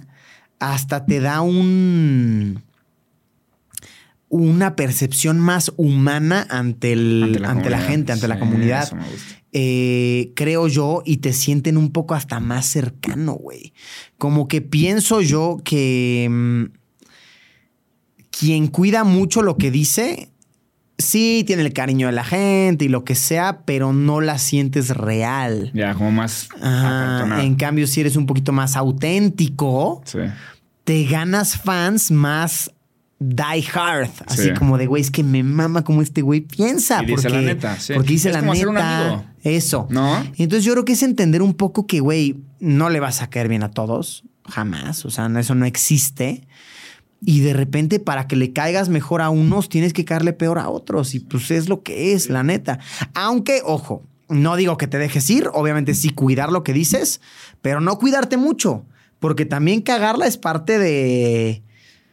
hasta 0.59 1.05
te 1.05 1.19
da 1.19 1.41
un 1.41 2.61
una 4.29 4.75
percepción 4.75 5.39
más 5.39 5.73
humana 5.75 6.45
ante, 6.49 6.93
el, 6.93 7.43
ante, 7.43 7.69
la, 7.69 7.79
gente, 7.79 8.11
ante 8.11 8.27
la 8.27 8.39
comunidad. 8.39 8.87
Eh, 9.51 10.31
creo 10.35 10.67
yo, 10.67 11.01
y 11.03 11.17
te 11.17 11.33
sienten 11.33 11.77
un 11.77 11.91
poco 11.91 12.13
hasta 12.13 12.39
más 12.39 12.67
cercano, 12.67 13.33
güey. 13.33 13.73
Como 14.19 14.47
que 14.47 14.61
pienso 14.61 15.21
yo 15.21 15.57
que 15.63 16.27
mm, 16.29 16.63
quien 18.29 18.67
cuida 18.67 19.03
mucho 19.03 19.41
lo 19.41 19.57
que 19.57 19.71
dice, 19.71 20.29
sí 20.99 21.43
tiene 21.47 21.63
el 21.63 21.73
cariño 21.73 22.05
de 22.07 22.13
la 22.13 22.23
gente 22.23 22.85
y 22.85 22.89
lo 22.89 23.03
que 23.03 23.15
sea, 23.15 23.61
pero 23.65 23.91
no 23.93 24.21
la 24.21 24.37
sientes 24.37 24.89
real. 24.95 25.71
Ya, 25.73 25.95
como 25.95 26.11
más 26.11 26.49
acartonado. 26.57 27.41
en 27.41 27.55
cambio, 27.55 27.87
si 27.87 28.01
eres 28.01 28.15
un 28.15 28.27
poquito 28.27 28.51
más 28.51 28.75
auténtico, 28.75 30.01
Sí. 30.05 30.19
te 30.83 31.05
ganas 31.05 31.57
fans 31.57 32.11
más 32.11 32.71
die 33.19 33.65
hard. 33.73 34.09
Así 34.27 34.43
Sí. 34.43 34.53
como 34.57 34.77
de, 34.77 34.85
güey, 34.87 35.01
es 35.01 35.11
que 35.11 35.23
me 35.23 35.43
mama 35.43 35.83
como 35.83 36.01
este 36.01 36.21
güey 36.21 36.41
piensa. 36.41 37.01
Y 37.03 37.07
dice 37.07 37.23
porque, 37.23 37.29
la 37.29 37.41
neta, 37.41 37.79
sí. 37.79 37.93
Porque 37.93 38.09
dice 38.13 38.29
Es 38.29 38.33
la 38.35 38.39
como 38.41 38.53
hacer 38.53 38.67
un 38.67 38.75
neta. 38.75 39.05
amigo. 39.07 39.25
Eso. 39.43 39.87
¿No? 39.89 40.15
Entonces 40.37 40.63
yo 40.63 40.73
creo 40.73 40.85
que 40.85 40.93
es 40.93 41.03
entender 41.03 41.41
un 41.41 41.53
poco 41.53 41.85
que, 41.87 41.99
güey, 42.01 42.37
no 42.59 42.89
le 42.89 42.99
vas 42.99 43.21
a 43.21 43.29
caer 43.29 43.47
bien 43.49 43.63
a 43.63 43.71
todos. 43.71 44.23
Jamás. 44.45 45.05
O 45.05 45.09
sea, 45.11 45.29
eso 45.39 45.53
no 45.55 45.65
existe. 45.65 46.47
Y 47.21 47.41
de 47.41 47.53
repente, 47.53 47.99
para 47.99 48.27
que 48.27 48.35
le 48.35 48.53
caigas 48.53 48.87
mejor 48.89 49.21
a 49.21 49.29
unos, 49.29 49.67
tienes 49.69 49.91
que 49.93 50.05
caerle 50.05 50.31
peor 50.33 50.57
a 50.59 50.69
otros. 50.69 51.13
Y 51.15 51.19
pues 51.19 51.51
es 51.51 51.67
lo 51.67 51.83
que 51.83 52.13
es, 52.13 52.29
la 52.29 52.43
neta. 52.43 52.79
Aunque, 53.13 53.61
ojo, 53.65 54.03
no 54.29 54.55
digo 54.55 54.77
que 54.77 54.87
te 54.87 54.97
dejes 54.97 55.29
ir. 55.29 55.49
Obviamente 55.53 55.93
sí 55.95 56.09
cuidar 56.11 56.51
lo 56.51 56.63
que 56.63 56.71
dices, 56.73 57.19
pero 57.61 57.81
no 57.81 57.97
cuidarte 57.97 58.37
mucho. 58.37 58.85
Porque 59.19 59.45
también 59.45 59.81
cagarla 59.81 60.27
es 60.27 60.37
parte 60.37 60.79
de... 60.79 61.61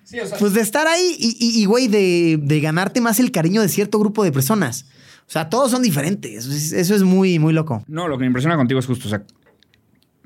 Sí, 0.03 0.19
o 0.21 0.27
sea, 0.27 0.39
Pues 0.39 0.55
de 0.55 0.61
estar 0.61 0.87
ahí 0.89 1.17
y, 1.19 1.65
güey, 1.67 1.87
de, 1.89 2.39
de 2.43 2.61
ganarte 2.61 3.01
más 3.01 3.21
el 3.21 3.31
cariño 3.33 3.61
de 3.63 3.69
cierto 3.69 3.99
grupo 4.01 4.25
de 4.25 4.33
personas. 4.33 4.87
O 5.29 5.31
sea, 5.31 5.49
todos 5.51 5.71
son 5.71 5.83
diferentes. 5.83 6.47
Es- 6.47 6.73
Eso 6.73 6.95
es 6.97 7.03
muy, 7.05 7.39
muy 7.39 7.53
loco. 7.53 7.85
No, 7.87 8.09
lo 8.09 8.17
que 8.17 8.23
me 8.23 8.27
impresiona 8.27 8.57
contigo 8.57 8.79
es 8.81 8.87
justo, 8.87 9.07
o 9.07 9.11
sea, 9.11 9.25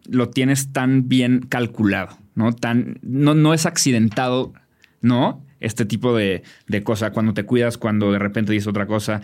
lo 0.07 0.31
tienes 0.31 0.73
tan 0.73 1.09
bien 1.09 1.41
calculado, 1.49 2.17
¿no? 2.35 2.53
Tan, 2.53 2.99
no, 3.03 3.35
no 3.35 3.55
es 3.55 3.65
accidentado, 3.67 4.53
¿no? 5.01 5.45
Este 5.61 5.85
tipo 5.85 6.17
de, 6.17 6.43
de 6.69 6.83
cosa, 6.83 7.11
cuando 7.13 7.35
te 7.35 7.45
cuidas, 7.45 7.77
cuando 7.79 8.13
de 8.13 8.19
repente 8.19 8.53
dices 8.53 8.67
otra 8.67 8.87
cosa, 8.87 9.21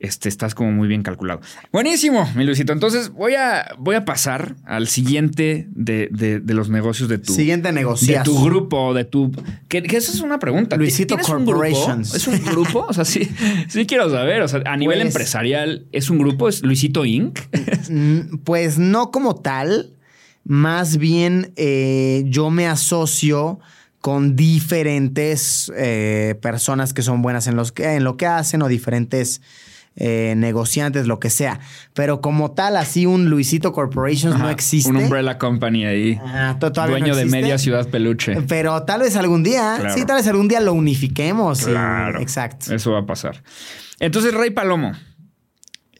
este, 0.00 0.28
estás 0.28 0.54
como 0.54 0.70
muy 0.70 0.86
bien 0.86 1.02
calculado. 1.02 1.40
Buenísimo, 1.72 2.28
mi 2.36 2.44
Luisito. 2.44 2.72
Entonces 2.72 3.10
voy 3.10 3.34
a, 3.34 3.74
voy 3.78 3.96
a 3.96 4.04
pasar 4.04 4.54
al 4.64 4.86
siguiente 4.86 5.66
de, 5.70 6.08
de- 6.12 6.38
de 6.38 6.54
los 6.54 6.68
negocios 6.68 7.08
de 7.08 7.18
tu, 7.18 7.32
Siguiente 7.32 7.68
de 7.68 7.74
negociazo. 7.74 8.30
tu 8.30 8.44
grupo, 8.44 8.94
de 8.94 9.04
tu... 9.04 9.32
Que, 9.68 9.82
que 9.82 9.96
eso 9.96 10.12
es 10.12 10.20
una 10.20 10.38
pregunta. 10.38 10.76
Luisito 10.76 11.16
¿Tienes 11.16 11.28
un? 11.28 11.44
Corporations. 11.44 12.14
¿Es 12.14 12.28
un 12.28 12.44
grupo? 12.44 12.86
O 12.88 12.92
sea, 12.92 13.04
sí, 13.04 13.28
sí 13.68 13.86
quiero 13.86 14.08
saber. 14.08 14.42
O 14.42 14.48
sea, 14.48 14.62
a 14.66 14.76
nivel 14.76 14.98
Pues- 14.98 15.06
empresarial, 15.08 15.86
¿es 15.90 16.10
un 16.10 16.18
grupo? 16.18 16.48
¿Es 16.48 16.62
Luisito 16.62 17.04
Inc.? 17.04 17.38
Mm, 17.90 18.38
Pues 18.44 18.78
no 18.78 19.10
como 19.10 19.34
tal. 19.36 19.94
Más 20.44 20.96
bien 20.96 21.52
eh, 21.56 22.22
yo 22.26 22.50
me 22.50 22.66
asocio 22.68 23.58
con 24.00 24.36
diferentes 24.36 25.72
eh, 25.76 26.36
personas 26.40 26.92
que 26.94 27.02
son 27.02 27.22
buenas 27.22 27.46
en, 27.46 27.56
los 27.56 27.72
que, 27.72 27.94
en 27.94 28.04
lo 28.04 28.16
que 28.16 28.26
hacen 28.26 28.62
o 28.62 28.68
diferentes 28.68 29.40
eh, 30.00 30.34
negociantes, 30.36 31.08
lo 31.08 31.18
que 31.18 31.28
sea. 31.28 31.58
Pero 31.92 32.20
como 32.20 32.52
tal, 32.52 32.76
así 32.76 33.04
un 33.04 33.30
Luisito 33.30 33.72
Corporations 33.72 34.38
no 34.38 34.48
existe. 34.48 34.90
Un 34.90 34.98
umbrella 34.98 35.38
company 35.38 35.86
ahí. 35.86 36.20
Ajá, 36.24 36.56
no 36.60 36.70
dueño 36.70 37.16
de 37.16 37.24
media 37.24 37.58
ciudad 37.58 37.88
peluche. 37.88 38.40
Pero 38.42 38.84
tal 38.84 39.00
vez 39.00 39.16
algún 39.16 39.42
día, 39.42 39.76
Claro. 39.80 39.94
sí, 39.94 40.04
tal 40.04 40.16
vez 40.16 40.28
algún 40.28 40.46
día 40.46 40.60
lo 40.60 40.72
unifiquemos. 40.72 41.66
Claro. 41.66 42.20
exacto. 42.20 42.72
Eso 42.72 42.92
va 42.92 43.00
a 43.00 43.06
pasar. 43.06 43.42
Entonces, 43.98 44.32
Rey 44.32 44.50
Palomo. 44.50 44.92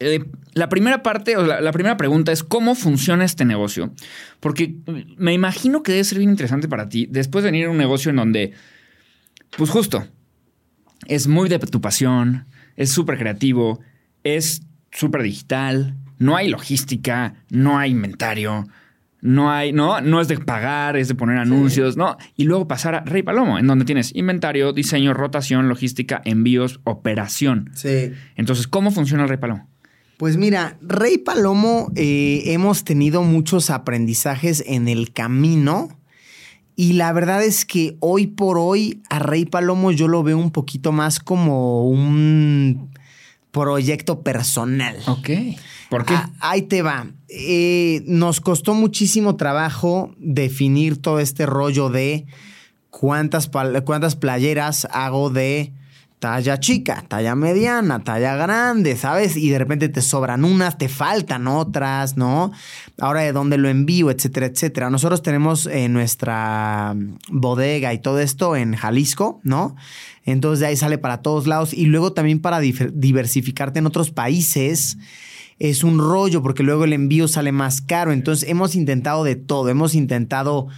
Eh, 0.01 0.25
la 0.55 0.69
primera 0.69 1.03
parte, 1.03 1.37
o 1.37 1.45
la, 1.45 1.61
la 1.61 1.73
primera 1.73 1.97
pregunta 1.97 2.33
es 2.33 2.43
cómo 2.43 2.75
funciona 2.75 3.25
este 3.25 3.45
negocio. 3.45 3.93
Porque 4.41 4.77
me 5.17 5.33
imagino 5.33 5.83
que 5.83 5.93
debe 5.93 6.05
ser 6.05 6.19
bien 6.19 6.31
interesante 6.31 6.69
para 6.69 6.89
ti 6.89 7.07
después 7.11 7.45
de 7.45 7.51
venir 7.51 7.67
a 7.67 7.71
un 7.71 7.79
negocio 7.79 8.11
en 8.11 8.17
donde, 8.17 8.53
pues 9.57 9.71
justo, 9.71 10.07
es 11.07 11.27
muy 11.27 11.49
de 11.49 11.59
tu 11.59 11.81
pasión, 11.81 12.47
es 12.77 12.91
súper 12.91 13.19
creativo, 13.19 13.81
es 14.25 14.63
súper 14.91 15.23
digital, 15.23 15.97
no 16.19 16.37
hay 16.37 16.49
logística, 16.49 17.35
no 17.51 17.79
hay 17.79 17.93
inventario, 17.93 18.67
no 19.21 19.51
hay, 19.51 19.73
no, 19.73 20.01
no 20.01 20.21
es 20.21 20.29
de 20.29 20.39
pagar, 20.39 20.97
es 20.97 21.09
de 21.09 21.15
poner 21.15 21.39
anuncios, 21.39 21.97
no. 21.97 22.17
Y 22.37 22.45
luego 22.45 22.69
pasar 22.69 22.95
a 22.95 23.01
Rey 23.01 23.23
Palomo, 23.23 23.59
en 23.59 23.67
donde 23.67 23.85
tienes 23.85 24.15
inventario, 24.15 24.73
diseño, 24.73 25.15
rotación, 25.15 25.69
logística, 25.69 26.23
envíos, 26.25 26.81
operación. 26.85 27.71
Sí. 27.75 28.13
Entonces, 28.37 28.69
¿cómo 28.69 28.91
funciona 28.91 29.25
el 29.25 29.29
Rey 29.29 29.39
Palomo? 29.39 29.68
Pues 30.19 30.37
mira, 30.37 30.77
Rey 30.83 31.17
Palomo, 31.17 31.93
eh, 31.95 32.43
hemos 32.47 32.83
tenido 32.83 33.23
muchos 33.23 33.71
aprendizajes 33.71 34.65
en 34.67 34.89
el 34.89 35.13
camino. 35.13 35.89
Y 36.75 36.95
la 36.95 37.13
verdad 37.13 37.45
es 37.45 37.65
que 37.65 37.97
hoy 38.01 38.27
por 38.27 38.59
hoy 38.59 39.01
a 39.11 39.21
Rey 39.21 39.45
Palomo 39.45 39.93
yo 39.93 40.09
lo 40.09 40.25
veo 40.25 40.37
un 40.37 40.51
poquito 40.51 40.91
más 40.91 41.21
como 41.21 41.89
un 41.89 42.91
proyecto 43.53 44.23
personal. 44.23 44.97
Ok. 45.07 45.31
¿Por 45.89 46.05
qué? 46.05 46.15
Ah, 46.15 46.31
ahí 46.41 46.63
te 46.63 46.83
va. 46.83 47.07
Eh, 47.29 48.03
nos 48.07 48.41
costó 48.41 48.75
muchísimo 48.75 49.37
trabajo 49.37 50.15
definir 50.19 51.01
todo 51.01 51.21
este 51.21 51.47
rollo 51.47 51.91
de 51.91 52.27
cuántas, 52.91 53.49
cuántas 53.85 54.17
playeras 54.17 54.89
hago 54.91 55.31
de 55.31 55.73
talla 56.19 56.59
chica, 56.59 57.05
talla 57.07 57.35
mediana, 57.35 58.03
talla 58.03 58.37
grande, 58.37 58.97
¿sabes? 58.97 59.37
Y 59.37 59.51
de 59.51 59.59
repente 59.59 59.89
te 59.89 60.03
sobran 60.03 60.45
unas, 60.45 60.79
te 60.79 60.89
faltan 60.89 61.47
otras, 61.47 62.17
¿no? 62.17 62.53
Ahora 62.99 63.21
de 63.21 63.33
dónde 63.33 63.59
lo 63.59 63.69
envío, 63.69 64.11
etcétera, 64.11 64.47
etcétera. 64.47 64.91
Nosotros 64.91 65.23
tenemos 65.23 65.67
eh, 65.67 65.89
nuestra 65.89 66.97
bodega 67.29 67.93
y 67.95 67.99
todo 67.99 68.21
esto 68.21 68.57
en 68.57 68.75
Jalisco, 68.75 69.41
¿no? 69.45 69.77
Entonces 70.25 70.61
de 70.61 70.67
ahí 70.67 70.77
sale 70.77 70.99
para 70.99 71.23
todos 71.23 71.47
lados 71.47 71.73
y 71.73 71.87
luego 71.87 72.13
también 72.13 72.41
para 72.41 72.61
diversificarte 72.61 73.79
en 73.79 73.87
otros 73.87 74.11
países 74.11 74.99
es 75.59 75.83
un 75.83 75.99
rollo 75.99 76.43
porque 76.43 76.63
luego 76.63 76.85
el 76.85 76.93
envío 76.93 77.29
sale 77.29 77.53
más 77.53 77.81
caro. 77.81 78.13
Entonces 78.13 78.49
hemos 78.49 78.75
intentado 78.75 79.25
de 79.25 79.37
todo. 79.37 79.69
Hemos 79.69 79.95
intentado 79.95 80.69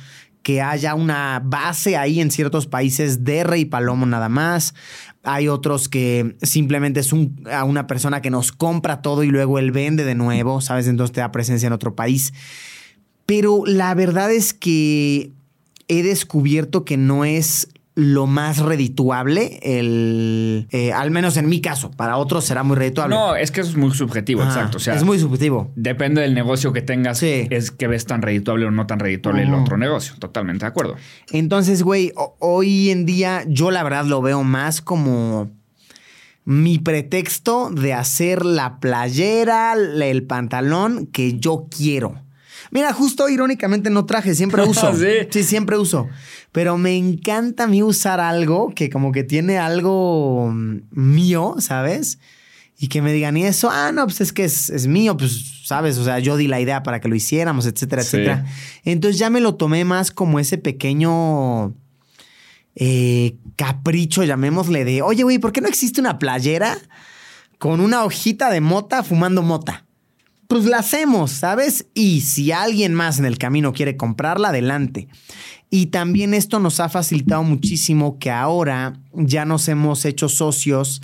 que 0.43 0.63
haya 0.63 0.95
una 0.95 1.43
base 1.45 1.97
ahí 1.97 2.21
en 2.21 2.31
ciertos 2.31 2.67
países 2.67 3.25
de 3.25 3.45
Rey 3.45 3.65
Palomo 3.65 4.07
nada 4.07 4.29
más. 4.29 4.75
Hay 5.23 5.49
otros 5.49 5.89
que 5.89 6.37
simplemente 6.43 7.01
es 7.01 7.13
un- 7.13 7.47
a 7.53 7.65
una 7.65 7.87
persona 7.87 8.23
que 8.23 8.31
nos 8.31 8.53
compra 8.53 9.03
todo 9.03 9.23
y 9.23 9.29
luego 9.29 9.59
él 9.59 9.71
vende 9.71 10.05
de 10.05 10.15
nuevo, 10.15 10.61
¿sabes? 10.61 10.87
Entonces 10.87 11.13
te 11.13 11.21
da 11.21 11.31
presencia 11.31 11.67
en 11.67 11.75
otro 11.75 11.95
país. 11.95 12.33
Pero 13.27 13.63
la 13.67 13.95
verdad 13.95 14.33
es 14.33 14.55
que 14.55 15.33
he 15.89 16.03
descubierto 16.03 16.85
que 16.85 16.97
no 16.97 17.25
es 17.25 17.69
lo 17.97 18.27
más 18.27 18.59
redituable, 18.59 19.59
el, 19.63 20.69
eh, 20.71 20.93
al 20.93 21.11
menos 21.11 21.37
en 21.37 21.49
mi 21.49 21.61
caso. 21.61 21.91
Para 21.91 22.17
otros 22.17 22.45
será 22.45 22.63
muy 22.63 22.77
redituable. 22.77 23.15
No, 23.17 23.35
es 23.37 23.51
que 23.51 23.61
eso 23.63 23.71
es 23.71 23.77
muy 23.77 23.91
subjetivo, 23.93 24.43
Ajá, 24.43 24.51
exacto. 24.53 24.77
O 24.77 24.81
sea, 24.81 24.95
es 24.95 25.05
muy 25.05 25.19
subjetivo. 25.19 25.71
depende 25.75 26.21
del 26.23 26.33
negocio 26.35 26.73
que 26.73 26.83
tengas, 26.83 27.19
Sí. 27.19 27.47
es 27.51 27.71
que 27.71 27.89
ves 27.89 28.07
tan 28.07 28.23
redituable 28.23 28.67
o 28.67 28.71
no 28.71 28.87
tan 28.87 29.01
redituable 29.01 29.43
el 29.43 29.53
otro 29.53 29.77
negocio. 29.77 30.15
Totalmente 30.19 30.65
de 30.65 30.69
acuerdo. 30.69 30.95
Entonces, 31.33 31.83
güey, 31.83 32.13
ho- 32.17 32.37
hoy 32.39 32.91
en 32.91 33.07
día 33.07 33.45
yo 33.49 33.71
la 33.71 33.83
verdad 33.83 34.05
lo 34.05 34.23
veo 34.23 34.45
más 34.45 34.81
como 34.81 35.51
mi 36.45 36.79
pretexto 36.79 37.71
de 37.71 37.93
hacer 37.93 38.45
la 38.47 38.81
playera, 38.81 39.75
la- 39.75 40.07
el 40.07 40.23
pantalón 40.23 41.07
que 41.07 41.39
yo 41.39 41.67
quiero. 41.77 42.23
Mira, 42.71 42.93
justo 42.93 43.29
irónicamente 43.29 43.91
no 43.91 44.07
traje, 44.07 44.35
siempre 44.35 44.63
uso. 44.69 44.93
Sí. 45.31 45.43
siempre 45.43 45.77
uso. 45.79 46.09
Pero 46.53 46.79
me 46.79 46.97
encanta 46.97 47.65
a 47.65 47.67
mí 47.67 47.83
usar 47.83 48.21
algo 48.21 48.73
que 48.75 48.91
como 48.91 49.13
que 49.13 49.25
tiene 49.25 49.59
algo 49.59 50.51
mm, 50.53 50.81
mío, 50.93 51.57
¿sabes? 51.59 52.19
Y 52.79 52.89
que 52.89 53.03
me 53.03 53.13
digan, 53.13 53.37
y 53.37 53.45
eso, 53.45 53.69
ah, 53.71 53.93
no, 53.93 54.05
pues 54.07 54.23
es 54.23 54.33
que 54.33 54.45
es, 54.45 54.71
es 54.71 54.87
mío, 54.87 55.15
pues, 55.17 55.65
¿sabes? 55.67 55.99
O 55.99 56.05
sea, 56.05 56.19
yo 56.19 56.37
di 56.39 56.47
la 56.47 56.61
idea 56.61 56.83
para 56.83 56.99
que 57.01 57.09
lo 57.09 57.15
hiciéramos, 57.15 57.67
etcétera, 57.67 58.03
Sí. 58.03 58.17
etcétera. 58.17 58.47
Entonces 58.85 59.19
ya 59.19 59.29
me 59.29 59.41
lo 59.41 59.55
tomé 59.57 59.85
más 59.85 60.11
como 60.11 60.39
ese 60.41 60.57
pequeño 60.57 61.75
eh, 62.77 63.37
capricho, 63.57 64.25
llamémosle, 64.25 64.85
de, 64.85 65.03
oye, 65.03 65.25
güey, 65.25 65.39
¿por 65.39 65.53
qué 65.53 65.61
no 65.61 65.69
existe 65.69 66.01
una 66.01 66.19
playera 66.19 66.79
con 67.59 67.81
una 67.81 68.05
hojita 68.05 68.49
de 68.51 68.61
mota 68.63 69.03
fumando 69.03 69.43
mota? 69.43 69.85
Pues 70.51 70.65
la 70.65 70.79
hacemos, 70.79 71.31
¿sabes? 71.31 71.87
Y 71.95 72.23
si 72.23 72.51
alguien 72.51 72.93
más 72.93 73.21
en 73.21 73.25
el 73.25 73.39
camino 73.39 73.73
quiere 73.73 73.97
comprarla, 73.97 74.49
adelante. 74.49 75.07
Y 75.71 75.87
también 75.87 76.35
esto 76.35 76.59
nos 76.59 76.81
ha 76.81 76.89
facilitado 76.89 77.45
muchísimo 77.45 78.19
que 78.19 78.33
ahora 78.33 78.95
ya 79.13 79.45
nos 79.45 79.69
hemos 79.69 80.05
hecho 80.05 80.29
socios 80.29 81.03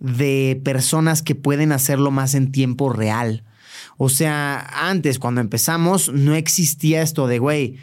de 0.00 0.60
personas 0.64 1.22
que 1.22 1.36
pueden 1.36 1.70
hacerlo 1.70 2.10
más 2.10 2.34
en 2.34 2.50
tiempo 2.50 2.92
real. 2.92 3.44
O 3.98 4.08
sea, 4.08 4.66
antes 4.88 5.20
cuando 5.20 5.40
empezamos 5.40 6.12
no 6.12 6.34
existía 6.34 7.00
esto 7.00 7.28
de, 7.28 7.38
güey, 7.38 7.76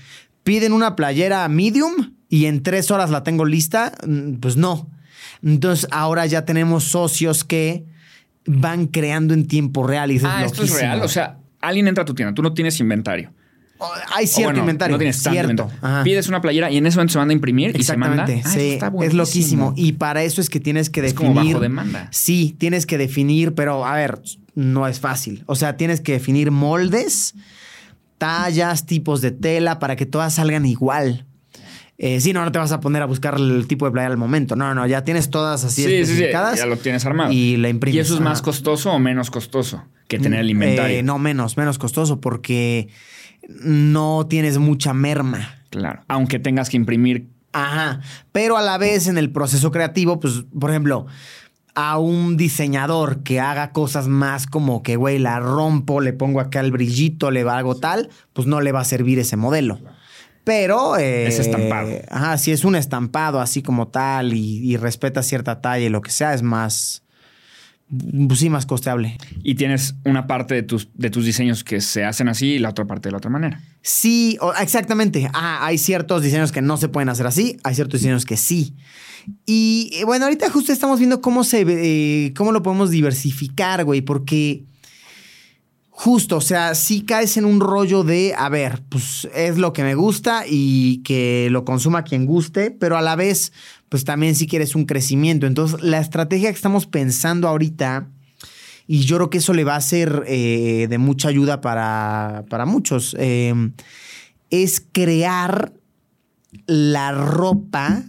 piden 0.43 0.73
una 0.73 0.97
playera 0.97 1.47
medium 1.47 2.15
y 2.27 2.47
en 2.47 2.61
tres 2.61 2.91
horas 2.91 3.09
la 3.09 3.23
tengo 3.23 3.45
lista. 3.45 3.93
Mm, 4.05 4.33
Pues 4.41 4.57
no. 4.57 4.89
Entonces 5.41 5.87
ahora 5.91 6.25
ya 6.25 6.43
tenemos 6.43 6.83
socios 6.83 7.45
que 7.45 7.85
van 8.45 8.87
creando 8.87 9.33
en 9.33 9.47
tiempo 9.47 9.85
real. 9.85 10.11
Y 10.11 10.19
Ah, 10.23 10.41
es 10.45 10.51
esto 10.51 10.63
es 10.63 10.73
real. 10.79 11.01
O 11.01 11.07
sea, 11.07 11.37
alguien 11.61 11.87
entra 11.87 12.03
a 12.03 12.05
tu 12.05 12.13
tienda, 12.13 12.33
tú 12.33 12.41
no 12.41 12.53
tienes 12.53 12.79
inventario. 12.79 13.31
Oh, 13.77 13.91
Hay 14.15 14.25
cierto 14.25 14.47
bueno, 14.51 14.59
inventario. 14.59 14.93
No 14.93 14.99
tienes 14.99 15.21
tanto 15.21 15.33
cierto. 15.33 15.51
inventario. 15.63 16.03
Pides 16.05 16.27
una 16.29 16.39
playera 16.39 16.71
y 16.71 16.77
en 16.77 16.85
ese 16.85 16.95
momento 16.97 17.11
se 17.13 17.19
manda 17.19 17.33
a 17.33 17.35
imprimir 17.35 17.75
y 17.77 17.83
se 17.83 17.97
manda. 17.97 18.23
Exactamente, 18.23 18.47
Ah, 18.47 18.51
sí, 18.53 18.69
está 18.71 18.91
es 19.03 19.13
loquísimo. 19.13 19.73
Y 19.75 19.91
para 19.93 20.23
eso 20.23 20.39
es 20.39 20.49
que 20.49 20.61
tienes 20.61 20.89
que 20.89 21.01
Es 21.01 21.13
definir. 21.13 21.33
como 21.35 21.45
bajo 21.45 21.59
demanda. 21.59 22.07
Sí, 22.11 22.55
tienes 22.57 22.85
que 22.85 22.97
definir, 22.97 23.53
pero 23.53 23.85
a 23.85 23.93
ver, 23.95 24.21
no 24.53 24.87
es 24.87 25.01
fácil. 25.01 25.43
O 25.47 25.55
sea, 25.55 25.75
tienes 25.75 25.99
que 25.99 26.13
definir 26.13 26.51
moldes, 26.51 27.35
tallas, 28.17 28.85
tipos 28.85 29.21
de 29.21 29.31
tela 29.31 29.79
para 29.79 29.95
que 29.95 30.05
todas 30.05 30.35
salgan 30.35 30.65
igual. 30.65 31.25
Eh, 31.97 32.19
sí, 32.19 32.33
no, 32.33 32.43
no 32.43 32.51
te 32.51 32.59
vas 32.59 32.71
a 32.73 32.81
poner 32.81 33.01
a 33.01 33.05
buscar 33.05 33.35
el 33.35 33.67
tipo 33.67 33.85
de 33.85 33.91
playa 33.91 34.07
al 34.07 34.17
momento. 34.17 34.55
No, 34.55 34.75
no, 34.75 34.85
ya 34.85 35.03
tienes 35.03 35.29
todas 35.29 35.63
así 35.63 35.83
Sí, 35.83 35.87
sí, 35.89 35.95
sí. 35.95 36.01
especificadas. 36.01 36.59
Ya 36.59 36.65
lo 36.65 36.77
tienes 36.77 37.05
armado. 37.05 37.31
Y 37.31 37.55
la 37.57 37.69
imprimes. 37.69 37.95
¿Y 37.95 37.99
eso 37.99 38.15
es 38.15 38.21
más 38.21 38.41
costoso 38.41 38.91
o 38.91 38.99
menos 38.99 39.31
costoso 39.31 39.83
que 40.07 40.19
tener 40.19 40.41
el 40.41 40.49
inventario? 40.49 40.97
Eh, 40.97 41.03
no, 41.03 41.19
menos, 41.19 41.55
menos 41.55 41.77
costoso 41.77 42.19
porque 42.19 42.89
no 43.47 44.27
tienes 44.27 44.57
mucha 44.57 44.93
merma. 44.93 45.55
Claro. 45.69 46.01
Aunque 46.07 46.39
tengas 46.39 46.69
que 46.69 46.77
imprimir. 46.77 47.29
Ajá. 47.53 48.01
Pero 48.33 48.57
a 48.57 48.61
la 48.61 48.77
vez 48.77 49.07
en 49.07 49.17
el 49.17 49.31
proceso 49.31 49.71
creativo, 49.71 50.19
pues, 50.19 50.43
por 50.59 50.71
ejemplo, 50.71 51.05
a 51.75 51.97
un 51.97 52.35
diseñador 52.37 53.23
que 53.23 53.39
haga 53.39 53.71
cosas 53.71 54.07
más 54.07 54.47
como 54.47 54.83
que, 54.83 54.95
güey, 54.97 55.19
la 55.19 55.39
rompo, 55.39 56.01
le 56.01 56.13
pongo 56.13 56.39
acá 56.39 56.59
el 56.59 56.71
brillito, 56.71 57.31
le 57.31 57.41
hago 57.41 57.75
tal, 57.75 58.09
pues 58.33 58.47
no 58.47 58.61
le 58.61 58.71
va 58.71 58.81
a 58.81 58.85
servir 58.85 59.19
ese 59.19 59.37
modelo. 59.37 59.79
Pero. 60.45 60.97
eh, 60.97 61.27
Es 61.27 61.39
estampado. 61.39 61.89
Ajá, 62.09 62.37
si 62.37 62.51
es 62.51 62.63
un 62.63 62.75
estampado 62.77 63.41
así 63.41 63.61
como 63.61 63.89
tal 63.89 64.33
y, 64.33 64.59
y 64.59 64.77
respeta 64.77 65.21
cierta 65.23 65.59
talla 65.59 65.85
y 65.85 65.89
lo 65.89 66.01
que 66.01 66.11
sea, 66.11 66.33
es 66.33 66.41
más. 66.41 67.01
Pues 68.27 68.39
sí, 68.39 68.49
más 68.49 68.65
costeable. 68.65 69.17
Y 69.43 69.55
tienes 69.55 69.93
una 70.05 70.25
parte 70.25 70.55
de 70.55 70.63
tus, 70.63 70.89
de 70.95 71.11
tus 71.11 71.23
diseños 71.23 71.63
que 71.63 71.81
se 71.81 72.03
hacen 72.03 72.27
así 72.29 72.53
y 72.53 72.59
la 72.59 72.69
otra 72.69 72.85
parte 72.85 73.09
de 73.09 73.11
la 73.11 73.17
otra 73.19 73.29
manera. 73.29 73.61
Sí, 73.83 74.39
exactamente. 74.59 75.29
Ah, 75.33 75.59
hay 75.63 75.77
ciertos 75.77 76.23
diseños 76.23 76.51
que 76.51 76.61
no 76.63 76.77
se 76.77 76.89
pueden 76.89 77.09
hacer 77.09 77.27
así, 77.27 77.57
hay 77.63 77.75
ciertos 77.75 77.99
diseños 78.01 78.25
que 78.25 78.37
sí. 78.37 78.73
Y 79.45 79.91
eh, 79.93 80.03
bueno, 80.05 80.25
ahorita 80.25 80.49
justo 80.49 80.71
estamos 80.71 80.97
viendo 80.97 81.21
cómo 81.21 81.43
se 81.43 81.63
eh, 81.67 82.33
cómo 82.35 82.51
lo 82.51 82.63
podemos 82.63 82.89
diversificar, 82.89 83.83
güey, 83.83 84.01
porque 84.01 84.65
justo, 85.97 86.35
o 86.35 86.41
sea, 86.41 86.75
sí 86.75 87.03
caes 87.05 87.37
en 87.37 87.45
un 87.45 87.61
rollo 87.61 88.03
de, 88.03 88.35
a 88.37 88.49
ver, 88.49 88.83
pues 88.89 89.29
es 89.33 89.57
lo 89.57 89.71
que 89.71 89.81
me 89.83 89.95
gusta 89.95 90.43
y 90.45 90.97
que 91.03 91.47
lo 91.51 91.63
consuma 91.63 92.03
quien 92.03 92.25
guste, 92.25 92.69
pero 92.69 92.97
a 92.97 93.01
la 93.01 93.15
vez, 93.15 93.53
pues 93.87 94.03
también 94.03 94.35
si 94.35 94.45
quieres 94.45 94.75
un 94.75 94.85
crecimiento. 94.85 95.47
Entonces, 95.47 95.81
la 95.81 95.99
estrategia 95.99 96.49
que 96.49 96.55
estamos 96.55 96.85
pensando 96.85 97.47
ahorita 97.47 98.09
y 98.87 99.05
yo 99.05 99.15
creo 99.15 99.29
que 99.29 99.37
eso 99.37 99.53
le 99.53 99.63
va 99.63 99.77
a 99.77 99.81
ser 99.81 100.25
eh, 100.27 100.87
de 100.89 100.97
mucha 100.97 101.29
ayuda 101.29 101.61
para, 101.61 102.43
para 102.49 102.65
muchos. 102.65 103.15
eh, 103.17 103.53
es 104.49 104.85
crear 104.91 105.73
la 106.67 107.13
ropa 107.13 108.03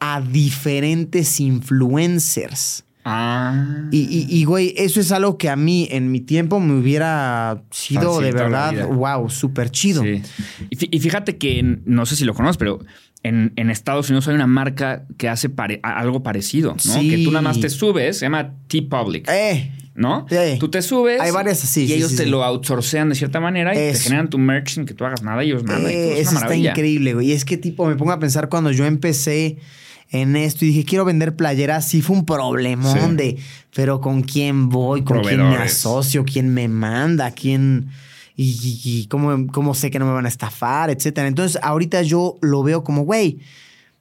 a 0.00 0.20
diferentes 0.20 1.38
influencers. 1.38 2.84
Ah. 3.04 3.88
Y, 3.90 3.98
y- 4.00 4.26
y, 4.28 4.44
güey, 4.44 4.74
eso 4.76 5.00
es 5.00 5.10
algo 5.12 5.36
que 5.38 5.48
a 5.48 5.56
mí 5.56 5.88
en 5.90 6.10
mi 6.12 6.20
tiempo 6.20 6.60
me 6.60 6.74
hubiera 6.78 7.62
sido 7.70 8.20
de 8.20 8.30
verdad, 8.32 8.86
wow, 8.88 9.28
súper 9.28 9.70
chido. 9.70 10.02
Sí. 10.02 10.22
Y, 10.70 10.76
fí- 10.76 10.88
y 10.90 11.00
fíjate 11.00 11.36
que, 11.36 11.78
no 11.84 12.06
sé 12.06 12.14
si 12.16 12.24
lo 12.24 12.34
conoces, 12.34 12.56
pero 12.58 12.78
en, 13.24 13.52
en 13.56 13.70
Estados 13.70 14.08
Unidos 14.10 14.28
hay 14.28 14.34
una 14.36 14.46
marca 14.46 15.04
que 15.16 15.28
hace 15.28 15.48
pare- 15.48 15.80
algo 15.82 16.22
parecido, 16.22 16.72
¿no? 16.72 16.78
Sí. 16.94 17.10
Que 17.10 17.24
tú 17.24 17.30
nada 17.32 17.42
más 17.42 17.60
te 17.60 17.70
subes, 17.70 18.18
se 18.18 18.26
llama 18.26 18.54
T-Public, 18.68 19.28
Eh, 19.28 19.72
¿no? 19.96 20.26
sí. 20.30 20.58
Tú 20.60 20.68
te 20.70 20.80
subes. 20.80 21.20
Hay 21.20 21.32
varias 21.32 21.62
así, 21.64 21.82
Y 21.82 21.86
sí, 21.88 21.94
ellos 21.94 22.12
sí, 22.12 22.16
te 22.18 22.26
lo 22.26 22.44
outsourcean 22.44 23.08
de 23.08 23.14
cierta 23.16 23.40
manera 23.40 23.74
y 23.74 23.78
te 23.92 23.94
generan 23.98 24.30
tu 24.30 24.38
merch 24.38 24.70
sin 24.74 24.86
que 24.86 24.94
tú 24.94 25.04
hagas 25.04 25.22
nada 25.22 25.42
y 25.44 25.48
ellos 25.50 25.64
nada. 25.64 25.80
y 25.80 25.82
todo 25.82 25.90
Eh, 25.92 26.12
es 26.20 26.28
eso 26.28 26.30
una 26.36 26.40
está 26.46 26.54
increíble, 26.56 27.14
güey. 27.14 27.28
Y 27.28 27.32
es 27.32 27.44
que, 27.44 27.56
tipo, 27.56 27.86
me 27.86 27.96
pongo 27.96 28.12
a 28.12 28.20
pensar 28.20 28.48
cuando 28.48 28.70
yo 28.70 28.86
empecé 28.86 29.58
en 30.12 30.36
esto 30.36 30.64
y 30.64 30.68
dije, 30.68 30.84
quiero 30.84 31.04
vender 31.04 31.34
playeras, 31.34 31.88
sí 31.88 32.02
fue 32.02 32.16
un 32.16 32.24
problemón 32.26 33.10
Sí. 33.10 33.16
de, 33.16 33.38
pero 33.74 34.00
¿con 34.00 34.22
quién 34.22 34.68
voy? 34.68 35.02
¿Con 35.02 35.22
quién 35.22 35.38
me 35.48 35.56
asocio? 35.56 36.24
¿Quién 36.24 36.52
me 36.54 36.68
manda? 36.68 37.30
¿Quién...? 37.32 37.88
Y, 38.36 38.44
y- 38.44 38.80
y 39.00 39.06
cómo, 39.08 39.46
cómo 39.48 39.74
sé 39.74 39.90
que 39.90 39.98
no 39.98 40.06
me 40.06 40.12
van 40.12 40.24
a 40.24 40.28
estafar, 40.28 40.88
etcétera. 40.90 41.28
Entonces, 41.28 41.58
ahorita 41.62 42.00
yo 42.02 42.36
lo 42.40 42.62
veo 42.62 42.82
como, 42.84 43.02
güey, 43.04 43.40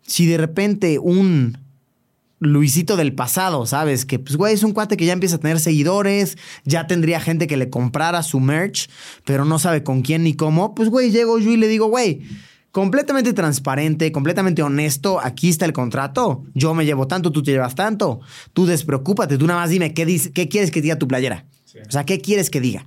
si 0.05 0.26
de 0.26 0.38
repente 0.38 0.99
un 0.99 1.57
Luisito 2.39 2.95
del 2.97 3.14
pasado, 3.14 3.66
¿sabes? 3.68 4.03
Que, 4.05 4.18
pues, 4.18 4.36
güey, 4.36 4.53
es 4.55 4.64
un 4.64 4.72
cuate 4.72 4.97
que 4.97 5.05
ya 5.05 5.14
empieza 5.14 5.36
a 5.36 5.39
tener 5.39 5.59
seguidores, 5.59 6.38
ya 6.66 6.88
tendría 6.88 7.20
gente 7.20 7.45
que 7.45 7.55
le 7.55 7.70
comprara 7.70 8.24
su 8.24 8.39
merch, 8.39 8.89
pero 9.26 9.45
no 9.45 9.59
sabe 9.59 9.84
con 9.84 10.01
quién 10.01 10.24
ni 10.24 10.34
cómo. 10.34 10.74
Pues, 10.74 10.89
güey, 10.89 11.12
llego 11.12 11.38
yo 11.38 11.51
y 11.51 11.57
le 11.57 11.68
digo, 11.68 11.86
güey, 11.88 12.22
completamente 12.72 13.34
transparente, 13.34 14.11
completamente 14.11 14.63
honesto, 14.63 15.19
aquí 15.22 15.49
está 15.49 15.65
el 15.65 15.74
contrato. 15.74 16.43
Yo 16.53 16.74
me 16.74 16.86
llevo 16.86 17.07
tanto, 17.07 17.32
tú 17.32 17.43
te 17.43 17.51
llevas 17.51 17.76
tanto. 17.76 18.22
Tú 18.53 18.65
despreocúpate, 18.65 19.38
tú 19.38 19.47
nada 19.47 19.59
más 19.61 19.69
dime 19.69 19.93
qué, 19.93 20.05
dice- 20.05 20.32
qué 20.32 20.47
quieres 20.47 20.72
que 20.72 20.82
diga 20.82 20.97
tu 20.97 21.07
playera. 21.07 21.45
O 21.88 21.91
sea, 21.91 22.05
¿qué 22.05 22.19
quieres 22.22 22.49
que 22.49 22.61
diga? 22.61 22.86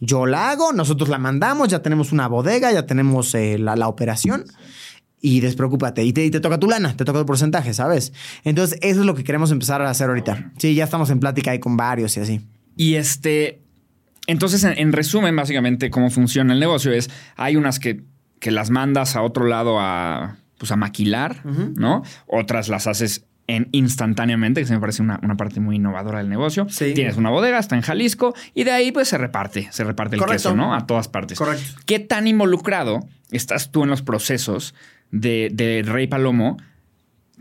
Yo 0.00 0.26
la 0.26 0.50
hago, 0.50 0.72
nosotros 0.72 1.08
la 1.08 1.18
mandamos, 1.18 1.68
ya 1.68 1.80
tenemos 1.80 2.12
una 2.12 2.26
bodega, 2.28 2.72
ya 2.72 2.86
tenemos 2.86 3.34
eh, 3.34 3.58
la, 3.58 3.76
la 3.76 3.88
operación. 3.88 4.44
Y 5.20 5.38
despreocúpate. 5.40 6.02
Y 6.04 6.12
te, 6.12 6.24
y 6.24 6.30
te 6.30 6.40
toca 6.40 6.58
tu 6.58 6.68
lana, 6.68 6.96
te 6.96 7.04
toca 7.04 7.20
tu 7.20 7.26
porcentaje, 7.26 7.72
¿sabes? 7.74 8.12
Entonces, 8.42 8.78
eso 8.82 9.00
es 9.00 9.06
lo 9.06 9.14
que 9.14 9.22
queremos 9.22 9.52
empezar 9.52 9.80
a 9.80 9.88
hacer 9.88 10.08
ahorita. 10.08 10.52
Sí, 10.58 10.74
ya 10.74 10.82
estamos 10.84 11.10
en 11.10 11.20
plática 11.20 11.52
ahí 11.52 11.60
con 11.60 11.76
varios 11.76 12.16
y 12.16 12.20
así. 12.20 12.40
Y 12.76 12.94
este. 12.94 13.62
Entonces, 14.26 14.64
en, 14.64 14.76
en 14.76 14.92
resumen, 14.92 15.36
básicamente, 15.36 15.90
cómo 15.90 16.10
funciona 16.10 16.52
el 16.52 16.58
negocio 16.58 16.90
es: 16.92 17.08
hay 17.36 17.54
unas 17.54 17.78
que, 17.78 18.02
que 18.42 18.50
las 18.50 18.70
mandas 18.70 19.14
a 19.14 19.22
otro 19.22 19.46
lado 19.46 19.78
a, 19.78 20.34
pues, 20.58 20.72
a 20.72 20.76
maquilar, 20.76 21.46
¿no? 21.46 22.02
Otras 22.26 22.68
las 22.68 22.88
haces 22.88 23.24
en 23.46 23.68
instantáneamente, 23.70 24.60
que 24.60 24.66
se 24.66 24.74
me 24.74 24.80
parece 24.80 25.00
una, 25.00 25.20
una 25.22 25.36
parte 25.36 25.60
muy 25.60 25.76
innovadora 25.76 26.18
del 26.18 26.28
negocio. 26.28 26.66
Sí. 26.68 26.92
Tienes 26.92 27.16
una 27.16 27.30
bodega, 27.30 27.60
está 27.60 27.76
en 27.76 27.82
Jalisco, 27.82 28.34
y 28.52 28.64
de 28.64 28.72
ahí 28.72 28.90
pues 28.90 29.06
se 29.06 29.16
reparte, 29.16 29.68
se 29.70 29.84
reparte 29.84 30.16
el 30.16 30.20
Correcto. 30.20 30.50
queso, 30.50 30.56
¿no? 30.56 30.74
A 30.74 30.88
todas 30.88 31.06
partes. 31.06 31.38
Correcto. 31.38 31.64
¿Qué 31.86 32.00
tan 32.00 32.26
involucrado 32.26 33.06
estás 33.30 33.70
tú 33.70 33.84
en 33.84 33.90
los 33.90 34.02
procesos 34.02 34.74
de, 35.12 35.48
de 35.52 35.84
Rey 35.86 36.08
Palomo? 36.08 36.56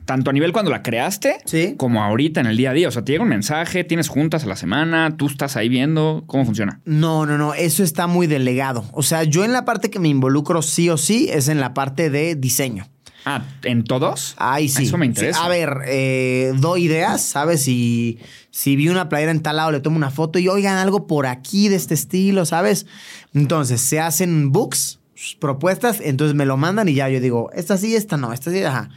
Tanto 0.06 0.30
a 0.30 0.34
nivel 0.34 0.52
cuando 0.52 0.72
la 0.72 0.82
creaste, 0.84 1.38
Sí. 1.46 1.76
como 1.78 2.04
ahorita 2.04 2.42
en 2.42 2.48
el 2.48 2.58
día 2.58 2.72
a 2.72 2.74
día. 2.74 2.88
O 2.88 2.92
sea, 2.92 3.04
te 3.06 3.12
llega 3.14 3.24
un 3.24 3.30
mensaje, 3.30 3.84
tienes 3.84 4.08
juntas 4.10 4.44
a 4.44 4.48
la 4.48 4.56
semana, 4.56 5.16
tú 5.16 5.28
estás 5.28 5.56
ahí 5.56 5.70
viendo 5.70 6.24
cómo 6.28 6.44
funciona. 6.46 6.82
No, 6.86 7.26
no, 7.26 7.38
no, 7.38 7.54
eso 7.54 7.84
está 7.84 8.08
muy 8.08 8.28
delegado. 8.28 8.84
O 8.94 9.04
sea, 9.04 9.24
yo 9.24 9.46
en 9.46 9.54
la 9.54 9.64
parte 9.66 9.90
que 9.90 10.00
me 10.00 10.08
involucro 10.10 10.62
sí 10.62 10.90
o 10.90 10.98
sí 10.98 11.30
es 11.32 11.48
en 11.48 11.60
la 11.60 11.74
parte 11.74 12.10
de 12.10 12.36
diseño. 12.36 12.88
Ah, 13.24 13.44
¿en 13.64 13.84
todos? 13.84 14.34
Ahí 14.38 14.68
sí. 14.68 14.86
Eso 14.86 14.98
me 14.98 15.06
interesa. 15.06 15.40
Sí, 15.40 15.46
a 15.46 15.48
ver, 15.50 15.70
eh, 15.86 16.54
doy 16.56 16.86
ideas, 16.86 17.22
¿sabes? 17.22 17.62
Si, 17.62 18.18
si 18.50 18.76
vi 18.76 18.90
una 18.90 19.10
playera 19.10 19.32
en 19.32 19.42
tal 19.42 19.58
lado, 19.58 19.72
le 19.72 19.80
tomo 19.80 19.96
una 19.96 20.10
foto 20.10 20.40
y 20.40 20.48
oigan 20.48 20.78
algo 20.78 21.06
por 21.06 21.28
aquí 21.28 21.70
de 21.70 21.76
este 21.76 21.94
estilo, 21.94 22.46
¿sabes? 22.48 22.88
Entonces, 23.36 23.80
se 23.82 24.00
hacen 24.00 24.52
books, 24.52 25.00
propuestas, 25.40 26.00
entonces 26.02 26.36
me 26.36 26.46
lo 26.48 26.58
mandan 26.58 26.90
y 26.90 26.96
ya 26.96 27.10
yo 27.10 27.20
digo, 27.22 27.52
esta 27.54 27.78
sí, 27.78 27.96
esta 27.96 28.18
no, 28.18 28.34
esta 28.34 28.50
sí, 28.50 28.64
ajá. 28.64 28.90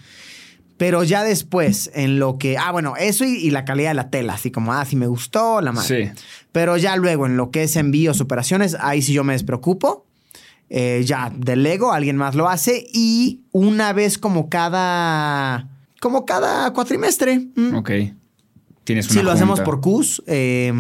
Pero 0.77 1.05
ya 1.05 1.23
después, 1.23 1.91
en 1.95 2.19
lo 2.19 2.37
que. 2.37 2.59
Ah, 2.59 2.73
bueno, 2.73 2.95
eso 2.97 3.25
y, 3.25 3.37
y 3.37 3.51
la 3.51 3.65
calidad 3.65 3.91
de 3.91 3.95
la 3.95 4.11
tela. 4.11 4.35
Así 4.35 4.51
como, 4.51 4.73
ah, 4.73 4.85
si 4.85 4.97
me 4.97 5.07
gustó, 5.07 5.61
la 5.61 5.71
madre. 5.73 6.13
Sí. 6.15 6.21
Pero 6.53 6.77
ya 6.77 6.97
luego, 6.97 7.27
en 7.27 7.37
lo 7.37 7.51
que 7.51 7.63
es 7.63 7.77
envíos, 7.77 8.21
operaciones, 8.21 8.77
ahí 8.81 9.01
sí 9.03 9.13
yo 9.13 9.23
me 9.25 9.35
despreocupo. 9.35 10.07
Eh, 10.71 11.03
ya 11.05 11.31
delego, 11.37 11.93
alguien 11.93 12.17
más 12.17 12.35
lo 12.35 12.49
hace. 12.49 12.87
Y 12.93 13.43
una 13.53 13.93
vez 13.93 14.19
como 14.19 14.49
cada. 14.49 15.69
Como 16.01 16.25
cada 16.27 16.73
cuatrimestre. 16.73 17.39
mm, 17.55 17.75
Ok. 17.77 17.91
Tienes 18.83 19.07
una 19.11 19.21
Sí, 19.21 19.25
lo 19.25 19.31
hacemos 19.33 19.61
por 19.61 19.81
Qs. 19.81 20.23
eh, 20.27 20.73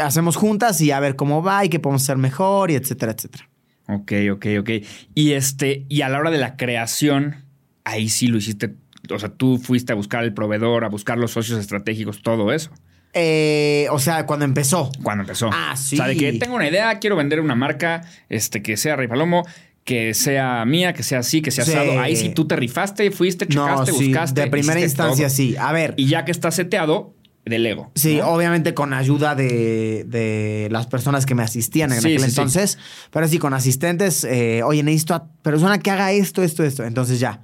hacemos 0.00 0.36
juntas 0.36 0.80
y 0.80 0.90
a 0.90 1.00
ver 1.00 1.16
cómo 1.16 1.42
va 1.42 1.64
y 1.64 1.68
qué 1.68 1.80
podemos 1.80 2.02
hacer 2.02 2.16
mejor 2.18 2.70
y 2.70 2.74
etcétera, 2.76 3.12
etcétera. 3.12 3.48
Ok, 3.88 4.12
ok, 4.32 4.46
ok. 4.60 4.70
Y 5.14 5.32
este, 5.32 5.84
y 5.88 6.02
a 6.02 6.08
la 6.08 6.18
hora 6.18 6.30
de 6.30 6.38
la 6.38 6.56
creación, 6.56 7.44
ahí 7.84 8.08
sí 8.08 8.28
lo 8.28 8.36
hiciste. 8.38 8.76
O 9.10 9.18
sea, 9.18 9.28
tú 9.30 9.58
fuiste 9.58 9.92
a 9.92 9.96
buscar 9.96 10.22
el 10.24 10.32
proveedor, 10.34 10.84
a 10.84 10.88
buscar 10.88 11.18
los 11.18 11.32
socios 11.32 11.58
estratégicos, 11.58 12.22
todo 12.22 12.52
eso. 12.52 12.70
Eh, 13.14 13.86
o 13.90 13.98
sea, 13.98 14.24
cuando 14.26 14.44
empezó. 14.44 14.90
Cuando 15.02 15.22
empezó. 15.22 15.50
Ah, 15.52 15.74
sí. 15.76 15.96
O 15.96 15.98
sea, 15.98 16.06
de 16.06 16.16
que 16.16 16.32
tengo 16.34 16.54
una 16.56 16.68
idea, 16.68 16.98
quiero 16.98 17.16
vender 17.16 17.40
una 17.40 17.54
marca, 17.54 18.02
este, 18.28 18.62
que 18.62 18.76
sea 18.76 18.96
Rey 18.96 19.08
Palomo, 19.08 19.44
que 19.84 20.14
sea 20.14 20.64
mía, 20.64 20.92
que 20.94 21.02
sea 21.02 21.18
así, 21.18 21.42
que 21.42 21.50
sea 21.50 21.64
Sí. 21.64 21.72
asado. 21.72 22.00
Ahí 22.00 22.16
sí 22.16 22.30
tú 22.30 22.46
te 22.46 22.56
rifaste, 22.56 23.10
fuiste, 23.10 23.46
No, 23.54 23.66
checaste, 23.66 23.92
sí, 23.92 24.06
buscaste. 24.06 24.40
de 24.42 24.46
primera 24.46 24.80
instancia 24.80 25.26
todo. 25.26 25.34
sí. 25.36 25.56
A 25.58 25.72
ver. 25.72 25.94
Y 25.96 26.06
ya 26.06 26.24
que 26.24 26.30
está 26.30 26.50
seteado, 26.52 27.14
delego. 27.44 27.90
Sí, 27.96 28.18
¿no? 28.18 28.28
obviamente 28.28 28.72
con 28.72 28.94
ayuda 28.94 29.34
de, 29.34 30.04
de 30.06 30.68
las 30.70 30.86
personas 30.86 31.26
que 31.26 31.34
me 31.34 31.42
asistían 31.42 31.92
en 31.92 32.00
Sí, 32.00 32.06
aquel 32.14 32.20
sí, 32.20 32.24
sí. 32.26 32.30
entonces. 32.30 32.78
Pero 33.10 33.26
sí, 33.28 33.38
con 33.38 33.52
asistentes, 33.52 34.22
eh, 34.24 34.62
oye, 34.64 34.82
necesito 34.84 35.14
a 35.14 35.26
persona 35.42 35.80
que 35.80 35.90
haga 35.90 36.12
esto, 36.12 36.42
esto, 36.44 36.62
esto. 36.64 36.84
Entonces 36.84 37.18
ya. 37.20 37.42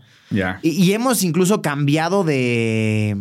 Y 0.62 0.92
hemos 0.92 1.22
incluso 1.22 1.62
cambiado 1.62 2.24
de, 2.24 3.16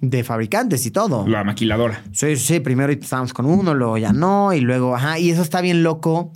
de 0.00 0.24
fabricantes 0.24 0.86
y 0.86 0.90
todo. 0.90 1.26
La 1.26 1.44
maquiladora. 1.44 2.04
Sí, 2.12 2.36
sí, 2.36 2.60
primero 2.60 2.92
estábamos 2.92 3.32
con 3.32 3.46
uno, 3.46 3.74
luego 3.74 3.98
ya 3.98 4.12
no, 4.12 4.52
y 4.52 4.60
luego, 4.60 4.94
ajá, 4.94 5.18
y 5.18 5.30
eso 5.30 5.42
está 5.42 5.60
bien 5.60 5.82
loco, 5.82 6.32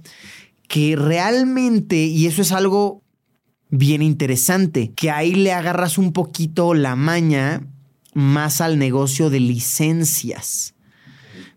que 0.66 0.96
realmente, 0.96 1.96
y 1.96 2.26
eso 2.26 2.42
es 2.42 2.52
algo 2.52 3.02
bien 3.70 4.02
interesante, 4.02 4.92
que 4.94 5.10
ahí 5.10 5.34
le 5.34 5.52
agarras 5.52 5.98
un 5.98 6.12
poquito 6.12 6.74
la 6.74 6.96
maña 6.96 7.62
más 8.14 8.60
al 8.60 8.78
negocio 8.78 9.30
de 9.30 9.40
licencias. 9.40 10.74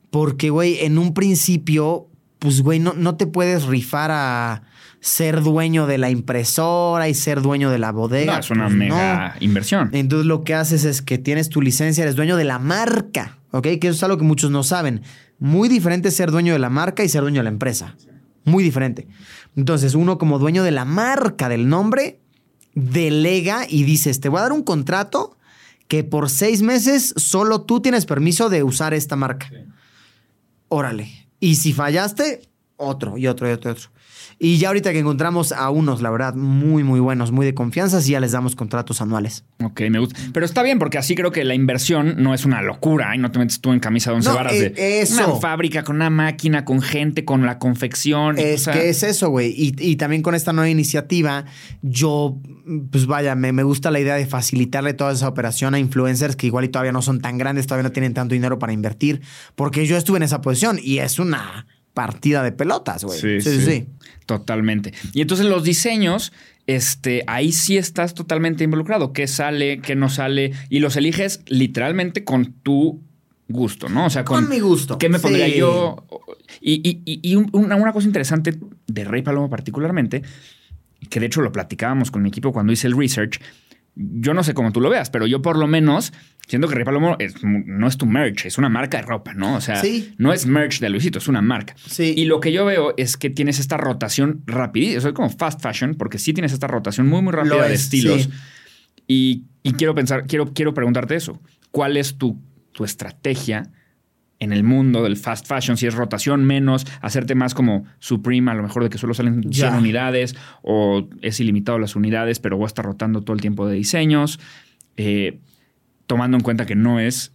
Porque, 0.10 0.50
güey, 0.50 0.80
en 0.80 0.98
un 0.98 1.14
principio, 1.14 2.10
pues, 2.40 2.62
güey, 2.62 2.80
no, 2.80 2.94
no 2.94 3.16
te 3.16 3.28
puedes 3.28 3.64
rifar 3.64 4.12
a 4.12 4.64
ser 5.02 5.42
dueño 5.42 5.88
de 5.88 5.98
la 5.98 6.10
impresora 6.12 7.10
y 7.10 7.14
ser 7.16 7.42
dueño 7.42 7.70
de 7.72 7.80
la 7.80 7.92
bodega. 7.92 8.34
No, 8.36 8.40
es 8.40 8.50
una 8.52 8.66
Pues 8.66 8.74
no. 8.74 8.80
mega 8.80 9.36
inversión. 9.40 9.90
Entonces 9.94 10.26
lo 10.28 10.44
que 10.44 10.54
haces 10.54 10.86
es 10.86 11.02
que 11.02 11.18
tienes 11.18 11.50
tu 11.50 11.62
licencia, 11.62 12.04
eres 12.04 12.16
dueño 12.16 12.38
de 12.38 12.44
la 12.46 12.60
marca, 12.60 13.40
¿ok? 13.52 13.64
Que 13.64 13.88
eso 13.88 13.92
es 13.92 14.04
algo 14.04 14.18
que 14.18 14.24
muchos 14.24 14.52
no 14.52 14.64
saben. 14.64 15.02
Muy 15.40 15.68
diferente 15.70 16.12
ser 16.12 16.30
dueño 16.32 16.54
de 16.54 16.60
la 16.60 16.70
marca 16.70 17.04
y 17.04 17.10
ser 17.10 17.22
dueño 17.22 17.40
de 17.40 17.46
la 17.46 17.50
empresa. 17.50 17.96
Muy 18.46 18.64
diferente. 18.64 19.08
Entonces 19.56 19.96
uno 19.96 20.18
como 20.20 20.38
dueño 20.40 20.64
de 20.64 20.72
la 20.72 20.86
marca, 20.86 21.50
del 21.50 21.68
nombre, 21.68 22.20
delega 22.76 23.66
y 23.68 23.84
dices, 23.84 24.20
te 24.22 24.30
voy 24.30 24.40
a 24.40 24.44
dar 24.44 24.52
un 24.54 24.64
contrato 24.64 25.36
que 25.88 26.04
por 26.04 26.30
seis 26.30 26.62
meses 26.62 27.14
solo 27.18 27.62
tú 27.64 27.82
tienes 27.82 28.06
permiso 28.06 28.50
de 28.50 28.64
usar 28.64 28.94
esta 28.94 29.16
marca. 29.16 29.50
Órale. 30.70 31.28
Y 31.40 31.56
si 31.56 31.74
fallaste, 31.74 32.42
otro 32.78 33.18
y 33.18 33.28
otro 33.28 33.50
y 33.50 33.52
otro 33.54 33.72
y 33.72 33.74
otro. 33.74 33.90
Y 34.40 34.58
ya 34.58 34.70
ahorita 34.70 34.92
que 34.92 35.00
encontramos 35.00 35.52
a 35.52 35.70
unos, 35.70 36.02
la 36.02 36.10
verdad, 36.10 36.34
muy, 36.36 36.84
muy 36.84 37.00
buenos, 37.00 37.32
muy 37.32 37.46
de 37.46 37.54
confianza, 37.54 38.02
sí 38.02 38.12
ya 38.12 38.20
les 38.20 38.32
damos 38.32 38.56
contratos 38.56 39.02
anuales. 39.02 39.44
Ok, 39.64 39.82
me 39.90 40.00
gusta. 40.00 40.20
Pero 40.34 40.46
está 40.46 40.64
bien, 40.64 40.80
porque 40.80 40.98
así 40.98 41.16
creo 41.16 41.32
que 41.32 41.44
la 41.44 41.54
inversión 41.54 42.16
no 42.18 42.34
es 42.34 42.46
una 42.46 42.62
locura. 42.62 43.16
Y 43.16 43.20
no 43.20 43.32
te 43.32 43.40
metes 43.40 43.62
tú 43.62 43.72
en 43.72 43.80
camisa 43.80 44.12
de 44.12 44.18
once 44.18 44.30
No, 44.30 44.36
varas 44.36 44.54
eh, 44.54 44.70
de 44.70 45.02
eso. 45.02 45.16
una 45.16 45.40
fábrica 45.40 45.84
con 45.84 45.96
una 45.98 46.10
máquina, 46.10 46.66
con 46.66 46.82
gente, 46.82 47.26
con 47.26 47.46
la 47.46 47.60
confección. 47.60 48.38
Es 48.38 48.62
o 48.62 48.64
sea, 48.66 48.74
que 48.74 48.90
es 48.90 49.04
eso, 49.04 49.30
güey. 49.30 49.54
Y, 49.56 49.76
y 49.78 49.96
también 49.96 50.22
con 50.22 50.36
esta 50.36 50.54
nueva 50.54 50.70
iniciativa, 50.70 51.46
yo, 51.82 52.38
pues 52.92 53.06
vaya, 53.06 53.36
me, 53.36 53.52
me 53.52 53.64
gusta 53.64 53.92
la 53.92 54.00
idea 54.00 54.16
de 54.16 54.26
facilitarle 54.26 54.94
toda 54.94 55.12
esa 55.12 55.28
operación 55.28 55.74
a 55.76 55.80
influencers 55.80 56.36
que 56.36 56.48
igual 56.48 56.66
y 56.66 56.70
todavía 56.70 56.92
no 56.92 57.02
son 57.02 57.22
tan 57.22 57.38
grandes, 57.38 57.68
todavía 57.68 57.84
no 57.84 57.92
tienen 57.92 58.14
tanto 58.14 58.34
dinero 58.34 58.60
para 58.60 58.74
invertir, 58.74 59.22
porque 59.56 59.86
yo 59.86 59.98
estuve 59.98 60.18
en 60.18 60.24
esa 60.24 60.42
posición 60.42 60.80
y 60.82 61.00
es 61.00 61.20
una 61.20 61.68
partida 61.94 62.44
de 62.44 62.52
pelotas, 62.52 63.04
güey. 63.04 63.20
Sí, 63.20 63.42
sí, 63.42 63.60
sí, 63.60 63.66
sí. 63.66 63.86
Totalmente. 64.26 64.94
Y 65.14 65.22
entonces 65.22 65.46
los 65.46 65.64
diseños, 65.64 66.32
este, 66.68 67.24
ahí 67.28 67.52
sí 67.52 67.78
estás 67.78 68.14
totalmente 68.14 68.64
involucrado. 68.64 69.12
¿Qué 69.14 69.28
sale, 69.28 69.80
qué 69.80 69.96
no 69.96 70.10
sale? 70.10 70.52
Y 70.70 70.80
los 70.80 70.96
eliges 70.96 71.42
literalmente 71.48 72.24
con 72.24 72.54
tu 72.64 73.02
gusto, 73.50 73.90
¿no? 73.90 74.06
O 74.06 74.10
sea, 74.10 74.24
con, 74.24 74.42
Con 74.46 74.50
mi 74.50 74.60
gusto. 74.60 74.98
¿Qué 74.98 75.10
me 75.10 75.18
Sí. 75.18 75.24
pondría 75.24 75.48
yo? 75.50 76.06
Y, 76.62 76.76
y- 76.90 77.02
y- 77.06 77.20
y 77.32 77.36
un- 77.36 77.50
una, 77.52 77.76
una 77.76 77.92
cosa 77.92 78.08
interesante 78.08 78.58
de 78.88 79.04
Rey 79.04 79.22
Palomo 79.22 79.50
particularmente, 79.50 80.22
que 81.10 81.20
de 81.20 81.26
hecho 81.26 81.42
lo 81.42 81.52
platicábamos 81.52 82.12
con 82.12 82.22
mi 82.22 82.30
equipo 82.30 82.54
cuando 82.54 82.72
hice 82.72 82.88
el 82.88 82.96
research. 82.98 83.42
Yo 83.96 84.34
no 84.34 84.44
sé 84.44 84.54
cómo 84.54 84.72
tú 84.72 84.80
lo 84.80 84.90
veas, 84.90 85.10
pero 85.10 85.28
yo 85.28 85.42
por 85.42 85.58
lo 85.58 85.68
menos 85.68 86.14
siento 86.48 86.68
que 86.70 86.76
Rey 86.76 86.86
Palomo 86.86 87.18
es- 87.20 87.36
no 87.44 87.88
es 87.88 87.98
tu 87.98 88.06
merch, 88.06 88.46
es 88.46 88.58
una 88.58 88.70
marca 88.70 88.98
de 88.98 89.04
ropa, 89.04 89.34
¿no? 89.34 89.56
O 89.56 89.62
sea, 89.62 89.76
Sí. 89.78 90.14
no 90.18 90.32
es 90.32 90.46
merch 90.46 90.80
de 90.80 90.90
Luisito, 90.90 91.20
es 91.20 91.28
una 91.28 91.42
marca. 91.42 91.76
Sí. 91.88 92.14
Y 92.16 92.26
lo 92.26 92.40
que 92.40 92.52
yo 92.54 92.64
veo 92.66 92.94
es 92.98 93.18
que 93.18 93.30
tienes 93.30 93.60
esta 93.60 93.78
rotación 93.78 94.44
rapidísima. 94.46 95.02
Soy 95.02 95.14
como 95.14 95.30
fast 95.30 95.62
fashion, 95.62 95.96
porque 95.96 96.20
sí 96.20 96.34
tienes 96.34 96.54
esta 96.54 96.68
rotación 96.68 97.08
muy, 97.08 97.22
muy 97.22 97.34
rápida 97.34 97.68
de 97.68 97.74
es, 97.74 97.82
estilos. 97.84 98.24
sí. 98.24 98.30
Y, 99.08 99.44
y 99.64 99.74
quiero 99.74 99.94
pensar, 99.94 100.26
quiero, 100.26 100.54
quiero 100.54 100.74
preguntarte 100.74 101.16
eso. 101.16 101.42
¿Cuál 101.72 101.98
es 101.98 102.18
tu, 102.18 102.42
tu 102.72 102.86
estrategia 102.86 103.72
en 104.42 104.52
el 104.52 104.64
mundo 104.66 105.02
del 105.04 105.16
fast 105.16 105.48
fashion? 105.48 105.78
Si 105.78 105.88
es 105.88 105.94
rotación 105.96 106.44
menos, 106.44 106.86
hacerte 107.02 107.34
más 107.36 107.54
como 107.54 107.86
Supreme, 108.00 108.52
a 108.52 108.54
lo 108.56 108.64
mejor 108.64 108.84
de 108.84 108.90
que 108.90 108.98
solo 108.98 109.14
salen 109.14 109.42
100 109.44 109.52
Ya. 109.52 109.78
unidades, 109.78 110.36
o 110.62 111.08
es 111.22 111.40
ilimitado 111.40 111.80
las 111.80 111.96
unidades, 111.96 112.40
pero 112.40 112.58
voy 112.58 112.66
a 112.66 112.68
estar 112.68 112.84
rotando 112.84 113.22
todo 113.22 113.34
el 113.36 113.42
tiempo 113.42 113.66
de 113.68 113.76
diseños, 113.76 114.40
eh, 114.98 115.40
tomando 116.08 116.36
en 116.36 116.44
cuenta 116.44 116.66
que 116.66 116.76
no 116.76 117.00
es 117.00 117.32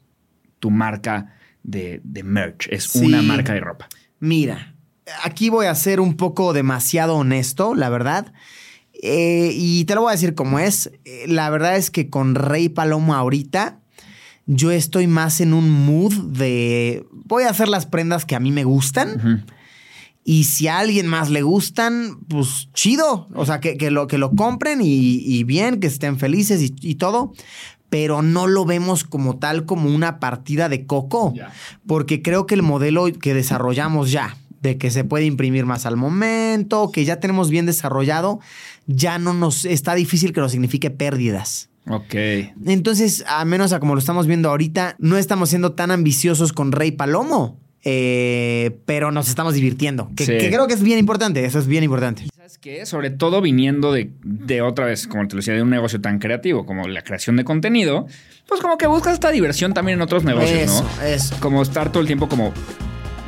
tu 0.59 0.71
marca 0.71 1.35
de, 1.63 2.01
de 2.05 2.23
merch, 2.23 2.69
es 2.71 2.85
Sí. 2.85 3.05
una 3.07 3.23
marca 3.23 3.55
de 3.55 3.61
ropa. 3.61 3.89
Mira, 4.21 4.75
aquí 5.25 5.49
voy 5.49 5.67
a 5.67 5.75
ser 5.75 6.01
un 6.01 6.17
poco 6.17 6.53
demasiado 6.53 7.17
honesto, 7.17 7.75
la 7.75 7.89
verdad. 7.89 8.33
Eh, 9.03 9.51
y 9.55 9.85
te 9.85 9.95
lo 9.95 10.03
voy 10.03 10.11
a 10.11 10.13
decir 10.13 10.35
como 10.35 10.59
es. 10.59 10.91
Eh, 11.05 11.25
la 11.29 11.51
verdad 11.51 11.77
es 11.77 11.91
que 11.91 12.09
con 12.09 12.35
Rey 12.35 12.69
Palomo 12.69 13.15
ahorita, 13.15 13.81
yo 14.47 14.71
estoy 14.71 15.07
más 15.09 15.41
en 15.41 15.53
un 15.53 15.71
mood 15.71 16.15
de 16.15 17.05
voy 17.13 17.45
a 17.45 17.51
hacer 17.51 17.69
las 17.69 17.87
prendas 17.87 18.25
que 18.25 18.37
a 18.37 18.41
mí 18.41 18.53
me 18.53 18.65
gustan. 18.65 19.45
Y 20.25 20.45
si 20.45 20.67
a 20.67 20.79
alguien 20.79 21.07
más 21.07 21.31
le 21.31 21.43
gustan, 21.43 22.19
pues 22.29 22.69
chido. 22.73 23.29
O 23.35 23.47
sea, 23.47 23.61
que, 23.61 23.77
que 23.77 23.91
lo, 23.91 24.07
que 24.09 24.19
lo 24.19 24.33
compren 24.33 24.81
y, 24.83 25.19
y 25.19 25.45
bien, 25.45 25.79
que 25.79 25.87
estén 25.87 26.19
felices 26.19 26.63
y, 26.63 26.75
y 26.81 26.97
todo. 26.97 27.33
Pero 27.91 28.23
no 28.23 28.49
lo 28.49 28.65
vemos 28.65 29.05
como 29.05 29.39
tal, 29.39 29.67
como 29.67 29.89
una 29.89 30.19
partida 30.19 30.69
de 30.69 30.85
coco. 30.87 31.33
Porque 31.87 32.23
creo 32.23 32.47
que 32.47 32.55
el 32.55 32.63
modelo 32.63 33.07
que 33.13 33.35
desarrollamos 33.35 34.11
ya, 34.11 34.37
de 34.63 34.79
que 34.79 34.91
se 34.91 35.05
puede 35.05 35.27
imprimir 35.27 35.65
más 35.65 35.87
al 35.87 35.97
momento, 35.97 36.91
que 36.91 37.05
ya 37.05 37.21
tenemos 37.21 37.49
bien 37.51 37.67
desarrollado, 37.67 38.41
ya 38.89 39.21
no 39.21 39.33
nos 39.33 39.65
está 39.65 39.95
difícil 39.95 40.33
que 40.33 40.41
nos 40.41 40.51
signifique 40.51 40.91
pérdidas. 40.91 41.69
Ok. 41.89 42.15
Entonces, 42.67 43.25
a 43.29 43.45
menos 43.45 43.73
a 43.73 43.81
como 43.81 43.95
lo 43.95 43.99
estamos 44.01 44.27
viendo 44.27 44.49
ahorita, 44.51 44.97
no 44.99 45.17
estamos 45.19 45.49
siendo 45.51 45.73
tan 45.73 45.91
ambiciosos 45.91 46.53
con 46.53 46.73
Rey 46.73 46.91
Palomo. 46.93 47.61
eh, 47.89 48.81
pero 48.85 49.13
nos 49.13 49.29
estamos 49.29 49.55
divirtiendo. 49.55 50.11
Que, 50.17 50.25
Sí. 50.27 50.33
que 50.39 50.49
creo 50.51 50.67
que 50.67 50.75
es 50.75 50.83
bien 50.83 50.99
importante. 50.99 51.45
Eso 51.45 51.61
es 51.61 51.69
bien 51.69 51.85
importante. 51.85 52.27
¿Sabes 52.35 52.59
qué? 52.59 52.85
Sobre 52.85 53.11
todo 53.11 53.41
viniendo 53.41 53.93
de, 53.93 54.11
de 54.25 54.61
otra 54.61 54.87
vez, 54.87 55.07
como 55.07 55.29
te 55.29 55.37
lo 55.37 55.39
decía, 55.39 55.55
de 55.55 55.63
un 55.63 55.71
negocio 55.71 56.01
tan 56.01 56.19
creativo 56.19 56.67
como 56.67 56.89
la 56.89 57.03
creación 57.03 57.37
de 57.37 57.45
contenido, 57.45 58.09
pues 58.49 58.61
como 58.61 58.77
que 58.77 58.89
buscas 58.89 59.15
esta 59.15 59.31
diversión 59.31 59.73
también 59.73 59.99
en 59.99 60.03
otros 60.03 60.25
negocios, 60.25 60.59
eso, 60.63 60.83
¿no? 60.99 61.03
eso. 61.07 61.37
Como 61.39 61.63
estar 61.63 61.93
todo 61.93 62.01
el 62.01 62.09
tiempo 62.09 62.29
como 62.29 62.53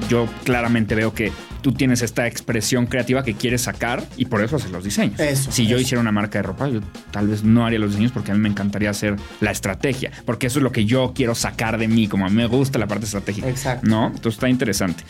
yo 0.08 0.28
claramente 0.44 0.94
veo 0.94 1.12
que 1.12 1.32
tú 1.60 1.72
tienes 1.72 2.02
esta 2.02 2.26
expresión 2.26 2.86
creativa 2.86 3.22
que 3.22 3.34
quieres 3.34 3.62
sacar 3.62 4.04
y 4.16 4.26
por 4.26 4.42
eso 4.42 4.56
haces 4.56 4.70
los 4.70 4.84
diseños. 4.84 5.18
Eso, 5.20 5.50
si 5.50 5.66
yo 5.66 5.78
hiciera 5.78 6.00
una 6.00 6.12
marca 6.12 6.38
de 6.38 6.42
ropa, 6.42 6.68
yo 6.68 6.80
tal 7.10 7.28
vez 7.28 7.42
no 7.42 7.66
haría 7.66 7.78
los 7.78 7.90
diseños 7.90 8.12
porque 8.12 8.30
a 8.30 8.34
mí 8.34 8.40
me 8.40 8.48
encantaría 8.48 8.90
hacer 8.90 9.16
la 9.40 9.50
estrategia, 9.50 10.12
porque 10.24 10.46
eso 10.46 10.58
es 10.58 10.62
lo 10.62 10.72
que 10.72 10.84
yo 10.84 11.12
quiero 11.14 11.34
sacar 11.34 11.78
de 11.78 11.88
mí, 11.88 12.08
como 12.08 12.26
a 12.26 12.28
mí 12.28 12.36
me 12.36 12.46
gusta 12.46 12.78
la 12.78 12.86
parte 12.86 13.06
estratégica. 13.06 13.48
Exacto. 13.48 13.86
¿No? 13.88 14.06
Entonces 14.06 14.34
está 14.34 14.48
interesante. 14.48 15.04